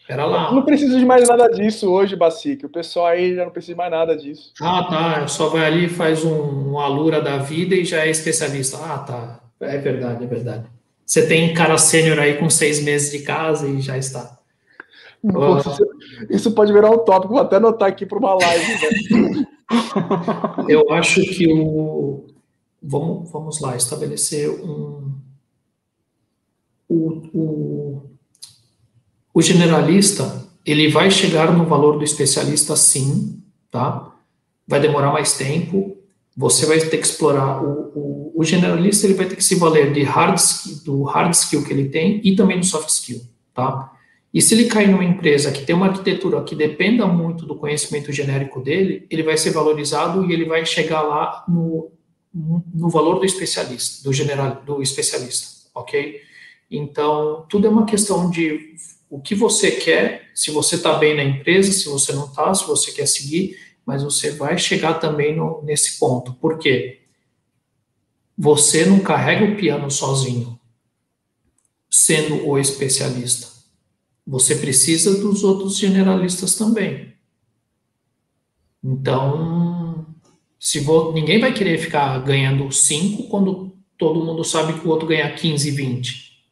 Pera 0.07 0.25
lá. 0.25 0.53
Não 0.53 0.61
precisa 0.61 0.97
de 0.97 1.05
mais 1.05 1.27
nada 1.27 1.49
disso 1.49 1.91
hoje, 1.91 2.15
Bacique. 2.15 2.65
O 2.65 2.69
pessoal 2.69 3.07
aí 3.07 3.35
já 3.35 3.43
não 3.43 3.51
precisa 3.51 3.73
de 3.73 3.77
mais 3.77 3.91
nada 3.91 4.15
disso. 4.15 4.53
Ah, 4.61 4.83
tá. 4.83 5.27
Só 5.27 5.49
vai 5.49 5.65
ali, 5.65 5.89
faz 5.89 6.23
um, 6.23 6.71
um 6.71 6.79
alura 6.79 7.21
da 7.21 7.37
vida 7.37 7.75
e 7.75 7.83
já 7.83 8.05
é 8.05 8.09
especialista. 8.09 8.77
Ah, 8.77 8.99
tá. 8.99 9.39
É 9.59 9.77
verdade, 9.77 10.23
é 10.23 10.27
verdade. 10.27 10.65
Você 11.05 11.27
tem 11.27 11.53
cara 11.53 11.77
sênior 11.77 12.19
aí 12.19 12.35
com 12.35 12.49
seis 12.49 12.81
meses 12.81 13.11
de 13.11 13.19
casa 13.19 13.67
e 13.67 13.81
já 13.81 13.97
está. 13.97 14.37
Nossa, 15.23 15.77
isso 16.29 16.51
pode 16.51 16.73
virar 16.73 16.91
um 16.91 16.99
tópico, 16.99 17.33
vou 17.33 17.41
até 17.41 17.57
anotar 17.57 17.89
aqui 17.89 18.05
para 18.05 18.17
uma 18.17 18.33
live. 18.33 18.73
Né? 18.73 19.47
Eu 20.69 20.91
acho 20.91 21.21
que 21.21 21.47
o. 21.51 22.25
Vamos, 22.81 23.31
vamos 23.31 23.59
lá, 23.59 23.75
estabelecer 23.75 24.49
um. 24.49 25.11
O, 26.89 27.21
o, 27.33 28.01
o 29.33 29.41
generalista, 29.41 30.47
ele 30.65 30.89
vai 30.89 31.11
chegar 31.11 31.51
no 31.55 31.65
valor 31.65 31.97
do 31.97 32.03
especialista 32.03 32.75
sim, 32.75 33.41
tá? 33.69 34.13
Vai 34.65 34.79
demorar 34.79 35.11
mais 35.11 35.37
tempo, 35.37 35.97
você 36.35 36.65
vai 36.65 36.79
ter 36.79 36.97
que 36.97 37.05
explorar 37.05 37.63
o, 37.63 37.91
o, 37.95 38.33
o, 38.35 38.43
generalista 38.43 39.07
ele 39.07 39.15
vai 39.15 39.25
ter 39.25 39.35
que 39.35 39.43
se 39.43 39.55
valer 39.55 39.91
de 39.91 40.03
hard 40.03 40.37
skill, 40.37 40.83
do 40.85 41.03
hard 41.03 41.33
skill 41.33 41.63
que 41.63 41.73
ele 41.73 41.89
tem 41.89 42.21
e 42.23 42.35
também 42.35 42.59
do 42.59 42.65
soft 42.65 42.89
skill, 42.89 43.21
tá? 43.53 43.91
E 44.33 44.41
se 44.41 44.53
ele 44.53 44.65
cair 44.65 44.89
numa 44.89 45.03
empresa 45.03 45.51
que 45.51 45.65
tem 45.65 45.75
uma 45.75 45.87
arquitetura 45.87 46.43
que 46.43 46.55
dependa 46.55 47.07
muito 47.07 47.45
do 47.45 47.55
conhecimento 47.55 48.11
genérico 48.11 48.61
dele, 48.61 49.07
ele 49.09 49.23
vai 49.23 49.37
ser 49.37 49.51
valorizado 49.51 50.25
e 50.25 50.33
ele 50.33 50.45
vai 50.45 50.65
chegar 50.65 51.01
lá 51.01 51.45
no, 51.47 51.91
no 52.33 52.89
valor 52.89 53.19
do 53.19 53.25
especialista, 53.25 54.03
do 54.03 54.13
general, 54.13 54.61
do 54.65 54.81
especialista, 54.81 55.69
ok? 55.73 56.21
Então, 56.69 57.45
tudo 57.49 57.67
é 57.67 57.69
uma 57.69 57.85
questão 57.85 58.29
de 58.29 58.75
o 59.09 59.21
que 59.21 59.33
você 59.33 59.71
quer, 59.71 60.29
se 60.35 60.51
você 60.51 60.75
está 60.75 60.93
bem 60.93 61.15
na 61.15 61.23
empresa, 61.23 61.71
se 61.71 61.87
você 61.87 62.11
não 62.11 62.25
está, 62.25 62.53
se 62.53 62.67
você 62.67 62.91
quer 62.91 63.07
seguir, 63.07 63.57
mas 63.85 64.03
você 64.03 64.31
vai 64.31 64.57
chegar 64.57 64.95
também 64.95 65.33
no, 65.33 65.63
nesse 65.63 65.97
ponto. 65.97 66.33
Por 66.33 66.59
quê? 66.59 66.99
Você 68.37 68.85
não 68.85 68.99
carrega 68.99 69.45
o 69.45 69.55
piano 69.55 69.89
sozinho, 69.89 70.59
sendo 71.89 72.45
o 72.45 72.59
especialista 72.59 73.56
você 74.27 74.55
precisa 74.55 75.17
dos 75.21 75.41
outros 75.41 75.77
generalistas 75.77 76.55
também. 76.55 77.13
Então, 78.83 80.05
se 80.59 80.81
vou, 80.81 81.13
ninguém 81.13 81.39
vai 81.39 81.53
querer 81.53 81.77
ficar 81.77 82.19
ganhando 82.19 82.69
5 82.69 83.29
quando 83.29 83.73
todo 83.97 84.23
mundo 84.23 84.43
sabe 84.43 84.77
que 84.77 84.85
o 84.85 84.89
outro 84.89 85.07
ganha 85.07 85.33
15, 85.33 85.71
20. 85.71 86.45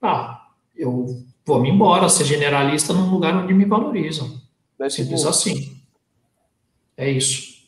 Ah, 0.00 0.48
eu 0.74 1.22
vou 1.44 1.60
me 1.60 1.68
embora, 1.68 2.08
ser 2.08 2.24
generalista 2.24 2.94
num 2.94 3.10
lugar 3.10 3.36
onde 3.36 3.52
me 3.52 3.66
valorizam. 3.66 4.40
Simples 4.88 5.24
assim. 5.24 5.80
É 6.96 7.10
isso. 7.10 7.62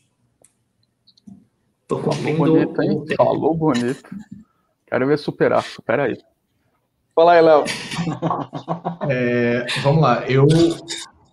Tô 1.87 1.99
cumprindo. 2.01 2.39
Bonito, 2.39 2.83
hein? 2.83 3.05
Falou 3.17 3.55
bonito. 3.55 4.03
Quero 4.87 5.07
ver 5.07 5.19
superar. 5.19 5.63
Supera 5.63 6.05
aí. 6.05 6.19
Fala 7.15 7.33
aí, 7.33 7.43
Léo. 7.43 7.65
É, 9.09 9.67
vamos 9.83 10.03
lá. 10.03 10.25
Eu, 10.27 10.47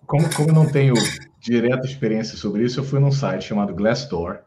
como, 0.06 0.32
como 0.34 0.50
eu 0.50 0.54
não 0.54 0.66
tenho 0.66 0.92
direta 1.40 1.86
experiência 1.86 2.36
sobre 2.36 2.64
isso, 2.64 2.80
eu 2.80 2.84
fui 2.84 3.00
num 3.00 3.10
site 3.10 3.44
chamado 3.44 3.74
Glassdoor, 3.74 4.40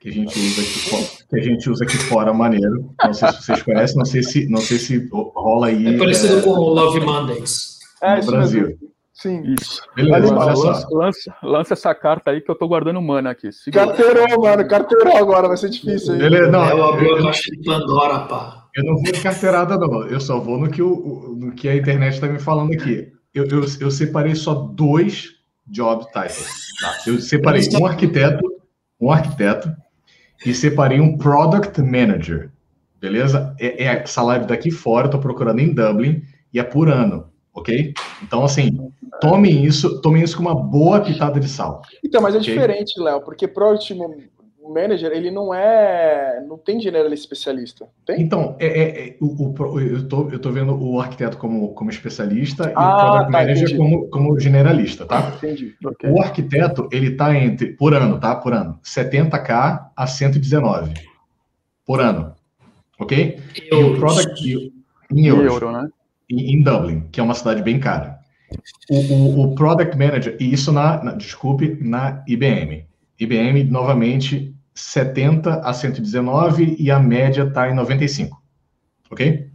que 0.00 0.08
a 0.08 0.12
gente 0.12 0.36
usa 0.38 0.60
aqui 0.60 1.24
que 1.30 1.36
a 1.36 1.42
gente 1.42 1.70
usa 1.70 1.84
aqui 1.84 1.96
fora, 1.96 2.34
maneiro. 2.34 2.92
Não 3.02 3.14
sei 3.14 3.28
se 3.28 3.42
vocês 3.42 3.62
conhecem, 3.62 3.96
não 3.96 4.04
sei 4.04 4.22
se, 4.22 4.48
não 4.48 4.60
sei 4.60 4.78
se 4.78 5.08
rola 5.12 5.68
aí. 5.68 5.94
É 5.94 5.98
parecido 5.98 6.38
é, 6.38 6.42
com 6.42 6.50
o 6.50 6.68
Love 6.68 7.00
Mondays. 7.00 7.78
É, 8.02 8.20
no 8.20 8.26
Brasil. 8.26 8.62
Mesmo. 8.62 8.94
Sim. 9.14 9.54
Isso. 9.58 9.80
Beleza, 9.94 10.34
olha. 10.34 10.52
Lança, 10.52 10.88
lança, 10.90 11.36
lança, 11.42 11.74
essa 11.74 11.94
carta 11.94 12.32
aí 12.32 12.40
que 12.40 12.50
eu 12.50 12.56
tô 12.56 12.66
guardando 12.66 13.00
mana 13.00 13.30
aqui. 13.30 13.52
Segura. 13.52 13.86
Carteirou, 13.86 14.42
mano. 14.42 14.68
Carteirou 14.68 15.16
agora, 15.16 15.48
vai 15.48 15.56
ser 15.56 15.70
difícil. 15.70 16.14
Hein? 16.14 16.18
Beleza, 16.18 16.50
não. 16.50 16.64
É 16.64 16.74
uma 16.74 16.96
boa 16.96 17.22
caixa 17.22 17.50
de 17.52 17.62
Pandora, 17.62 18.18
pá. 18.26 18.63
Eu 18.74 18.84
não 18.84 18.94
vou 18.94 19.12
de 19.12 19.20
carteirada, 19.20 19.76
não. 19.78 20.06
Eu 20.06 20.20
só 20.20 20.38
vou 20.38 20.58
no 20.58 20.70
que, 20.70 20.82
o, 20.82 21.36
no 21.38 21.52
que 21.52 21.68
a 21.68 21.76
internet 21.76 22.20
tá 22.20 22.26
me 22.26 22.38
falando 22.38 22.72
aqui. 22.72 23.12
Eu, 23.32 23.46
eu, 23.46 23.64
eu 23.80 23.90
separei 23.90 24.34
só 24.34 24.54
dois 24.54 25.30
job 25.66 26.04
titles. 26.06 26.48
Tá? 26.80 26.98
Eu 27.06 27.20
separei 27.20 27.62
um 27.80 27.86
arquiteto, 27.86 28.44
um 29.00 29.10
arquiteto, 29.10 29.74
e 30.44 30.52
separei 30.54 31.00
um 31.00 31.16
product 31.16 31.80
manager. 31.80 32.50
Beleza? 33.00 33.54
É, 33.58 33.84
é 33.84 34.02
essa 34.02 34.22
live 34.22 34.46
daqui 34.46 34.70
fora, 34.70 35.06
eu 35.06 35.10
tô 35.10 35.18
procurando 35.18 35.60
em 35.60 35.72
Dublin, 35.72 36.22
e 36.52 36.58
é 36.58 36.64
por 36.64 36.88
ano 36.88 37.32
ok? 37.54 37.94
Então, 38.22 38.44
assim, 38.44 38.90
tome 39.20 39.50
isso, 39.50 40.00
tome 40.00 40.22
isso 40.22 40.36
com 40.36 40.42
uma 40.42 40.54
boa 40.54 41.00
pitada 41.00 41.38
de 41.38 41.48
sal. 41.48 41.82
Então, 42.04 42.20
mas 42.20 42.34
é 42.34 42.38
okay? 42.38 42.52
diferente, 42.52 43.00
Léo, 43.00 43.22
porque 43.22 43.46
Product 43.46 43.94
Manager, 44.72 45.12
ele 45.12 45.30
não 45.30 45.52
é, 45.52 46.44
não 46.46 46.56
tem 46.56 46.80
generalista 46.80 47.24
especialista, 47.24 47.88
tem? 48.06 48.20
Então, 48.20 48.56
é, 48.58 48.66
é, 48.66 49.08
é 49.08 49.16
o, 49.20 49.52
o, 49.52 49.80
eu, 49.80 50.08
tô, 50.08 50.30
eu 50.30 50.38
tô 50.38 50.50
vendo 50.50 50.74
o 50.74 51.00
arquiteto 51.00 51.36
como, 51.36 51.74
como 51.74 51.90
especialista 51.90 52.72
ah, 52.74 52.82
e 52.82 52.84
o 52.84 52.96
Product 52.96 53.32
tá, 53.32 53.38
Manager 53.38 53.76
como, 53.76 54.08
como 54.08 54.40
generalista, 54.40 55.06
tá? 55.06 55.32
Entendi. 55.36 55.74
Okay. 55.84 56.10
O 56.10 56.20
arquiteto, 56.20 56.88
ele 56.90 57.12
tá 57.12 57.34
entre, 57.36 57.72
por 57.74 57.94
ano, 57.94 58.18
tá? 58.18 58.34
Por 58.36 58.52
ano, 58.52 58.78
70k 58.84 59.90
a 59.94 60.06
119 60.06 60.94
por 61.84 62.00
ano, 62.00 62.34
ok? 62.98 63.38
Euros. 63.70 63.90
E 63.90 63.96
o 63.96 64.00
Product... 64.00 64.72
Em 65.12 65.26
euros. 65.26 65.52
Euro, 65.52 65.72
né? 65.72 65.88
em 66.30 66.62
Dublin, 66.62 67.02
que 67.12 67.20
é 67.20 67.22
uma 67.22 67.34
cidade 67.34 67.62
bem 67.62 67.78
cara. 67.78 68.18
O, 68.88 68.96
o, 68.96 69.42
o 69.42 69.54
Product 69.54 69.96
Manager, 69.96 70.36
e 70.40 70.52
isso 70.52 70.72
na, 70.72 71.02
na, 71.02 71.12
desculpe, 71.12 71.78
na 71.80 72.22
IBM. 72.26 72.86
IBM, 73.18 73.64
novamente, 73.64 74.54
70 74.74 75.60
a 75.60 75.72
119 75.72 76.76
e 76.78 76.90
a 76.90 76.98
média 76.98 77.44
está 77.44 77.70
em 77.70 77.74
95. 77.74 78.42
Ok? 79.10 79.48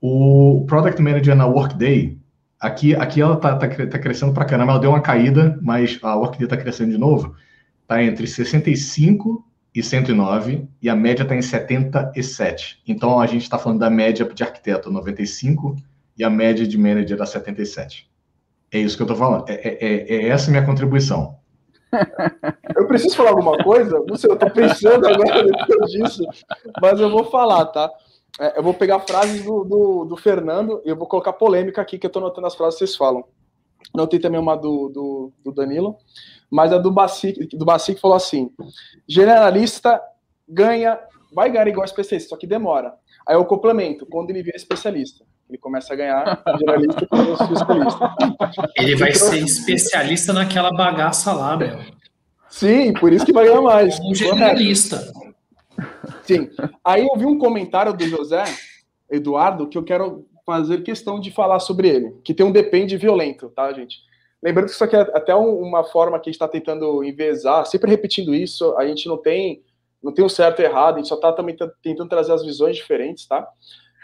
O 0.00 0.64
Product 0.66 1.00
Manager 1.02 1.34
na 1.34 1.46
Workday, 1.46 2.18
aqui, 2.58 2.94
aqui 2.94 3.20
ela 3.20 3.34
está 3.34 3.56
tá, 3.56 3.68
tá 3.68 3.98
crescendo 3.98 4.32
para 4.32 4.44
caramba, 4.44 4.72
ela 4.72 4.80
deu 4.80 4.90
uma 4.90 5.00
caída, 5.00 5.58
mas 5.62 5.98
a 6.02 6.14
Workday 6.14 6.44
está 6.44 6.56
crescendo 6.56 6.92
de 6.92 6.98
novo. 6.98 7.34
Está 7.82 8.02
entre 8.02 8.26
65 8.26 9.44
e 9.74 9.82
109 9.82 10.66
e 10.80 10.88
a 10.88 10.96
média 10.96 11.22
está 11.22 11.36
em 11.36 11.42
77. 11.42 12.82
Então 12.86 13.20
a 13.20 13.26
gente 13.26 13.42
está 13.42 13.58
falando 13.58 13.80
da 13.80 13.90
média 13.90 14.24
de 14.24 14.42
arquiteto 14.42 14.90
95 14.90 15.76
e 16.16 16.24
a 16.24 16.30
média 16.30 16.66
de 16.66 16.78
manager 16.78 17.16
era 17.16 17.26
77. 17.26 18.08
É 18.72 18.78
isso 18.78 18.96
que 18.96 19.02
eu 19.02 19.04
estou 19.04 19.16
falando. 19.18 19.48
É, 19.48 19.54
é, 19.54 19.78
é, 19.80 20.14
é 20.16 20.28
essa 20.28 20.50
minha 20.50 20.64
contribuição. 20.64 21.36
Eu 22.76 22.86
preciso 22.86 23.16
falar 23.16 23.30
alguma 23.30 23.56
coisa? 23.62 24.02
Não 24.06 24.16
sei, 24.16 24.30
eu 24.30 24.34
estou 24.34 24.50
pensando 24.50 25.06
agora 25.06 25.44
depois 25.44 25.90
disso, 25.90 26.24
mas 26.80 27.00
eu 27.00 27.10
vou 27.10 27.24
falar, 27.24 27.66
tá? 27.66 27.90
É, 28.38 28.58
eu 28.58 28.62
vou 28.62 28.74
pegar 28.74 29.00
frases 29.00 29.44
do, 29.44 29.64
do, 29.64 30.04
do, 30.04 30.16
Fernando 30.16 30.82
e 30.84 30.90
eu 30.90 30.96
vou 30.96 31.06
colocar 31.06 31.32
polêmica 31.32 31.80
aqui, 31.80 31.98
que 31.98 32.06
eu 32.06 32.08
estou 32.08 32.20
notando 32.20 32.46
as 32.46 32.54
frases 32.54 32.78
que 32.78 32.86
vocês 32.86 32.96
falam. 32.96 33.24
Notei 33.94 34.18
também 34.18 34.40
uma 34.40 34.56
do, 34.56 34.88
do, 34.88 35.32
do 35.42 35.52
Danilo, 35.52 35.96
mas 36.50 36.72
a 36.72 36.78
do 36.78 36.90
Bacic, 36.90 37.56
do 37.56 37.64
Bacic 37.64 38.00
falou 38.00 38.16
assim: 38.16 38.50
generalista 39.08 40.02
ganha, 40.46 40.98
vai 41.32 41.50
ganhar 41.50 41.68
igual 41.68 41.84
especialista, 41.84 42.30
só 42.30 42.36
que 42.36 42.46
demora. 42.46 42.94
Aí 43.26 43.36
eu 43.36 43.44
complemento, 43.44 44.04
quando 44.06 44.30
ele 44.30 44.42
vira 44.42 44.56
especialista. 44.56 45.24
Ele 45.48 45.58
começa 45.58 45.92
a 45.92 45.96
ganhar 45.96 46.42
generalista 46.58 47.06
como 47.06 47.32
especialista. 47.32 48.14
Ele 48.76 48.96
vai 48.96 49.10
então, 49.10 49.28
ser 49.28 49.38
especialista 49.38 50.32
naquela 50.32 50.72
bagaça 50.72 51.32
lá, 51.32 51.56
meu. 51.56 51.78
Sim, 52.48 52.92
por 52.94 53.12
isso 53.12 53.24
que 53.24 53.32
vai 53.32 53.46
ganhar 53.46 53.60
mais. 53.60 53.98
Um 54.00 54.14
generalista. 54.14 55.00
Sim. 56.24 56.50
Aí 56.84 57.06
eu 57.06 57.16
vi 57.16 57.26
um 57.26 57.38
comentário 57.38 57.92
do 57.92 58.04
José 58.08 58.44
Eduardo 59.10 59.68
que 59.68 59.78
eu 59.78 59.84
quero 59.84 60.26
fazer 60.44 60.82
questão 60.82 61.20
de 61.20 61.30
falar 61.30 61.58
sobre 61.60 61.88
ele, 61.88 62.16
que 62.24 62.32
tem 62.32 62.46
um 62.46 62.52
depende 62.52 62.96
violento, 62.96 63.48
tá, 63.50 63.72
gente? 63.72 63.98
Lembrando 64.42 64.66
que 64.66 64.72
isso 64.72 64.84
aqui 64.84 64.94
é 64.94 65.00
até 65.00 65.34
uma 65.34 65.82
forma 65.82 66.18
que 66.20 66.28
a 66.28 66.30
gente 66.30 66.36
está 66.36 66.46
tentando 66.46 67.02
envezar, 67.02 67.66
sempre 67.66 67.90
repetindo 67.90 68.34
isso, 68.34 68.76
a 68.78 68.86
gente 68.86 69.08
não 69.08 69.16
tem 69.16 69.62
não 70.02 70.12
tem 70.12 70.22
o 70.22 70.26
um 70.26 70.28
certo 70.28 70.60
e 70.60 70.64
errado, 70.64 70.94
a 70.94 70.98
gente 70.98 71.08
só 71.08 71.16
está 71.16 71.32
também 71.32 71.56
tentando 71.82 72.08
trazer 72.08 72.32
as 72.32 72.44
visões 72.44 72.76
diferentes, 72.76 73.26
tá? 73.26 73.44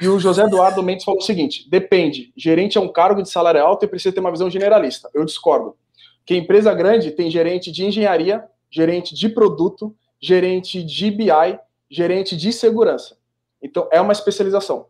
E 0.00 0.08
o 0.08 0.18
José 0.18 0.42
Eduardo 0.44 0.82
Mendes 0.82 1.04
falou 1.04 1.20
o 1.20 1.24
seguinte: 1.24 1.68
depende, 1.70 2.32
gerente 2.36 2.78
é 2.78 2.80
um 2.80 2.92
cargo 2.92 3.22
de 3.22 3.30
salário 3.30 3.62
alto 3.62 3.84
e 3.84 3.88
precisa 3.88 4.14
ter 4.14 4.20
uma 4.20 4.30
visão 4.30 4.50
generalista. 4.50 5.10
Eu 5.14 5.24
discordo. 5.24 5.76
Que 6.24 6.36
empresa 6.36 6.72
grande 6.72 7.10
tem 7.10 7.30
gerente 7.30 7.70
de 7.72 7.84
engenharia, 7.84 8.44
gerente 8.70 9.14
de 9.14 9.28
produto, 9.28 9.94
gerente 10.20 10.82
de 10.82 11.10
BI, 11.10 11.58
gerente 11.90 12.36
de 12.36 12.52
segurança. 12.52 13.16
Então 13.60 13.88
é 13.92 14.00
uma 14.00 14.12
especialização. 14.12 14.86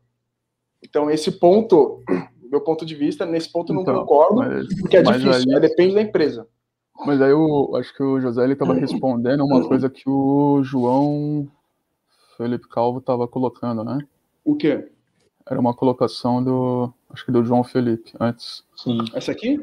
Então 0.82 1.10
esse 1.10 1.32
ponto, 1.32 2.02
meu 2.50 2.60
ponto 2.60 2.84
de 2.84 2.94
vista, 2.94 3.24
nesse 3.24 3.50
ponto 3.50 3.72
não 3.72 3.82
então, 3.82 4.00
concordo, 4.00 4.36
mas, 4.36 4.66
porque 4.80 4.96
é 4.96 5.02
difícil, 5.02 5.32
aí, 5.32 5.56
é, 5.56 5.60
depende 5.60 5.94
da 5.94 6.02
empresa. 6.02 6.46
Mas 7.06 7.20
aí 7.20 7.30
eu 7.30 7.74
acho 7.76 7.94
que 7.94 8.02
o 8.02 8.20
José 8.20 8.44
ele 8.44 8.52
estava 8.52 8.74
respondendo 8.78 9.44
uma 9.44 9.66
coisa 9.66 9.88
que 9.88 10.08
o 10.08 10.62
João 10.62 11.48
Felipe 12.36 12.68
Calvo 12.68 12.98
estava 12.98 13.26
colocando, 13.26 13.82
né? 13.84 13.98
O 14.44 14.56
quê? 14.56 14.88
Era 15.48 15.60
uma 15.60 15.74
colocação 15.74 16.42
do. 16.42 16.92
Acho 17.10 17.24
que 17.24 17.32
do 17.32 17.44
João 17.44 17.64
Felipe, 17.64 18.12
antes. 18.18 18.64
Sim. 18.76 18.98
Essa 19.14 19.32
aqui? 19.32 19.60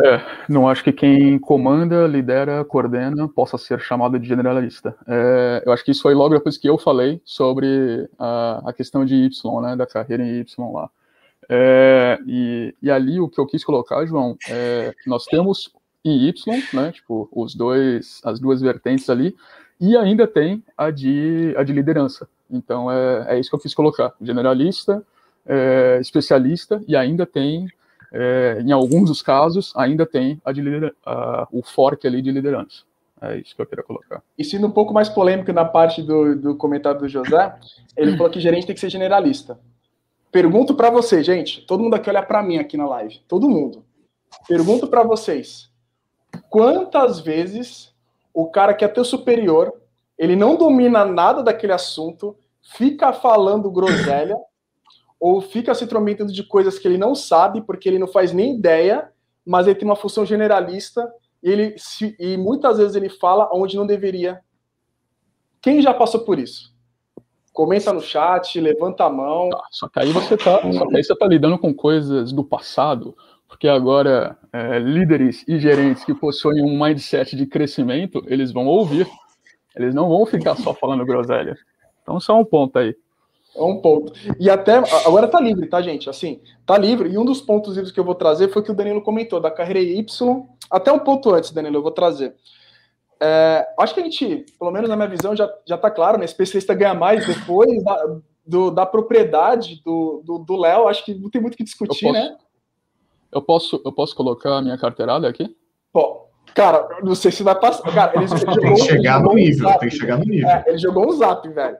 É, 0.00 0.20
não 0.48 0.68
acho 0.68 0.84
que 0.84 0.92
quem 0.92 1.38
comanda, 1.40 2.06
lidera, 2.06 2.64
coordena 2.64 3.26
possa 3.28 3.58
ser 3.58 3.80
chamado 3.80 4.18
de 4.18 4.28
generalista. 4.28 4.96
É, 5.06 5.62
eu 5.66 5.72
acho 5.72 5.84
que 5.84 5.90
isso 5.90 6.02
foi 6.02 6.14
logo 6.14 6.34
depois 6.36 6.56
que 6.56 6.68
eu 6.68 6.78
falei 6.78 7.20
sobre 7.24 8.08
a, 8.16 8.62
a 8.70 8.72
questão 8.72 9.04
de 9.04 9.16
Y, 9.16 9.60
né, 9.60 9.74
da 9.74 9.86
carreira 9.86 10.22
em 10.22 10.38
Y 10.38 10.72
lá. 10.72 10.88
É, 11.48 12.18
e, 12.26 12.74
e, 12.80 12.90
ali 12.90 13.18
o 13.18 13.28
que 13.28 13.40
eu 13.40 13.46
quis 13.46 13.64
colocar, 13.64 14.06
João, 14.06 14.36
é 14.48 14.94
nós 15.04 15.24
temos 15.24 15.72
em 16.04 16.28
Y, 16.28 16.62
né, 16.72 16.92
tipo, 16.92 17.28
os 17.32 17.54
dois, 17.56 18.20
as 18.24 18.38
duas 18.38 18.60
vertentes 18.60 19.10
ali, 19.10 19.34
e 19.80 19.96
ainda 19.96 20.28
tem 20.28 20.62
a 20.76 20.90
de, 20.90 21.54
a 21.56 21.64
de 21.64 21.72
liderança. 21.72 22.28
Então 22.50 22.90
é, 22.90 23.36
é 23.36 23.40
isso 23.40 23.50
que 23.50 23.56
eu 23.56 23.60
quis 23.60 23.74
colocar, 23.74 24.14
generalista, 24.20 25.04
é, 25.46 25.98
especialista 26.00 26.82
e 26.86 26.96
ainda 26.96 27.24
tem, 27.26 27.66
é, 28.12 28.60
em 28.64 28.72
alguns 28.72 29.08
dos 29.08 29.22
casos, 29.22 29.72
ainda 29.76 30.06
tem 30.06 30.40
a 30.44 30.52
de 30.52 30.62
a, 31.04 31.48
o 31.50 31.62
fork 31.62 32.06
ali 32.06 32.20
de 32.22 32.30
liderança. 32.30 32.82
É 33.20 33.36
isso 33.38 33.54
que 33.54 33.60
eu 33.60 33.66
queria 33.66 33.84
colocar. 33.84 34.22
E 34.38 34.44
sendo 34.44 34.68
um 34.68 34.70
pouco 34.70 34.94
mais 34.94 35.08
polêmico 35.08 35.52
na 35.52 35.64
parte 35.64 36.02
do, 36.02 36.36
do 36.36 36.56
comentário 36.56 37.00
do 37.00 37.08
José, 37.08 37.58
ele 37.96 38.16
falou 38.16 38.30
que 38.30 38.38
gerente 38.38 38.66
tem 38.66 38.74
que 38.74 38.80
ser 38.80 38.90
generalista. 38.90 39.58
Pergunto 40.30 40.74
para 40.74 40.90
você, 40.90 41.22
gente, 41.22 41.62
todo 41.66 41.82
mundo 41.82 41.94
aqui 41.94 42.08
olha 42.08 42.22
para 42.22 42.42
mim 42.42 42.58
aqui 42.58 42.76
na 42.76 42.86
live, 42.86 43.20
todo 43.26 43.48
mundo. 43.48 43.84
Pergunto 44.46 44.86
para 44.86 45.02
vocês, 45.02 45.70
quantas 46.48 47.18
vezes 47.18 47.92
o 48.32 48.46
cara 48.46 48.74
que 48.74 48.84
é 48.84 48.88
teu 48.88 49.04
superior, 49.04 49.72
ele 50.18 50.34
não 50.34 50.56
domina 50.56 51.04
nada 51.04 51.42
daquele 51.42 51.72
assunto, 51.72 52.36
fica 52.76 53.12
falando 53.12 53.70
groselha, 53.70 54.36
ou 55.20 55.40
fica 55.40 55.74
se 55.74 55.84
intrometendo 55.84 56.32
de 56.32 56.42
coisas 56.42 56.78
que 56.78 56.86
ele 56.86 56.98
não 56.98 57.14
sabe, 57.14 57.62
porque 57.62 57.88
ele 57.88 57.98
não 57.98 58.08
faz 58.08 58.32
nem 58.32 58.56
ideia, 58.56 59.10
mas 59.46 59.66
ele 59.66 59.78
tem 59.78 59.88
uma 59.88 59.96
função 59.96 60.26
generalista 60.26 61.08
e, 61.42 61.50
ele 61.50 61.74
se, 61.78 62.16
e 62.18 62.36
muitas 62.36 62.78
vezes 62.78 62.96
ele 62.96 63.08
fala 63.08 63.48
onde 63.52 63.76
não 63.76 63.86
deveria. 63.86 64.40
Quem 65.60 65.80
já 65.80 65.94
passou 65.94 66.20
por 66.20 66.38
isso? 66.38 66.76
Comenta 67.52 67.92
no 67.92 68.00
chat, 68.00 68.60
levanta 68.60 69.04
a 69.04 69.10
mão. 69.10 69.48
Tá, 69.48 69.62
só 69.70 69.88
que 69.88 69.98
aí 69.98 70.12
você 70.12 70.36
tá, 70.36 70.60
você 70.60 71.16
tá 71.16 71.26
lidando 71.26 71.58
com 71.58 71.74
coisas 71.74 72.32
do 72.32 72.44
passado, 72.44 73.16
porque 73.48 73.66
agora 73.66 74.38
é, 74.52 74.78
líderes 74.78 75.44
e 75.48 75.58
gerentes 75.58 76.04
que 76.04 76.14
possuem 76.14 76.62
um 76.62 76.78
mindset 76.78 77.34
de 77.34 77.46
crescimento, 77.46 78.22
eles 78.26 78.52
vão 78.52 78.66
ouvir, 78.66 79.08
eles 79.78 79.94
não 79.94 80.08
vão 80.08 80.26
ficar 80.26 80.56
só 80.56 80.74
falando 80.74 81.06
groselha. 81.06 81.56
Então 82.02 82.18
só 82.18 82.38
um 82.38 82.44
ponto 82.44 82.78
aí. 82.78 82.96
É 83.54 83.62
um 83.62 83.80
ponto. 83.80 84.12
E 84.38 84.48
até 84.48 84.76
agora 85.06 85.26
tá 85.26 85.40
livre, 85.40 85.66
tá, 85.66 85.80
gente? 85.80 86.08
Assim, 86.08 86.40
tá 86.64 86.76
livre. 86.76 87.10
E 87.10 87.18
um 87.18 87.24
dos 87.24 87.40
pontos 87.40 87.74
livres 87.74 87.92
que 87.92 87.98
eu 87.98 88.04
vou 88.04 88.14
trazer 88.14 88.48
foi 88.48 88.62
que 88.62 88.70
o 88.70 88.74
Danilo 88.74 89.02
comentou, 89.02 89.40
da 89.40 89.50
carreira 89.50 89.80
Y. 89.80 90.46
Até 90.70 90.92
um 90.92 90.98
ponto 90.98 91.30
antes, 91.34 91.50
Danilo, 91.50 91.76
eu 91.76 91.82
vou 91.82 91.90
trazer. 91.90 92.34
É, 93.20 93.66
acho 93.80 93.94
que 93.94 94.00
a 94.00 94.04
gente, 94.04 94.46
pelo 94.58 94.70
menos 94.70 94.88
na 94.88 94.94
minha 94.94 95.08
visão, 95.08 95.34
já, 95.34 95.52
já 95.66 95.76
tá 95.76 95.90
claro, 95.90 96.18
né? 96.18 96.24
Especialista 96.24 96.74
ganha 96.74 96.94
mais 96.94 97.26
depois 97.26 97.82
da, 97.82 98.18
do, 98.46 98.70
da 98.70 98.86
propriedade 98.86 99.82
do 99.84 100.56
Léo. 100.56 100.86
Acho 100.86 101.04
que 101.04 101.14
não 101.14 101.28
tem 101.28 101.40
muito 101.40 101.54
o 101.54 101.56
que 101.56 101.64
discutir, 101.64 102.06
eu 102.06 102.12
posso, 102.12 102.26
né? 102.26 102.36
Eu 103.32 103.42
posso, 103.42 103.82
eu 103.84 103.92
posso 103.92 104.14
colocar 104.14 104.56
a 104.56 104.62
minha 104.62 104.78
carteirada 104.78 105.28
aqui? 105.28 105.54
Pô, 105.92 106.27
cara, 106.54 107.00
não 107.02 107.14
sei 107.14 107.30
se 107.30 107.42
vai 107.42 107.54
passar. 107.58 107.82
Cara, 107.92 108.12
ele, 108.16 108.24
ele 108.24 108.44
tem 108.60 108.74
que 108.74 108.82
chegar 108.82 109.22
no 109.22 109.34
nível, 109.34 109.68
zap, 109.68 109.80
tem 109.80 109.88
que 109.88 109.96
chegar 109.96 110.18
no 110.18 110.24
nível. 110.24 110.48
É, 110.48 110.64
ele 110.66 110.78
jogou 110.78 111.08
um 111.08 111.12
zap, 111.12 111.48
velho. 111.48 111.76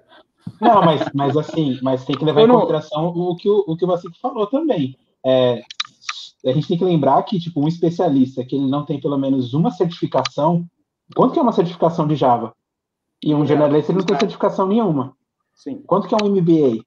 Não, 0.60 0.82
mas, 0.82 1.02
mas 1.14 1.36
assim, 1.36 1.78
mas 1.82 2.04
tem 2.04 2.16
que 2.16 2.24
levar 2.24 2.42
em 2.42 2.48
consideração 2.48 3.06
o 3.08 3.36
que 3.36 3.48
o, 3.48 3.64
o 3.66 3.76
que 3.76 3.86
você 3.86 4.08
falou 4.20 4.46
também. 4.46 4.96
É, 5.24 5.62
a 6.46 6.52
gente 6.52 6.68
tem 6.68 6.78
que 6.78 6.84
lembrar 6.84 7.22
que, 7.24 7.38
tipo, 7.38 7.62
um 7.62 7.68
especialista 7.68 8.44
que 8.44 8.56
ele 8.56 8.66
não 8.66 8.84
tem 8.84 9.00
pelo 9.00 9.18
menos 9.18 9.54
uma 9.54 9.70
certificação, 9.70 10.64
quanto 11.14 11.32
que 11.32 11.38
é 11.38 11.42
uma 11.42 11.52
certificação 11.52 12.06
de 12.06 12.16
Java? 12.16 12.54
E 13.22 13.34
um 13.34 13.44
generalista 13.44 13.92
ele 13.92 13.98
não 13.98 14.06
tem 14.06 14.18
certificação 14.18 14.66
nenhuma. 14.66 15.14
Sim. 15.54 15.82
Quanto 15.86 16.06
que 16.06 16.14
é 16.14 16.18
um 16.22 16.28
MBA? 16.28 16.84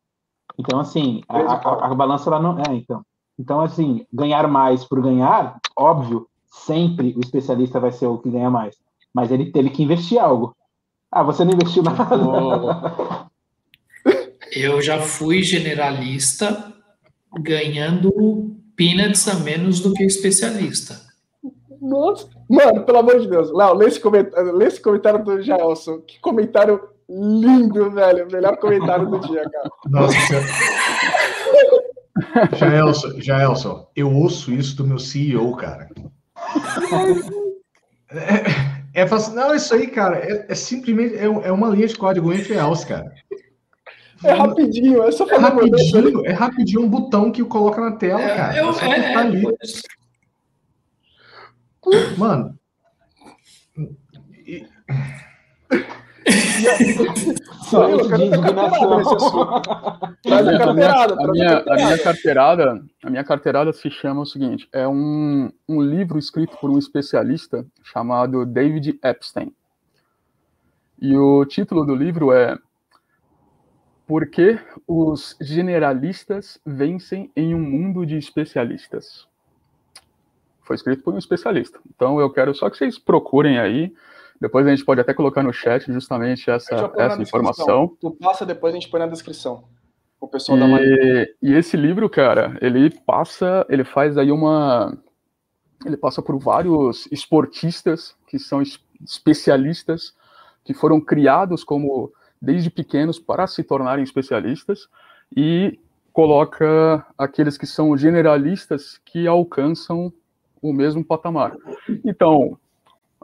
Então, 0.58 0.80
assim, 0.80 1.22
a, 1.28 1.38
a, 1.38 1.92
a 1.92 1.96
balança 1.96 2.30
lá 2.30 2.40
não 2.40 2.58
é, 2.60 2.74
então. 2.74 3.04
Então, 3.38 3.60
assim, 3.62 4.06
ganhar 4.14 4.48
mais 4.48 4.86
por 4.86 5.02
ganhar, 5.02 5.60
óbvio, 5.76 6.28
sempre 6.52 7.14
o 7.16 7.22
especialista 7.22 7.80
vai 7.80 7.92
ser 7.92 8.06
o 8.08 8.18
que 8.18 8.30
ganha 8.30 8.50
mais. 8.50 8.76
Mas 9.14 9.32
ele 9.32 9.52
teve 9.52 9.70
que 9.70 9.84
investir 9.84 10.20
algo. 10.20 10.56
Ah, 11.12 11.24
você 11.24 11.44
não 11.44 11.54
investiu 11.54 11.82
nada. 11.82 12.16
Oh. 12.18 13.32
Eu 14.54 14.82
já 14.82 15.00
fui 15.00 15.42
generalista 15.42 16.74
ganhando 17.40 18.56
peanuts 18.76 19.28
a 19.28 19.36
menos 19.36 19.80
do 19.80 19.94
que 19.94 20.04
especialista. 20.04 21.00
Nossa, 21.82 22.28
mano, 22.48 22.84
pelo 22.86 23.00
amor 23.00 23.20
de 23.20 23.28
Deus. 23.28 23.52
Léo, 23.52 23.74
lê 23.74 23.88
esse 23.88 24.00
comentário, 24.00 24.56
lê 24.56 24.68
esse 24.68 24.80
comentário 24.80 25.24
do 25.24 25.42
Jaelson. 25.42 26.00
Que 26.02 26.20
comentário 26.20 26.80
lindo, 27.10 27.90
velho. 27.92 28.28
Melhor 28.32 28.58
comentário 28.58 29.10
do 29.10 29.20
dia, 29.20 29.50
cara. 29.50 29.72
Nossa, 29.90 30.16
Jaelson, 32.56 33.20
Jaelson, 33.20 33.88
eu 33.96 34.14
ouço 34.14 34.52
isso 34.52 34.76
do 34.76 34.86
meu 34.86 35.00
CEO, 35.00 35.56
cara. 35.56 35.90
É, 38.94 39.02
é 39.04 39.08
fácil. 39.08 39.34
Não, 39.34 39.56
isso 39.56 39.74
aí, 39.74 39.88
cara, 39.88 40.18
é, 40.18 40.46
é 40.50 40.56
simplesmente 40.56 41.16
é, 41.16 41.24
é, 41.24 41.52
uma 41.52 41.70
linha 41.70 41.88
de 41.88 41.96
código 41.96 42.34
entre 42.34 42.56
else, 42.56 42.86
cara. 42.86 43.14
É 44.24 44.34
rapidinho, 44.34 45.02
é 45.04 45.12
só 45.12 45.26
fazer 45.26 45.42
é 45.42 45.48
rapidinho, 45.48 46.26
é 46.26 46.32
rapidinho 46.32 46.82
um 46.82 46.90
botão 46.90 47.32
que 47.32 47.44
coloca 47.44 47.82
na 47.82 47.94
tela, 47.94 48.22
é, 48.22 48.36
cara. 48.36 48.58
Eu, 48.58 48.70
é 48.70 48.74
só 48.74 48.86
é, 48.86 49.16
ali. 49.16 49.44
Mano. 52.18 52.60
E... 54.46 54.68
Só 57.64 57.90
isso 57.90 58.08
de 58.16 58.26
indignação. 58.26 59.50
A 60.26 61.32
minha, 61.32 61.58
a 61.60 61.76
minha 61.76 61.98
carteirada, 61.98 62.84
a 63.04 63.10
minha 63.10 63.24
carteirada 63.24 63.74
se 63.74 63.90
chama 63.90 64.22
o 64.22 64.26
seguinte: 64.26 64.68
é 64.72 64.88
um, 64.88 65.52
um 65.68 65.82
livro 65.82 66.20
escrito 66.20 66.58
por 66.58 66.70
um 66.70 66.78
especialista 66.78 67.66
chamado 67.84 68.46
David 68.46 69.00
Epstein. 69.04 69.54
E 71.00 71.18
o 71.18 71.44
título 71.46 71.84
do 71.84 71.96
livro 71.96 72.32
é 72.32 72.56
Por 74.06 74.28
que 74.28 74.60
os 74.88 75.36
generalistas 75.42 76.60
vencem 76.64 77.32
em 77.36 77.56
um 77.56 77.60
mundo 77.60 78.06
de 78.06 78.18
especialistas? 78.18 79.28
Foi 80.62 80.76
escrito 80.76 81.04
por 81.04 81.14
um 81.14 81.18
especialista. 81.18 81.80
Então 81.96 82.20
eu 82.20 82.30
quero 82.30 82.54
só 82.54 82.70
que 82.70 82.78
vocês 82.78 83.00
procurem 83.00 83.58
aí 83.58 83.92
depois 84.42 84.66
a 84.66 84.72
gente 84.72 84.84
pode 84.84 85.00
até 85.00 85.14
colocar 85.14 85.44
no 85.44 85.54
chat 85.54 85.86
justamente 85.94 86.50
essa, 86.50 86.92
essa 86.98 87.22
informação. 87.22 87.96
Tu 88.02 88.10
passa 88.16 88.44
depois 88.44 88.74
a 88.74 88.80
gente 88.80 88.90
põe 88.90 89.00
na 89.00 89.06
descrição. 89.06 89.66
O 90.20 90.28
pessoal 90.28 90.58
e, 90.58 90.62
da 90.62 91.32
E 91.44 91.54
esse 91.54 91.78
livro, 91.78 92.10
cara, 92.10 92.58
ele 92.60 92.90
passa, 92.90 93.64
ele 93.70 93.84
faz 93.84 94.18
aí 94.18 94.32
uma. 94.32 94.98
Ele 95.86 95.96
passa 95.96 96.24
por 96.24 96.40
vários 96.40 97.08
esportistas 97.12 98.16
que 98.28 98.40
são 98.40 98.64
especialistas, 99.04 100.16
que 100.64 100.74
foram 100.74 101.00
criados 101.00 101.64
como 101.64 102.12
desde 102.42 102.72
pequenos 102.72 103.20
para 103.20 103.46
se 103.46 103.64
tornarem 103.64 104.04
especialistas 104.04 104.88
e 105.36 105.80
coloca 106.12 107.06
aqueles 107.16 107.58
que 107.58 107.68
são 107.68 107.96
generalistas 107.96 109.00
que 109.06 109.28
alcançam 109.28 110.12
o 110.62 110.74
mesmo 110.74 111.06
patamar. 111.06 111.56
Então, 112.04 112.58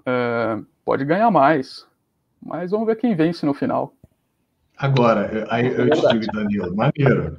é, 0.07 0.59
pode 0.85 1.03
ganhar 1.03 1.29
mais. 1.29 1.85
Mas 2.41 2.71
vamos 2.71 2.87
ver 2.87 2.95
quem 2.95 3.13
vence 3.13 3.45
no 3.45 3.53
final. 3.53 3.93
Agora, 4.77 5.47
aí 5.49 5.67
eu, 5.67 5.89
te 5.89 6.07
digo, 6.19 6.31
Danilo, 6.31 6.75
maneiro. 6.75 7.35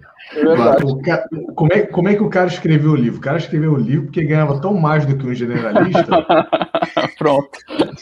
Cara, 1.05 1.29
como, 1.55 1.73
é, 1.73 1.87
como 1.87 2.09
é 2.09 2.17
que 2.17 2.23
o 2.23 2.29
cara 2.29 2.49
escreveu 2.49 2.91
o 2.91 2.97
livro? 2.97 3.19
O 3.19 3.23
cara 3.23 3.39
escreveu 3.39 3.75
o 3.75 3.77
livro 3.77 4.07
porque 4.07 4.25
ganhava 4.25 4.61
tão 4.61 4.75
mais 4.75 5.07
do 5.07 5.17
que 5.17 5.25
um 5.25 5.33
generalista. 5.33 6.27
Pronto. 7.17 7.49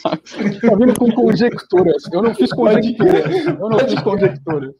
Tá 0.01 0.75
vindo 0.75 0.99
com 0.99 1.11
conjecturas. 1.11 2.03
Eu 2.11 2.23
não 2.23 2.33
fiz 2.33 2.51
conjecturas. 2.51 3.45
Eu 3.45 3.69
não 3.69 3.79
fiz 3.79 4.01
conjecturas. 4.01 4.75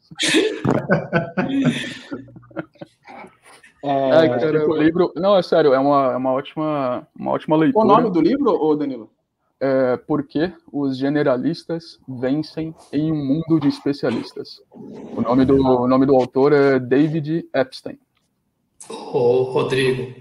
É, 3.84 4.26
é 4.26 4.38
tipo, 4.38 4.72
o 4.72 4.76
livro. 4.76 5.12
Não, 5.14 5.36
é 5.36 5.42
sério, 5.42 5.72
é 5.72 5.78
uma, 5.78 6.12
é 6.12 6.16
uma, 6.16 6.32
ótima, 6.32 7.06
uma 7.16 7.30
ótima 7.30 7.56
leitura. 7.56 7.84
O 7.84 7.88
nome 7.88 8.10
do 8.10 8.20
livro, 8.20 8.50
ô 8.50 8.74
Danilo? 8.74 9.08
É, 9.60 9.96
por 9.96 10.26
que 10.26 10.52
os 10.72 10.96
generalistas 10.96 11.98
vencem 12.08 12.74
em 12.92 13.12
um 13.12 13.16
mundo 13.16 13.60
de 13.60 13.68
especialistas. 13.68 14.60
O 14.70 15.20
nome 15.20 15.44
do, 15.44 15.54
o 15.56 15.88
nome 15.88 16.06
do 16.06 16.14
autor 16.14 16.52
é 16.52 16.78
David 16.78 17.46
Epstein. 17.54 17.98
Ô, 18.88 19.42
Rodrigo, 19.42 20.14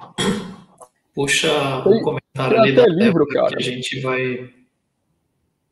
puxa 1.14 1.81
tem, 1.84 1.93
um 1.93 2.01
comentário 2.01 2.59
ali 2.59 2.73
da 2.73 2.88
livro, 2.88 3.27
cara. 3.27 3.49
que 3.49 3.55
a 3.55 3.61
gente 3.61 3.99
vai 4.01 4.49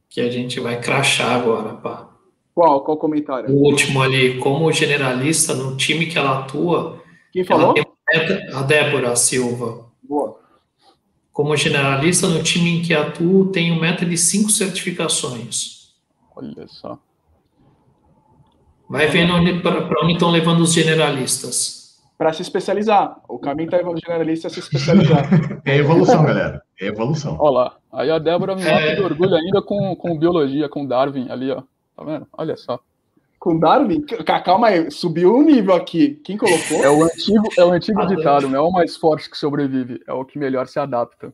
que 0.10 0.22
a 0.22 0.30
gente 0.30 0.60
vai 0.60 0.80
crachar 0.80 1.32
agora, 1.32 1.74
pá. 1.74 2.10
Qual? 2.54 2.86
Qual 2.86 2.96
comentário? 2.96 3.54
O 3.54 3.64
último 3.64 4.02
ali, 4.02 4.38
como 4.40 4.72
generalista 4.72 5.54
no 5.54 5.76
time 5.76 6.06
que 6.06 6.18
ela 6.18 6.40
atua. 6.40 7.04
Quem 7.34 7.44
falou? 7.44 7.74
a 8.54 8.62
Débora 8.62 9.16
Silva. 9.16 9.90
Boa. 10.02 10.40
Como 11.36 11.54
generalista, 11.58 12.30
no 12.30 12.42
time 12.42 12.78
em 12.78 12.82
que 12.82 12.94
atuo, 12.94 13.52
tenho 13.52 13.78
meta 13.78 14.06
de 14.06 14.18
cinco 14.18 14.50
certificações. 14.50 15.94
Olha 16.34 16.66
só. 16.66 16.98
Vai 18.90 19.08
vendo 19.08 19.34
para 19.62 20.02
onde 20.02 20.14
estão 20.14 20.32
levando 20.32 20.62
os 20.62 20.72
generalistas. 20.72 22.00
Para 22.18 22.32
se 22.32 22.42
especializar. 22.42 23.20
O 23.28 23.38
caminho 23.38 23.66
está 23.66 23.76
levando 23.76 23.96
os 23.96 24.00
generalistas 24.00 24.50
a 24.50 24.56
se 24.56 24.62
especializar. 24.62 25.28
É 25.66 25.76
evolução, 25.76 26.24
galera. 26.24 26.64
É 26.80 26.86
evolução. 26.86 27.36
Olha 27.38 27.52
lá. 27.52 27.78
Aí 27.92 28.10
a 28.10 28.18
Débora 28.18 28.56
me 28.56 28.64
mata 28.64 28.80
é... 28.80 28.96
de 28.96 29.02
orgulho 29.02 29.36
ainda 29.36 29.62
com, 29.62 29.94
com 29.98 30.18
biologia, 30.18 30.70
com 30.70 30.86
Darwin 30.86 31.30
ali, 31.30 31.52
ó. 31.52 31.64
Tá 31.98 32.04
vendo? 32.06 32.26
Olha 32.32 32.56
só. 32.56 32.80
Com 33.46 33.60
Darwin? 33.60 34.02
Calma 34.44 34.70
aí, 34.70 34.90
subiu 34.90 35.36
um 35.36 35.44
nível 35.44 35.76
aqui. 35.76 36.20
Quem 36.24 36.36
colocou? 36.36 36.84
É 36.84 36.90
o 36.90 37.04
antigo, 37.04 37.48
é 37.56 37.64
o 37.64 37.72
antigo 37.74 38.02
ah, 38.02 38.06
ditado, 38.06 38.50
não 38.50 38.56
é 38.58 38.60
o 38.60 38.72
mais 38.72 38.98
forte 38.98 39.30
que 39.30 39.38
sobrevive, 39.38 40.02
é 40.08 40.14
o 40.14 40.26
que 40.26 40.40
melhor 40.40 40.68
se 40.68 40.80
adapta. 40.80 41.32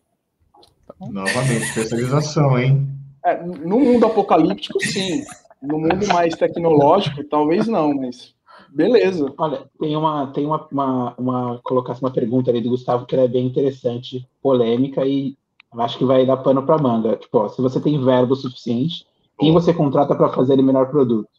Novamente, 0.99 1.63
especialização, 1.63 2.59
hein? 2.59 2.85
É, 3.25 3.41
no 3.41 3.79
mundo 3.79 4.05
apocalíptico, 4.05 4.77
sim. 4.81 5.23
No 5.61 5.79
mundo 5.79 6.05
mais 6.07 6.35
tecnológico, 6.35 7.23
talvez 7.23 7.65
não, 7.69 7.93
mas 7.93 8.35
beleza. 8.69 9.33
Olha, 9.37 9.63
tem 9.79 9.95
uma, 9.95 10.27
tem 10.33 10.45
uma, 10.45 10.67
uma, 10.69 11.15
uma 11.17 11.59
colocação, 11.63 12.09
uma 12.09 12.13
pergunta 12.13 12.51
ali 12.51 12.59
do 12.59 12.71
Gustavo 12.71 13.05
que 13.05 13.15
é 13.15 13.25
bem 13.25 13.47
interessante, 13.47 14.27
polêmica 14.41 15.05
e 15.05 15.37
acho 15.77 15.97
que 15.97 16.03
vai 16.03 16.25
dar 16.25 16.35
pano 16.35 16.61
para 16.63 16.77
manga. 16.77 17.15
Tipo, 17.15 17.37
ó, 17.37 17.47
se 17.47 17.61
você 17.61 17.79
tem 17.79 18.03
verbo 18.03 18.35
suficiente, 18.35 19.07
quem 19.39 19.53
você 19.53 19.73
contrata 19.73 20.13
para 20.13 20.27
fazer 20.33 20.59
o 20.59 20.63
melhor 20.63 20.89
produto? 20.89 21.29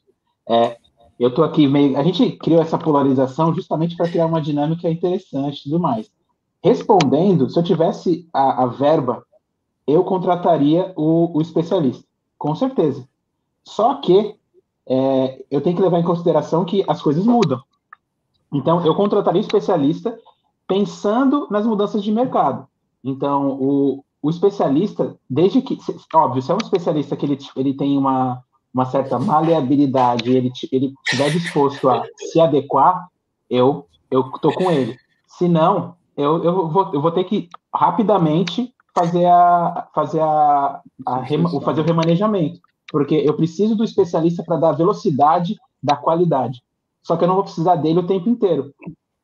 É, 0.49 0.77
eu 1.19 1.29
estou 1.29 1.45
aqui 1.45 1.67
meio. 1.67 1.97
A 1.97 2.03
gente 2.03 2.33
criou 2.33 2.61
essa 2.61 2.79
polarização 2.79 3.55
justamente 3.55 3.97
para 3.97 4.09
criar 4.09 4.27
uma 4.27 4.41
dinâmica 4.41 4.91
interessante 4.91 5.61
e 5.61 5.63
tudo 5.65 5.79
mais. 5.79 6.11
Respondendo, 6.63 7.49
se 7.49 7.59
eu 7.59 7.63
tivesse 7.63 8.29
a, 8.33 8.65
a 8.65 8.67
verba, 8.67 9.25
eu 9.87 10.05
contrataria 10.05 10.93
o, 10.97 11.37
o, 11.37 11.41
especialista, 11.41 12.05
com 12.39 12.55
certeza. 12.55 13.07
Só 13.65 13.95
que 13.97 14.37
é, 14.87 15.45
eu 15.51 15.61
tenho 15.61 15.77
que 15.77 15.83
levar 15.83 15.99
em 15.99 16.05
consideração 16.05 16.65
que 16.65 16.85
as 16.87 17.03
coisas 17.03 17.25
mudam. 17.25 17.61
Então, 18.53 18.85
eu 18.85 18.95
contrataria 18.95 19.41
o 19.41 19.45
especialista 19.45 20.17
pensando 20.69 21.49
nas 21.51 21.67
mudanças 21.67 22.03
de 22.03 22.13
mercado. 22.13 22.67
Então, 23.03 23.59
o, 23.61 24.05
o 24.21 24.31
especialista, 24.31 25.17
desde 25.29 25.63
que. 25.63 25.79
Óbvio, 26.15 26.43
se 26.43 26.51
é 26.53 26.55
um 26.55 26.59
especialista 26.59 27.17
que 27.17 27.27
ele, 27.27 27.39
ele 27.57 27.75
tem 27.75 27.99
uma 27.99 28.43
uma 28.73 28.87
certa 28.87 29.19
maleabilidade, 29.19 30.31
ele 30.31 30.51
ele 30.71 30.95
estiver 31.05 31.31
disposto 31.31 31.89
a 31.89 32.05
se 32.17 32.41
adequar, 32.41 33.09
eu 33.49 33.87
eu 34.11 34.25
tô 34.41 34.53
com 34.53 34.71
ele. 34.71 34.97
Se 35.27 35.49
não, 35.49 35.97
eu, 36.17 36.43
eu, 36.45 36.69
vou, 36.69 36.93
eu 36.93 37.01
vou 37.01 37.11
ter 37.11 37.25
que 37.25 37.49
rapidamente 37.75 38.73
fazer 38.95 39.27
a 39.27 39.89
fazer 39.95 40.21
a, 40.21 40.81
a 41.07 41.21
rema, 41.21 41.61
fazer 41.63 41.81
o 41.81 41.85
remanejamento, 41.85 42.61
porque 42.91 43.15
eu 43.15 43.35
preciso 43.35 43.75
do 43.75 43.85
especialista 43.85 44.43
para 44.43 44.59
dar 44.59 44.73
velocidade 44.73 45.57
da 45.83 45.97
qualidade. 45.97 46.63
Só 47.03 47.17
que 47.17 47.25
eu 47.25 47.29
não 47.29 47.35
vou 47.35 47.45
precisar 47.45 47.77
dele 47.77 47.99
o 47.99 48.07
tempo 48.07 48.29
inteiro. 48.29 48.73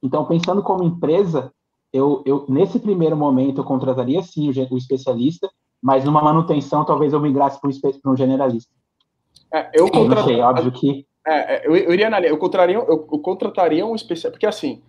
Então, 0.02 0.24
pensando 0.24 0.62
como 0.62 0.82
empresa, 0.82 1.52
eu, 1.92 2.22
eu 2.26 2.44
nesse 2.48 2.78
primeiro 2.78 3.16
momento 3.16 3.60
eu 3.60 3.64
contrataria 3.64 4.22
sim 4.22 4.48
o, 4.48 4.74
o 4.74 4.78
especialista, 4.78 5.48
mas 5.80 6.04
numa 6.04 6.22
manutenção 6.22 6.84
talvez 6.84 7.12
eu 7.12 7.20
migrasse 7.20 7.60
para 7.60 8.10
um 8.10 8.16
generalista. 8.16 8.72
É, 9.52 9.70
eu 9.72 9.90
contrataria. 9.90 10.46
óbvio 10.46 10.72
que 10.72 11.06
É, 11.26 11.54
é, 11.54 11.66
eu, 11.66 11.76
eu 11.76 11.92
iria 11.92 12.10
na 12.10 12.18
linha, 12.18 12.30
eu 12.30 12.38
contrataria, 12.38 12.76
eu, 12.76 12.86
eu 12.86 13.18
contrataria 13.18 13.84
um 13.84 13.94
especial, 13.94 14.30
porque 14.30 14.46
assim, 14.46 14.82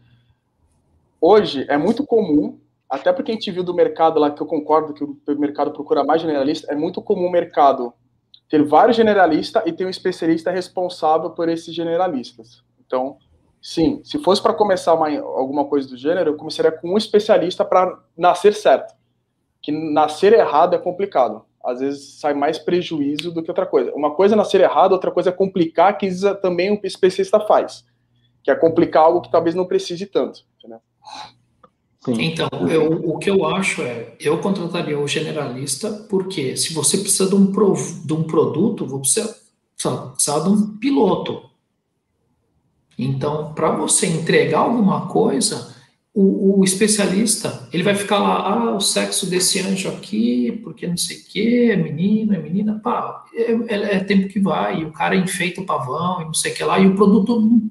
hoje 1.21 1.65
é 1.69 1.77
muito 1.77 2.05
comum, 2.05 2.59
até 2.89 3.13
porque 3.13 3.31
a 3.31 3.33
gente 3.33 3.51
viu 3.51 3.63
do 3.63 3.73
mercado 3.73 4.19
lá, 4.19 4.31
que 4.31 4.41
eu 4.41 4.47
concordo 4.47 4.93
que 4.93 5.03
o 5.03 5.39
mercado 5.39 5.71
procura 5.71 6.03
mais 6.03 6.21
generalista, 6.21 6.71
é 6.71 6.75
muito 6.75 7.01
comum 7.01 7.27
o 7.27 7.31
mercado 7.31 7.93
ter 8.49 8.63
vários 8.63 8.97
generalistas 8.97 9.61
e 9.65 9.71
ter 9.71 9.85
um 9.85 9.89
especialista 9.89 10.49
responsável 10.49 11.29
por 11.29 11.47
esses 11.47 11.73
generalistas. 11.73 12.63
Então, 12.83 13.17
sim, 13.61 14.01
se 14.03 14.17
fosse 14.17 14.41
para 14.41 14.55
começar 14.55 14.95
uma, 14.95 15.07
alguma 15.19 15.65
coisa 15.65 15.87
do 15.87 15.95
gênero, 15.95 16.31
eu 16.31 16.35
começaria 16.35 16.71
com 16.71 16.89
um 16.89 16.97
especialista 16.97 17.63
para 17.63 17.99
nascer 18.17 18.55
certo. 18.55 18.95
Que 19.61 19.71
nascer 19.71 20.33
errado 20.33 20.73
é 20.73 20.79
complicado. 20.79 21.45
Às 21.69 21.79
vezes 21.79 22.19
sai 22.19 22.33
mais 22.33 22.57
prejuízo 22.57 23.31
do 23.31 23.43
que 23.43 23.49
outra 23.49 23.65
coisa. 23.65 23.93
Uma 23.93 24.11
coisa 24.11 24.35
é 24.35 24.37
nascer 24.37 24.61
errado, 24.61 24.93
outra 24.93 25.11
coisa 25.11 25.29
é 25.29 25.33
complicar, 25.33 25.97
que 25.97 26.09
também 26.41 26.71
um 26.71 26.79
especialista 26.83 27.39
faz. 27.39 27.85
Que 28.43 28.51
é 28.51 28.55
complicar 28.55 29.03
algo 29.03 29.21
que 29.21 29.31
talvez 29.31 29.55
não 29.55 29.65
precise 29.65 30.05
tanto. 30.05 30.41
Entendeu? 30.57 30.81
Então, 32.07 32.49
eu, 32.69 32.91
o 33.09 33.19
que 33.19 33.29
eu 33.29 33.45
acho 33.45 33.81
é, 33.81 34.13
eu 34.19 34.39
contrataria 34.39 34.97
o 34.97 35.07
generalista, 35.07 35.91
porque 36.09 36.55
se 36.55 36.73
você 36.73 36.97
precisa 36.97 37.27
de 37.29 37.35
um, 37.35 37.51
pro, 37.51 37.73
de 37.73 38.13
um 38.13 38.23
produto, 38.23 38.85
você 38.85 39.21
precisa, 39.75 40.07
precisa 40.07 40.39
de 40.39 40.49
um 40.49 40.77
piloto. 40.77 41.49
Então, 42.97 43.53
para 43.53 43.71
você 43.71 44.07
entregar 44.07 44.59
alguma 44.59 45.07
coisa, 45.07 45.68
o, 46.13 46.59
o, 46.59 46.63
especialista, 46.63 47.67
ele 47.71 47.83
vai 47.83 47.95
ficar 47.95 48.19
lá, 48.19 48.53
ah, 48.53 48.75
o 48.75 48.79
sexo 48.79 49.29
desse 49.29 49.59
anjo 49.59 49.89
aqui, 49.89 50.59
porque 50.63 50.87
não 50.87 50.97
sei 50.97 51.17
o 51.17 51.23
quê, 51.25 51.69
é 51.71 51.75
menino, 51.77 52.33
é 52.33 52.39
menina, 52.39 52.79
pá, 52.83 53.23
é, 53.33 53.51
é, 53.51 53.95
é 53.95 53.99
tempo 53.99 54.27
que 54.27 54.39
vai, 54.39 54.81
e 54.81 54.85
o 54.85 54.91
cara 54.91 55.15
enfeita 55.15 55.61
o 55.61 55.65
pavão, 55.65 56.21
e 56.21 56.25
não 56.25 56.33
sei 56.33 56.51
o 56.51 56.55
que 56.55 56.63
lá, 56.63 56.79
e 56.79 56.87
o 56.87 56.95
produto 56.95 57.61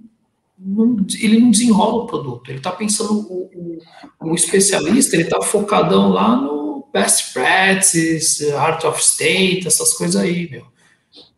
não, 0.59 0.97
ele 1.21 1.39
não 1.39 1.51
desenrola 1.51 2.03
o 2.03 2.07
produto. 2.07 2.51
Ele 2.51 2.59
está 2.59 2.73
pensando, 2.73 3.13
o, 3.13 3.79
o, 4.21 4.31
o, 4.31 4.35
especialista, 4.35 5.15
ele 5.15 5.25
está 5.25 5.41
focadão 5.41 6.09
lá 6.09 6.37
no 6.37 6.87
best 6.93 7.33
practices, 7.33 8.53
art 8.55 8.85
of 8.85 9.01
state, 9.01 9.67
essas 9.67 9.95
coisas 9.95 10.21
aí, 10.21 10.51
meu. 10.51 10.67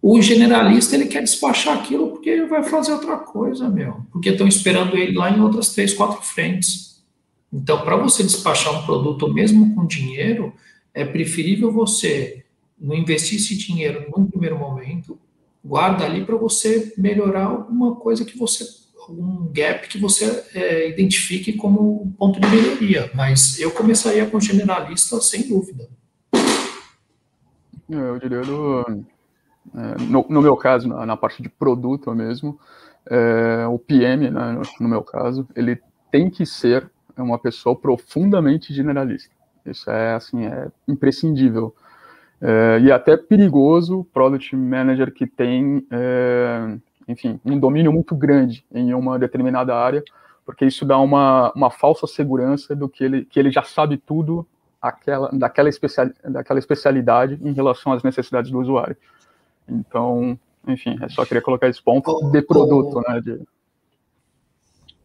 O 0.03 0.21
generalista, 0.23 0.95
ele 0.95 1.07
quer 1.07 1.23
despachar 1.23 1.77
aquilo 1.77 2.09
porque 2.09 2.31
ele 2.31 2.47
vai 2.47 2.63
fazer 2.63 2.93
outra 2.93 3.19
coisa, 3.19 3.69
meu. 3.69 4.01
Porque 4.11 4.31
estão 4.31 4.49
esperando 4.49 4.97
ele 4.97 5.13
lá 5.13 5.31
em 5.31 5.41
outras 5.41 5.71
três, 5.75 5.93
quatro 5.93 6.23
frentes. 6.23 6.90
Então, 7.53 7.83
para 7.83 7.97
você 7.97 8.23
despachar 8.23 8.79
um 8.79 8.87
produto 8.87 9.33
mesmo 9.33 9.75
com 9.75 9.87
dinheiro, 9.87 10.53
é 10.95 11.05
preferível 11.05 11.73
você 11.73 12.45
não 12.79 12.95
investir 12.95 13.39
esse 13.39 13.57
dinheiro 13.57 14.07
num 14.17 14.27
primeiro 14.27 14.59
momento, 14.59 15.19
guarda 15.65 16.05
ali 16.05 16.25
para 16.25 16.37
você 16.37 16.95
melhorar 16.97 17.45
alguma 17.45 17.97
coisa 17.97 18.25
que 18.25 18.39
você 18.39 18.81
algum 19.11 19.51
gap 19.53 19.89
que 19.89 19.99
você 19.99 20.45
é, 20.55 20.89
identifique 20.89 21.55
como 21.55 22.15
ponto 22.17 22.39
de 22.39 22.47
melhoria, 22.47 23.11
mas 23.15 23.59
eu 23.59 23.71
começaria 23.71 24.25
com 24.27 24.39
generalista 24.39 25.21
sem 25.21 25.49
dúvida. 25.49 25.89
Eu 27.89 28.19
diria 28.21 28.43
do, 28.43 29.05
é, 29.75 30.01
no, 30.03 30.25
no, 30.29 30.43
meu 30.43 30.57
caso, 30.57 30.87
na, 30.87 31.05
na, 31.05 31.17
parte 31.17 31.43
de 31.43 31.49
produto 31.49 32.15
mesmo, 32.15 32.59
é, 33.09 33.67
o 33.67 33.79
PM, 33.79 34.31
né, 34.31 34.53
no, 34.53 34.63
no, 34.81 34.89
meu 34.89 35.03
caso, 35.03 35.49
ele 35.57 35.81
tem 36.11 36.31
que 36.31 36.47
ser 36.47 36.89
uma 37.23 37.39
pessoa 37.39 37.77
profundamente 37.77 38.73
generalista. 38.73 39.35
Isso 39.65 39.91
é 39.91 40.15
assim, 40.15 40.47
é 40.47 40.69
imprescindível. 40.89 41.75
É, 42.41 42.81
e 42.81 42.91
até 42.91 43.17
perigoso 43.17 44.07
product 44.13 44.57
manager 44.57 45.13
que 45.13 45.27
tem 45.27 45.87
é, 45.91 46.79
enfim, 47.11 47.41
um 47.45 47.59
domínio 47.59 47.93
muito 47.93 48.15
grande 48.15 48.65
em 48.73 48.95
uma 48.95 49.19
determinada 49.19 49.75
área, 49.75 50.03
porque 50.45 50.65
isso 50.65 50.85
dá 50.85 50.99
uma, 50.99 51.53
uma 51.55 51.71
falsa 51.71 52.07
segurança 52.07 52.75
do 52.75 52.89
que 52.89 53.05
ele, 53.05 53.25
que 53.25 53.39
ele 53.39 53.51
já 53.51 53.63
sabe 53.63 53.97
tudo 53.97 54.47
aquela, 54.81 55.29
daquela, 55.33 55.69
especial, 55.69 56.09
daquela 56.25 56.59
especialidade 56.59 57.39
em 57.43 57.53
relação 57.53 57.93
às 57.93 58.03
necessidades 58.03 58.51
do 58.51 58.59
usuário. 58.59 58.97
Então, 59.69 60.39
enfim, 60.67 60.99
é 61.03 61.09
só 61.09 61.25
queria 61.25 61.43
colocar 61.43 61.69
esse 61.69 61.83
ponto 61.83 62.31
de 62.31 62.43
produto, 62.43 63.03
né? 63.09 63.21
De... 63.21 63.41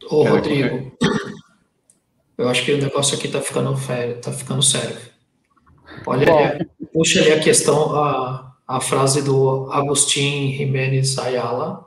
Ô, 0.10 0.24
Rodrigo, 0.24 0.92
eu 2.38 2.50
acho 2.50 2.64
que 2.66 2.74
o 2.74 2.78
negócio 2.78 3.18
aqui 3.18 3.28
tá 3.28 3.42
ficando, 3.42 3.74
tá 4.22 4.32
ficando 4.32 4.62
sério. 4.62 4.98
Olha, 6.06 6.68
puxa 6.94 7.22
ali 7.22 7.32
a 7.32 7.40
questão, 7.40 7.96
a, 7.96 8.54
a 8.68 8.82
frase 8.82 9.22
do 9.22 9.70
Agustin 9.72 10.54
Jiménez 10.56 11.18
Ayala, 11.18 11.86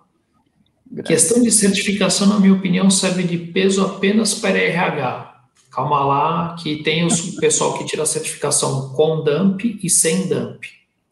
Questão 1.04 1.42
de 1.42 1.50
certificação, 1.50 2.26
na 2.26 2.40
minha 2.40 2.54
opinião, 2.54 2.90
serve 2.90 3.22
de 3.22 3.36
peso 3.36 3.84
apenas 3.84 4.34
para 4.34 4.58
RH. 4.58 5.44
Calma 5.70 6.04
lá, 6.04 6.56
que 6.58 6.82
tem 6.82 7.06
o 7.06 7.36
pessoal 7.38 7.76
que 7.76 7.84
tira 7.84 8.02
a 8.02 8.06
certificação 8.06 8.94
com 8.94 9.22
dump 9.22 9.64
e 9.82 9.90
sem 9.90 10.26
dump. 10.26 10.64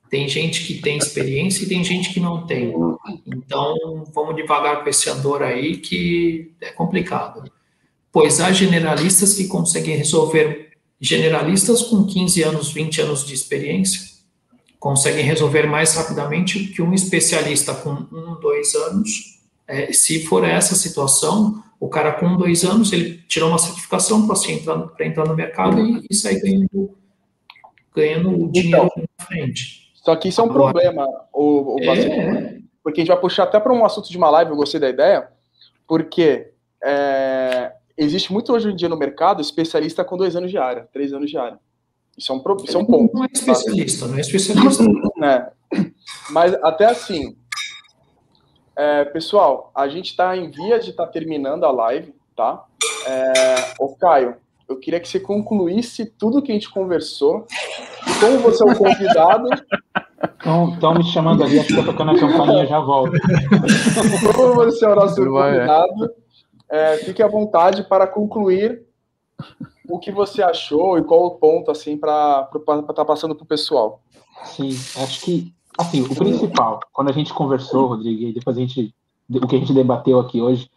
Tem 0.09 0.29
gente 0.29 0.65
que 0.65 0.81
tem 0.81 0.97
experiência 0.97 1.65
e 1.65 1.69
tem 1.69 1.85
gente 1.85 2.13
que 2.13 2.21
não 2.21 2.47
tem. 2.47 2.73
Então, 3.27 4.05
vamos 4.15 4.35
devagar 4.35 4.83
com 4.83 4.89
esse 4.89 5.11
andor 5.11 5.43
aí, 5.43 5.77
que 5.77 6.53
é 6.61 6.71
complicado. 6.71 7.51
Pois 8.17 8.41
há 8.41 8.51
generalistas 8.51 9.35
que 9.35 9.47
conseguem 9.47 9.95
resolver, 9.95 10.71
generalistas 10.99 11.83
com 11.83 12.07
15 12.07 12.43
anos, 12.45 12.73
20 12.73 13.03
anos 13.03 13.27
de 13.27 13.35
experiência, 13.35 14.01
conseguem 14.81 15.23
resolver 15.23 15.67
mais 15.67 15.95
rapidamente 15.95 16.69
que 16.69 16.81
um 16.81 16.95
especialista 16.95 17.75
com 17.75 17.91
um, 17.91 18.41
dois 18.41 18.75
anos 18.75 19.39
é, 19.69 19.93
se 19.93 20.25
for 20.25 20.45
essa 20.45 20.75
situação, 20.75 21.63
o 21.79 21.91
cara 21.91 22.11
com 22.11 22.39
dois 22.39 22.65
anos, 22.65 22.91
ele 22.91 23.19
tirou 23.29 23.51
uma 23.51 23.59
certificação 23.59 24.27
para 24.27 24.51
entrar, 24.51 24.91
entrar 24.99 25.27
no 25.27 25.37
mercado 25.37 25.79
e, 25.79 26.07
e 26.11 26.15
sair 26.15 26.41
ganhando, 26.41 26.97
ganhando 27.95 28.51
dinheiro 28.51 28.87
então, 28.87 29.05
na 29.19 29.27
frente. 29.27 29.93
Só 29.93 30.17
que 30.17 30.29
isso 30.29 30.41
é 30.41 30.45
um 30.45 30.51
Agora, 30.51 30.73
problema, 30.73 31.07
o, 31.35 31.75
o 31.75 31.81
é... 31.83 32.61
porque 32.83 33.03
a 33.03 33.05
gente 33.05 33.13
vai 33.13 33.21
puxar 33.21 33.43
até 33.43 33.61
para 33.61 33.75
um 33.75 33.85
assunto 33.85 34.09
de 34.09 34.17
uma 34.17 34.31
live, 34.31 34.53
eu 34.53 34.57
gostei 34.57 34.81
da 34.81 34.89
ideia, 34.89 35.29
porque 35.87 36.51
é, 36.83 37.73
existe 37.97 38.33
muito 38.33 38.53
hoje 38.53 38.71
em 38.71 38.77
dia 38.77 38.89
no 38.89 38.97
mercado 38.97 39.41
especialista 39.41 40.05
com 40.05 40.17
dois 40.17 40.37
anos 40.37 40.51
de 40.51 40.59
área, 40.59 40.89
três 40.93 41.13
anos 41.13 41.31
de 41.31 41.39
área. 41.39 41.59
Isso 42.17 42.33
é 42.33 42.35
um, 42.35 42.43
isso 42.65 42.77
é 42.77 42.81
um 42.81 42.85
ponto. 42.87 43.15
Não 43.15 43.25
é 43.25 43.29
especialista, 43.33 44.07
não 44.07 44.17
é 44.17 44.21
especialista. 44.21 44.85
É. 45.25 45.51
Mas 46.31 46.55
até 46.63 46.85
assim, 46.85 47.35
é, 48.77 49.05
pessoal, 49.07 49.73
a 49.75 49.89
gente 49.89 50.11
está 50.11 50.37
em 50.37 50.51
vias 50.51 50.85
de 50.85 50.91
estar 50.91 51.07
tá 51.07 51.11
terminando 51.11 51.65
a 51.65 51.73
live, 51.73 52.15
tá? 52.37 52.65
É, 53.07 53.75
ô 53.81 53.97
Caio, 53.97 54.37
eu 54.69 54.79
queria 54.79 55.01
que 55.01 55.09
você 55.09 55.19
concluísse 55.19 56.05
tudo 56.05 56.43
que 56.43 56.53
a 56.53 56.55
gente 56.55 56.69
conversou. 56.71 57.47
Como 58.21 58.39
você 58.41 58.63
é 58.63 58.73
o 58.73 58.77
convidado. 58.77 59.49
Estão 60.75 60.95
me 60.95 61.05
chamando 61.05 61.43
ali, 61.43 61.59
acho 61.59 61.69
que 61.69 61.75
estou 61.75 61.93
tocando 61.93 62.13
a 62.13 62.19
campainha 62.19 62.67
já 62.67 62.81
volto. 62.81 63.13
Como 64.37 64.55
você 64.55 64.85
é 64.85 64.89
o 64.89 64.95
nosso 64.95 65.17
convidado, 65.17 66.05
é, 66.05 66.09
fique 67.05 67.23
à 67.23 67.29
vontade 67.29 67.85
para 67.85 68.07
concluir 68.07 68.85
o 69.89 69.99
que 69.99 70.11
você 70.11 70.43
achou 70.43 70.99
e 70.99 71.05
qual 71.05 71.27
o 71.27 71.31
ponto 71.33 71.71
assim 71.71 71.97
para 71.97 72.49
estar 72.55 72.93
tá 72.93 73.05
passando 73.05 73.35
para 73.35 73.45
o 73.45 73.47
pessoal. 73.47 74.01
Sim, 74.45 74.71
acho 75.03 75.21
que 75.23 75.55
Assim, 75.79 76.01
o 76.03 76.15
principal, 76.15 76.81
quando 76.93 77.11
a 77.11 77.13
gente 77.13 77.35
conversou, 77.35 77.89
Rodrigo, 77.89 78.23
e 78.23 78.33
depois 78.33 78.57
a 78.57 78.61
gente, 78.61 78.95
o 79.29 79.47
que 79.47 79.57
a 79.57 79.59
gente 79.59 79.75
debateu 79.75 80.19
aqui 80.19 80.41
hoje, 80.41 80.71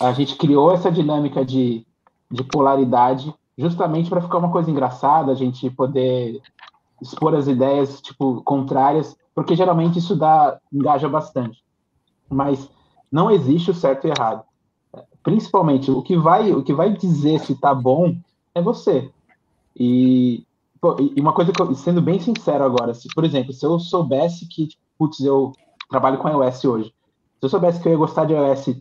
a 0.00 0.12
gente 0.12 0.36
criou 0.36 0.72
essa 0.72 0.90
dinâmica 0.90 1.44
de, 1.44 1.86
de 2.30 2.44
polaridade 2.44 3.32
justamente 3.58 4.08
para 4.08 4.22
ficar 4.22 4.38
uma 4.38 4.50
coisa 4.50 4.70
engraçada, 4.70 5.32
a 5.32 5.34
gente 5.34 5.68
poder 5.70 6.40
expor 7.02 7.34
as 7.34 7.46
ideias, 7.46 8.00
tipo, 8.00 8.42
contrárias, 8.42 9.16
porque 9.34 9.54
geralmente 9.54 9.98
isso 9.98 10.16
dá, 10.16 10.58
engaja 10.72 11.08
bastante. 11.08 11.62
Mas 12.30 12.70
não 13.12 13.30
existe 13.30 13.70
o 13.70 13.74
certo 13.74 14.06
e 14.06 14.10
errado. 14.10 14.44
Principalmente, 15.28 15.90
o 15.90 16.00
que 16.00 16.16
vai, 16.16 16.52
o 16.52 16.62
que 16.62 16.72
vai 16.72 16.90
dizer 16.90 17.38
se 17.40 17.54
tá 17.54 17.74
bom 17.74 18.16
é 18.54 18.62
você. 18.62 19.10
E 19.76 20.42
Pô, 20.80 20.96
e 20.98 21.20
uma 21.20 21.34
coisa 21.34 21.52
que 21.52 21.60
eu, 21.60 21.74
sendo 21.74 22.00
bem 22.00 22.18
sincero 22.18 22.64
agora, 22.64 22.94
se, 22.94 23.08
por 23.12 23.24
exemplo, 23.24 23.52
se 23.52 23.66
eu 23.66 23.78
soubesse 23.78 24.46
que, 24.46 24.68
tipo, 24.68 24.82
putz, 24.96 25.20
eu 25.20 25.52
trabalho 25.90 26.16
com 26.16 26.28
iOS 26.28 26.64
hoje, 26.64 26.88
se 26.88 27.42
eu 27.42 27.48
soubesse 27.48 27.78
que 27.78 27.88
eu 27.88 27.92
ia 27.92 27.98
gostar 27.98 28.24
de 28.24 28.32
iOS 28.32 28.80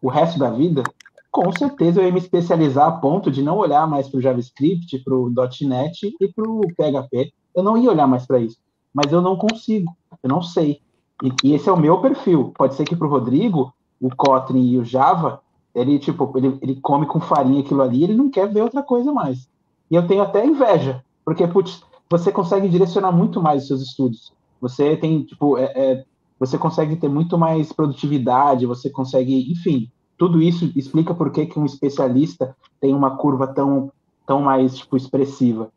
o 0.00 0.08
resto 0.08 0.38
da 0.38 0.50
vida, 0.50 0.84
com 1.32 1.50
certeza 1.50 2.00
eu 2.00 2.06
ia 2.06 2.12
me 2.12 2.18
especializar 2.18 2.86
a 2.86 2.92
ponto 2.92 3.30
de 3.30 3.42
não 3.42 3.56
olhar 3.56 3.88
mais 3.88 4.08
para 4.08 4.18
o 4.18 4.20
JavaScript, 4.20 4.98
para 4.98 5.14
o 5.14 5.32
.NET 5.62 6.14
e 6.20 6.28
para 6.28 6.48
o 6.48 6.60
PHP. 6.60 7.32
Eu 7.56 7.62
não 7.64 7.76
ia 7.76 7.90
olhar 7.90 8.06
mais 8.06 8.24
para 8.24 8.38
isso. 8.38 8.58
Mas 8.94 9.10
eu 9.10 9.20
não 9.20 9.36
consigo, 9.36 9.90
eu 10.22 10.28
não 10.28 10.42
sei. 10.42 10.80
E, 11.24 11.32
e 11.42 11.54
esse 11.54 11.68
é 11.68 11.72
o 11.72 11.80
meu 11.80 12.00
perfil. 12.00 12.52
Pode 12.56 12.74
ser 12.74 12.84
que 12.84 12.94
para 12.94 13.06
o 13.06 13.10
Rodrigo, 13.10 13.74
o 14.00 14.14
Kotlin 14.14 14.70
e 14.70 14.78
o 14.78 14.84
Java, 14.84 15.40
ele 15.74 15.98
tipo, 15.98 16.32
ele, 16.36 16.58
ele 16.60 16.76
come 16.80 17.06
com 17.06 17.20
farinha 17.20 17.60
aquilo 17.60 17.82
ali, 17.82 18.04
ele 18.04 18.14
não 18.14 18.30
quer 18.30 18.48
ver 18.52 18.62
outra 18.62 18.82
coisa 18.82 19.12
mais. 19.12 19.48
E 19.90 19.94
eu 19.94 20.06
tenho 20.06 20.22
até 20.22 20.44
inveja, 20.44 21.04
porque, 21.24 21.46
putz, 21.46 21.82
você 22.10 22.30
consegue 22.30 22.68
direcionar 22.68 23.12
muito 23.12 23.40
mais 23.40 23.62
os 23.62 23.68
seus 23.68 23.82
estudos. 23.82 24.32
Você 24.60 24.96
tem, 24.96 25.22
tipo, 25.22 25.56
é, 25.58 25.64
é, 25.74 26.04
você 26.38 26.58
consegue 26.58 26.96
ter 26.96 27.08
muito 27.08 27.38
mais 27.38 27.72
produtividade, 27.72 28.66
você 28.66 28.90
consegue, 28.90 29.50
enfim, 29.50 29.90
tudo 30.18 30.40
isso 30.40 30.70
explica 30.76 31.14
por 31.14 31.30
que, 31.30 31.46
que 31.46 31.58
um 31.58 31.64
especialista 31.64 32.56
tem 32.80 32.94
uma 32.94 33.16
curva 33.16 33.46
tão, 33.46 33.90
tão 34.26 34.42
mais 34.42 34.76
tipo, 34.76 34.96
expressiva. 34.96 35.70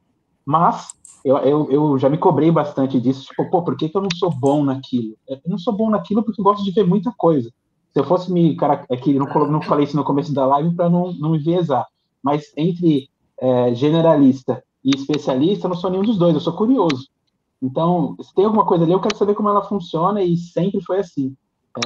Mas 0.45 0.89
eu, 1.23 1.37
eu, 1.37 1.71
eu 1.71 1.97
já 1.97 2.09
me 2.09 2.17
cobrei 2.17 2.51
bastante 2.51 2.99
disso, 2.99 3.25
tipo, 3.25 3.49
pô, 3.49 3.63
por 3.63 3.75
que, 3.75 3.89
que 3.89 3.97
eu 3.97 4.01
não 4.01 4.09
sou 4.15 4.29
bom 4.29 4.63
naquilo? 4.63 5.15
Eu 5.27 5.39
não 5.47 5.57
sou 5.57 5.73
bom 5.73 5.89
naquilo 5.89 6.21
porque 6.23 6.39
eu 6.39 6.45
gosto 6.45 6.63
de 6.63 6.71
ver 6.71 6.85
muita 6.85 7.11
coisa. 7.17 7.51
Se 7.95 8.01
eu 8.01 8.03
fosse 8.03 8.29
me. 8.29 8.57
Cara, 8.57 8.85
é 8.89 8.97
que 8.97 9.13
não, 9.13 9.25
não 9.47 9.61
falei 9.61 9.85
isso 9.85 9.95
no 9.95 10.03
começo 10.03 10.33
da 10.33 10.45
live 10.45 10.75
para 10.75 10.89
não, 10.89 11.13
não 11.13 11.31
me 11.31 11.37
viesar. 11.39 11.87
Mas 12.21 12.51
entre 12.57 13.09
é, 13.39 13.73
generalista 13.73 14.61
e 14.83 14.89
especialista, 14.93 15.65
eu 15.65 15.69
não 15.69 15.77
sou 15.77 15.89
nenhum 15.89 16.03
dos 16.03 16.17
dois, 16.17 16.33
eu 16.33 16.41
sou 16.41 16.51
curioso. 16.51 17.07
Então, 17.63 18.17
se 18.21 18.35
tem 18.35 18.43
alguma 18.43 18.65
coisa 18.65 18.83
ali, 18.83 18.91
eu 18.91 18.99
quero 18.99 19.17
saber 19.17 19.33
como 19.33 19.47
ela 19.47 19.63
funciona 19.63 20.21
e 20.21 20.35
sempre 20.35 20.81
foi 20.81 20.99
assim. 20.99 21.37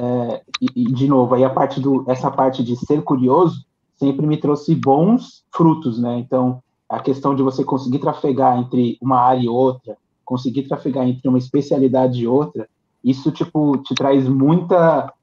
É, 0.01 0.41
e, 0.59 0.81
e, 0.81 0.85
de 0.85 1.07
novo, 1.07 1.35
aí 1.35 1.43
a 1.43 1.49
parte 1.49 1.79
do, 1.79 2.03
essa 2.07 2.31
parte 2.31 2.63
de 2.63 2.75
ser 2.75 3.03
curioso 3.03 3.63
sempre 3.95 4.25
me 4.25 4.37
trouxe 4.37 4.73
bons 4.73 5.43
frutos, 5.53 5.99
né? 5.99 6.17
Então, 6.17 6.63
a 6.89 6.99
questão 6.99 7.35
de 7.35 7.43
você 7.43 7.63
conseguir 7.63 7.99
trafegar 7.99 8.57
entre 8.57 8.97
uma 8.99 9.19
área 9.19 9.43
e 9.43 9.47
outra, 9.47 9.95
conseguir 10.25 10.63
trafegar 10.63 11.07
entre 11.07 11.29
uma 11.29 11.37
especialidade 11.37 12.19
e 12.19 12.27
outra, 12.27 12.67
isso, 13.03 13.31
tipo, 13.31 13.77
te 13.77 13.93
traz 13.93 14.27
muita 14.27 15.13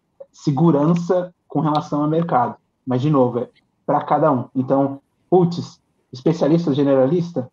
segurança 0.43 1.35
com 1.49 1.61
relação 1.61 2.03
ao 2.03 2.09
mercado. 2.09 2.57
Mas, 2.87 3.03
de 3.03 3.11
novo, 3.11 3.41
é 3.41 3.49
para 3.85 4.03
cada 4.03 4.31
um. 4.31 4.49
Então, 4.55 5.01
putz, 5.31 5.81
especialista 6.13 6.75
generalista? 6.75 7.51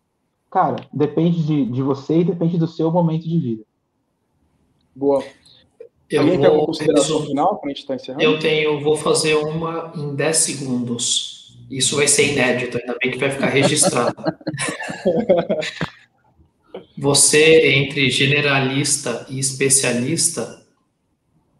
Cara, 0.50 0.76
depende 0.92 1.44
de, 1.44 1.66
de 1.66 1.82
você 1.82 2.20
e 2.20 2.24
depende 2.24 2.58
do 2.58 2.66
seu 2.66 2.90
momento 2.90 3.28
de 3.28 3.38
vida. 3.38 3.64
Boa. 4.94 5.22
Eu 6.10 6.20
Alguém 6.20 6.36
vou, 6.36 6.42
tem 6.42 6.46
alguma 6.46 6.66
consideração 6.66 7.26
final 7.26 7.56
para 7.56 7.66
a 7.66 7.68
gente 7.70 7.80
estar 7.80 7.94
tá 7.94 8.02
encerrando? 8.02 8.22
Eu 8.22 8.38
tenho, 8.38 8.80
vou 8.80 8.96
fazer 8.96 9.34
uma 9.34 9.92
em 9.96 10.14
10 10.14 10.36
segundos. 10.36 11.58
Isso 11.70 11.96
vai 11.96 12.06
ser 12.06 12.32
inédito, 12.32 12.78
ainda 12.78 12.96
bem 13.02 13.10
que 13.10 13.18
vai 13.18 13.30
ficar 13.30 13.48
registrado. 13.48 14.14
você, 16.96 17.74
entre 17.74 18.10
generalista 18.10 19.26
e 19.28 19.38
especialista, 19.38 20.63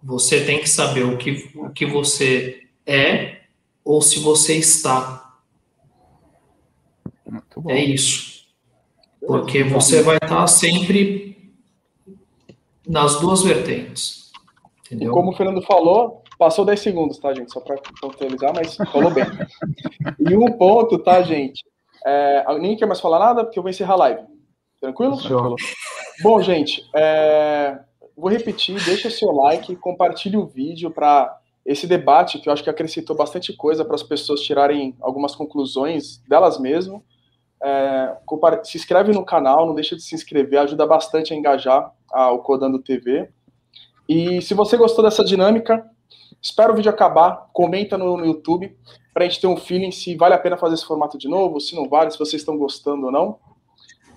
você 0.04 0.44
tem 0.44 0.60
que 0.60 0.68
saber 0.68 1.04
o 1.04 1.16
que, 1.16 1.50
o 1.54 1.70
que 1.70 1.86
você 1.86 2.68
é 2.86 3.38
ou 3.84 4.02
se 4.02 4.20
você 4.20 4.56
está. 4.56 5.38
É 7.68 7.82
isso. 7.82 8.44
Porque 9.26 9.64
você 9.64 10.02
vai 10.02 10.16
estar 10.16 10.46
sempre 10.46 11.54
nas 12.86 13.18
duas 13.18 13.42
vertentes. 13.42 14.30
Entendeu? 14.86 15.12
Como 15.12 15.32
o 15.32 15.36
Fernando 15.36 15.62
falou, 15.62 16.24
Passou 16.38 16.64
10 16.64 16.80
segundos, 16.80 17.18
tá, 17.18 17.32
gente? 17.32 17.52
Só 17.52 17.60
para 17.60 17.80
contabilizar, 18.00 18.52
mas 18.54 18.76
falou 18.76 19.10
bem. 19.10 19.24
e 20.18 20.36
um 20.36 20.52
ponto, 20.52 20.98
tá, 20.98 21.22
gente? 21.22 21.64
É, 22.04 22.44
ninguém 22.54 22.76
quer 22.76 22.86
mais 22.86 23.00
falar 23.00 23.18
nada, 23.18 23.44
porque 23.44 23.58
eu 23.58 23.62
vou 23.62 23.70
encerrar 23.70 23.94
a 23.94 23.98
live. 23.98 24.22
Tranquilo? 24.80 25.18
Show. 25.20 25.56
Bom, 26.22 26.42
gente, 26.42 26.82
é, 26.94 27.78
vou 28.16 28.30
repetir, 28.30 28.82
deixa 28.84 29.10
seu 29.10 29.30
like, 29.32 29.74
compartilhe 29.76 30.36
o 30.36 30.46
vídeo 30.46 30.90
para 30.90 31.38
esse 31.64 31.86
debate, 31.86 32.38
que 32.38 32.48
eu 32.48 32.52
acho 32.52 32.62
que 32.62 32.70
acrescentou 32.70 33.16
bastante 33.16 33.52
coisa 33.52 33.84
para 33.84 33.94
as 33.94 34.02
pessoas 34.02 34.40
tirarem 34.40 34.94
algumas 35.00 35.34
conclusões 35.34 36.18
delas 36.28 36.58
mesmas. 36.58 37.00
É, 37.62 38.16
se 38.64 38.76
inscreve 38.76 39.12
no 39.12 39.24
canal, 39.24 39.66
não 39.66 39.74
deixa 39.74 39.96
de 39.96 40.02
se 40.02 40.14
inscrever, 40.14 40.60
ajuda 40.60 40.86
bastante 40.86 41.32
a 41.32 41.36
engajar 41.36 41.92
o 42.32 42.38
Codando 42.38 42.78
TV. 42.78 43.30
E 44.06 44.42
se 44.42 44.52
você 44.52 44.76
gostou 44.76 45.02
dessa 45.02 45.24
dinâmica, 45.24 45.88
Espera 46.44 46.70
o 46.70 46.76
vídeo 46.76 46.90
acabar, 46.90 47.48
comenta 47.54 47.96
no, 47.96 48.18
no 48.18 48.26
YouTube, 48.26 48.76
para 49.14 49.24
a 49.24 49.28
gente 49.28 49.40
ter 49.40 49.46
um 49.46 49.56
feeling 49.56 49.90
se 49.90 50.14
vale 50.14 50.34
a 50.34 50.38
pena 50.38 50.58
fazer 50.58 50.74
esse 50.74 50.84
formato 50.84 51.16
de 51.16 51.26
novo, 51.26 51.58
se 51.58 51.74
não 51.74 51.88
vale, 51.88 52.10
se 52.10 52.18
vocês 52.18 52.42
estão 52.42 52.58
gostando 52.58 53.06
ou 53.06 53.10
não. 53.10 53.38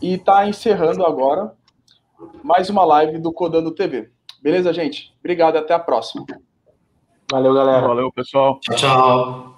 E 0.02 0.18
tá 0.18 0.46
encerrando 0.46 1.06
agora 1.06 1.54
mais 2.44 2.70
uma 2.70 2.86
live 2.86 3.20
do 3.20 3.32
Codando 3.32 3.74
TV. 3.74 4.12
Beleza, 4.42 4.74
gente? 4.74 5.14
Obrigado, 5.20 5.58
até 5.58 5.74
a 5.74 5.80
próxima. 5.80 6.26
Valeu, 7.32 7.54
galera. 7.54 7.88
Valeu, 7.88 8.12
pessoal. 8.12 8.60
Tchau. 8.62 9.57